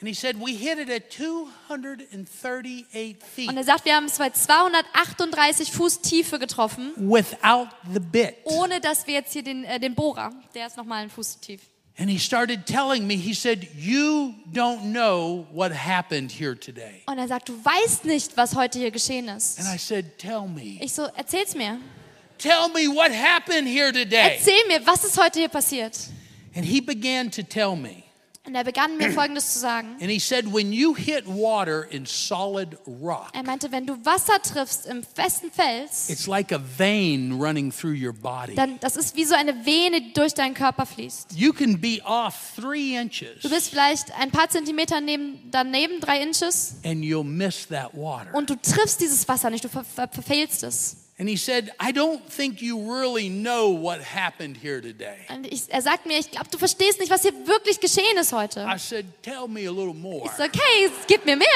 and 0.00 0.08
he 0.08 0.14
said, 0.14 0.36
We 0.40 0.52
hit 0.52 0.78
it 0.78 0.88
at 0.90 1.10
238 1.12 3.16
feet 3.34 3.48
und 3.48 3.56
er 3.58 3.64
sagt, 3.64 3.84
wir 3.84 3.94
haben 3.94 4.06
es 4.06 4.16
bei 4.18 4.30
238 4.30 5.70
Fuß 5.72 6.00
Tiefe 6.00 6.38
getroffen, 6.38 6.92
without 6.96 7.68
the 7.92 8.00
bit. 8.00 8.36
ohne 8.44 8.80
dass 8.80 9.06
wir 9.06 9.14
jetzt 9.14 9.32
hier 9.32 9.42
den, 9.42 9.64
äh, 9.64 9.78
den 9.78 9.94
Bohrer, 9.94 10.32
der 10.54 10.66
ist 10.68 10.76
nochmal 10.76 11.02
einen 11.02 11.10
Fuß 11.10 11.40
tief. 11.40 11.60
And 12.00 12.08
he 12.08 12.16
started 12.16 12.66
telling 12.66 13.06
me, 13.06 13.16
he 13.16 13.34
said, 13.34 13.68
You 13.76 14.34
don't 14.50 14.92
know 14.94 15.46
what 15.52 15.70
happened 15.70 16.32
here 16.32 16.54
today. 16.54 17.02
Und 17.06 17.18
er 17.18 17.28
sagt, 17.28 17.50
du 17.50 17.52
weißt 17.52 18.06
nicht, 18.06 18.38
was 18.38 18.54
heute 18.54 18.78
hier 18.78 18.90
geschehen 18.90 19.28
ist. 19.28 19.58
And 19.58 19.68
I 19.68 19.76
said, 19.76 20.18
Tell 20.18 20.48
me. 20.48 20.78
Ich 20.80 20.94
so, 20.94 21.02
erzähl's 21.14 21.54
mir. 21.54 21.78
Tell 22.38 22.68
me 22.70 22.88
what 22.88 23.12
happened 23.12 23.68
here 23.68 23.92
today. 23.92 24.38
Erzähl 24.38 24.66
mir, 24.66 24.80
was 24.86 25.04
ist 25.04 25.22
heute 25.22 25.40
hier 25.40 25.50
passiert? 25.50 26.08
And 26.54 26.64
he 26.64 26.80
began 26.80 27.30
to 27.30 27.42
tell 27.42 27.76
me. 27.76 28.04
Und 28.46 28.54
er 28.54 28.64
begann 28.64 28.96
mir 28.96 29.12
Folgendes 29.12 29.52
zu 29.52 29.58
sagen. 29.58 29.96
And 30.00 30.10
he 30.10 30.18
said, 30.18 30.50
When 30.50 30.72
you 30.72 30.94
hit 30.96 31.26
water 31.26 31.86
in 31.90 32.06
solid 32.06 32.78
rock, 32.86 33.28
Er 33.34 33.42
meinte, 33.42 33.70
wenn 33.70 33.86
du 33.86 34.02
Wasser 34.02 34.40
triffst 34.42 34.86
im 34.86 35.02
festen 35.04 35.50
Fels, 35.52 36.08
it's 36.08 36.26
like 36.26 36.50
a 36.50 36.58
vein 36.78 37.32
running 37.38 37.70
through 37.70 37.92
your 37.94 38.14
body. 38.14 38.54
dann 38.54 38.80
das 38.80 38.96
ist 38.96 39.14
wie 39.14 39.26
so 39.26 39.34
eine 39.34 39.66
Vene, 39.66 40.00
die 40.00 40.14
durch 40.14 40.32
deinen 40.32 40.54
Körper 40.54 40.86
fließt. 40.86 41.32
You 41.34 41.52
can 41.52 41.78
be 41.78 42.00
off 42.02 42.34
three 42.56 42.96
inches 42.96 43.42
Du 43.42 43.50
bist 43.50 43.68
vielleicht 43.68 44.10
ein 44.18 44.30
paar 44.30 44.48
Zentimeter 44.48 45.02
neben, 45.02 45.38
daneben, 45.50 46.00
drei 46.00 46.22
Inches, 46.22 46.76
and 46.82 47.04
you'll 47.04 47.22
miss 47.24 47.68
that 47.68 47.90
water. 47.94 48.34
und 48.34 48.48
du 48.48 48.54
triffst 48.56 49.02
dieses 49.02 49.28
Wasser 49.28 49.50
nicht, 49.50 49.64
du 49.64 49.68
ver 49.68 49.84
ver 49.84 50.08
verfehlst 50.08 50.62
es. 50.62 50.96
And 51.20 51.28
he 51.28 51.36
said, 51.36 51.70
I 51.78 51.92
don't 51.92 52.26
think 52.26 52.62
you 52.62 52.78
really 52.98 53.28
know 53.28 53.68
what 53.68 54.00
happened 54.00 54.56
here 54.56 54.80
today. 54.80 55.18
Und 55.28 55.46
ich, 55.46 55.64
er 55.68 55.82
sagt 55.82 56.06
mir, 56.06 56.18
ich 56.18 56.30
glaube, 56.30 56.48
du 56.50 56.56
verstehst 56.56 56.98
nicht, 56.98 57.10
was 57.10 57.20
hier 57.20 57.34
wirklich 57.46 57.78
geschehen 57.78 58.16
ist 58.18 58.32
heute. 58.32 58.60
I 58.66 58.78
said, 58.78 59.04
Tell 59.22 59.46
me 59.46 59.68
a 59.68 59.70
little 59.70 59.92
more. 59.92 60.24
Ich 60.24 60.30
so, 60.32 60.44
okay, 60.44 60.90
gib 61.06 61.26
mir 61.26 61.36
mehr, 61.36 61.46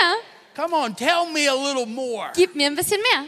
Come 0.55 0.75
on, 0.77 0.95
tell 0.95 1.31
me 1.33 1.49
a 1.49 1.55
little 1.55 1.87
more. 1.87 2.31
gib 2.37 2.55
mir 2.55 2.67
ein 2.67 2.77
bisschen 2.77 3.01
mehr. 3.01 3.25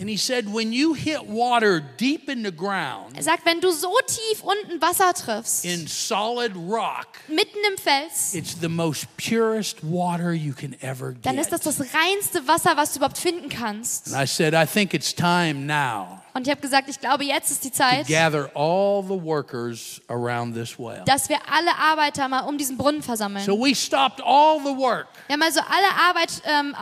And 0.00 0.08
he 0.08 0.16
said, 0.16 0.50
When 0.50 0.72
you 0.72 0.94
hit 0.94 1.26
water 1.26 1.82
deep 1.98 2.30
in 2.30 2.42
the 2.42 2.50
ground, 2.50 3.18
Er 3.18 3.22
sagt, 3.22 3.44
wenn 3.44 3.60
du 3.60 3.70
so 3.70 3.94
tief 4.06 4.42
unten 4.42 4.80
Wasser 4.80 5.12
triffst, 5.12 5.66
in 5.66 5.86
solid 5.86 6.56
rock, 6.56 7.18
mitten 7.28 7.58
im 7.70 7.76
Fels, 7.76 8.34
it's 8.34 8.54
the 8.58 8.68
most 8.70 9.06
purest 9.18 9.84
water 9.84 10.32
you 10.32 10.54
can 10.54 10.74
ever 10.80 11.12
get. 11.12 11.26
dann 11.26 11.36
ist 11.36 11.52
das 11.52 11.60
das 11.60 11.80
reinste 11.80 12.48
Wasser, 12.48 12.78
was 12.78 12.92
du 12.92 13.00
überhaupt 13.00 13.18
finden 13.18 13.50
kannst. 13.50 14.14
And 14.14 14.16
I 14.22 14.26
said, 14.26 14.54
I 14.54 14.64
think 14.66 14.94
it's 14.94 15.14
time 15.14 15.66
now 15.66 16.22
Und 16.32 16.46
ich 16.46 16.50
habe 16.50 16.60
gesagt, 16.60 16.88
ich 16.88 17.00
glaube, 17.00 17.24
jetzt 17.24 17.50
ist 17.50 17.64
die 17.64 17.72
Zeit, 17.72 18.06
gather 18.06 18.50
all 18.54 19.02
the 19.02 19.20
workers 19.22 20.00
around 20.08 20.54
this 20.54 20.78
well. 20.78 21.02
dass 21.06 21.28
wir 21.28 21.38
alle 21.50 21.74
Arbeiter 21.76 22.28
mal 22.28 22.40
um 22.40 22.56
diesen 22.58 22.76
Brunnen 22.76 23.02
versammeln. 23.02 23.44
So 23.44 23.58
we 23.58 23.74
stopped 23.74 24.20
all 24.24 24.58
the 24.60 24.76
work 24.76 25.08
Wir 25.26 25.34
haben 25.34 25.42
also 25.42 25.60
alle 25.60 26.08
Arbeit 26.08 26.42
ähm, 26.44 26.74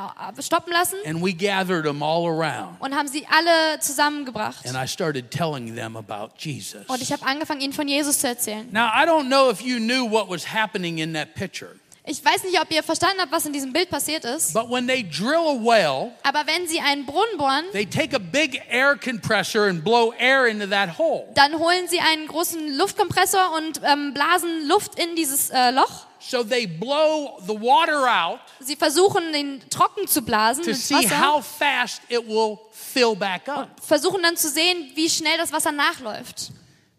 stoppen 0.42 0.72
lassen 0.72 0.96
and 1.06 1.22
we 1.24 1.32
gathered 1.32 1.84
them 1.84 2.02
all 2.02 2.26
around. 2.26 2.76
und 2.80 2.94
haben 2.94 3.08
sie 3.08 3.26
alle 3.30 3.78
zusammengebracht. 3.80 4.66
And 4.66 4.76
I 4.76 4.86
started 4.86 5.30
telling 5.30 5.74
them 5.74 5.96
about 5.96 6.32
Jesus. 6.38 6.84
Und 6.86 7.00
ich 7.00 7.12
habe 7.12 7.24
angefangen, 7.26 7.60
ihnen 7.60 7.72
von 7.72 7.88
Jesus 7.88 8.18
zu 8.18 8.28
erzählen. 8.28 8.68
Now, 8.72 8.88
I 8.94 9.06
don't 9.06 9.28
know 9.28 9.50
if 9.50 9.60
you 9.60 9.78
knew 9.78 10.04
what 10.10 10.28
was 10.28 10.52
happening 10.52 10.98
in 10.98 11.14
that 11.14 11.34
picture, 11.34 11.76
Ich 12.10 12.24
weiß 12.24 12.44
nicht, 12.44 12.58
ob 12.58 12.70
ihr 12.72 12.82
verstanden 12.82 13.20
habt, 13.20 13.30
was 13.32 13.44
in 13.44 13.52
diesem 13.52 13.70
Bild 13.70 13.90
passiert 13.90 14.24
ist. 14.24 14.54
But 14.54 14.70
when 14.70 14.86
they 14.86 15.02
drill 15.02 15.46
a 15.46 15.54
well, 15.62 16.12
Aber 16.22 16.46
wenn 16.46 16.66
sie 16.66 16.80
einen 16.80 17.04
Brunnen 17.04 17.36
bohren, 17.36 17.64
they 17.72 17.84
take 17.84 18.16
a 18.16 18.18
big 18.18 18.62
air 18.70 18.96
compressor 18.96 19.64
and 19.68 19.84
blow 19.84 20.14
air 20.18 20.46
into 20.46 20.66
that 20.66 20.96
hole. 20.96 21.26
dann 21.34 21.58
holen 21.58 21.86
sie 21.86 22.00
einen 22.00 22.26
großen 22.26 22.78
Luftkompressor 22.78 23.52
und 23.58 23.82
ähm, 23.84 24.14
blasen 24.14 24.66
Luft 24.66 24.98
in 24.98 25.16
dieses 25.16 25.50
äh, 25.50 25.70
Loch. 25.70 26.06
So 26.18 26.42
they 26.42 26.66
blow 26.66 27.38
the 27.46 27.52
water 27.54 28.06
out 28.08 28.40
Sie 28.60 28.74
versuchen, 28.74 29.32
den 29.34 29.62
trocken 29.68 30.08
zu 30.08 30.22
blasen 30.22 30.64
to 30.64 30.72
see 30.72 30.94
Wasser. 30.94 31.20
how 31.20 31.44
fast 31.44 32.00
it 32.08 32.26
will 32.26 32.58
fill 32.72 33.14
back 33.14 33.46
up. 33.50 33.68
Versuchen 33.82 34.22
dann 34.22 34.36
zu 34.38 34.48
sehen, 34.48 34.90
wie 34.94 35.10
schnell 35.10 35.36
das 35.36 35.52
Wasser 35.52 35.72
nachläuft. 35.72 36.52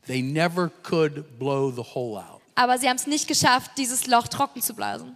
They 0.05 0.21
never 0.21 0.69
could 0.83 1.37
blow 1.39 1.71
the 1.71 1.83
hole 1.83 2.17
out. 2.19 2.38
Aber 2.59 2.77
sie 2.77 2.89
haben 2.89 2.97
es 2.97 3.07
nicht 3.07 3.25
geschafft, 3.25 3.71
dieses 3.77 4.05
Loch 4.05 4.27
trocken 4.27 4.61
zu 4.61 4.73
blasen. 4.73 5.15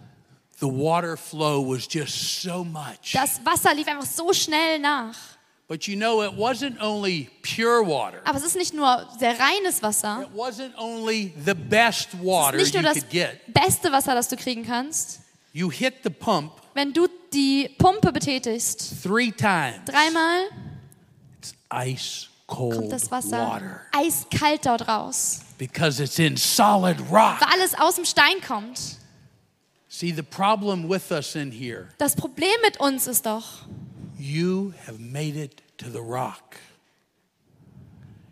The 0.60 0.66
water 0.66 1.14
flow 1.14 1.62
was 1.74 1.86
just 1.90 2.40
so 2.42 2.64
much. 2.64 3.12
Das 3.12 3.44
Wasser 3.44 3.74
lief 3.74 3.86
einfach 3.86 4.06
so 4.06 4.32
schnell 4.32 4.78
nach. 4.78 5.14
But 5.68 5.86
you 5.86 5.94
know, 5.94 6.22
it 6.22 6.32
wasn't 6.38 6.80
only 6.80 7.28
pure 7.42 7.86
water. 7.86 8.22
Aber 8.24 8.38
es 8.38 8.44
ist 8.46 8.56
nicht 8.56 8.72
nur 8.72 9.06
sehr 9.18 9.38
reines 9.38 9.82
Wasser. 9.82 10.22
It 10.22 10.34
wasn't 10.34 10.74
only 10.78 11.34
the 11.44 11.52
best 11.52 12.14
Es 12.14 12.24
water 12.24 12.56
ist 12.56 12.72
nicht 12.72 12.82
nur 12.82 12.94
das 12.94 13.04
beste 13.46 13.92
Wasser, 13.92 14.14
das 14.14 14.28
du 14.28 14.36
kriegen 14.36 14.64
kannst. 14.64 15.20
You 15.52 15.70
hit 15.70 15.96
the 16.02 16.10
pump 16.10 16.50
Wenn 16.72 16.94
du 16.94 17.08
die 17.30 17.68
Pumpe 17.76 18.10
betätigst, 18.10 19.02
three 19.02 19.30
times. 19.30 19.84
dreimal 19.84 20.44
It's 21.40 21.54
ice 21.70 22.28
kommt 22.46 22.72
cold 22.72 22.92
das 22.92 23.10
Wasser 23.10 23.38
water 23.38 23.80
eiskalt 23.92 24.64
dort 24.64 24.88
raus. 24.88 25.40
Because 25.58 26.00
it's 26.00 26.18
in 26.18 26.36
solid 26.36 27.00
rock. 27.10 27.40
Weil 27.40 27.48
alles 27.52 27.74
aus 27.74 27.96
dem 27.96 28.04
Stein 28.04 28.40
kommt. 28.40 28.98
See, 29.88 30.10
the 30.10 30.24
problem 30.24 30.88
with 30.88 31.12
us 31.12 31.36
in 31.36 31.52
here, 31.52 31.88
Das 31.98 32.16
Problem 32.16 32.60
mit 32.62 32.80
uns 32.80 33.06
ist 33.06 33.26
doch, 33.26 33.62
you 34.18 34.72
have 34.86 34.98
made 34.98 35.36
it 35.36 35.62
to 35.78 35.88
the 35.88 36.00
rock. 36.00 36.56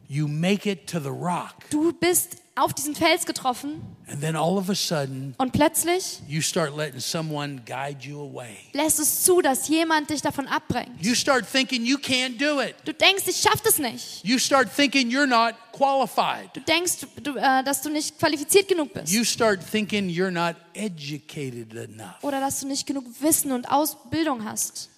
You 0.08 0.26
make 0.28 0.66
it 0.66 0.86
to 0.88 1.00
the 1.00 1.12
rock, 1.12 1.70
du 1.70 1.92
bist 1.92 2.41
auf 2.54 2.74
diesen 2.74 2.94
Fels 2.94 3.24
getroffen 3.24 3.80
and 4.08 4.20
then 4.20 4.36
all 4.36 4.58
of 4.58 4.68
a 4.68 4.74
sudden, 4.74 5.34
und 5.38 5.52
plötzlich 5.52 6.20
you 6.28 6.42
start 6.42 6.76
letting 6.76 7.00
someone 7.00 7.62
guide 7.64 8.06
you 8.06 8.20
away. 8.20 8.56
lässt 8.72 9.00
es 9.00 9.24
zu, 9.24 9.40
dass 9.40 9.68
jemand 9.68 10.10
dich 10.10 10.20
davon 10.20 10.46
abbringt. 10.46 10.90
You 11.00 11.14
start 11.14 11.50
thinking 11.50 11.84
you 11.84 11.96
can't 11.96 12.38
do 12.38 12.60
it. 12.60 12.74
Du 12.84 12.92
denkst, 12.92 13.24
ich 13.26 13.36
schaff 13.36 13.60
das 13.62 13.78
nicht. 13.78 14.24
You 14.24 14.38
start 14.38 14.68
thinking 14.74 15.08
you're 15.08 15.26
not 15.26 15.54
qualified. 15.72 16.54
Du 16.54 16.60
denkst, 16.60 17.06
du, 17.22 17.36
äh, 17.36 17.64
dass 17.64 17.80
du 17.82 17.90
nicht 17.90 18.18
qualifiziert 18.18 18.68
genug 18.68 18.92
bist. 18.92 19.12
You 19.12 19.24
start 19.24 19.60
thinking 19.70 20.08
you're 20.08 20.30
not 20.30 20.56
educated 20.74 21.74
enough. 21.74 22.22
Oder 22.22 22.40
dass 22.40 22.60
du 22.60 22.66
nicht 22.66 22.86
genug 22.86 23.04
Wissen 23.20 23.52
und 23.52 23.70
Ausbildung 23.70 24.44
hast. 24.44 24.90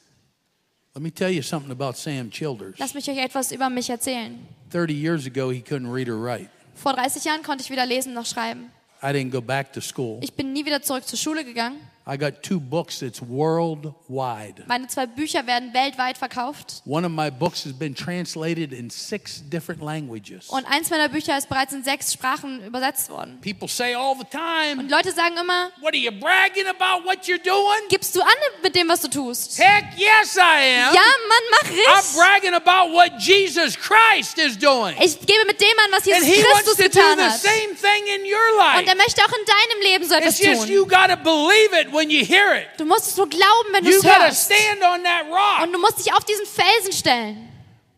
Let 0.95 1.03
me 1.03 1.13
tell 1.13 1.31
you 1.31 1.43
something 1.43 1.73
about 1.73 1.95
Sam 1.97 2.31
Childers. 2.31 2.77
Lass 2.79 2.95
mich 2.95 3.09
euch 3.11 3.19
etwas 3.19 3.51
über 3.51 3.69
mich 3.69 3.91
erzählen. 3.91 4.39
30 4.71 4.97
years 4.97 5.27
ago, 5.27 5.51
he 5.51 5.61
couldn't 5.61 5.93
read 5.93 6.09
or 6.09 6.17
write. 6.17 6.49
Vor 6.75 6.93
30 6.95 7.25
Jahren 7.25 7.43
konnte 7.43 7.63
ich 7.63 7.71
weder 7.71 7.87
lesen 7.87 8.15
noch 8.15 8.27
schreiben. 8.27 8.71
Ich 10.23 10.33
bin 10.33 10.53
nie 10.53 10.65
wieder 10.65 10.83
zurück 10.83 11.07
zur 11.07 11.19
Schule 11.19 11.45
gegangen. 11.45 11.77
I 12.07 12.19
got 12.19 12.43
two 12.43 12.61
books 12.61 12.99
that's 13.01 13.23
worldwide. 13.23 14.65
Meine 14.67 14.89
zwei 14.89 15.07
Bücher 15.07 15.47
werden 15.47 15.73
weltweit 15.73 16.19
verkauft. 16.19 16.83
One 16.85 17.07
of 17.07 17.13
my 17.13 17.31
books 17.31 17.65
has 17.65 17.73
been 17.73 17.95
translated 17.95 18.73
in 18.73 18.91
six 18.91 19.43
different 19.49 19.83
languages. 19.83 20.49
Und 20.51 20.67
eins 20.67 20.91
meiner 20.91 21.09
Bücher 21.09 21.37
ist 21.39 21.49
bereits 21.49 21.73
in 21.73 21.83
sechs 21.83 22.13
Sprachen 22.13 22.63
übersetzt 22.67 23.09
worden. 23.11 23.41
People 23.41 23.69
say 23.69 23.95
all 23.95 24.15
the 24.19 24.27
time, 24.31 24.81
Und 24.81 24.91
Leute 24.91 25.13
sagen 25.13 25.37
immer, 25.41 25.71
What 25.81 25.95
are 25.95 25.97
you 25.97 26.11
bragging 26.13 26.67
about 26.67 27.07
what 27.07 27.25
you're 27.27 27.43
doing? 27.43 27.89
gibst 27.89 28.15
du 28.15 28.21
an 28.21 28.29
mit 28.63 28.75
dem, 28.77 28.87
was 28.89 29.01
du 29.01 29.09
tust? 29.09 29.59
Heck 29.59 29.85
yes, 29.97 30.37
I 30.37 30.41
am. 30.89 30.95
Ja, 30.95 31.01
Mann, 31.29 31.45
mach 31.53 31.71
I'm 31.71 31.75
richtig. 31.75 32.17
bragging 32.19 32.55
about 32.55 32.93
what 32.93 33.13
Jesus 33.19 33.77
Christ 33.79 34.39
is 34.39 34.59
doing. 34.59 34.95
Ich 35.01 35.19
gebe 35.21 35.45
mit 35.47 35.59
dem 35.61 35.69
an, 35.79 35.91
was 35.93 36.07
And 36.07 36.17
Jesus 36.23 36.29
he 36.29 36.43
wants 36.43 36.65
Christus 36.65 36.77
to 36.77 36.83
do 36.83 36.89
getan 37.01 37.17
the 37.17 37.25
hat. 37.25 37.41
same 37.41 37.75
thing 37.75 38.07
in 38.15 38.25
your 38.27 38.45
Und 38.77 38.87
er 38.87 38.95
life. 38.95 38.97
möchte 38.99 39.23
auch 39.23 39.33
in 39.33 39.45
deinem 39.47 39.83
Leben 39.83 40.05
so 40.07 40.15
etwas 40.15 40.39
It's 40.39 40.47
just 40.47 40.63
tun. 40.67 40.71
you 40.71 40.85
got 40.87 41.09
to 41.09 41.17
believe 41.17 41.73
it 41.81 41.94
when 41.95 42.11
you 42.11 42.25
hear 42.25 42.55
it. 42.55 42.67
Du 42.79 42.85
musst 42.85 43.07
es 43.09 43.17
nur 43.17 43.29
glauben, 43.29 43.73
wenn 43.73 43.85
du 43.85 43.91
You 43.91 43.97
es 43.99 44.03
got 44.03 44.15
to 44.17 44.21
hörst. 44.25 44.45
stand 44.53 44.83
on 44.83 45.03
that 45.05 45.25
rock. 45.31 45.63
Und 45.63 45.73
du 45.73 45.79
musst 45.79 45.99
dich 46.05 46.13
auf 46.13 46.25
diesen 46.25 46.45
Felsen 46.47 46.93
stellen. 46.93 47.49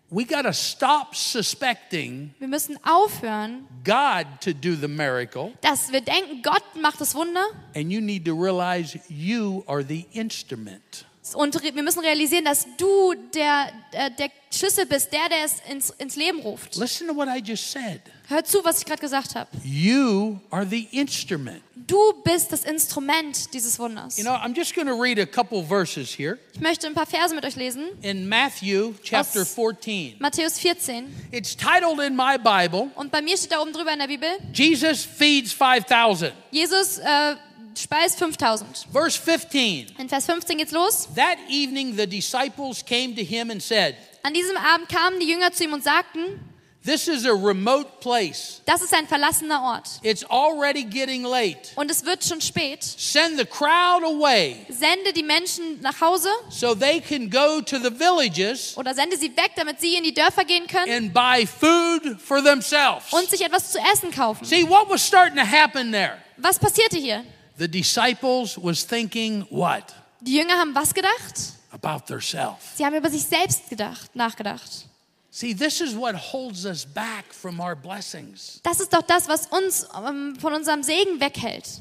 We 0.09 0.25
got 0.25 0.43
to 0.45 0.53
stop 0.53 1.17
suspecting 1.17 2.33
Wir 2.39 2.47
müssen 2.47 2.79
aufhören, 2.85 3.67
God 3.85 4.27
to 4.41 4.53
do 4.53 4.77
the 4.81 4.87
miracle, 4.87 5.53
dass 5.63 5.91
wir 5.91 6.01
denken, 6.01 6.43
Gott 6.43 6.63
macht 6.81 7.01
das 7.01 7.15
Wunder. 7.17 7.45
and 7.75 7.91
you 7.91 8.01
need 8.01 8.25
to 8.25 8.33
realize 8.33 8.99
you 9.09 9.65
are 9.67 9.83
the 9.85 10.07
instrument. 10.13 11.07
Und 11.35 11.61
wir 11.63 11.83
müssen 11.83 12.01
realisieren, 12.01 12.45
dass 12.45 12.67
du 12.77 13.15
der, 13.35 13.69
der, 13.93 14.11
der 14.11 14.31
Schlüssel 14.53 14.87
bist, 14.87 15.13
der, 15.13 15.29
der 15.29 15.45
es 15.45 15.55
ins, 15.71 15.91
ins 15.99 16.17
Leben 16.17 16.41
ruft. 16.41 16.77
Listen 16.77 17.09
to 17.09 17.15
what 17.17 17.29
I 17.29 17.41
just 17.43 17.71
said. 17.71 18.01
Hör 18.29 18.43
zu, 18.45 18.65
was 18.65 18.79
ich 18.79 18.85
gerade 18.85 19.01
gesagt 19.01 19.35
habe. 19.35 19.49
You 19.65 20.41
are 20.51 20.67
the 20.67 20.89
instrument. 20.91 21.63
Du 21.75 21.97
bist 22.25 22.51
das 22.51 22.65
Instrument 22.65 23.53
dieses 23.55 23.79
Wunders. 23.79 24.19
You 24.19 24.25
know, 24.25 24.33
I'm 24.35 24.57
just 24.57 24.75
going 24.75 24.89
to 24.89 24.95
read 25.01 25.21
a 25.21 25.27
couple 25.27 25.63
verses 25.63 26.11
here 26.19 26.37
Ich 26.53 26.61
möchte 26.61 26.89
ein 26.89 26.95
paar 26.95 27.07
Verse 27.07 27.33
mit 27.35 27.45
euch 27.45 27.55
lesen. 27.55 27.85
in 28.03 28.29
Matthew 28.29 28.95
chapter 29.05 29.43
Aus- 29.43 29.55
14. 29.55 30.17
Matthäus 30.19 30.59
14. 30.59 31.07
It's 31.31 31.57
titled 31.57 32.01
in 32.01 32.17
my 32.17 32.37
Bible, 32.39 32.91
Und 32.97 33.13
bei 33.13 33.23
mir 33.23 33.37
steht 33.37 33.53
da 33.53 33.61
oben 33.61 33.73
drüber 33.73 33.93
in 33.93 34.01
der 34.01 34.09
Bibel, 34.09 34.29
Jesus 34.53 35.05
feeds 35.05 35.53
5,000. 35.53 36.33
Jesus 36.51 36.99
äh, 36.99 37.37
speist 37.79 38.19
5000. 38.19 38.87
Verse 38.93 39.17
15. 39.17 39.95
In 39.99 40.09
Vers 40.09 40.27
15 40.27 40.59
geht's 40.59 40.73
los. 40.73 41.07
That 41.15 41.37
evening 41.49 41.97
the 41.97 42.07
disciples 42.07 42.83
came 42.85 43.15
to 43.17 43.23
him 43.25 43.51
and 43.51 43.63
said, 43.63 43.97
An 44.23 44.33
diesem 44.35 44.57
Abend 44.57 44.89
kamen 44.89 45.21
die 45.21 45.27
Jünger 45.29 45.53
zu 45.53 45.65
ihm 45.65 45.73
und 45.73 45.85
sagten, 45.85 46.41
This 46.85 47.09
is 47.09 47.27
a 47.27 47.33
remote 47.33 47.99
place. 48.01 48.63
das 48.65 48.81
ist 48.81 48.95
ein 48.95 49.09
verlassener 49.09 49.61
Ort. 49.61 49.89
It's 50.05 50.23
already 50.31 50.85
getting 50.85 51.25
late. 51.25 51.73
Und 51.75 51.91
es 51.91 52.05
wird 52.05 52.25
schon 52.25 52.41
spät. 52.41 52.85
Send 52.85 53.39
the 53.41 53.45
crowd 53.45 54.05
away 54.05 54.65
Sende 54.69 55.13
die 55.13 55.25
Menschen 55.25 55.81
nach 55.81 56.01
Hause 56.01 56.29
so 56.49 56.77
they 56.77 57.01
can 57.01 57.29
go 57.29 57.61
to 57.61 57.79
the 57.79 57.91
villages 57.91 58.77
oder 58.77 58.95
sende 58.95 59.17
sie 59.17 59.37
weg, 59.37 59.51
damit 59.57 59.81
sie 59.81 59.97
in 59.97 60.05
die 60.05 60.15
Dörfer 60.15 60.45
gehen 60.45 60.69
können 60.69 60.89
and 60.93 61.13
buy 61.13 61.45
food 61.45 62.21
for 62.21 62.41
themselves. 62.41 63.13
und 63.13 63.29
sich 63.29 63.41
etwas 63.45 63.73
zu 63.73 63.79
essen 63.93 64.13
kaufen. 64.13 64.45
See 64.45 64.63
what 64.63 64.89
was 64.89 65.05
starting 65.05 65.35
to 65.37 65.45
happen 65.45 65.91
there? 65.91 66.19
Was 66.37 66.57
passierte 66.57 66.99
hier? 66.99 67.25
The 67.59 67.69
disciples 67.69 68.59
was 68.63 68.87
thinking 68.87 69.47
what? 69.51 69.95
Die 70.21 70.37
Jünger 70.37 70.55
haben 70.59 70.75
was 70.75 70.93
gedacht? 70.93 71.55
About 71.71 72.07
themselves. 72.07 72.77
Sie 72.77 72.85
haben 72.85 72.95
über 72.95 73.11
sich 73.11 73.25
selbst 73.25 73.69
gedacht, 73.71 74.15
nachgedacht. 74.15 74.87
See, 75.31 75.55
this 75.55 75.81
is 75.81 75.95
what 75.95 76.15
holds 76.33 76.65
us 76.65 76.87
back 76.87 77.33
from 77.33 77.61
our 77.61 77.77
blessings. 77.77 78.61
Das 78.63 78.81
ist 78.81 78.93
doch 78.93 79.03
das, 79.03 79.29
was 79.29 79.47
uns 79.49 79.87
ähm, 80.07 80.37
von 80.41 80.55
unserem 80.55 80.83
Segen 80.83 81.21
weghält. 81.21 81.81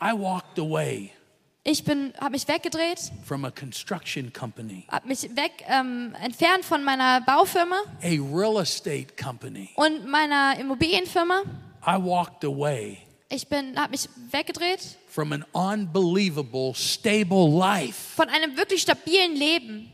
I 0.00 0.12
walked 0.12 0.58
away 0.58 1.10
Ich 1.66 1.82
bin, 1.84 2.12
habe 2.20 2.32
mich 2.32 2.46
weggedreht, 2.46 3.10
from 3.24 3.46
a 3.46 3.50
construction 3.50 4.30
company, 4.30 4.84
habe 4.90 5.08
mich 5.08 5.22
weg 5.34 5.64
ähm, 5.66 6.14
entfernt 6.22 6.62
von 6.62 6.84
meiner 6.84 7.22
Baufirma 7.22 7.76
a 8.02 8.08
real 8.08 8.60
estate 8.60 9.06
company. 9.22 9.70
und 9.76 10.06
meiner 10.06 10.58
Immobilienfirma. 10.58 11.42
I 11.86 11.96
walked 11.96 12.44
away 12.44 12.98
Ich 13.34 13.48
bin, 13.48 13.76
habe 13.76 13.90
mich 13.90 14.08
weggedreht 14.30 14.96
from 15.08 15.32
an 15.32 15.44
unbelievable, 15.52 16.72
stable 16.74 17.48
life. 17.48 18.14
von 18.16 18.28
einem 18.28 18.56
wirklich 18.56 18.82
stabilen 18.82 19.34
Leben. 19.34 19.90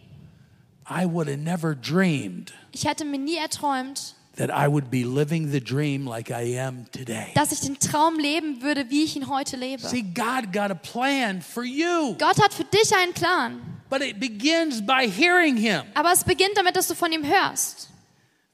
I 0.88 1.06
would 1.06 1.26
have 1.28 1.38
never 1.38 1.74
dreamed 1.74 2.52
Ich 2.72 2.86
hätte 2.86 3.04
mir 3.04 3.18
nie 3.18 3.36
erträumt, 3.36 4.14
that 4.36 4.50
I 4.50 4.68
would 4.70 4.90
be 4.90 5.04
living 5.04 5.50
the 5.50 5.60
dream 5.60 6.06
like 6.06 6.30
I 6.30 6.58
am 6.60 6.86
today. 6.92 7.28
dass 7.34 7.52
ich 7.52 7.60
den 7.60 7.78
Traum 7.78 8.18
leben 8.18 8.60
würde, 8.62 8.90
wie 8.90 9.04
ich 9.04 9.16
ihn 9.16 9.28
heute 9.28 9.56
lebe. 9.56 9.86
See, 9.86 10.02
God 10.02 10.52
got 10.52 10.70
a 10.70 10.74
plan 10.74 11.40
for 11.40 11.64
you, 11.64 12.16
Gott 12.18 12.42
hat 12.42 12.52
für 12.52 12.64
dich 12.64 12.94
einen 12.94 13.12
Plan, 13.14 13.60
but 13.88 14.02
it 14.02 14.18
begins 14.20 14.84
by 14.84 15.08
hearing 15.10 15.56
Him. 15.56 15.82
aber 15.94 16.12
es 16.12 16.24
beginnt 16.24 16.56
damit, 16.56 16.76
dass 16.76 16.88
du 16.88 16.94
von 16.94 17.10
ihm 17.12 17.24
hörst. 17.24 17.89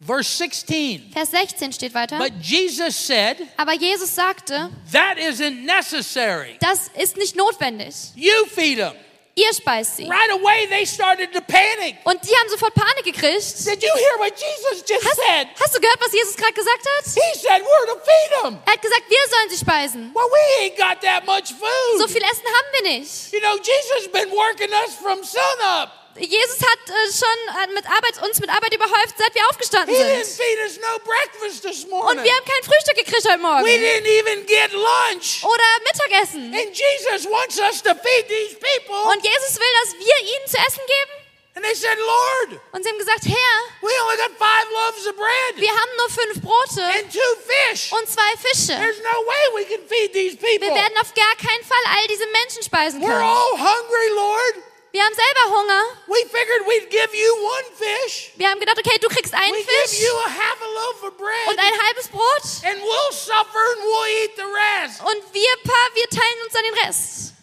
Verse 0.07 0.29
16. 0.39 1.11
Vers 1.13 1.31
16 1.33 1.73
steht 1.73 1.93
weiter. 1.95 2.17
But 2.19 2.33
Jesus 2.41 2.95
said, 2.97 3.39
Aber 3.57 3.73
Jesus 3.75 4.15
sagte, 4.15 4.71
That 4.93 5.19
isn't 5.19 5.65
necessary. 5.65 6.57
das 6.61 6.89
ist 6.97 7.17
nicht 7.17 7.35
notwendig. 7.37 7.95
You 8.15 8.47
feed 8.55 8.79
them. 8.79 8.93
Ihr 9.39 9.53
speist 9.53 9.97
sie. 9.99 10.05
Right 10.09 10.31
away, 10.33 10.67
they 10.71 10.87
started 10.87 11.31
to 11.35 11.43
panic. 11.43 11.97
Und 12.05 12.23
die 12.25 12.33
haben 12.35 12.49
sofort 12.49 12.73
Panik 12.73 13.05
gekriegt. 13.05 13.67
Did 13.67 13.83
you 13.83 13.93
hear 13.95 14.19
what 14.19 14.33
Jesus 14.33 14.83
just 14.89 15.05
Hast, 15.05 15.17
said? 15.17 15.49
hast 15.61 15.75
du 15.77 15.81
gehört, 15.81 16.01
was 16.01 16.11
Jesus 16.13 16.35
gerade 16.37 16.55
gesagt 16.55 16.81
hat? 16.87 17.05
He 17.05 17.39
said, 17.39 17.61
We're 17.61 17.87
to 17.87 18.01
feed 18.01 18.43
them. 18.43 18.59
Er 18.65 18.73
hat 18.73 18.81
gesagt, 18.81 19.03
wir 19.11 19.19
sollen 19.29 19.51
sie 19.51 19.59
speisen. 19.59 20.11
Well, 20.15 20.25
we 20.33 20.65
ain't 20.65 20.77
got 20.79 21.03
that 21.03 21.27
much 21.27 21.49
So 21.51 22.07
food. 22.07 22.11
viel 22.13 22.23
Essen 22.23 22.47
haben 22.47 22.69
wir 22.81 22.99
nicht. 22.99 23.33
You 23.33 23.41
know, 23.41 23.57
Jesus 23.59 24.11
been 24.11 24.31
working 24.31 24.71
us 24.87 24.95
from 24.95 25.23
sunup. 25.23 25.91
Jesus 26.19 26.61
hat 26.63 26.79
äh, 26.89 27.13
schon 27.13 27.39
äh, 27.71 27.75
mit 27.75 27.85
Arbeit, 27.87 28.23
uns 28.23 28.41
mit 28.41 28.49
Arbeit 28.51 28.73
überhäuft, 28.75 29.15
seit 29.19 29.35
wir 29.35 29.47
aufgestanden 29.49 29.95
He 29.95 30.01
didn't 30.03 30.25
sind. 30.25 30.37
feed 30.45 30.59
us 30.65 30.79
no 30.81 30.99
breakfast 31.05 31.63
this 31.63 31.85
Und 31.85 31.91
morning. 31.91 32.25
wir 32.25 32.33
haben 32.35 32.45
kein 32.45 32.63
Frühstück 32.65 32.97
gekriegt 32.97 33.25
heute 33.29 33.39
Morgen. 33.39 33.65
We 33.65 33.77
didn't 33.77 34.07
even 34.07 34.47
get 34.47 34.73
lunch. 34.73 35.45
Oder 35.45 35.65
Mittagessen. 35.85 36.55
And 36.55 36.73
Jesus 36.73 37.29
wants 37.31 37.59
us 37.59 37.83
to 37.83 37.91
feed 37.95 38.29
these 38.29 38.57
people. 38.57 38.97
Und 39.13 39.23
Jesus 39.25 39.59
will, 39.61 39.73
dass 39.85 39.93
wir 39.95 40.17
ihnen 40.25 40.47
zu 40.47 40.57
essen 40.57 40.83
geben. 40.87 41.13
And 41.57 41.65
they 41.65 41.75
said, 41.75 41.97
Lord, 41.97 42.61
Und 42.73 42.83
sie 42.85 42.91
haben 42.91 42.99
gesagt, 42.99 43.25
Herr, 43.25 43.57
we 43.81 43.89
only 44.05 44.17
got 44.19 44.29
five 44.37 44.67
loaves 44.77 45.07
of 45.07 45.17
bread 45.17 45.57
wir 45.57 45.71
haben 45.73 45.91
nur 45.97 46.11
fünf 46.11 46.43
Brote 46.43 46.85
and 46.85 47.11
two 47.11 47.33
fish. 47.49 47.91
und 47.93 48.07
zwei 48.07 48.29
Fische. 48.37 48.77
There's 48.77 49.01
no 49.01 49.25
way 49.25 49.43
we 49.57 49.65
can 49.65 49.81
feed 49.89 50.13
these 50.13 50.37
people. 50.37 50.61
Wir 50.69 50.75
werden 50.75 50.93
auf 51.01 51.15
gar 51.15 51.35
keinen 51.41 51.65
Fall 51.65 51.81
all 51.97 52.07
diese 52.09 52.27
Menschen 52.27 52.63
speisen 52.63 53.01
We're 53.01 53.07
können. 53.09 53.23
all 53.23 53.57
hungry, 53.59 54.09
Lord. 54.15 54.55
Wir 54.97 55.05
haben 55.05 55.13
selber 55.15 55.45
Hunger. 55.53 55.83
We 56.09 56.25
figured 56.25 56.65
we'd 56.65 56.89
give 56.89 57.13
you 57.13 57.31
one 57.37 57.69
fish. 57.77 58.33
Wir 58.37 58.49
haben 58.49 58.59
gedacht, 58.59 58.79
okay, 58.79 58.97
du 58.99 59.09
kriegst 59.09 59.35
einen 59.35 59.53
We 59.53 59.59
give 59.59 59.69
Fisch 59.69 60.01
you 60.01 60.15
a 60.25 60.31
half 60.31 60.57
a 60.63 60.65
loaf 60.65 61.03
of 61.03 61.19
bread. 61.19 61.49
und 61.51 61.59
ein 61.59 61.73
halbes 61.85 62.09
Brot. 62.09 62.65
and 62.65 62.81
we'll 62.81 63.13
suffer 63.13 63.61
and 63.61 63.83
we'll 63.85 64.25
eat 64.25 64.31
the 64.37 64.49
rest. 64.49 65.03
Und 65.03 65.35
wir 65.35 65.55
paar, 65.65 65.89
wir 65.93 66.09
teilen 66.09 66.45
uns 66.47 66.53
dann 66.55 66.63
den 66.63 66.87
Rest. 66.87 67.35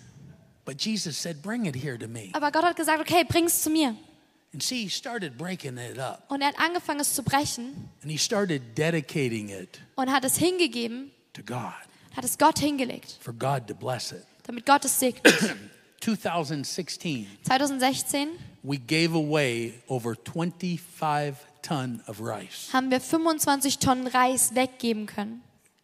But 0.65 0.81
Jesus 0.83 1.15
said, 1.15 1.43
Bring 1.43 1.65
it 1.65 1.75
here 1.75 1.95
to 1.99 2.07
me. 2.07 2.31
Aber 2.33 2.51
Gott 2.51 2.63
hat 2.63 2.75
gesagt, 2.75 2.99
okay, 2.99 3.23
bring's 3.23 3.61
zu 3.61 3.69
mir. 3.69 3.95
And 4.51 4.63
see, 4.63 4.85
he 4.85 4.89
started 4.89 5.37
breaking 5.37 5.77
it 5.77 5.99
up. 5.99 6.23
Und 6.29 6.41
er 6.41 6.47
hat 6.47 6.57
angefangen, 6.57 7.01
es 7.01 7.13
zu 7.13 7.21
brechen 7.21 7.87
And 8.01 8.11
he 8.11 8.17
started 8.17 8.75
dedicating 8.75 9.49
it 9.49 9.79
und 9.93 10.11
hat 10.11 10.25
es 10.25 10.37
hingegeben, 10.37 11.11
to 11.33 11.43
God 11.43 11.71
hat 12.15 12.23
es 12.25 12.35
Gott 12.39 12.57
hingelegt, 12.57 13.19
for 13.21 13.31
God 13.33 13.67
to 13.67 13.75
bless 13.75 14.11
it. 14.11 14.23
damit 14.47 14.65
Gott 14.65 14.85
es 14.85 14.97
segnet. 14.97 15.55
2016, 16.03 17.27
2016 17.45 18.37
we 18.61 18.77
gave 18.77 19.15
away 19.15 19.73
over 19.87 20.15
25 20.15 21.37
ton 21.61 22.01
of 22.07 22.19
rice. 22.19 22.69
haben 22.73 22.91
wir 22.91 22.99
25 22.99 23.79
Tonnen 23.79 24.07
Reis 24.07 24.53
weggeben 24.53 25.05
können. 25.05 25.41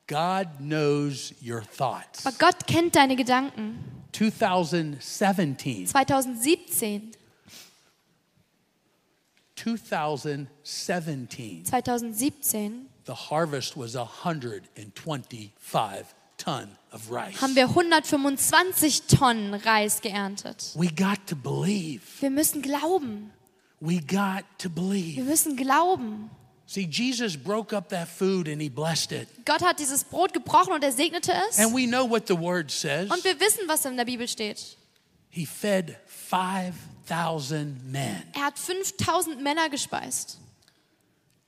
God 0.08 0.48
knows 0.60 1.34
your 1.41 1.62
thoughts. 1.62 2.26
Aber 2.26 2.36
Gott 2.38 2.68
kennt 2.68 2.98
deine 2.98 3.16
Gedanken. 3.16 3.80
2017, 4.12 5.88
2017, 5.88 7.12
2017, 9.56 11.64
2017 11.64 12.90
the 13.06 13.14
harvest 13.14 13.78
was 13.78 13.96
125 13.96 16.14
ton 16.40 16.68
of 16.91 17.11
rice. 17.11 17.40
haben 17.41 17.56
wir 17.56 17.68
125 17.70 19.03
Tonnen 19.03 19.53
Reis 19.53 20.02
geerntet. 20.02 20.72
We 20.76 20.88
got 20.88 21.20
to 21.28 21.36
believe. 21.36 22.02
Wir 22.20 22.32
müssen 22.32 22.61
glauben. 22.64 23.32
We 23.80 23.99
got 24.02 24.44
to 24.57 24.70
Wir 24.70 24.70
believe. 24.76 25.22
müssen 25.24 25.56
glauben. 25.56 26.32
See, 26.66 26.88
Jesus 26.91 27.36
broke 27.38 27.76
up 27.76 27.90
that 27.90 28.07
food 28.07 28.48
and 28.48 28.61
he 28.61 28.70
blessed 28.70 29.11
it. 29.11 29.28
Gott 29.45 29.61
hat 29.64 29.80
dieses 29.80 30.03
Brot 30.03 30.34
gebrochen 30.34 30.74
und 30.74 30.84
er 30.84 30.91
segnete 30.91 31.32
es. 31.49 31.57
And 31.60 31.74
we 31.76 31.88
know 31.88 32.07
what 32.07 32.28
the 32.28 32.38
word 32.38 32.70
says. 32.72 33.10
Und 33.10 33.24
wir 33.24 33.40
wissen, 33.40 33.68
was 33.68 33.86
in 33.86 33.98
der 33.98 34.06
Bibel 34.06 34.28
steht. 34.28 34.78
He 35.30 35.45
fed 35.45 35.95
5,000 36.07 37.91
men 37.91 38.24
Er 38.34 38.41
hat 38.45 38.60
5000 38.60 39.41
Männer 39.41 39.70
gespeist. 39.70 40.38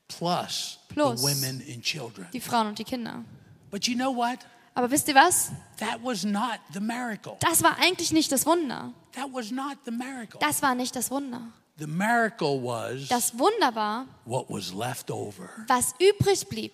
plus, 0.08 0.80
Plus. 0.90 1.22
the 1.22 1.28
women 1.28 1.64
and 1.72 1.84
children. 1.84 2.28
Die 2.34 2.40
Frauen 2.42 2.68
und 2.68 2.80
die 2.80 2.84
Kinder. 2.84 3.24
But 3.70 3.88
you 3.88 3.96
know 3.96 4.12
what? 4.16 4.40
Aber 4.74 4.90
wisst 4.90 5.08
ihr 5.08 5.16
was? 5.16 5.52
That 5.78 6.00
was 6.04 6.24
not 6.24 6.60
the 6.74 6.80
miracle. 6.80 7.36
Das 7.40 7.62
war 7.64 7.78
eigentlich 7.80 8.12
nicht 8.14 8.32
das 8.32 8.46
Wunder. 8.46 8.94
That 9.14 9.28
was 9.34 9.52
not 9.52 9.78
the 9.86 9.92
miracle. 9.92 10.40
Das 10.40 10.62
war 10.62 10.76
nicht 10.76 10.96
das 10.96 11.12
Wunder. 11.12 11.42
The 11.78 11.88
miracle 11.88 12.62
was 12.64 13.08
Das 13.08 13.38
Wunder 13.38 13.74
war, 13.76 14.06
what 14.26 14.46
was 14.50 14.72
left 14.74 15.10
over. 15.10 15.50
was 15.68 15.94
übrig 16.00 16.48
blieb. 16.48 16.74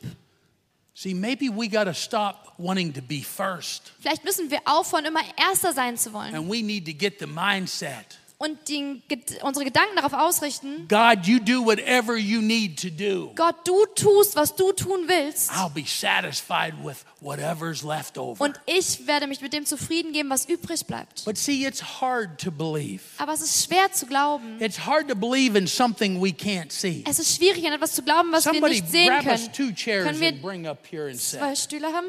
See, 0.93 1.13
maybe 1.13 1.49
we 1.49 1.67
got 1.69 1.85
to 1.85 1.93
stop 1.93 2.53
wanting 2.57 2.91
to 2.93 3.01
be 3.01 3.21
first. 3.21 3.93
Vielleicht 3.99 4.23
müssen 4.25 4.49
wir 4.49 4.59
aufhören, 4.65 5.05
immer 5.05 5.21
Erster 5.37 5.71
sein 5.71 5.95
zu 5.95 6.11
wollen. 6.11 6.35
And 6.35 6.49
we 6.49 6.61
need 6.63 6.85
to 6.85 6.93
get 6.93 7.19
the 7.19 7.27
mindset 7.27 8.17
Und 8.39 8.59
Ged- 8.67 9.41
unsere 9.41 9.65
Gedanken 9.65 9.95
darauf 9.95 10.13
ausrichten, 10.13 10.87
God, 10.87 11.25
you 11.25 11.39
do 11.39 11.65
whatever 11.65 12.15
you 12.17 12.39
need 12.39 12.79
to 12.79 12.89
do. 12.91 13.31
Gott, 13.35 13.55
du 13.67 13.83
tust, 13.95 14.35
was 14.35 14.55
du 14.55 14.71
tun 14.73 15.07
willst. 15.07 15.49
I'll 15.51 15.71
be 15.71 15.83
satisfied 15.87 16.75
with 16.83 16.97
whatever's 17.19 17.81
left 17.81 18.15
over. 18.19 18.43
Und 18.43 18.59
ich 18.67 19.07
werde 19.07 19.25
mich 19.25 19.41
mit 19.41 19.53
dem 19.53 19.65
zufrieden 19.65 20.13
geben, 20.13 20.29
was 20.29 20.47
übrig 20.47 20.85
bleibt. 20.85 21.25
But 21.25 21.35
see, 21.39 21.65
it's 21.65 21.81
hard 21.99 22.39
to 22.39 22.51
believe. 22.51 23.01
Aber 23.17 23.33
es 23.33 23.41
ist 23.41 23.65
schwer 23.65 23.91
zu 23.91 24.05
glauben. 24.05 24.61
It's 24.61 24.85
hard 24.85 25.07
to 25.09 25.15
believe 25.15 25.57
in 25.57 25.65
something 25.65 26.21
we 26.21 26.29
can't 26.29 26.71
see. 26.71 27.03
Es 27.09 27.17
ist 27.17 27.35
schwierig, 27.35 27.65
an 27.65 27.73
etwas 27.73 27.95
zu 27.95 28.03
glauben, 28.03 28.31
was 28.31 28.45
wir 28.45 28.53
Somebody 28.53 28.81
nicht 28.81 28.91
sehen 28.91 29.07
grab 29.07 29.25
us 29.25 29.41
können. 29.45 29.53
two 29.53 29.71
chairs 29.73 30.05
Können 30.05 30.19
wir 30.19 30.27
and 30.29 30.41
bring 30.43 30.67
up 30.67 30.85
here 30.91 31.09
and 31.09 31.19
sit. 31.19 31.39
zwei 31.39 31.55
Stühle 31.55 31.87
haben? 31.91 32.07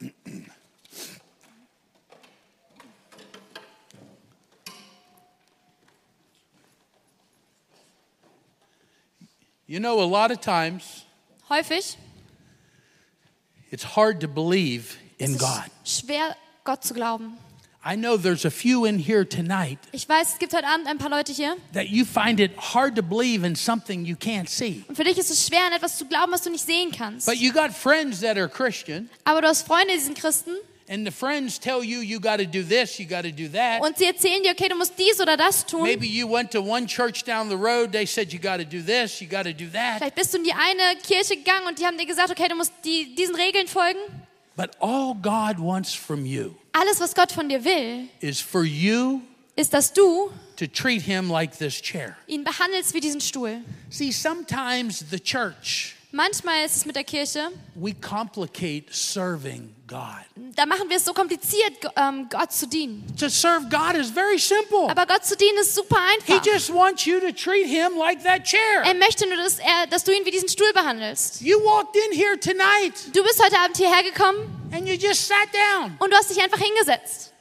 You 9.68 9.80
know, 9.80 10.00
a 10.00 10.06
lot 10.08 10.30
of 10.30 10.40
times 10.40 11.04
Häufig 11.50 11.96
it's 13.70 13.84
hard 13.84 14.20
to 14.22 14.28
believe 14.28 14.96
in 15.18 15.36
God. 15.36 15.64
schwer, 15.84 16.34
Gott 16.64 16.84
zu 16.84 16.94
glauben. 16.94 17.36
I 17.84 17.94
know 17.96 18.16
there's 18.16 18.44
a 18.44 18.50
few 18.50 18.86
in 18.86 18.98
here 18.98 19.24
tonight 19.28 19.78
Ich 19.92 20.08
weiß, 20.08 20.32
es 20.34 20.38
gibt 20.38 20.52
heute 20.54 20.66
Abend 20.66 20.86
ein 20.88 20.96
paar 20.98 21.10
Leute 21.10 21.32
hier. 21.32 21.56
that 21.74 21.88
you 21.88 22.04
find 22.06 22.40
it 22.40 22.56
hard 22.56 22.96
to 22.96 23.02
believe 23.02 23.44
in 23.46 23.54
something 23.54 24.04
you 24.06 24.16
can't 24.16 24.48
see. 24.48 24.84
Und 24.88 24.96
für 24.96 25.04
dich 25.04 25.18
ist 25.18 25.30
es 25.30 25.46
schwer, 25.46 25.66
an 25.66 25.72
etwas 25.72 25.98
zu 25.98 26.06
glauben, 26.06 26.32
was 26.32 26.42
du 26.42 26.50
nicht 26.50 26.64
sehen 26.64 26.90
kannst. 26.90 27.26
But 27.26 27.36
you 27.36 27.52
got 27.52 27.70
friends 27.72 28.20
that 28.20 28.36
are 28.38 28.48
Christian, 28.48 29.10
Aber 29.24 29.42
du 29.42 29.48
hast 29.48 29.66
Freunde, 29.66 29.92
die 29.94 30.00
sind 30.00 30.16
Christen. 30.18 30.52
And 30.88 31.06
the 31.06 31.10
friends 31.10 31.58
tell 31.58 31.82
you 31.82 31.98
you 32.00 32.18
got 32.18 32.38
to 32.38 32.46
do 32.46 32.62
this, 32.62 32.98
you 32.98 33.06
got 33.06 33.22
to 33.22 33.32
do 33.32 33.48
that. 33.48 33.80
Und 33.82 33.98
sie 33.98 34.06
erzählen 34.06 34.42
dir, 34.42 34.52
okay, 34.52 34.68
du 34.68 34.76
musst 34.76 34.98
dies 34.98 35.20
oder 35.20 35.36
das 35.36 35.64
tun. 35.64 35.82
Maybe 35.82 36.06
you 36.06 36.26
went 36.26 36.50
to 36.52 36.60
one 36.60 36.86
church 36.86 37.24
down 37.24 37.48
the 37.48 37.56
road, 37.56 37.92
they 37.92 38.06
said 38.06 38.32
you 38.32 38.38
got 38.38 38.58
to 38.58 38.64
do 38.64 38.82
this, 38.82 39.20
you 39.20 39.28
got 39.28 39.44
to 39.44 39.52
do 39.52 39.68
that. 39.72 39.98
Vielleicht 39.98 40.14
bist 40.14 40.32
du 40.32 40.38
in 40.38 40.44
die 40.44 40.52
eine 40.52 40.96
Kirche 41.02 41.36
gegangen 41.36 41.66
und 41.66 41.78
die 41.78 41.84
haben 41.84 41.98
dir 41.98 42.06
gesagt, 42.06 42.30
okay, 42.30 42.48
du 42.48 42.54
musst 42.54 42.72
die, 42.84 43.14
diesen 43.14 43.34
Regeln 43.34 43.68
folgen. 43.68 43.98
But 44.56 44.70
all 44.80 45.14
God 45.14 45.60
wants 45.60 45.94
from 45.94 46.24
you 46.26 46.56
Alles, 46.72 47.00
was 47.00 47.14
Gott 47.14 47.32
von 47.32 47.48
dir 47.48 47.64
will, 47.64 48.08
is 48.20 48.40
for 48.40 48.64
you 48.64 49.20
ist, 49.56 49.74
dass 49.74 49.92
du 49.92 50.30
to 50.56 50.66
treat 50.66 51.02
him 51.02 51.28
like 51.28 51.56
this 51.58 51.80
chair. 51.80 52.16
ihn 52.26 52.44
behandelst 52.44 52.94
wie 52.94 53.00
diesen 53.00 53.20
Stuhl. 53.20 53.60
See, 53.90 54.12
sometimes 54.12 55.04
the 55.10 55.18
church, 55.18 55.96
Manchmal 56.10 56.64
ist 56.64 56.76
es 56.76 56.84
mit 56.86 56.96
der 56.96 57.04
Kirche, 57.04 57.50
we 57.74 57.92
complicate 57.92 58.84
serving 58.90 59.74
God. 59.86 60.24
da 60.56 60.64
machen 60.64 60.88
wir 60.88 60.96
es 60.96 61.04
so 61.04 61.12
kompliziert, 61.12 61.74
ähm, 61.96 62.26
Gott 62.30 62.50
zu 62.50 62.66
dienen. 62.66 63.04
To 63.18 63.28
serve 63.28 63.66
God 63.68 63.94
is 63.94 64.08
very 64.10 64.38
simple. 64.38 64.88
Aber 64.88 65.04
Gott 65.04 65.26
zu 65.26 65.36
dienen 65.36 65.58
ist 65.60 65.74
super 65.74 65.98
He 66.24 66.32
einfach. 66.32 66.46
just 66.46 66.72
wants 66.72 67.04
you 67.04 67.20
to 67.20 67.30
treat 67.32 67.66
him 67.66 67.98
like 67.98 68.22
that 68.24 68.38
Er 68.38 68.84
chair. 68.84 68.94
möchte 68.98 69.26
nur, 69.28 69.36
dass, 69.36 69.58
er, 69.58 69.86
dass 69.90 70.02
du 70.04 70.12
ihn 70.12 70.24
wie 70.24 70.30
diesen 70.30 70.48
Stuhl 70.48 70.72
behandelst. 70.72 71.42
You 71.42 71.58
walked 71.58 71.94
in 71.96 72.16
here 72.18 72.40
tonight 72.40 72.94
Du 73.14 73.22
bist 73.22 73.42
heute 73.44 73.58
Abend 73.58 73.76
hierher 73.76 74.02
gekommen 74.02 74.48
and 74.72 74.88
you 74.88 74.94
just 74.94 75.28
sat 75.28 75.48
down. 75.52 75.94
und 75.98 76.10
du 76.10 76.16
hast 76.16 76.30
dich 76.30 76.42
einfach 76.42 76.58
hingesetzt. 76.60 77.34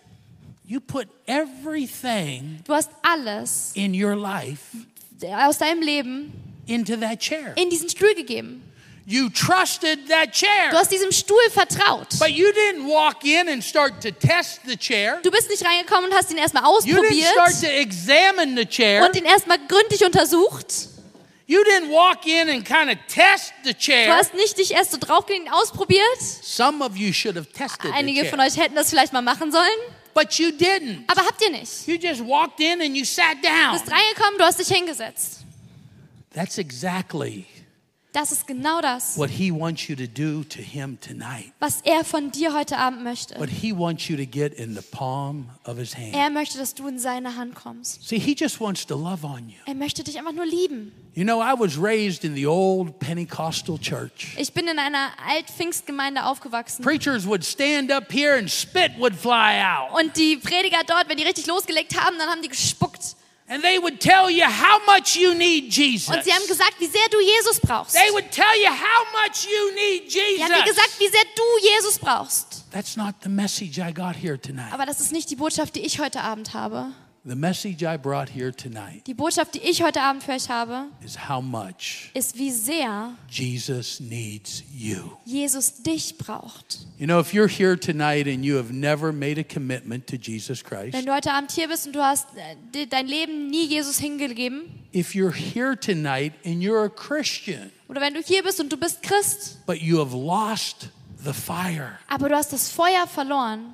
You 0.66 0.82
put 0.82 1.08
everything 1.26 2.60
Du 2.66 2.74
hast 2.74 2.90
alles 3.02 3.72
in 3.76 3.94
your 3.94 4.16
life 4.18 4.76
aus 5.38 5.58
deinem 5.58 5.82
Leben 5.82 6.34
into 6.68 6.96
that 6.98 7.20
chair. 7.20 7.54
in 7.58 7.70
diesen 7.70 7.90
Stuhl 7.90 8.14
gegeben. 8.16 8.64
You 9.10 9.30
trusted 9.30 10.10
that 10.10 10.28
Du 10.36 10.46
chair. 10.46 10.72
hast 10.74 10.92
diesem 10.92 11.14
Stuhl 11.14 11.40
vertraut. 11.54 12.10
But 12.20 12.30
you 12.30 12.48
didn't 12.50 12.86
walk 12.90 13.24
in 13.24 13.48
and 13.48 13.64
start 13.64 14.02
to 14.04 14.12
test 14.12 14.60
the 14.66 14.76
chair. 14.76 15.20
Du 15.24 15.32
bist 15.32 15.50
nicht 15.50 15.64
reingekommen 15.64 16.10
und 16.10 16.14
hast 16.18 16.30
ihn 16.30 16.38
erstmal 16.38 16.64
You 16.84 16.98
didn't 16.98 17.22
start 17.32 17.48
ausprobiert 17.48 17.62
to 17.62 17.68
examine 17.68 18.58
the 18.62 18.66
chair. 18.66 19.06
und 19.06 19.16
ihn 19.16 19.24
erstmal 19.24 19.60
gründlich 19.66 20.04
untersucht. 20.04 20.66
You 21.50 21.62
didn't 21.62 21.90
walk 21.90 22.26
in 22.26 22.50
and 22.50 22.66
kind 22.66 22.90
of 22.92 22.98
test 23.08 23.54
the 23.64 23.72
Du 23.72 23.80
chair. 23.80 24.14
hast 24.14 24.34
nicht 24.34 24.58
dich 24.58 24.72
erst 24.72 24.92
so 24.92 24.98
draufgelegt 25.00 25.46
und 25.48 25.54
ausprobiert. 25.54 26.20
Some 26.44 26.84
of 26.84 26.98
you 26.98 27.14
should 27.14 27.38
have 27.38 27.48
tested 27.54 27.84
the 27.84 27.92
Einige 27.94 28.26
von 28.26 28.40
chair. 28.40 28.48
euch 28.48 28.58
hätten 28.58 28.76
das 28.76 28.90
vielleicht 28.90 29.14
mal 29.14 29.22
machen 29.22 29.54
sollen, 29.54 29.70
But 30.14 30.34
you 30.34 30.50
didn't. 30.50 31.06
aber 31.08 31.22
habt 31.26 31.42
ihr 31.42 31.52
nicht. 31.52 31.88
You 31.88 31.96
just 31.96 32.20
walked 32.28 32.60
in 32.60 32.82
and 32.82 32.94
you 32.98 33.06
sat 33.06 33.38
Du 33.42 33.48
down. 33.48 33.72
bist 33.80 33.90
reingekommen, 33.90 34.38
du 34.38 34.44
hast 34.44 34.60
dich 34.60 34.68
hingesetzt. 34.68 35.46
That's 36.38 36.60
exactly 36.60 37.48
Das 38.14 38.32
ist 38.32 38.48
genau 38.48 38.80
das, 38.80 39.18
what 39.18 39.30
he 39.30 39.52
wants 39.52 39.88
you 39.88 39.96
to 39.96 40.08
do 40.08 40.44
to 40.44 40.62
him 40.62 41.00
tonight. 41.00 41.52
was 41.60 41.82
er 41.84 42.04
von 42.04 42.32
dir 42.32 42.54
heute 42.54 42.78
Abend 42.78 43.04
möchte. 43.04 43.36
But 43.40 43.50
he 43.50 43.76
wants 43.76 44.08
you 44.08 44.16
to 44.18 44.26
get 44.26 44.54
in 44.54 44.76
the 44.76 44.82
palm 44.82 45.50
of 45.66 45.78
his 45.78 45.96
hand. 45.96 46.14
Er 46.14 46.30
möchte, 46.30 46.58
dass 46.60 46.74
du 46.76 46.88
in 46.88 47.00
seine 47.00 47.36
Hand 47.36 47.56
kommst. 47.56 48.08
See, 48.08 48.20
he 48.20 48.36
just 48.38 48.62
wants 48.62 48.86
to 48.86 48.96
love 48.96 49.26
on 49.26 49.50
you. 49.50 49.58
Er 49.66 49.74
möchte 49.74 50.04
dich 50.04 50.18
einfach 50.18 50.32
nur 50.32 50.46
lieben. 50.46 50.92
You 51.16 51.24
know, 51.24 51.42
I 51.42 51.54
was 51.60 51.76
raised 51.82 52.24
in 52.24 52.36
the 52.36 52.46
old 52.46 53.00
Pentecostal 53.00 53.80
church. 53.80 54.36
Ich 54.38 54.54
bin 54.54 54.68
in 54.68 54.78
einer 54.78 55.10
Altpfingstgemeinde 55.28 56.24
aufgewachsen. 56.24 56.84
Preachers 56.84 57.26
would 57.26 57.44
stand 57.44 57.92
up 57.92 58.12
here 58.14 58.38
and 58.38 58.50
spit 58.50 58.92
would 59.00 59.16
fly 59.16 59.60
out. 59.60 60.00
Und 60.00 60.16
die 60.16 60.38
Prediger 60.38 60.82
dort, 60.86 61.10
wenn 61.10 61.18
die 61.18 61.24
richtig 61.24 61.48
losgelegt 61.48 62.00
haben, 62.00 62.18
dann 62.20 62.30
haben 62.30 62.44
die 62.44 62.50
gespuckt. 62.50 63.17
And 63.50 63.64
they 63.64 63.80
would 63.80 64.02
tell 64.02 64.30
you 64.30 64.44
how 64.44 64.80
much 64.86 65.16
you 65.16 65.34
need 65.34 65.72
Jesus. 65.74 66.14
Und 66.14 66.22
sie 66.24 66.34
haben 66.34 66.46
gesagt, 66.48 66.76
wie 66.80 66.88
sehr 66.88 67.08
du 67.10 67.18
Jesus 67.22 67.62
brauchst. 67.62 67.94
They 67.96 68.12
would 68.12 68.30
tell 68.30 68.44
you 68.62 68.70
how 68.70 69.06
much 69.24 69.46
you 69.46 69.74
need 69.74 70.12
Sie 70.12 70.44
haben 70.44 70.52
dir 70.52 70.60
Jesus. 70.66 70.76
gesagt, 70.76 71.00
wie 71.00 71.08
sehr 71.08 71.24
du 71.34 71.68
Jesus 71.76 71.98
brauchst. 71.98 72.66
That's 72.72 72.98
not 72.98 73.16
the 73.24 73.30
message 73.30 73.78
I 73.78 73.94
got 73.94 74.16
here 74.22 74.38
tonight. 74.40 74.74
Aber 74.74 74.86
das 74.86 75.00
ist 75.00 75.14
nicht 75.14 75.30
die 75.30 75.38
Botschaft, 75.38 75.76
die 75.76 75.86
ich 75.86 76.00
heute 76.00 76.22
Abend 76.22 76.54
habe. 76.54 76.92
The 77.28 77.36
message 77.36 77.84
I 77.84 77.98
brought 77.98 78.30
here 78.30 78.54
tonight 78.54 79.06
Die 79.06 79.14
Botschaft, 79.14 79.56
die 79.56 79.60
ich 79.60 79.84
heute 79.84 80.00
Abend 80.00 80.24
für 80.24 80.32
euch 80.32 80.48
habe, 80.48 80.86
is 81.04 81.18
how 81.28 81.44
much 81.44 82.10
ist, 82.14 82.38
wie 82.38 82.52
sehr 82.52 83.16
Jesus 83.30 84.00
needs 84.00 84.64
you. 84.74 85.18
Jesus 85.26 85.84
dich 85.84 86.18
braucht. 86.18 86.86
You 86.98 87.06
know, 87.06 87.20
if 87.20 87.34
you're 87.34 87.50
here 87.50 87.78
tonight 87.78 88.28
and 88.28 88.46
you 88.46 88.56
have 88.56 88.72
never 88.72 89.12
made 89.12 89.38
a 89.38 89.44
commitment 89.44 90.08
to 90.08 90.16
Jesus 90.16 90.64
Christ, 90.64 90.94
Wenn 90.94 91.06
du 91.06 91.14
heute 91.14 91.34
Abend 91.34 91.52
hier 91.52 91.68
bist 91.68 91.86
und 91.88 91.98
du 91.98 92.02
hast 92.02 92.28
äh, 92.74 92.88
dein 92.88 93.08
Leben 93.08 93.48
nie 93.50 93.66
Jesus 93.66 93.98
hingegeben, 94.00 94.62
if 94.96 95.14
you're 95.14 95.36
here 95.36 95.78
tonight 95.78 96.32
and 96.46 96.64
you're 96.64 96.86
a 96.86 96.90
Christian, 96.90 97.72
oder 97.90 98.00
wenn 98.00 98.14
du 98.14 98.22
hier 98.22 98.42
bist 98.42 98.62
und 98.62 98.72
du 98.72 98.78
bist 98.78 99.04
Christ, 99.04 99.58
but 99.66 99.82
you 99.82 100.00
have 100.00 100.16
lost 100.16 100.92
the 101.22 101.34
fire, 101.34 102.00
aber 102.08 102.30
du 102.30 102.36
hast 102.38 102.54
das 102.54 102.70
Feuer 102.70 103.06
verloren, 103.06 103.74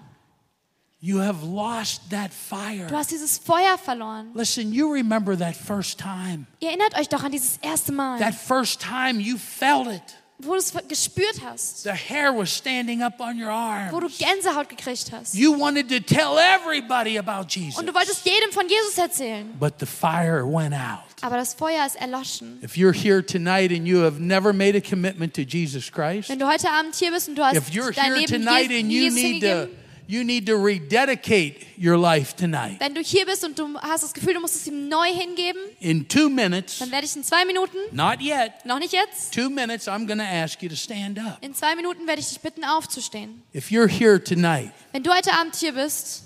you 1.03 1.19
have 1.19 1.43
lost 1.43 2.09
that 2.11 2.29
du 2.29 2.55
fire. 2.55 2.87
hast 2.95 3.11
dieses 3.11 3.37
Feuer 3.37 3.77
verloren. 3.77 4.31
Listen, 4.33 4.71
you 4.71 4.89
remember 4.93 5.37
that 5.37 5.53
first 5.53 5.99
time. 5.99 6.47
Ihr 6.61 6.69
erinnert 6.69 6.97
euch 6.97 7.09
doch 7.09 7.23
an 7.23 7.31
dieses 7.33 7.57
erste 7.61 7.91
Mal, 7.91 8.19
That 8.19 8.33
first 8.33 8.79
time 8.79 9.19
you 9.19 9.37
felt 9.37 9.87
it. 9.87 10.01
wo 10.39 10.53
du 10.53 10.59
es 10.59 10.73
gespürt 10.87 11.41
hast, 11.43 11.83
The 11.83 11.91
hair 11.91 12.33
was 12.33 12.55
standing 12.55 13.01
up 13.03 13.19
on 13.19 13.37
your 13.37 13.49
wo 13.91 13.99
du 13.99 14.05
arms. 14.05 14.17
Gänsehaut 14.17 14.69
gekriegt 14.69 15.11
hast. 15.11 15.33
You 15.35 15.59
wanted 15.59 15.89
to 15.89 15.99
tell 15.99 16.37
everybody 16.37 17.17
about 17.17 17.47
Jesus. 17.49 17.77
Und 17.77 17.87
du 17.87 17.93
wolltest 17.93 18.25
jedem 18.25 18.53
von 18.53 18.69
Jesus 18.69 18.97
erzählen. 18.97 19.51
But 19.59 19.73
the 19.81 19.85
fire 19.85 20.45
went 20.45 20.73
out. 20.73 21.03
Aber 21.19 21.35
das 21.35 21.53
Feuer 21.53 21.85
ist 21.85 21.97
erloschen. 21.97 22.59
If 22.63 22.77
you're 22.77 22.93
here 22.93 23.21
tonight 23.25 23.71
and 23.71 23.85
you 23.85 24.03
have 24.03 24.21
never 24.21 24.53
made 24.53 24.77
a 24.77 24.81
commitment 24.81 25.33
to 25.33 25.41
Jesus 25.41 25.91
Christ, 25.91 26.29
Wenn 26.29 26.39
du 26.39 26.47
heute 26.47 26.69
Abend 26.69 26.95
hier 26.95 27.11
bist 27.11 27.27
und 27.27 27.35
du 27.35 27.43
hast 27.43 27.57
if 27.57 27.69
you're 27.71 27.91
dein 27.93 28.05
here 28.05 28.19
Leben 28.19 28.45
tonight 28.45 28.71
and 28.71 28.89
you 28.89 29.03
Jesus 29.03 29.15
need 29.21 29.41
to 29.41 29.47
hingegeben, 29.47 29.82
you 30.07 30.23
need 30.23 30.45
to 30.47 30.55
rededicate 30.55 31.65
your 31.77 31.97
life 31.97 32.35
tonight. 32.35 32.79
wenn 32.79 32.93
du 32.93 33.01
hier 33.01 33.25
bist 33.25 33.43
und 33.43 33.57
du 33.57 33.77
hast 33.79 34.03
das 34.03 34.13
Gefühl, 34.13 34.33
du 34.33 34.39
musst 34.41 34.55
es 34.55 34.67
ihm 34.67 34.87
neu 34.89 35.07
hingeben, 35.07 35.59
In 35.79 36.07
2 36.09 36.29
minutes, 36.29 36.79
dann 36.79 36.91
werde 36.91 37.05
ich 37.05 37.15
in 37.15 37.23
zwei 37.23 37.45
Minuten, 37.45 37.77
not 37.91 38.21
yet, 38.21 38.51
noch 38.65 38.79
nicht 38.79 38.93
jetzt, 38.93 39.33
2 39.33 39.49
minutes 39.49 39.87
I'm 39.87 40.05
going 40.05 40.19
to 40.19 40.25
ask 40.25 40.61
you 40.61 40.69
to 40.69 40.75
stand 40.75 41.17
up. 41.19 41.37
in 41.41 41.53
zwei 41.53 41.75
Minuten 41.75 42.05
werde 42.07 42.21
ich 42.21 42.29
dich 42.29 42.39
bitten 42.41 42.63
aufzustehen. 42.63 43.41
If 43.55 43.69
you're 43.71 43.87
here 43.89 44.21
tonight 44.23 44.71
Wenn 44.91 45.03
du 45.03 45.11
heute 45.13 45.31
Abend 45.33 45.55
hier 45.55 45.73
bist 45.73 46.23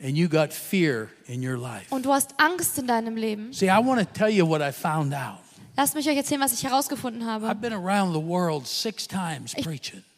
and 0.00 0.16
you 0.16 0.28
got 0.28 0.52
fear 0.52 1.08
in 1.26 1.42
your 1.46 1.56
life. 1.58 1.86
und 1.90 2.04
du 2.06 2.12
hast 2.12 2.30
Angst 2.38 2.78
in 2.78 2.86
deinem 2.86 3.16
Leben, 3.16 3.52
See, 3.52 3.66
I 3.66 3.78
want 3.84 4.00
to 4.00 4.06
tell 4.06 4.28
you 4.30 4.46
what 4.48 4.60
I 4.60 4.70
found 4.72 5.12
out. 5.14 5.40
Lasst 5.78 5.94
mich 5.94 6.08
euch 6.08 6.16
erzählen, 6.16 6.40
was 6.40 6.52
ich 6.52 6.64
herausgefunden 6.64 7.24
habe. 7.24 7.46
I've 7.46 7.60
been 7.60 7.72
around 7.72 8.12
the 8.12 8.20
world 8.20 8.66
6 8.66 9.06
times 9.06 9.54
Ich 9.56 9.64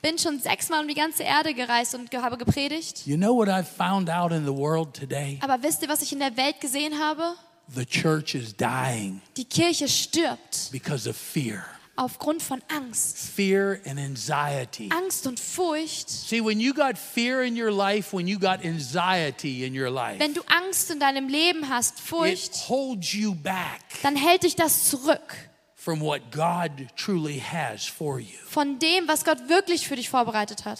bin 0.01 0.19
schon 0.19 0.41
sechsmal 0.41 0.81
um 0.81 0.89
die 0.89 0.95
ganze 0.95 1.23
Erde 1.23 1.53
gereist 1.53 1.95
und 1.95 2.11
habe 2.15 2.39
gepredigt. 2.39 3.07
You 3.07 3.16
know 3.16 3.37
what 3.37 3.49
I've 3.49 3.65
found 3.65 4.09
out 4.11 4.32
in 4.32 4.47
the 4.47 4.57
world 4.57 4.95
today? 4.95 5.39
Aber 5.43 5.62
wisst 5.62 5.82
ihr, 5.82 5.89
was 5.89 6.01
ich 6.01 6.12
in 6.12 6.19
der 6.19 6.35
Welt 6.39 6.61
gesehen 6.61 6.99
habe? 6.99 7.35
The 7.69 7.85
church 7.85 8.35
is 8.35 8.57
dying 8.57 9.20
Die 9.37 9.45
Kirche 9.45 9.87
stirbt 9.87 10.70
because 10.73 11.09
of 11.09 11.15
fear. 11.15 11.66
aufgrund 11.97 12.43
von 12.43 12.62
Angst. 12.69 13.19
Fear 13.19 13.81
and 13.87 14.01
anxiety. 14.01 14.89
Angst 14.91 15.27
und 15.27 15.39
Furcht. 15.39 16.09
See, 16.09 16.43
when 16.43 16.59
you 16.59 16.73
got 16.73 16.97
fear 16.97 17.43
in 17.43 17.61
your 17.61 17.70
life, 17.70 18.16
when 18.16 18.27
you 18.27 18.39
got 18.39 18.65
anxiety 18.65 19.66
in 19.66 19.78
your 19.78 19.91
life, 19.91 20.19
Wenn 20.19 20.32
du 20.32 20.41
Angst 20.47 20.91
in 20.91 20.99
deinem 20.99 21.28
Leben 21.28 21.69
hast, 21.69 21.99
it 21.99 22.01
Furcht, 22.01 22.69
holds 22.69 23.12
you 23.12 23.35
back 23.35 23.82
dann 24.03 24.16
hält 24.16 24.45
dich 24.45 24.57
das 24.57 24.89
zurück 24.89 25.49
from 25.82 26.01
what 26.02 26.31
God 26.31 26.89
truly 26.94 27.40
has 27.40 27.86
for 27.86 28.19
you. 28.20 28.36
von 28.47 28.78
dem, 28.78 29.09
was 29.09 29.24
Gott 29.24 29.48
wirklich 29.48 29.86
für 29.89 29.97
dich 29.97 30.11
vorbereitet 30.11 30.65
hat. 30.66 30.78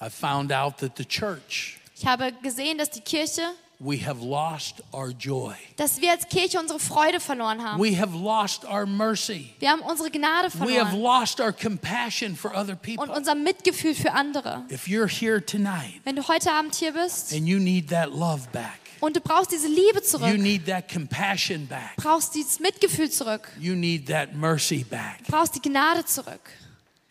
I 0.00 0.08
found 0.08 0.50
out 0.50 0.78
that 0.78 0.96
the 0.96 1.04
church, 1.04 1.78
Ich 1.96 2.06
habe 2.06 2.32
gesehen, 2.42 2.78
dass 2.78 2.90
die 2.90 3.02
Kirche, 3.02 3.42
we 3.78 3.98
have 3.98 4.24
lost 4.24 4.82
our 4.92 5.10
joy. 5.10 5.54
dass 5.76 6.00
wir 6.00 6.10
als 6.10 6.26
Kirche 6.28 6.58
unsere 6.58 6.80
Freude 6.80 7.20
verloren 7.20 7.62
haben. 7.62 7.80
We 7.82 7.96
have 8.00 8.16
lost 8.16 8.64
our 8.64 8.86
mercy. 8.86 9.50
Wir 9.58 9.70
haben 9.70 9.82
unsere 9.82 10.10
Gnade 10.10 10.48
We 10.54 10.78
have 10.80 10.90
verloren 10.90 11.02
lost 11.02 11.40
our 11.40 11.52
compassion 11.52 12.34
for 12.34 12.52
other 12.56 12.72
und 12.72 12.82
people. 12.82 13.10
unser 13.14 13.34
Mitgefühl 13.34 13.94
für 13.94 14.12
andere. 14.12 14.64
If 14.70 14.86
you're 14.86 15.06
here 15.08 15.44
tonight 15.44 16.00
Wenn 16.04 16.16
du 16.16 16.26
heute 16.26 16.50
Abend 16.50 16.74
hier 16.74 16.92
bist 16.92 17.32
and 17.34 17.46
you 17.46 17.58
need 17.58 17.88
that 17.90 18.08
love 18.10 18.48
back, 18.52 18.78
und 19.02 19.16
du 19.16 19.20
brauchst 19.20 19.50
diese 19.52 19.68
Liebe 19.68 19.98
you 19.98 20.00
zurück, 20.00 20.38
need 20.38 20.64
that 20.66 20.88
compassion 20.90 21.66
back, 21.66 21.96
brauchst 21.96 22.34
dieses 22.34 22.60
Mitgefühl 22.60 23.10
zurück, 23.10 23.50
you 23.60 23.74
need 23.74 24.06
that 24.06 24.32
mercy 24.34 24.84
back. 24.84 25.18
brauchst 25.28 25.54
die 25.56 25.60
Gnade 25.68 26.04
zurück, 26.06 26.40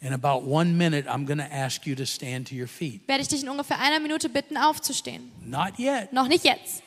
In 0.03 0.13
about 0.13 0.43
one 0.49 0.72
minute, 0.73 1.07
I'm 1.07 1.26
going 1.27 1.38
to 1.38 1.45
ask 1.53 1.85
you 1.85 1.93
to 1.95 2.05
stand 2.07 2.47
to 2.49 2.55
your 2.55 2.68
feet. 2.68 3.07
werde 3.07 3.22
ich 3.22 3.27
dich 3.27 3.43
in 3.43 3.49
ungefähr 3.49 3.80
einer 3.80 3.99
Minute 3.99 4.30
bitten, 4.30 4.57
aufzustehen. 4.57 5.31
Not 5.45 5.77
yet. 5.77 6.11
Noch 6.11 6.27
nicht 6.27 6.43
jetzt. 6.43 6.81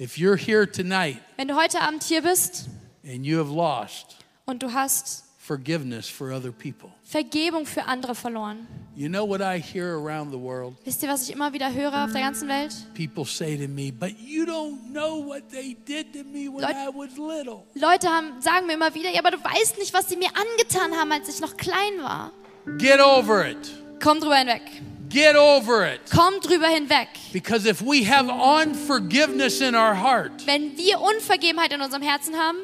If 0.00 0.16
you're 0.16 0.36
here 0.36 0.66
tonight 0.70 1.18
Wenn 1.36 1.46
du 1.48 1.54
heute 1.56 1.80
Abend 1.80 2.02
hier 2.02 2.22
bist 2.22 2.66
and 3.04 3.24
you 3.24 3.38
have 3.38 3.52
lost 3.54 4.16
und 4.46 4.62
du 4.62 4.72
hast 4.72 5.24
forgiveness 5.48 6.08
for 6.08 6.30
other 6.30 6.52
people, 6.52 6.90
Vergebung 7.02 7.64
für 7.66 7.84
andere 7.86 8.14
verloren. 8.14 8.66
you 8.94 9.08
know 9.08 9.24
what 9.26 9.40
I 9.40 9.58
hear 9.58 9.96
around 9.98 10.30
the 10.30 10.38
world? 10.38 10.74
Wisst 10.84 11.02
ihr, 11.02 11.08
was 11.08 11.22
ich 11.28 11.34
immer 11.34 11.52
wieder 11.52 11.72
höre 11.72 12.04
auf 12.04 12.12
der 12.12 12.20
ganzen 12.20 12.48
Welt? 12.48 12.74
People 12.94 13.24
say 13.24 13.56
to 13.56 13.66
me, 13.66 13.90
but 13.90 14.10
you 14.20 14.44
don't 14.44 14.92
know 14.92 15.24
what 15.26 15.48
they 15.50 15.74
did 15.86 16.12
to 16.12 16.18
me 16.24 16.48
when 16.48 16.60
Leut- 16.62 16.76
I 16.76 16.88
was 16.94 17.16
little. 17.16 17.62
Leute 17.74 18.08
haben, 18.08 18.40
sagen 18.42 18.66
mir 18.66 18.74
immer 18.74 18.94
wieder, 18.94 19.10
ja, 19.10 19.20
aber 19.20 19.30
du 19.30 19.38
weißt 19.42 19.78
nicht, 19.78 19.94
was 19.94 20.08
sie 20.08 20.16
mir 20.16 20.28
angetan 20.34 20.92
haben, 20.96 21.10
als 21.12 21.28
ich 21.28 21.40
noch 21.40 21.56
klein 21.56 22.02
war. 22.02 22.30
Get 22.78 23.00
over 23.00 23.46
it. 23.48 23.72
Komm 24.02 24.20
drüber 24.20 24.36
hinweg. 24.36 24.60
Get 25.08 25.36
over 25.36 25.90
it. 25.94 26.00
Komm 26.14 26.34
drüber 26.42 26.66
hinweg. 26.68 27.08
Because 27.32 27.66
if 27.66 27.80
we 27.80 28.04
have 28.04 28.28
unforgiveness 28.30 29.60
in 29.62 29.74
our 29.74 29.94
heart, 29.94 30.46
Wenn 30.46 30.76
wir 30.76 31.00
Unvergebenheit 31.00 31.72
in 31.72 31.80
unserem 31.80 32.02
Herzen 32.02 32.36
haben, 32.36 32.58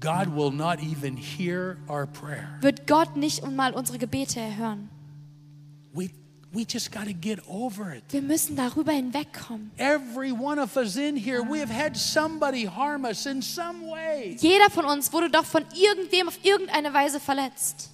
God 0.00 0.34
will 0.34 0.50
not 0.50 0.80
even 0.80 1.16
hear 1.16 1.76
our 1.88 2.06
prayer. 2.06 2.58
wird 2.62 2.86
Gott 2.86 3.16
nicht 3.16 3.44
einmal 3.44 3.74
unsere 3.74 3.98
Gebete 3.98 4.40
erhören. 4.40 4.88
We, 5.92 6.10
we 6.52 6.64
just 6.66 6.90
got 6.90 7.04
to 7.04 7.12
get 7.12 7.38
over 7.48 7.94
it. 7.94 8.02
Wir 8.10 8.22
müssen 8.22 8.56
darüber 8.56 8.92
hinwegkommen. 8.92 9.70
Every 9.76 10.32
one 10.32 10.58
of 10.60 10.76
us 10.76 10.96
in 10.96 11.16
here, 11.16 11.42
we 11.42 11.60
have 11.60 11.70
had 11.70 11.96
somebody 11.96 12.64
harm 12.64 13.04
us 13.04 13.26
in 13.26 13.42
some 13.42 13.90
way. 13.90 14.36
Jeder 14.40 14.70
von 14.70 14.86
uns 14.86 15.12
wurde 15.12 15.30
doch 15.30 15.44
von 15.44 15.64
irgendwem 15.74 16.28
auf 16.28 16.38
irgendeine 16.42 16.92
Weise 16.94 17.20
verletzt. 17.20 17.90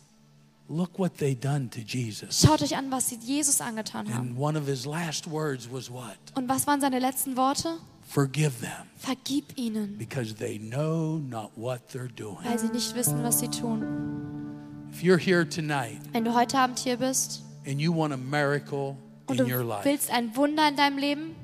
Look 0.68 0.98
what 0.98 1.18
they 1.18 1.34
done 1.34 1.70
to 1.70 1.80
Jesus. 1.80 2.40
Schaut 2.44 2.60
euch 2.60 2.76
an, 2.76 2.90
was 2.90 3.08
sie 3.08 3.16
Jesus 3.16 3.60
angetan 3.60 4.12
haben. 4.12 4.30
And 4.30 4.38
one 4.38 4.58
of 4.58 4.66
his 4.66 4.84
last 4.84 5.30
words 5.30 5.68
was 5.70 5.90
what? 5.90 6.16
Und 6.34 6.48
was 6.48 6.66
waren 6.66 6.80
seine 6.80 6.98
letzten 6.98 7.36
Worte? 7.36 7.78
Forgive 8.08 8.60
them 8.60 8.86
Vergib 8.98 9.44
ihnen, 9.56 9.96
because 9.98 10.34
they 10.34 10.58
know 10.58 11.18
not 11.18 11.50
what 11.56 11.88
they're 11.92 12.08
doing. 12.08 12.38
weil 12.44 12.58
sie 12.58 12.68
nicht 12.68 12.94
wissen, 12.94 13.22
was 13.22 13.40
sie 13.40 13.48
tun. 13.48 13.82
If 14.90 15.02
you're 15.02 15.18
here 15.18 15.44
tonight 15.48 15.98
Wenn 16.12 16.24
du 16.24 16.34
heute 16.34 16.58
Abend 16.58 16.78
hier 16.78 16.96
bist 16.96 17.42
and 17.66 17.80
you 17.80 17.92
want 17.92 18.12
a 18.12 18.16
miracle 18.16 18.96
und 19.26 19.40
in 19.40 19.46
du 19.46 19.52
your 19.54 19.64
life, 19.64 19.84
willst 19.84 20.10
ein 20.10 20.34
Wunder 20.36 20.68
in 20.68 20.76
deinem 20.76 20.98
Leben, 20.98 21.34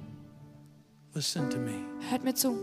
listen 1.14 1.50
to 1.50 1.58
me. 1.58 1.74
hört 2.10 2.24
mir 2.24 2.34
zu. 2.34 2.56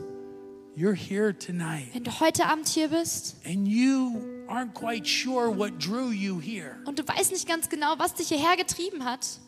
You're 0.75 0.95
here 0.95 1.37
tonight 1.37 1.93
Wenn 1.93 2.03
du 2.05 2.19
heute 2.19 2.45
Abend 2.45 2.67
hier 2.67 2.87
bist 2.87 3.35
and 3.45 3.67
you 3.67 4.21
aren't 4.47 4.73
quite 4.73 5.05
sure 5.05 5.49
what 5.55 5.77
drew 5.77 6.09
you 6.11 6.39
here 6.39 6.77
und 6.85 6.97
du 6.97 7.07
weißt 7.07 7.31
nicht 7.31 7.47
ganz 7.47 7.69
genau, 7.69 7.95
was 7.97 8.15
dich 8.15 8.29
hierher 8.29 8.55
getrieben 8.57 9.03
hat, 9.05 9.39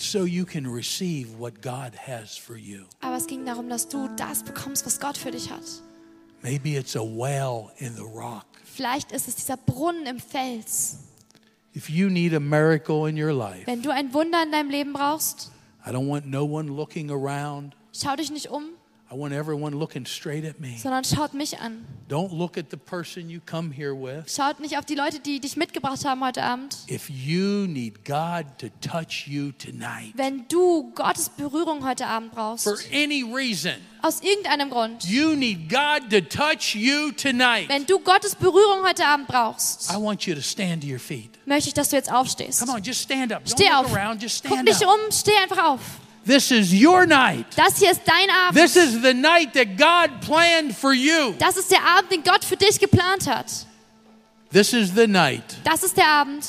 so 0.00 0.24
you 0.24 0.44
can 0.44 0.66
receive 0.66 1.38
what 1.38 1.60
God 1.62 1.92
has 2.06 2.36
for 2.36 2.56
you. 2.56 2.84
aber 3.00 3.16
es 3.16 3.26
ging 3.26 3.44
darum, 3.44 3.68
dass 3.68 3.88
du 3.88 4.08
das 4.16 4.42
bekommst, 4.42 4.86
was 4.86 5.00
Gott 5.00 5.16
für 5.18 5.30
dich 5.30 5.50
hat. 5.50 5.62
Maybe 6.42 6.76
it's 6.76 6.94
a 6.96 7.00
well 7.02 7.70
in 7.78 7.94
the 7.96 8.02
rock. 8.02 8.44
Vielleicht 8.64 9.10
ist 9.12 9.26
es 9.28 9.34
dieser 9.36 9.56
Brunnen 9.56 10.06
im 10.06 10.20
Fels. 10.20 10.98
If 11.74 11.90
you 11.90 12.08
need 12.08 12.32
a 12.32 12.40
miracle 12.40 13.08
in 13.08 13.16
your 13.20 13.32
life, 13.32 13.66
Wenn 13.66 13.82
du 13.82 13.90
ein 13.90 14.12
Wunder 14.14 14.42
in 14.44 14.52
deinem 14.52 14.70
Leben 14.70 14.92
brauchst, 14.92 15.50
I 15.86 15.90
don't 15.90 16.08
want 16.08 16.26
no 16.26 16.44
one 16.44 16.68
looking 16.74 17.10
around. 17.10 17.74
schau 17.92 18.14
dich 18.16 18.30
nicht 18.30 18.48
um, 18.50 18.64
I 19.10 19.14
want 19.14 19.32
everyone 19.32 19.74
looking 19.78 20.04
straight 20.04 20.44
at 20.44 20.60
me. 20.60 20.76
sondern 20.76 21.02
schaut 21.02 21.32
mich 21.32 21.58
an. 21.58 21.86
Don't 22.10 22.30
look 22.30 22.58
at 22.58 22.66
the 22.70 22.76
person 22.76 23.30
you 23.30 23.40
come 23.40 23.72
here 23.72 23.94
with. 23.94 24.30
Schaut 24.34 24.60
nicht 24.60 24.76
auf 24.76 24.84
die 24.84 24.94
Leute, 24.94 25.18
die 25.20 25.40
dich 25.40 25.56
mitgebracht 25.56 26.04
haben 26.04 26.22
heute 26.22 26.42
Abend. 26.42 26.76
If 26.90 27.08
you 27.08 27.66
need 27.66 28.04
God 28.04 28.44
to 28.58 28.68
touch 28.86 29.26
you 29.26 29.52
tonight 29.52 30.12
Wenn 30.14 30.46
du 30.48 30.90
Gottes 30.94 31.30
Berührung 31.30 31.86
heute 31.86 32.06
Abend 32.06 32.32
brauchst, 32.32 32.64
for 32.64 32.76
any 32.92 33.22
reason, 33.22 33.72
aus 34.02 34.20
irgendeinem 34.20 34.68
Grund, 34.68 35.04
you 35.04 35.34
need 35.34 35.70
God 35.70 36.10
to 36.10 36.20
touch 36.20 36.74
you 36.74 37.10
tonight. 37.12 37.66
wenn 37.70 37.86
du 37.86 37.98
Gottes 38.00 38.34
Berührung 38.34 38.86
heute 38.86 39.06
Abend 39.06 39.26
brauchst, 39.26 39.90
I 39.90 39.96
want 39.96 40.26
you 40.26 40.34
to 40.34 40.42
stand 40.42 40.82
to 40.82 40.86
your 40.88 40.98
feet. 40.98 41.30
möchte 41.46 41.68
ich, 41.68 41.74
dass 41.74 41.88
du 41.88 41.96
jetzt 41.96 42.12
aufstehst. 42.12 42.60
Come 42.60 42.72
on, 42.76 42.82
just 42.82 43.00
stand 43.02 43.32
up. 43.32 43.42
Don't 43.44 43.52
Steh 43.52 43.64
look 43.70 43.86
auf. 43.86 43.94
around, 43.96 44.22
just 44.22 44.42
Guck 44.42 44.52
stand 44.52 44.68
nicht 44.68 44.82
up. 44.84 44.92
um, 44.92 45.10
steh 45.10 45.32
einfach 45.42 45.64
auf. 45.64 45.80
This 46.26 46.50
is 46.50 46.72
your 46.72 47.06
night. 47.06 47.46
Das 47.56 47.78
hier 47.78 47.90
ist 47.90 48.02
dein 48.04 48.28
Abend. 48.30 48.54
This 48.60 48.76
is 48.76 49.00
the 49.02 49.14
night 49.14 49.54
that 49.54 49.76
God 49.78 50.20
planned 50.20 50.74
for 50.76 50.92
you. 50.92 51.34
Das 51.38 51.56
ist 51.56 51.70
der 51.70 51.82
Abend, 51.82 52.10
den 52.12 52.22
Gott 52.22 52.44
für 52.44 52.56
dich 52.56 52.78
geplant 52.78 53.26
hat. 53.26 53.46
This 54.52 54.72
is 54.72 54.94
the 54.94 55.06
night 55.06 55.42
Das 55.64 55.82
ist 55.82 55.96
der 55.96 56.06
Abend, 56.06 56.44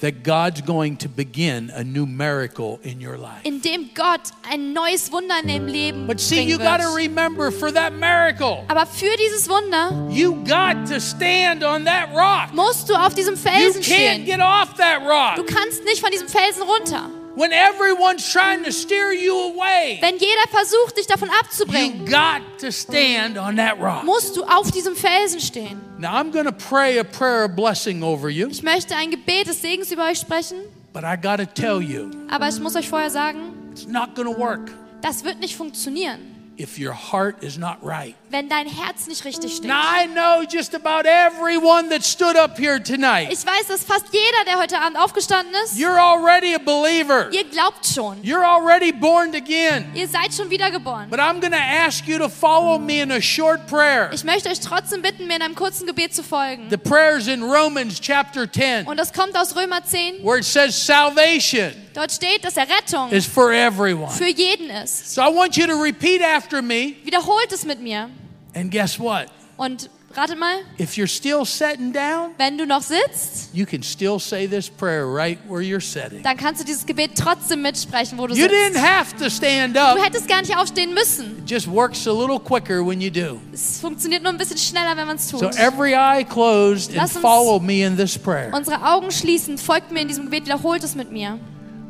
that 0.00 0.22
God's 0.24 0.64
going 0.64 0.96
to 0.98 1.08
begin 1.08 1.70
a 1.76 1.82
new 1.84 2.06
miracle 2.06 2.78
in 2.84 3.00
your 3.04 3.16
life. 3.18 3.40
in 3.44 3.60
dem 3.60 3.90
Gott 3.94 4.20
ein 4.48 4.72
neues 4.72 5.10
Wunder 5.12 5.40
in 5.42 5.48
dem 5.48 5.66
Leben 5.66 6.06
But 6.06 6.20
see, 6.20 6.42
you 6.42 6.58
got 6.58 6.80
to 6.80 6.88
remember 6.94 7.50
for 7.52 7.72
that 7.72 7.92
miracle, 7.92 8.64
Aber 8.68 8.86
für 8.86 9.16
dieses 9.16 9.48
Wunder 9.48 10.08
you 10.10 10.36
got 10.44 10.86
to 10.88 11.00
stand 11.00 11.62
on 11.64 11.84
that 11.86 12.08
rock. 12.14 12.54
musst 12.54 12.88
du 12.88 12.94
auf 12.94 13.14
diesem 13.14 13.34
You 13.34 13.40
Felsen 13.40 13.82
can't 13.82 13.84
stehen. 13.84 14.24
get 14.26 14.40
off 14.40 14.74
that 14.76 15.00
Du 15.02 15.42
rock. 15.42 15.46
kannst 15.48 15.84
nicht 15.84 16.00
von 16.00 16.10
diesem 16.12 16.28
Felsen 16.28 16.62
runter. 16.62 17.10
When 17.36 17.52
everyone's 17.52 18.30
trying 18.32 18.64
to 18.64 18.72
steer 18.72 19.12
you 19.12 19.32
away, 19.34 19.98
Wenn 20.00 20.16
jeder 20.18 20.48
versucht, 20.50 20.96
dich 20.96 21.06
davon 21.06 21.28
you 21.28 21.34
abzubringen, 21.40 22.04
got 22.06 22.42
to 22.58 22.72
stand 22.72 23.38
on 23.38 23.56
that 23.56 23.78
rock. 23.80 24.04
musst 24.04 24.36
du 24.36 24.42
auf 24.44 24.70
diesem 24.72 24.96
Felsen 24.96 25.40
stehen. 25.40 25.80
Now, 25.98 26.14
I'm 26.14 26.32
going 26.32 26.46
to 26.46 26.52
pray 26.52 26.98
a 26.98 27.04
prayer 27.04 27.44
of 27.44 27.54
blessing 27.54 28.02
over 28.02 28.28
you, 28.28 28.48
Ich 28.48 28.62
möchte 28.62 28.96
ein 28.96 29.10
Gebet 29.10 29.46
des 29.46 29.60
Segens 29.62 29.92
über 29.92 30.06
euch 30.08 30.18
sprechen, 30.18 30.58
but 30.92 31.04
I 31.04 31.16
got 31.16 31.36
to 31.38 31.46
tell 31.46 31.80
you, 31.80 32.10
aber 32.28 32.48
ich 32.48 32.58
muss 32.58 32.74
euch 32.74 32.88
vorher 32.88 33.10
sagen, 33.10 33.52
it's 33.72 33.86
not 33.86 34.14
going 34.16 34.26
to 34.26 34.36
work 34.38 34.72
das 35.00 35.22
wird 35.24 35.38
nicht 35.40 35.56
funktionieren, 35.56 36.18
if 36.58 36.78
your 36.78 36.92
heart 36.94 37.42
is 37.42 37.56
not 37.56 37.76
right. 37.82 38.16
Wenn 38.30 38.48
dein 38.48 38.66
Herz 38.66 39.06
nicht 39.08 39.24
richtig 39.24 39.56
steht. 39.56 39.64
Now, 39.66 39.74
I 39.80 40.06
know 40.06 40.42
just 40.48 40.74
about 40.74 41.06
everyone 41.08 41.88
that 41.90 42.04
stood 42.04 42.36
up 42.36 42.56
here 42.58 42.80
tonight. 42.82 43.28
Ich 43.32 43.44
weiß, 43.44 43.66
dass 43.68 43.82
fast 43.84 44.06
jeder, 44.12 44.44
der 44.46 44.58
heute 44.60 44.78
Abend 44.78 44.96
aufgestanden 44.98 45.52
ist, 45.64 45.76
You're 45.76 45.98
already 45.98 46.54
a 46.54 46.58
believer. 46.58 47.28
ihr 47.32 47.44
glaubt 47.44 47.84
schon. 47.86 48.22
You're 48.22 48.44
already 48.44 48.92
born 48.92 49.34
again. 49.34 49.90
Ihr 49.94 50.06
seid 50.06 50.32
schon 50.32 50.48
wiedergeboren. 50.50 51.10
But 51.10 51.18
I'm 51.18 51.40
going 51.40 51.52
to 51.52 51.58
ask 51.58 52.06
you 52.06 52.18
to 52.18 52.28
follow 52.28 52.78
me 52.78 53.00
in 53.02 53.10
a 53.10 53.20
short 53.20 53.66
prayer. 53.66 54.10
Ich 54.12 54.22
möchte 54.24 54.48
euch 54.48 54.60
trotzdem 54.60 55.02
bitten, 55.02 55.26
mir 55.26 55.36
in 55.36 55.42
einem 55.42 55.54
kurzen 55.56 55.86
Gebet 55.86 56.14
zu 56.14 56.22
folgen. 56.22 56.68
The 56.70 56.76
prayer's 56.76 57.26
in 57.26 57.42
Romans 57.42 58.00
chapter 58.00 58.46
10, 58.50 58.86
Und 58.86 58.96
das 58.96 59.12
kommt 59.12 59.36
aus 59.36 59.56
Römer 59.56 59.84
10. 59.84 60.22
where 60.24 60.38
it 60.38 60.44
says 60.44 60.74
salvation 60.74 61.72
Dort 61.94 62.12
steht, 62.12 62.44
dass 62.44 62.56
Errettung 62.56 63.10
is 63.10 63.26
for 63.26 63.50
everyone. 63.52 64.12
für 64.12 64.28
jeden 64.28 64.70
ist. 64.70 65.12
So 65.14 65.20
I 65.22 65.34
want 65.34 65.56
you 65.56 65.66
to 65.66 65.74
repeat 65.74 66.22
after 66.22 66.62
me, 66.62 66.94
Wiederholt 67.02 67.50
es 67.52 67.64
mit 67.64 67.80
mir. 67.80 68.08
And 68.54 68.70
guess 68.70 68.98
what? 68.98 69.26
Und 69.56 69.90
ratet 70.16 70.38
mal, 70.38 70.56
If 70.78 70.96
you're 70.96 71.06
still 71.06 71.44
sitting 71.44 71.92
down, 71.92 72.30
wenn 72.38 72.56
du 72.58 72.66
noch 72.66 72.82
sitzt, 72.82 73.50
you 73.54 73.64
can 73.66 73.82
still 73.82 74.18
say 74.18 74.48
this 74.48 74.68
prayer 74.68 75.06
right 75.06 75.38
where 75.48 75.60
you're 75.62 75.80
sitting. 75.80 76.22
dann 76.22 76.36
kannst 76.36 76.60
du 76.60 76.64
dieses 76.64 76.84
Gebet 76.86 77.12
trotzdem 77.16 77.62
mitsprechen, 77.62 78.18
wo 78.18 78.26
du 78.26 78.34
You 78.34 78.46
didn't 78.46 78.72
sitzt. 78.72 78.84
have 78.84 79.16
to 79.18 79.28
stand 79.30 79.76
Du 79.76 79.80
up. 79.80 79.98
hättest 80.02 80.26
gar 80.26 80.40
nicht 80.40 80.56
aufstehen 80.56 80.94
müssen. 80.94 81.38
It 81.44 81.48
just 81.50 81.68
works 81.70 82.08
a 82.08 82.12
little 82.12 82.40
quicker 82.40 82.84
when 82.84 83.00
you 83.00 83.10
do. 83.10 83.38
Es 83.52 83.78
funktioniert 83.80 84.22
nur 84.22 84.32
ein 84.32 84.38
bisschen 84.38 84.58
schneller, 84.58 84.96
wenn 84.96 85.06
man 85.06 85.16
es 85.16 85.28
tut. 85.28 85.40
So 85.40 85.48
every 85.60 85.94
eye 85.94 86.24
closed 86.24 86.88
and 86.90 86.96
Lass 86.96 87.12
follow 87.18 87.60
me 87.60 87.84
in 87.84 87.96
this 87.96 88.18
prayer. 88.18 88.50
Unsere 88.52 88.82
Augen 88.84 89.10
schließen, 89.12 89.58
folgt 89.58 89.92
mir 89.92 90.00
in 90.00 90.08
diesem 90.08 90.24
Gebet, 90.24 90.46
wiederholt 90.46 90.82
es 90.82 90.94
mit 90.96 91.12
mir. 91.12 91.38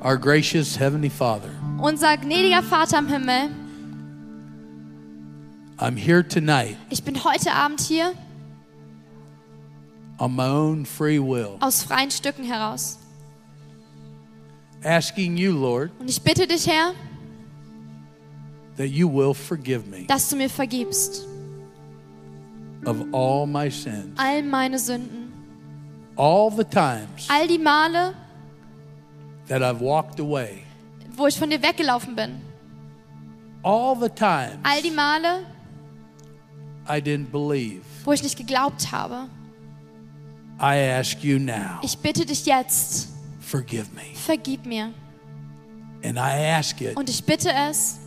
Our 0.04 0.16
gracious 0.18 0.78
Heavenly 0.78 1.10
Father, 1.10 1.48
Unser 1.80 2.16
gnädiger 2.18 2.62
Vater 2.62 2.98
im 2.98 3.06
Himmel, 3.08 3.50
I'm 5.80 5.96
here 5.96 6.22
tonight 6.22 6.76
ich 6.90 7.02
bin 7.02 7.24
heute 7.24 7.52
Abend 7.52 7.80
hier 7.80 8.12
on 10.18 10.36
my 10.36 10.46
own 10.46 10.84
free 10.84 11.18
will, 11.18 11.56
aus 11.60 11.82
freien 11.82 12.10
Stücken 12.10 12.44
heraus. 12.44 12.98
asking 14.84 15.36
you, 15.38 15.52
Lord, 15.52 15.90
Und 15.98 16.08
ich 16.10 16.20
bitte 16.22 16.46
dich, 16.46 16.66
Herr, 16.66 16.92
that 18.76 18.88
you 18.88 19.08
will 19.08 19.32
forgive 19.34 19.86
me 19.86 20.04
dass 20.06 20.28
du 20.28 20.36
mir 20.36 20.50
vergibst 20.50 21.26
of 22.84 22.96
all 23.12 23.46
my 23.46 23.70
sins, 23.70 24.18
all 24.18 24.42
meine 24.42 24.78
Sünden, 24.78 25.32
all 26.16 26.50
the 26.50 26.64
times 26.64 27.26
all 27.30 27.46
die 27.46 27.58
Male, 27.58 28.14
that 29.48 29.62
I've 29.62 29.80
walked 29.80 30.20
away, 30.20 30.62
wo 31.16 31.26
ich 31.26 31.38
von 31.38 31.48
dir 31.48 31.62
weggelaufen 31.62 32.14
bin, 32.14 32.40
all 33.62 33.96
the 33.98 34.10
times 34.10 34.58
all 34.62 34.82
die 34.82 34.90
Male, 34.90 35.46
I 36.90 37.00
didn't 37.00 37.30
believe. 37.30 37.82
wo 38.04 38.12
ich 38.12 38.22
nicht 38.22 38.36
geglaubt 38.36 38.90
habe. 38.92 39.28
I 40.60 40.76
ask 40.98 41.22
you 41.24 41.38
now, 41.38 41.78
Ich 41.82 41.96
bitte 41.98 42.26
dich 42.26 42.44
jetzt, 42.44 43.08
forgive 43.40 43.86
me. 43.94 44.02
vergib 44.14 44.66
mir. 44.66 44.92
And 46.04 46.16
I 46.16 46.46
ask 46.56 46.80
it 46.80 46.96
Und 46.96 47.08
ich 47.08 47.24
bitte 47.24 47.50
es 47.70 47.98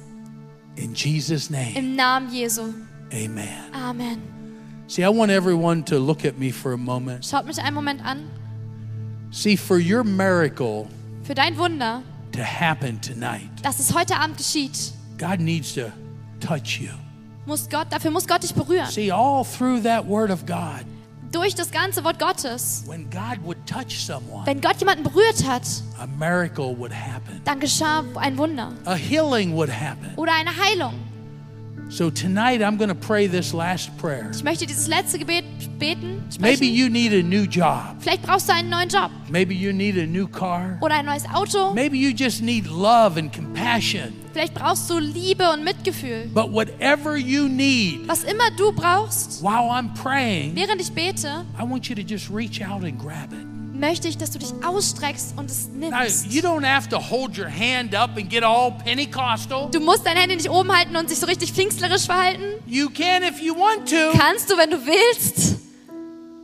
in 0.75 0.93
Jesus' 0.93 1.49
name. 1.49 1.75
im 1.75 1.95
Namen 1.95 2.31
Jesu. 2.33 2.73
Amen. 3.11 3.47
Amen. 3.73 4.17
See, 4.87 5.03
I 5.03 5.07
want 5.09 5.31
everyone 5.31 5.83
to 5.85 5.97
look 5.97 6.25
at 6.25 6.37
me 6.37 6.51
for 6.51 6.73
a 6.73 6.77
moment. 6.77 7.25
Schaut 7.25 7.45
mich 7.45 7.59
einen 7.59 7.73
Moment 7.75 8.03
an. 8.05 8.29
See, 9.31 9.55
for 9.57 9.77
your 9.79 10.03
miracle 10.03 10.87
Für 11.23 11.33
dein 11.33 11.57
Wunder, 11.57 12.03
to 12.33 12.41
happen 12.43 12.99
tonight, 13.01 13.49
dass 13.63 13.79
es 13.79 13.93
heute 13.95 14.15
Abend 14.15 14.37
geschieht, 14.37 14.91
God 15.17 15.39
needs 15.39 15.73
to 15.73 15.91
touch 16.39 16.79
you. 16.79 16.89
Muss 17.45 17.69
Gott, 17.69 17.87
dafür 17.89 18.11
muss 18.11 18.27
Gott 18.27 18.43
dich 18.43 18.53
berühren. 18.53 18.87
See, 18.89 19.11
all 19.11 19.43
through 19.45 19.81
that 19.83 20.07
word 20.07 20.31
of 20.31 20.45
God, 20.45 20.85
Durch 21.31 21.55
das 21.55 21.71
ganze 21.71 22.03
Wort 22.03 22.19
Gottes. 22.19 22.83
when 22.85 23.09
God 23.09 23.39
would 23.43 23.57
touch 23.65 24.05
someone, 24.05 24.45
Wenn 24.45 24.61
Gott 24.61 24.77
jemanden 24.79 25.03
berührt 25.03 25.43
hat, 25.47 25.63
a 25.99 26.05
miracle 26.05 26.77
would 26.77 26.91
happen. 26.93 27.41
dann 27.43 27.59
geschah 27.59 28.03
ein 28.15 28.37
Wunder 28.37 28.71
A 28.85 28.93
healing 28.93 29.53
would 29.55 29.69
happen. 29.71 30.11
oder 30.15 30.31
eine 30.33 30.51
Heilung. 30.55 30.93
So 31.93 32.09
tonight 32.09 32.63
I'm 32.63 32.77
going 32.77 32.89
to 32.89 32.95
pray 32.95 33.27
this 33.27 33.53
last 33.53 33.95
prayer. 33.99 34.31
Ich 34.33 34.43
möchte 34.43 34.65
dieses 34.65 34.87
letzte 34.87 35.19
Gebet 35.19 35.45
beten. 35.77 36.23
Maybe 36.39 36.65
you 36.65 36.89
need 36.89 37.13
a 37.13 37.21
new 37.21 37.43
job. 37.43 37.97
Vielleicht 37.99 38.23
brauchst 38.23 38.49
du 38.49 38.53
einen 38.53 38.71
neuen 38.71 38.89
Job 38.89 39.11
Maybe 39.29 39.53
you 39.53 39.71
need 39.71 39.99
a 39.99 40.07
new 40.07 40.27
car. 40.27 40.79
oder 40.81 40.95
ein 40.95 41.05
neues 41.05 41.23
Auto. 41.31 41.71
Maybe 41.75 41.95
you 41.95 42.09
just 42.09 42.41
need 42.41 42.65
love 42.65 43.19
and 43.19 43.31
compassion. 43.31 44.11
Vielleicht 44.33 44.55
brauchst 44.55 44.89
du 44.89 44.97
Liebe 44.97 45.47
und 45.51 45.63
Mitgefühl. 45.63 46.31
But 46.33 46.51
whatever 46.51 47.15
you 47.15 47.47
need, 47.47 48.07
Was 48.07 48.23
immer 48.23 48.49
du 48.57 48.71
brauchst, 48.71 49.43
while 49.43 49.69
I'm 49.69 49.93
praying, 49.93 50.55
während 50.55 50.81
ich 50.81 50.91
bete, 50.91 51.45
I 51.59 51.61
want 51.61 51.87
you 51.87 51.95
to 51.95 52.01
just 52.01 52.31
reach 52.31 52.59
out 52.59 52.83
and 52.83 52.97
grab 52.97 53.31
it. 53.33 53.52
Möchte 53.83 54.07
ich, 54.07 54.17
dass 54.17 54.31
du 54.31 54.39
dich 54.39 54.53
ausstreckst 54.65 55.33
und 55.35 55.51
es 55.51 55.67
nimmst. 55.67 55.91
Du 59.71 59.79
musst 59.81 60.05
deine 60.05 60.19
Hände 60.21 60.35
nicht 60.37 60.49
oben 60.49 60.71
halten 60.71 60.95
und 60.95 61.09
sich 61.09 61.19
so 61.19 61.25
richtig 61.25 61.51
pfingstlerisch 61.51 62.05
verhalten. 62.05 62.43
You 62.65 62.89
can 62.89 63.23
if 63.23 63.41
you 63.41 63.53
want 63.53 63.89
to. 63.89 64.17
Kannst 64.17 64.49
du, 64.49 64.57
wenn 64.57 64.69
du 64.69 64.77
willst. 64.85 65.57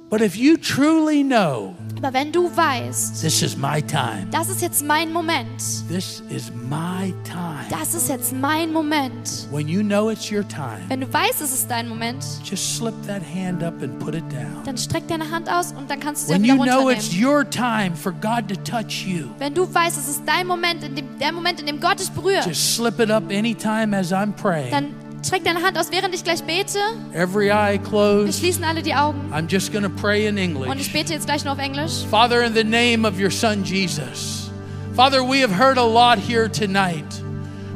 But 0.10 0.22
if 0.22 0.36
you 0.36 0.58
truly 0.58 1.24
know, 1.24 1.76
Aber 2.02 2.14
wenn 2.14 2.32
du 2.32 2.50
weißt, 2.56 3.22
this 3.22 3.42
is 3.42 3.58
my 3.58 3.82
time, 3.82 4.26
das 4.32 4.48
ist 4.50 4.62
jetzt 4.62 4.86
mein 4.86 5.12
Moment, 5.12 5.48
this 5.90 6.24
is 6.30 6.50
my 6.70 7.14
time. 7.26 7.66
das 7.70 7.94
ist 7.94 8.08
jetzt 8.08 8.32
mein 8.34 8.72
Moment. 8.72 9.48
When 9.52 9.68
you 9.68 9.82
know 9.82 10.10
it's 10.10 10.32
your 10.32 10.48
time, 10.48 10.80
Wenn 10.88 11.02
du 11.02 11.12
weißt, 11.12 11.42
es 11.42 11.52
ist 11.54 11.70
dein 11.70 11.90
Moment, 11.90 12.24
just 12.46 12.78
slip 12.78 12.94
that 13.06 13.22
hand 13.22 13.64
up 13.64 13.82
and 13.84 14.00
put 14.00 14.16
it 14.16 14.24
down. 14.32 14.64
dann 14.64 14.78
streck 14.78 15.08
deine 15.10 15.30
Hand 15.30 15.52
aus 15.52 15.74
und 15.74 15.90
dann 15.90 16.00
kannst 16.00 16.24
du 16.24 16.28
sie 16.28 16.34
When 16.36 16.44
wieder 16.44 16.56
you 16.56 16.64
know 16.64 16.90
it's 16.90 17.10
runternehmen. 17.10 17.26
your 17.36 17.50
time 17.50 17.96
for 17.96 18.14
God 18.14 18.48
to 18.48 18.56
touch 18.64 19.06
you, 19.06 19.26
Wenn 19.38 19.54
du 19.54 19.64
weißt, 19.74 19.98
es 19.98 20.08
ist 20.08 20.22
dein 20.26 20.48
Moment, 20.48 20.84
in 20.84 20.96
dem, 20.96 21.06
der 21.20 21.34
Moment, 21.34 21.60
in 21.60 21.66
dem 21.66 21.82
Gott 21.82 22.00
dich 22.00 22.10
berührt, 22.12 22.46
just 22.46 22.76
slip 22.76 22.98
it 23.00 23.12
up 23.12 23.24
anytime 23.30 23.94
as 23.98 24.14
I'm 24.14 24.32
praying. 24.34 24.72
dann 24.72 24.88
streck 25.22 25.44
deine 25.44 25.62
Hand 25.62 25.78
aus, 25.78 25.92
während 25.92 26.14
ich 26.16 26.24
gleich 26.24 26.44
bete. 26.44 26.80
Every 27.14 27.52
eye 27.52 27.74
Wir 27.74 27.84
closed. 27.90 28.40
schließen 28.40 28.64
alle 28.64 28.82
die 28.82 28.94
Augen. 28.96 29.32
I'm 29.34 29.48
just 29.52 29.72
going 29.72 29.84
to 29.84 29.90
pray 29.90 30.26
in 30.28 30.36
Und 30.38 30.40
ich 30.40 30.50
English. 30.56 30.94
bete 30.94 31.14
jetzt 31.14 31.26
gleich 31.26 31.44
nur 31.44 31.54
auf 31.54 31.60
Englisch. 31.60 32.06
Father, 32.10 32.44
in 32.44 32.54
the 32.54 32.64
name 32.64 33.06
of 33.06 33.20
your 33.20 33.32
Son 33.32 33.64
Jesus, 33.64 34.50
Father, 34.96 35.24
we 35.24 35.42
have 35.42 35.52
heard 35.52 35.78
a 35.78 35.84
lot 35.86 36.18
here 36.20 36.48
tonight. 36.50 37.22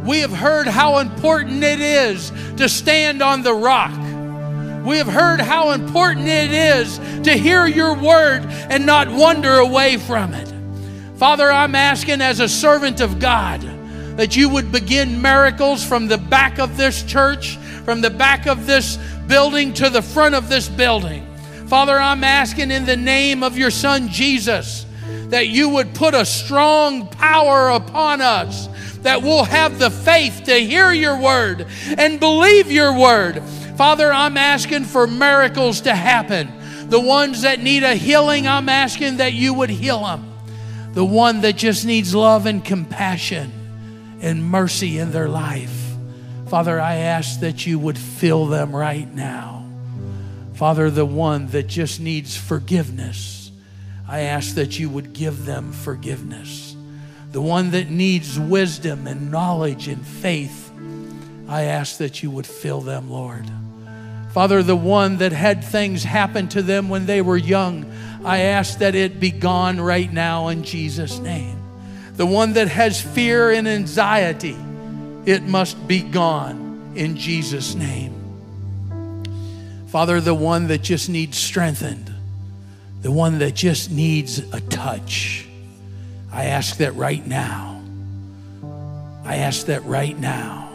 We 0.06 0.20
have 0.20 0.34
heard 0.34 0.68
how 0.68 1.00
important 1.00 1.64
it 1.64 1.80
is 1.80 2.32
to 2.58 2.68
stand 2.68 3.22
on 3.22 3.44
the 3.44 3.54
rock. 3.54 3.92
We 4.86 4.98
have 4.98 5.08
heard 5.08 5.40
how 5.40 5.72
important 5.72 6.28
it 6.28 6.52
is 6.52 7.00
to 7.24 7.32
hear 7.32 7.66
your 7.68 7.94
word 7.96 8.44
and 8.70 8.86
not 8.86 9.08
wander 9.10 9.60
away 9.60 9.96
from 9.96 10.34
it. 10.34 10.52
Father, 11.16 11.50
I'm 11.50 11.74
asking 11.74 12.20
as 12.22 12.42
a 12.42 12.50
servant 12.50 13.00
of 13.00 13.20
God 13.20 13.62
that 14.16 14.36
you 14.36 14.48
would 14.50 14.72
begin 14.72 15.22
miracles 15.22 15.84
from 15.84 16.08
the 16.08 16.18
back 16.18 16.60
of 16.60 16.78
this 16.78 17.04
church, 17.04 17.58
from 17.86 18.02
the 18.02 18.10
back 18.10 18.46
of 18.46 18.68
this 18.68 18.98
building 19.28 19.74
to 19.74 19.90
the 19.90 20.02
front 20.02 20.36
of 20.36 20.50
this 20.50 20.70
building. 20.70 21.26
Father, 21.68 21.98
I'm 21.98 22.24
asking 22.24 22.70
in 22.70 22.86
the 22.86 22.98
name 22.98 23.42
of 23.42 23.58
your 23.58 23.72
Son 23.72 24.10
Jesus 24.10 24.86
that 25.30 25.48
you 25.48 25.70
would 25.70 25.96
put 25.96 26.14
a 26.14 26.26
strong 26.26 27.08
power 27.08 27.70
upon 27.70 28.22
us, 28.22 28.68
that 28.98 29.24
we'll 29.24 29.46
have 29.46 29.80
the 29.80 29.90
faith 29.90 30.44
to 30.46 30.54
hear 30.54 30.92
your 30.92 31.20
word 31.20 31.66
and 31.98 32.20
believe 32.20 32.72
your 32.72 32.98
word. 32.98 33.42
Father, 33.76 34.14
I'm 34.14 34.38
asking 34.38 34.84
for 34.84 35.08
miracles 35.08 35.82
to 35.82 35.96
happen. 35.96 36.52
The 36.90 37.00
ones 37.00 37.42
that 37.42 37.60
need 37.60 37.82
a 37.82 37.96
healing, 37.96 38.48
I'm 38.48 38.70
asking 38.70 39.18
that 39.18 39.34
you 39.34 39.56
would 39.56 39.72
heal 39.72 40.04
them. 40.04 40.32
The 40.94 41.04
one 41.04 41.42
that 41.42 41.56
just 41.56 41.84
needs 41.84 42.14
love 42.14 42.46
and 42.46 42.64
compassion 42.64 43.63
and 44.24 44.44
mercy 44.44 44.98
in 44.98 45.12
their 45.12 45.28
life. 45.28 45.94
Father, 46.48 46.80
I 46.80 46.96
ask 46.96 47.42
that 47.42 47.68
you 47.68 47.78
would 47.78 47.98
fill 47.98 48.46
them 48.48 48.76
right 48.76 49.14
now. 49.14 49.68
Father, 50.54 50.90
the 50.90 51.06
one 51.06 51.48
that 51.48 51.68
just 51.68 52.00
needs 52.00 52.38
forgiveness, 52.38 53.52
I 54.08 54.22
ask 54.22 54.56
that 54.56 54.80
you 54.80 54.90
would 54.90 55.14
give 55.14 55.46
them 55.46 55.74
forgiveness. 55.74 56.76
The 57.32 57.42
one 57.42 57.72
that 57.72 57.90
needs 57.90 58.40
wisdom 58.40 59.08
and 59.08 59.30
knowledge 59.30 59.88
and 59.88 60.06
faith, 60.06 60.72
I 61.48 61.64
ask 61.64 61.98
that 61.98 62.24
you 62.24 62.32
would 62.32 62.48
fill 62.48 62.82
them, 62.82 63.10
Lord. 63.10 63.46
Father, 64.32 64.64
the 64.64 64.76
one 64.76 65.18
that 65.18 65.32
had 65.32 65.64
things 65.64 66.04
happen 66.04 66.48
to 66.50 66.62
them 66.62 66.88
when 66.88 67.08
they 67.08 67.22
were 67.22 67.38
young, 67.38 67.92
I 68.24 68.40
ask 68.40 68.80
that 68.80 68.96
it 68.96 69.20
be 69.20 69.32
gone 69.32 69.82
right 69.82 70.12
now 70.12 70.48
in 70.48 70.64
Jesus' 70.64 71.20
name. 71.20 71.63
The 72.16 72.26
one 72.26 72.54
that 72.54 72.68
has 72.68 73.02
fear 73.02 73.52
and 73.52 73.68
anxiety, 73.68 74.58
it 75.26 75.44
must 75.44 75.88
be 75.88 76.02
gone 76.02 76.94
in 76.96 77.18
Jesus' 77.18 77.74
name. 77.74 78.14
Father, 79.88 80.22
the 80.22 80.34
one 80.34 80.68
that 80.68 80.82
just 80.82 81.10
needs 81.10 81.38
strengthened, 81.38 82.12
the 83.02 83.12
one 83.12 83.40
that 83.40 83.56
just 83.56 83.92
needs 83.92 84.40
a 84.54 84.60
touch, 84.62 85.48
I 86.32 86.46
ask 86.46 86.78
that 86.78 86.96
right 86.96 87.26
now. 87.26 87.82
I 89.24 89.38
ask 89.38 89.68
that 89.68 89.84
right 89.86 90.18
now. 90.20 90.70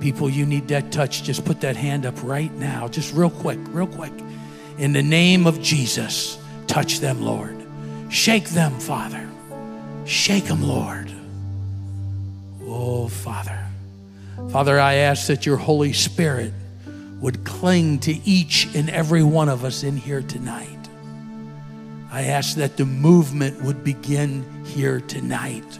People, 0.00 0.28
you 0.28 0.44
need 0.46 0.68
that 0.68 0.90
touch. 0.90 1.22
Just 1.22 1.44
put 1.44 1.60
that 1.60 1.76
hand 1.76 2.06
up 2.06 2.20
right 2.22 2.52
now. 2.54 2.88
Just 2.88 3.14
real 3.14 3.30
quick, 3.30 3.58
real 3.68 3.86
quick. 3.86 4.12
In 4.78 4.92
the 4.92 5.02
name 5.02 5.46
of 5.46 5.62
Jesus, 5.62 6.38
touch 6.66 6.98
them, 6.98 7.22
Lord. 7.22 7.56
Shake 8.08 8.48
them, 8.50 8.78
Father. 8.80 9.31
Shake 10.04 10.44
them, 10.44 10.62
Lord. 10.62 11.10
Oh, 12.64 13.08
Father. 13.08 13.58
Father, 14.50 14.78
I 14.80 14.94
ask 14.94 15.28
that 15.28 15.46
your 15.46 15.56
Holy 15.56 15.92
Spirit 15.92 16.52
would 17.20 17.44
cling 17.44 18.00
to 18.00 18.12
each 18.28 18.68
and 18.74 18.90
every 18.90 19.22
one 19.22 19.48
of 19.48 19.64
us 19.64 19.84
in 19.84 19.96
here 19.96 20.22
tonight. 20.22 20.68
I 22.10 22.24
ask 22.24 22.56
that 22.56 22.76
the 22.76 22.84
movement 22.84 23.62
would 23.62 23.84
begin 23.84 24.64
here 24.66 25.00
tonight. 25.00 25.78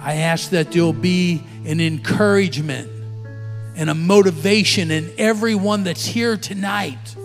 I 0.00 0.14
ask 0.14 0.50
that 0.50 0.72
there'll 0.72 0.92
be 0.92 1.42
an 1.64 1.80
encouragement 1.80 2.90
and 3.76 3.88
a 3.88 3.94
motivation 3.94 4.90
in 4.90 5.10
everyone 5.16 5.84
that's 5.84 6.04
here 6.04 6.36
tonight 6.36 7.16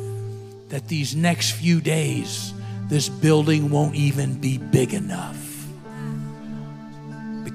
that 0.69 0.87
these 0.87 1.15
next 1.15 1.51
few 1.51 1.81
days, 1.81 2.53
this 2.87 3.09
building 3.09 3.71
won't 3.71 3.95
even 3.95 4.39
be 4.39 4.57
big 4.57 4.93
enough. 4.93 5.46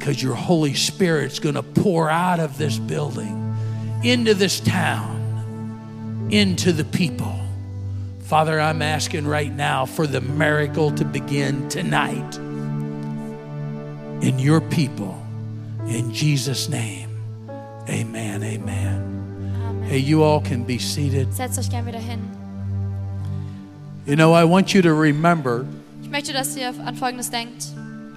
Because 0.02 0.20
your 0.20 0.34
Holy 0.34 0.74
Spirit's 0.74 1.38
going 1.38 1.54
to 1.54 1.62
pour 1.62 2.10
out 2.10 2.40
of 2.40 2.58
this 2.58 2.76
building 2.76 3.54
into 4.02 4.34
this 4.34 4.58
town, 4.58 6.28
into 6.28 6.72
the 6.72 6.82
people. 6.82 7.38
Father, 8.22 8.60
I'm 8.60 8.82
asking 8.82 9.28
right 9.28 9.54
now 9.54 9.86
for 9.86 10.08
the 10.08 10.20
miracle 10.20 10.90
to 10.96 11.04
begin 11.04 11.68
tonight 11.68 12.36
in 14.26 14.40
your 14.40 14.60
people. 14.60 15.24
In 15.86 16.12
Jesus' 16.12 16.68
name, 16.68 17.08
amen, 17.88 18.42
amen. 18.42 19.84
Hey, 19.88 19.98
you 19.98 20.24
all 20.24 20.40
can 20.40 20.64
be 20.64 20.78
seated. 20.78 21.32
Setzt 21.32 21.60
euch 21.60 21.70
gern 21.70 21.86
wieder 21.86 22.00
hin. 22.00 22.18
You 24.04 24.16
know, 24.16 24.32
I 24.32 24.42
want 24.42 24.74
you 24.74 24.82
to 24.82 24.92
remember 24.92 25.64
Ich 26.02 26.10
möchte, 26.10 26.32
dass 26.32 26.56
ihr 26.56 26.74
an 26.84 26.96
Folgendes 26.96 27.30
denkt. 27.30 27.68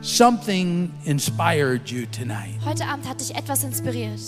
Something 0.06 0.92
inspired 1.06 1.90
you 1.90 2.06
tonight. 2.06 2.60
Heute 2.64 2.86
Abend 2.86 3.08
hat 3.10 3.20
dich 3.20 3.36
etwas 3.36 3.64
inspiriert. 3.64 4.20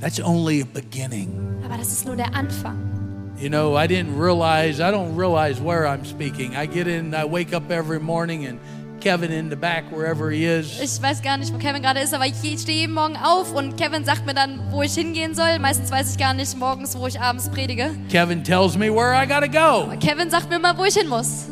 That's 0.00 0.20
only 0.20 0.60
a 0.60 0.66
beginning. 0.66 1.62
Aber 1.64 1.76
das 1.76 1.88
ist 1.88 2.06
nur 2.06 2.16
der 2.16 2.34
Anfang. 2.34 2.76
You 3.40 3.48
know, 3.48 3.76
I 3.76 3.86
didn't 3.86 4.18
realize, 4.18 4.80
I 4.80 4.90
don't 4.90 5.16
realize 5.16 5.60
where 5.60 5.86
I'm 5.86 6.04
speaking. 6.04 6.54
I 6.56 6.66
get 6.66 6.86
in, 6.86 7.14
I 7.14 7.24
wake 7.24 7.54
up 7.54 7.70
every 7.70 8.00
morning 8.00 8.46
and 8.46 8.58
Kevin 9.00 9.30
in 9.30 9.48
the 9.48 9.56
back, 9.56 9.84
wherever 9.92 10.28
he 10.30 10.44
is, 10.44 10.80
Ich 10.80 11.00
weiß 11.00 11.22
gar 11.22 11.36
nicht, 11.38 11.54
wo 11.54 11.58
Kevin 11.58 11.82
gerade 11.82 12.00
ist, 12.00 12.12
aber 12.12 12.26
ich 12.26 12.34
stehe 12.34 12.80
jeden 12.80 12.94
Morgen 12.94 13.16
auf 13.16 13.54
und 13.54 13.76
Kevin 13.76 14.04
sagt 14.04 14.26
mir 14.26 14.34
dann, 14.34 14.60
wo 14.70 14.82
ich 14.82 14.94
hingehen 14.94 15.34
soll. 15.34 15.58
Meistens 15.60 15.90
weiß 15.90 16.12
ich 16.12 16.18
gar 16.18 16.34
nicht 16.34 16.56
morgens, 16.58 16.98
wo 16.98 17.06
ich 17.06 17.20
abends 17.20 17.48
predige. 17.48 17.90
Kevin 18.10 18.42
tells 18.42 18.76
me 18.76 18.92
where 18.92 19.14
I 19.14 19.26
gotta 19.26 19.46
go. 19.46 19.88
Kevin 20.00 20.30
sagt 20.30 20.50
mir 20.50 20.58
mal, 20.58 20.76
wo 20.76 20.84
ich 20.84 20.94
hin 20.94 21.08
muss. 21.08 21.46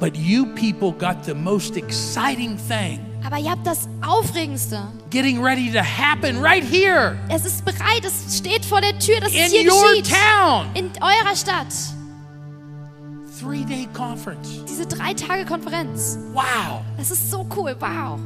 But 0.00 0.16
you 0.16 0.46
people 0.54 0.92
got 0.92 1.24
the 1.24 1.34
most 1.34 1.76
exciting 1.76 2.56
thing 2.56 3.00
Aber 3.22 3.38
ihr 3.38 3.50
habt 3.50 3.66
das 3.66 3.86
Aufregendste. 4.06 4.80
getting 5.10 5.42
ready 5.42 5.70
to 5.70 5.80
happen 5.80 6.40
right 6.42 6.64
here 6.64 7.18
Es 7.28 7.44
ist 7.44 7.64
bereit, 7.64 8.02
es 8.04 8.38
steht 8.38 8.64
vor 8.64 8.80
der 8.80 8.98
Tür, 8.98 9.20
dass 9.20 9.30
es 9.32 9.52
in 9.52 9.60
hier 9.60 9.70
your 9.72 9.90
geschieht. 9.90 10.10
town. 10.10 10.66
In 10.74 10.90
eurer 11.02 11.36
Stadt. 11.36 11.66
Three 13.38 13.64
day 13.64 13.86
conference. 13.94 14.64
Diese 14.68 14.86
drei 14.86 15.14
Tage 15.14 15.44
Konferenz. 15.46 16.18
Wow. 16.34 16.82
Das 16.98 17.10
ist 17.10 17.30
so 17.30 17.46
cool, 17.56 17.74
wow. 17.80 18.18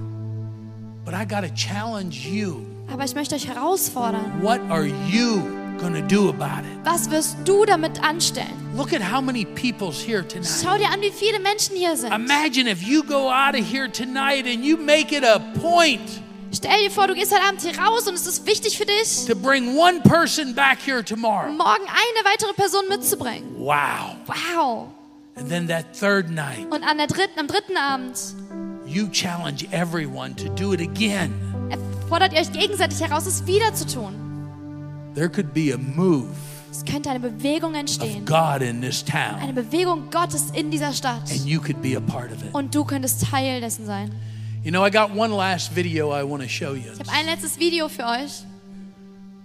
But 1.05 1.15
I 1.15 1.25
gotta 1.27 1.49
challenge 1.55 2.17
you. 2.29 2.63
Aber 2.93 3.05
ich 3.05 3.15
möchte 3.15 3.35
euch 3.35 3.47
herausfordern. 3.49 4.43
What 4.43 4.61
are 4.71 4.87
you 5.09 5.43
gonna 5.79 6.01
do 6.03 6.29
about 6.29 6.65
it? 6.65 6.85
Was 6.85 7.11
wirst 7.11 7.37
du 7.45 7.65
damit 7.65 8.03
anstellen? 8.03 8.53
Look 8.77 8.93
at 8.93 9.03
how 9.03 9.21
many 9.21 9.45
people's 9.45 10.01
here 10.03 10.23
tonight. 10.27 10.49
Schau 10.63 10.77
dir 10.77 10.91
an, 10.91 11.01
wie 11.01 11.11
viele 11.11 11.39
Menschen 11.41 11.77
hier 11.77 11.97
sind. 11.97 12.13
Imagine 12.13 12.69
if 12.71 12.83
you 12.83 13.03
go 13.03 13.29
out 13.31 13.55
of 13.55 13.65
here 13.71 13.89
tonight 13.91 14.47
and 14.47 14.65
you 14.65 14.77
make 14.77 15.13
it 15.15 15.25
a 15.25 15.39
point 15.61 16.01
Stell 16.53 16.81
dir 16.85 16.91
vor, 16.91 17.09
du 17.09 17.15
gehst 17.15 17.33
heute 17.35 17.43
Abend 17.43 17.63
hier 17.63 17.77
raus 17.77 18.07
und 18.07 18.15
es 18.15 18.29
ist 18.29 18.47
wichtig 18.47 18.79
für 18.79 18.87
dich, 18.87 19.27
to 19.27 19.35
bring 19.35 19.77
one 19.77 20.01
person 20.03 20.55
back 20.55 20.79
here 20.81 21.05
tomorrow. 21.05 21.51
morgen 21.51 21.83
eine 21.83 22.25
weitere 22.25 22.53
Person 22.53 22.89
mitzubringen. 22.89 23.57
Wow. 23.59 24.17
Wow. 24.29 24.89
And 25.37 25.49
then 25.49 25.67
that 25.67 25.87
third 25.99 26.31
night, 26.31 26.67
Und 26.71 26.85
an 26.85 26.99
der 26.99 27.09
dritten, 27.09 27.41
am 27.41 27.49
dritten 27.49 27.77
Abend 27.77 28.17
you 28.87 29.09
challenge 29.09 29.67
everyone 29.73 30.37
to 30.37 30.49
do 30.51 30.73
it 30.73 30.81
again. 30.81 31.33
fordert 32.09 32.33
ihr 32.33 32.41
euch 32.41 32.53
gegenseitig 32.53 33.01
heraus, 33.01 33.27
es 33.27 33.45
wieder 33.47 33.75
zu 33.75 33.87
tun. 33.87 34.24
There 35.15 35.29
could 35.29 35.53
be 35.55 35.73
a 35.73 35.79
move 35.79 36.29
Es 36.71 36.85
könnte 36.85 37.09
eine 37.09 37.21
Bewegung 37.21 37.73
of 37.75 37.79
entstehen. 37.79 38.25
God 38.25 38.61
in 38.61 38.81
this 38.81 39.05
town. 39.05 39.37
Eine 39.41 39.53
Bewegung 39.53 40.11
Gottes 40.11 40.47
in 40.53 40.73
dieser 40.73 40.93
Stadt. 40.93 41.31
and 41.31 41.47
you 41.47 41.61
could 41.61 41.81
be 41.81 41.97
a 41.97 42.01
part 42.01 42.33
of 42.33 42.43
it. 42.43 42.53
Und 42.53 42.75
du 42.75 42.85
könntest 42.85 43.25
Teil 43.31 43.61
dessen 43.61 43.87
sein. 43.87 44.11
You 44.65 44.73
know, 44.73 44.85
I 44.85 44.91
got 44.91 45.15
one 45.15 45.33
last 45.33 45.77
video 45.77 46.11
I 46.13 46.25
want 46.29 46.43
to 46.43 46.49
show 46.49 46.75
you. 46.75 46.91
Ich 46.95 46.99
habe 46.99 47.13
ein 47.13 47.27
letztes 47.27 47.61
Video 47.61 47.89
für 47.89 48.05
euch. 48.05 48.45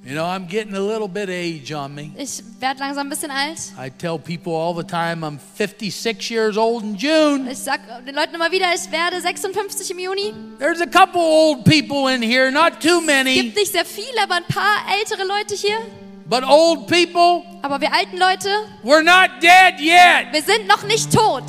You 0.10 0.16
know, 0.16 0.26
I'm 0.26 0.48
getting 0.48 0.74
a 0.74 0.80
little 0.80 1.08
bit 1.08 1.30
age 1.30 1.72
on 1.72 1.94
me. 1.94 2.10
Ich 2.18 2.42
werde 2.60 2.80
langsam 2.80 3.06
ein 3.06 3.10
bisschen 3.12 3.30
alt. 3.30 3.60
I 3.78 3.92
tell 3.92 4.18
people 4.18 4.54
all 4.56 4.74
the 4.74 4.84
time 4.84 5.24
I'm 5.24 5.38
56 5.56 6.32
years 6.32 6.58
old 6.58 6.82
in 6.84 6.96
June. 6.98 7.48
Ich 7.48 7.60
sag 7.60 7.80
den 8.08 8.16
Leuten 8.16 8.34
immer 8.34 8.52
wieder, 8.52 8.66
ich 8.74 8.92
werde 8.92 9.22
56 9.22 9.92
im 9.92 10.00
Juni. 10.00 10.34
There's 10.58 10.82
a 10.82 10.88
couple 10.88 11.22
old 11.22 11.64
people 11.64 12.08
in 12.12 12.24
here, 12.24 12.50
not 12.50 12.80
too 12.82 12.98
Es 13.02 13.06
many, 13.06 13.36
gibt 13.36 13.56
nicht 13.56 13.72
sehr 13.72 13.86
viele, 13.86 14.24
aber 14.24 14.34
ein 14.38 14.46
paar 14.46 14.82
ältere 15.00 15.28
Leute 15.28 15.54
hier. 15.54 15.78
but 16.26 16.44
old 16.44 16.88
people, 16.88 17.44
Aber 17.62 17.80
wir 17.80 17.94
alten 17.94 18.18
Leute, 18.18 18.50
we're 18.84 19.04
not 19.04 19.30
dead 19.44 19.80
yet. 19.80 20.34
wir 20.34 20.42
sind 20.42 20.68
noch 20.68 20.82
nicht 20.88 21.14
tot. 21.14 21.44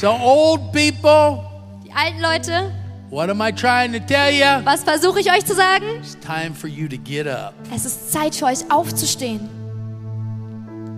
So, 0.00 0.12
old 0.12 0.72
people, 0.72 1.44
Die 1.84 1.92
alten 1.94 2.22
Leute, 2.22 2.72
what 3.10 3.28
am 3.28 3.42
I 3.42 3.52
trying 3.52 3.92
to 3.92 3.98
tell 4.00 4.30
you? 4.30 4.64
was 4.64 4.82
versuche 4.82 5.20
ich 5.20 5.30
euch 5.30 5.44
zu 5.44 5.54
sagen? 5.54 5.84
It's 6.00 6.16
time 6.20 6.54
for 6.54 6.68
you 6.68 6.88
to 6.88 6.96
get 6.96 7.26
up. 7.26 7.52
Es 7.70 7.84
ist 7.84 8.10
Zeit 8.10 8.34
für 8.34 8.46
euch 8.46 8.60
aufzustehen. 8.70 9.46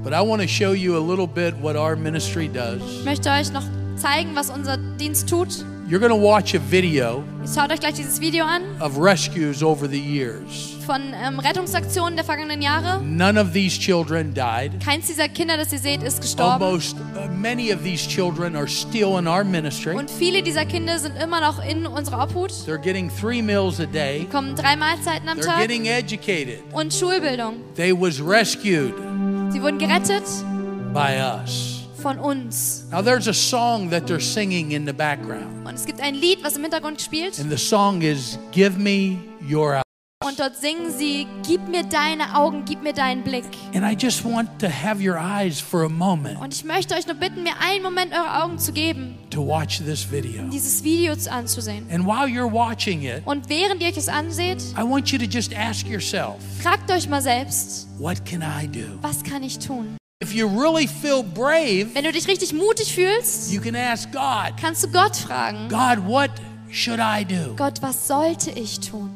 But 0.05 0.13
I 0.13 0.21
want 0.21 0.41
to 0.41 0.47
show 0.47 0.73
you 0.73 0.97
a 0.97 1.01
little 1.01 1.27
bit 1.27 1.53
what 1.61 1.75
our 1.75 1.97
ministry 1.97 2.47
does. 2.47 2.81
Ich 3.01 3.05
möchte 3.05 3.29
euch 3.29 3.53
noch 3.53 3.65
zeigen, 3.97 4.37
was 4.37 4.51
unser 4.51 4.77
Dienst 4.77 5.29
tut. 5.29 5.65
You're 5.93 6.01
going 6.01 6.09
to 6.09 6.17
watch 6.17 6.55
a 6.55 6.59
video 6.59 7.23
Schaut 7.45 7.71
euch 7.71 7.79
gleich 7.79 7.93
dieses 7.93 8.19
Video 8.19 8.47
an 8.47 8.63
of 8.81 8.97
rescues 8.97 9.63
over 9.63 9.87
the 9.87 10.01
years. 10.01 10.75
von 10.87 11.13
ähm, 11.13 11.39
Rettungsaktionen 11.39 12.17
der 12.17 12.25
vergangenen 12.25 12.63
Jahre. 12.63 13.03
None 13.03 13.39
of 13.39 13.53
these 13.53 13.79
children 13.79 14.33
died. 14.33 14.83
Keins 14.83 15.09
dieser 15.09 15.29
Kinder, 15.29 15.59
das 15.59 15.71
ihr 15.71 15.79
seht, 15.79 16.03
ist 16.03 16.23
gestorben. 16.23 16.65
Almost 16.65 16.97
uh, 16.97 17.29
many 17.37 17.75
of 17.75 17.83
these 17.83 18.09
children 18.09 18.57
are 18.57 18.67
still 18.67 19.19
in 19.19 19.29
our 19.29 19.45
ministry. 19.45 19.95
Und 19.95 20.11
viele 20.11 20.43
dieser 20.43 20.65
Kinder 20.65 20.99
sind 20.99 21.15
immer 21.23 21.43
noch 21.43 21.63
in 21.63 21.87
unserer 21.87 22.25
Obhut. 22.25 22.53
They're 22.67 22.79
getting 22.79 23.11
three 23.11 23.43
meals 23.43 23.79
a 23.79 23.85
day. 23.85 24.21
Bekommen 24.21 24.57
drei 24.57 24.77
Mahlzeiten 24.77 25.29
am 25.29 25.37
They're 25.37 25.45
Tag 25.45 25.61
getting 25.61 25.85
educated. 25.85 26.61
und 26.73 26.95
Schulbildung. 26.95 27.57
They 27.75 27.93
was 27.93 28.19
rescued 28.19 28.95
Sie 29.51 29.61
wurden 29.61 29.79
gerettet 29.79 30.25
by 30.95 31.19
us. 31.21 31.82
Von 32.03 32.19
uns. 32.19 32.85
Now 32.91 33.03
there's 33.03 33.29
a 33.29 33.33
song 33.35 33.91
that 33.91 34.07
they're 34.07 34.21
singing 34.21 34.73
in 34.73 34.87
the 34.87 34.93
background. 34.93 35.67
Und 35.67 35.75
es 35.75 35.87
gibt 35.87 36.01
ein 36.01 36.15
Lied, 36.15 36.43
was 36.43 36.57
im 36.57 36.63
Hintergrund 36.63 37.01
spielt. 37.01 37.39
And 37.41 37.51
the 37.51 37.57
song 37.59 38.03
is 38.03 38.39
Give 38.53 38.79
Me 38.79 39.19
Your 39.51 39.81
Und 40.25 40.39
dort 40.39 40.57
singen 40.57 40.93
sie, 40.97 41.27
gib 41.45 41.67
mir 41.69 41.83
deine 41.83 42.37
Augen, 42.37 42.65
gib 42.65 42.81
mir 42.85 42.93
deinen 42.93 43.25
Blick. 43.25 43.45
And 43.75 43.83
I 43.85 43.97
just 44.01 44.25
want 44.25 44.49
to 44.61 44.69
have 44.69 45.03
your 45.03 45.19
eyes 45.19 45.61
for 45.61 45.83
a 45.85 45.89
moment 45.89 46.41
Und 46.41 46.55
ich 46.55 46.65
möchte 46.65 46.95
euch 46.95 47.07
nur 47.09 47.17
bitten, 47.17 47.43
mir 47.43 47.55
einen 47.61 47.83
Moment 47.83 48.13
eure 48.13 48.45
Augen 48.45 48.57
zu 48.57 48.73
geben, 48.73 49.19
to 49.31 49.45
watch 49.45 49.79
this 49.79 50.07
video. 50.13 50.45
dieses 50.45 50.85
Video 50.85 51.17
zu- 51.17 51.31
anzusehen. 51.33 51.89
And 51.91 52.07
while 52.07 52.29
you're 52.29 52.49
watching 52.53 53.03
it, 53.03 53.23
Und 53.25 53.49
während 53.49 53.83
ihr 53.83 53.89
euch 53.89 53.97
das 53.97 54.09
anseht, 54.09 54.63
I 54.79 54.83
want 54.89 55.11
you 55.11 55.19
to 55.19 55.25
just 55.25 55.57
ask 55.57 55.89
yourself, 55.89 56.37
fragt 56.61 56.89
euch 56.93 57.09
mal 57.09 57.21
selbst, 57.21 57.89
what 57.99 58.25
can 58.25 58.43
I 58.43 58.69
do? 58.69 58.99
was 59.03 59.25
kann 59.25 59.43
ich 59.43 59.59
tun? 59.59 59.97
If 60.23 60.33
you 60.33 60.47
really 60.47 60.87
feel 60.87 61.25
brave, 61.25 61.95
Wenn 61.95 62.05
du 62.05 62.13
dich 62.13 62.29
richtig 62.29 62.53
mutig 62.53 62.95
fühlst, 62.95 63.53
you 63.53 63.61
can 63.61 63.75
ask 63.75 64.09
God, 64.13 64.57
kannst 64.57 64.85
du 64.85 64.89
Gott 64.89 65.17
fragen, 65.17 65.69
God, 65.69 66.07
what 66.07 66.31
should 66.71 67.01
I 67.01 67.25
do? 67.25 67.57
Gott, 67.57 67.83
was 67.83 68.07
sollte 68.07 68.53
ich 68.53 68.79
tun? 68.79 69.11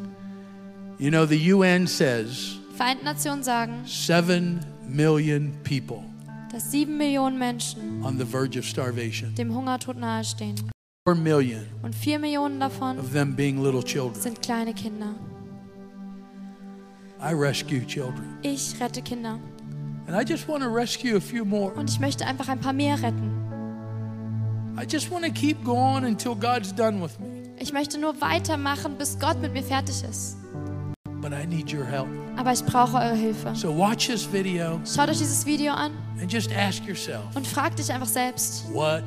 You 0.98 1.12
know, 1.12 1.24
the 1.24 1.52
UN 1.52 1.86
says 1.86 2.56
Vereinten 2.76 3.04
Nationen 3.04 3.44
sagen, 3.44 3.84
7 3.86 4.58
million 4.88 5.52
people 5.62 6.02
dass 6.50 6.72
sieben 6.72 6.96
Millionen 6.96 7.38
Menschen 7.38 8.02
on 8.02 8.18
the 8.18 8.24
verge 8.24 8.58
of 8.58 8.64
starvation, 8.64 9.32
dem 9.36 9.54
Hungertod 9.54 9.96
nahestehen. 9.98 10.56
4 11.06 11.14
million 11.14 11.64
Und 11.84 11.94
vier 11.94 12.18
Millionen 12.18 12.58
davon 12.58 12.98
of 12.98 13.12
them 13.12 13.36
being 13.36 13.62
little 13.62 13.82
children. 13.84 14.20
sind 14.20 14.42
kleine 14.42 14.74
Kinder. 14.74 15.14
I 17.20 17.32
rescue 17.32 17.86
children. 17.86 18.38
Ich 18.42 18.74
rette 18.80 19.02
Kinder. 19.02 19.38
Und 20.08 21.90
ich 21.90 22.00
möchte 22.00 22.26
einfach 22.26 22.48
ein 22.48 22.60
paar 22.60 22.72
mehr 22.72 23.02
retten. 23.02 23.36
I 24.78 24.84
just 24.84 25.10
want 25.10 25.24
to 25.24 25.32
keep 25.32 25.64
going 25.64 26.04
until 26.04 26.34
God's 26.34 26.74
done 26.74 27.02
with 27.02 27.18
me. 27.18 27.50
Ich 27.58 27.72
möchte 27.72 27.98
nur 27.98 28.20
weitermachen, 28.20 28.98
bis 28.98 29.18
Gott 29.18 29.40
mit 29.40 29.54
mir 29.54 29.62
fertig 29.62 30.04
ist. 30.04 30.36
But 31.20 31.32
I 31.32 31.46
need 31.46 31.72
your 31.72 31.84
help. 31.84 32.06
Aber 32.36 32.52
ich 32.52 32.62
brauche 32.62 32.98
eure 32.98 33.14
Hilfe. 33.14 33.54
So 33.54 33.76
watch 33.76 34.06
this 34.08 34.30
video 34.30 34.78
Schaut 34.84 35.08
euch 35.08 35.18
dieses 35.18 35.46
Video 35.46 35.72
an 35.72 35.92
and 36.20 36.30
just 36.30 36.52
ask 36.52 36.84
yourself, 36.84 37.24
und 37.34 37.46
fragt 37.46 37.78
dich 37.78 37.90
einfach 37.90 38.06
selbst, 38.06 38.66
what 38.72 39.02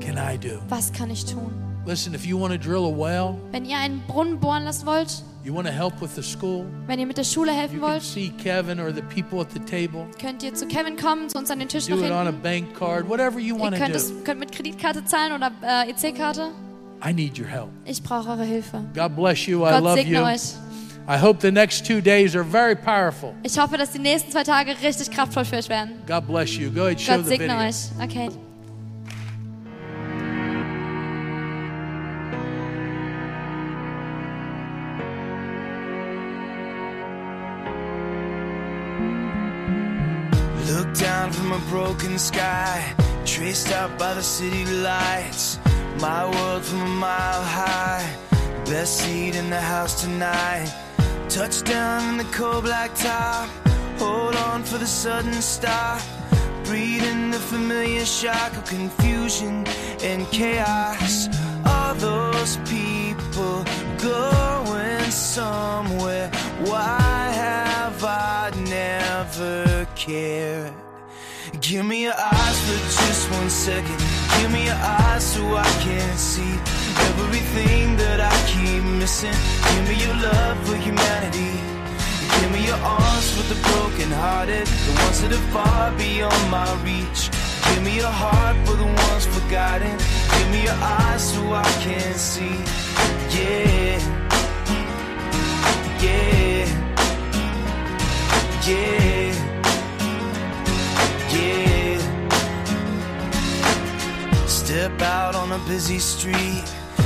can 0.00 0.16
I 0.18 0.36
do? 0.36 0.58
was 0.68 0.92
kann 0.92 1.10
ich 1.10 1.24
tun? 1.24 1.65
Listen, 1.86 2.14
if 2.14 2.26
you 2.26 2.36
want 2.38 2.52
to 2.52 2.58
drill 2.58 2.84
a 2.86 2.90
well, 2.90 3.36
Wenn 3.52 3.64
ihr 3.64 3.78
einen 3.78 4.02
Brunnen 4.08 4.40
bohren 4.40 4.64
lassen 4.64 4.86
wollt, 4.86 5.22
you 5.44 5.54
want 5.54 5.66
to 5.68 5.72
help 5.72 6.00
with 6.02 6.14
the 6.16 6.22
school, 6.22 6.64
wenn 6.88 6.98
ihr 6.98 7.06
mit 7.06 7.16
der 7.16 7.22
Schule 7.24 7.52
you 7.52 7.56
helfen 7.58 7.80
can 7.80 7.88
wollt, 7.90 8.02
see 8.02 8.32
Kevin 8.42 8.80
or 8.80 8.92
the 8.92 9.02
people 9.02 9.40
at 9.40 9.48
the 9.52 9.60
table. 9.60 10.04
könnt 10.20 10.42
ihr 10.42 10.52
zu 10.52 10.66
Kevin 10.66 10.96
kommen, 10.96 11.28
zu 11.28 11.38
uns 11.38 11.48
an 11.50 11.60
den 11.60 11.68
Tisch 11.68 11.88
nach 11.88 11.96
Do 11.98 12.04
it 12.04 12.10
on 12.10 12.16
a 12.18 12.24
hinten. 12.24 12.42
bank 12.42 12.74
card, 12.76 13.08
whatever 13.08 13.38
you 13.38 13.54
Ihr 13.56 13.60
want 13.60 13.74
to 13.76 13.80
könnt, 13.80 13.94
es, 13.94 14.08
do. 14.08 14.16
könnt 14.24 14.40
mit 14.40 14.50
Kreditkarte 14.50 15.04
zahlen 15.04 15.32
oder 15.32 15.52
äh, 15.62 15.90
EC-Karte. 15.90 16.48
I 17.06 17.12
need 17.12 17.38
your 17.38 17.46
help. 17.46 17.68
Ich 17.84 18.02
brauche 18.02 18.30
eure 18.30 18.42
Hilfe. 18.44 18.80
God 18.94 19.14
bless 19.14 19.46
you. 19.46 19.64
I 19.64 19.70
Gott 19.70 19.84
love 19.84 19.94
segne 19.98 20.18
you. 20.18 20.24
euch. 20.24 20.54
I 21.08 21.16
hope 21.20 21.40
the 21.40 21.52
next 21.52 21.86
two 21.86 22.00
days 22.00 22.34
are 22.34 22.42
very 22.44 22.74
powerful. 22.74 23.32
Ich 23.44 23.56
hoffe, 23.60 23.76
dass 23.76 23.92
die 23.92 24.00
nächsten 24.00 24.32
zwei 24.32 24.42
Tage 24.42 24.72
richtig 24.82 25.08
kraftvoll 25.12 25.44
für 25.44 25.56
euch 25.56 25.68
werden. 25.68 25.92
God 26.08 26.26
bless 26.26 26.56
you. 26.56 26.68
Go 26.72 26.86
ahead, 26.86 27.00
show 27.00 27.12
Gott 27.14 27.24
the 27.26 27.28
segne 27.36 27.44
video. 27.46 27.68
euch. 27.68 27.76
Okay. 28.02 28.28
Broken 41.68 42.18
sky, 42.18 42.94
traced 43.24 43.72
out 43.72 43.98
by 43.98 44.14
the 44.14 44.22
city 44.22 44.64
lights. 44.64 45.58
My 46.00 46.28
world 46.30 46.64
from 46.64 46.82
a 46.82 46.88
mile 46.88 47.42
high, 47.42 48.08
best 48.64 48.98
seat 48.98 49.34
in 49.34 49.50
the 49.50 49.60
house 49.60 50.02
tonight. 50.02 50.72
Touchdown 51.28 52.10
in 52.10 52.16
the 52.18 52.30
cold 52.32 52.64
black 52.64 52.94
top, 52.94 53.48
hold 53.98 54.36
on 54.36 54.62
for 54.62 54.78
the 54.78 54.86
sudden 54.86 55.32
stop. 55.34 56.00
Breathing 56.64 57.30
the 57.30 57.38
familiar 57.38 58.04
shock 58.04 58.56
of 58.56 58.64
confusion 58.64 59.66
and 60.02 60.26
chaos. 60.30 61.28
All 61.64 61.94
those 61.94 62.56
people 62.68 63.64
going 63.98 65.10
somewhere. 65.10 66.30
Why 66.64 67.30
have 67.32 68.04
I 68.04 68.50
never 68.68 69.86
cared? 69.94 70.85
Give 71.68 71.84
me 71.84 72.04
your 72.04 72.14
eyes 72.16 72.60
for 72.60 72.78
just 73.02 73.28
one 73.32 73.50
second. 73.50 73.98
Give 74.38 74.52
me 74.52 74.66
your 74.66 74.78
eyes 74.78 75.34
so 75.34 75.42
I 75.56 75.66
can 75.82 76.16
see 76.16 76.54
everything 77.10 77.96
that 77.96 78.20
I 78.20 78.30
keep 78.46 78.84
missing. 78.84 79.34
Give 79.66 79.88
me 79.88 79.96
your 80.04 80.14
love 80.14 80.56
for 80.64 80.76
humanity. 80.76 81.58
Give 82.38 82.52
me 82.52 82.66
your 82.66 82.76
arms 82.76 83.30
for 83.34 83.52
the 83.52 83.58
broken 83.66 84.12
hearted, 84.12 84.64
the 84.86 84.92
ones 85.02 85.20
that 85.22 85.32
are 85.32 85.46
far 85.50 85.90
beyond 85.98 86.50
my 86.52 86.70
reach. 86.84 87.30
Give 87.66 87.82
me 87.82 87.96
your 87.96 88.14
heart 88.14 88.56
for 88.64 88.76
the 88.76 88.84
ones 88.84 89.26
forgotten. 89.26 89.98
Give 90.38 90.50
me 90.52 90.62
your 90.62 90.78
eyes 90.78 91.32
so 91.34 91.52
I 91.52 91.68
can 91.82 92.14
see. 92.14 92.62
Yeah. 93.34 93.98
Yeah. 96.00 96.66
Yeah. 98.68 99.25
Step 104.66 105.00
out 105.00 105.36
on 105.36 105.52
a 105.52 105.58
busy 105.68 106.00
street, 106.00 106.64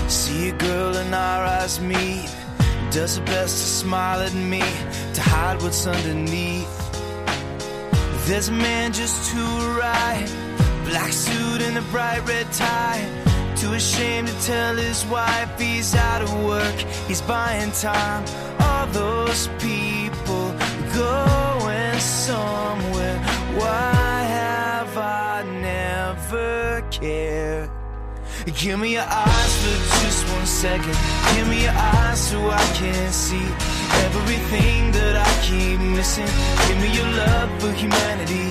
see 0.08 0.48
a 0.48 0.52
girl 0.52 0.96
and 0.96 1.14
our 1.14 1.44
eyes 1.44 1.78
meet. 1.78 2.34
Does 2.90 3.18
her 3.18 3.24
best 3.26 3.54
to 3.58 3.66
smile 3.82 4.20
at 4.22 4.32
me, 4.32 4.62
to 5.12 5.20
hide 5.20 5.60
what's 5.60 5.86
underneath. 5.86 6.74
There's 8.26 8.48
a 8.48 8.52
man 8.52 8.94
just 8.94 9.30
to 9.32 9.36
her 9.36 9.78
right, 9.78 10.26
black 10.86 11.12
suit 11.12 11.60
and 11.60 11.76
a 11.76 11.82
bright 11.92 12.26
red 12.26 12.50
tie. 12.50 13.04
Too 13.56 13.74
ashamed 13.74 14.28
to 14.28 14.42
tell 14.46 14.76
his 14.76 15.04
wife 15.04 15.60
he's 15.60 15.94
out 15.94 16.22
of 16.22 16.32
work, 16.42 16.78
he's 17.08 17.20
buying 17.20 17.72
time. 17.72 18.24
All 18.58 18.86
those 18.86 19.48
people 19.58 20.46
going 20.94 21.98
somewhere. 21.98 23.18
Why 23.58 24.22
have 24.38 24.96
I 24.96 25.42
never 25.60 26.69
cared? 26.90 27.70
Give 28.46 28.78
me 28.78 28.92
your 28.92 29.06
eyes 29.06 29.52
for 29.62 29.76
just 30.02 30.28
one 30.34 30.46
second. 30.46 30.96
Give 31.34 31.48
me 31.48 31.62
your 31.62 31.72
eyes 31.74 32.20
so 32.30 32.38
I 32.50 32.64
can 32.74 33.12
see 33.12 33.46
everything 34.06 34.92
that 34.92 35.16
I 35.16 35.30
keep 35.46 35.80
missing. 35.80 36.30
Give 36.66 36.78
me 36.82 36.90
your 36.96 37.10
love 37.22 37.50
for 37.60 37.72
humanity. 37.72 38.48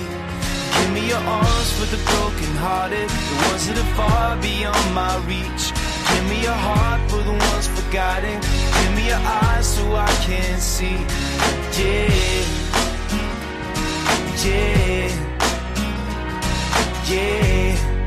Give 0.77 0.91
me 0.93 1.07
your 1.07 1.19
arms 1.19 1.69
for 1.77 1.87
the 1.93 2.01
broken 2.09 2.51
hearted, 2.63 3.09
the 3.09 3.35
ones 3.49 3.67
that 3.67 3.77
are 3.77 3.91
far 3.99 4.37
beyond 4.41 4.93
my 4.93 5.15
reach. 5.27 5.63
Give 6.09 6.25
me 6.29 6.41
your 6.43 6.59
heart 6.67 7.01
for 7.09 7.21
the 7.21 7.31
ones 7.31 7.67
forgotten. 7.67 8.39
Give 8.79 8.93
me 8.95 9.07
your 9.07 9.21
eyes 9.21 9.67
so 9.75 9.95
I 9.95 10.11
can 10.25 10.59
see. 10.59 10.97
Yeah. 11.77 12.59
Yeah. 14.43 15.09
Yeah. 17.09 17.98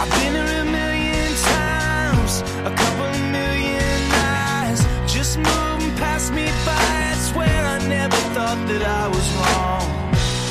I've 0.00 0.10
been 0.18 0.34
here 0.34 0.60
a 0.60 0.64
million 0.64 1.32
times, 1.36 2.42
a 2.66 2.72
couple 2.74 3.06
million 3.30 4.00
eyes, 4.12 4.80
just 5.06 5.38
moving 5.38 5.94
past 5.96 6.32
me 6.32 6.46
by. 6.66 6.74
I 6.74 7.14
swear 7.14 7.64
I 7.66 7.78
never 7.86 8.16
thought 8.34 8.58
that 8.66 8.82
I 8.82 9.06
was 9.06 9.26
wrong. 9.38 9.86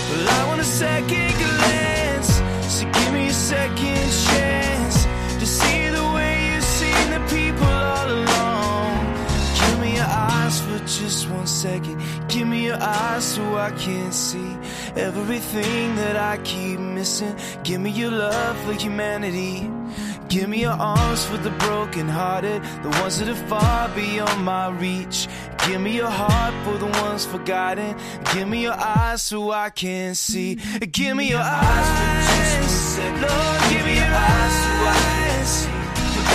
Well, 0.10 0.30
I 0.30 0.48
want 0.48 0.62
a 0.62 0.64
second 0.64 1.34
glance, 1.38 2.42
so 2.74 2.86
give 2.92 3.12
me 3.12 3.28
a 3.28 3.34
second 3.34 4.10
chance 4.28 5.06
to 5.40 5.46
see 5.46 5.90
the 5.90 6.06
way 6.16 6.54
you've 6.54 6.64
seen 6.64 7.10
the 7.12 7.20
people 7.28 7.68
all 7.68 8.10
along. 8.10 8.96
Give 9.60 9.80
me 9.82 9.96
your 9.96 10.08
eyes 10.08 10.62
for 10.62 10.80
just 10.86 11.30
one 11.30 11.48
second. 11.48 12.02
Your 12.70 12.84
eyes 12.84 13.24
so 13.24 13.56
I 13.56 13.72
can 13.72 14.12
see 14.12 14.56
everything 14.96 15.96
that 15.96 16.16
I 16.16 16.38
keep 16.44 16.80
missing. 16.80 17.36
Give 17.64 17.82
me 17.82 17.90
your 17.90 18.12
love 18.12 18.56
for 18.64 18.74
humanity. 18.74 19.68
Give 20.28 20.48
me 20.48 20.62
your 20.62 20.78
arms 20.78 21.26
for 21.26 21.38
the 21.38 21.50
broken 21.66 22.08
hearted, 22.08 22.62
the 22.84 22.90
ones 23.02 23.18
that 23.18 23.28
are 23.28 23.48
far 23.48 23.90
beyond 23.96 24.46
my 24.46 24.70
reach. 24.70 25.28
Give 25.66 25.82
me 25.82 25.96
your 25.96 26.12
heart 26.12 26.54
for 26.64 26.78
the 26.78 26.86
ones 27.02 27.26
forgotten. 27.26 27.98
Give 28.36 28.48
me 28.48 28.62
your 28.62 28.78
eyes 28.80 29.24
so 29.24 29.50
I 29.50 29.72
can 29.72 30.14
see. 30.14 30.60
Give 30.92 31.18
me 31.18 31.28
your 31.28 31.42
eyes. 31.42 33.00
Lord, 33.00 33.62
give 33.72 33.84
me 33.84 33.96
your 33.96 34.14
eyes 34.30 34.54
so 34.62 34.72
I 34.94 35.00
can 35.10 35.46
see 35.58 35.72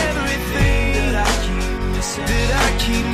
everything 0.08 0.94
that 0.98 1.14
I 1.14 1.32
keep 1.46 1.94
missing. 1.94 2.26
That 2.26 2.50
I 2.58 2.78
keep 2.84 3.06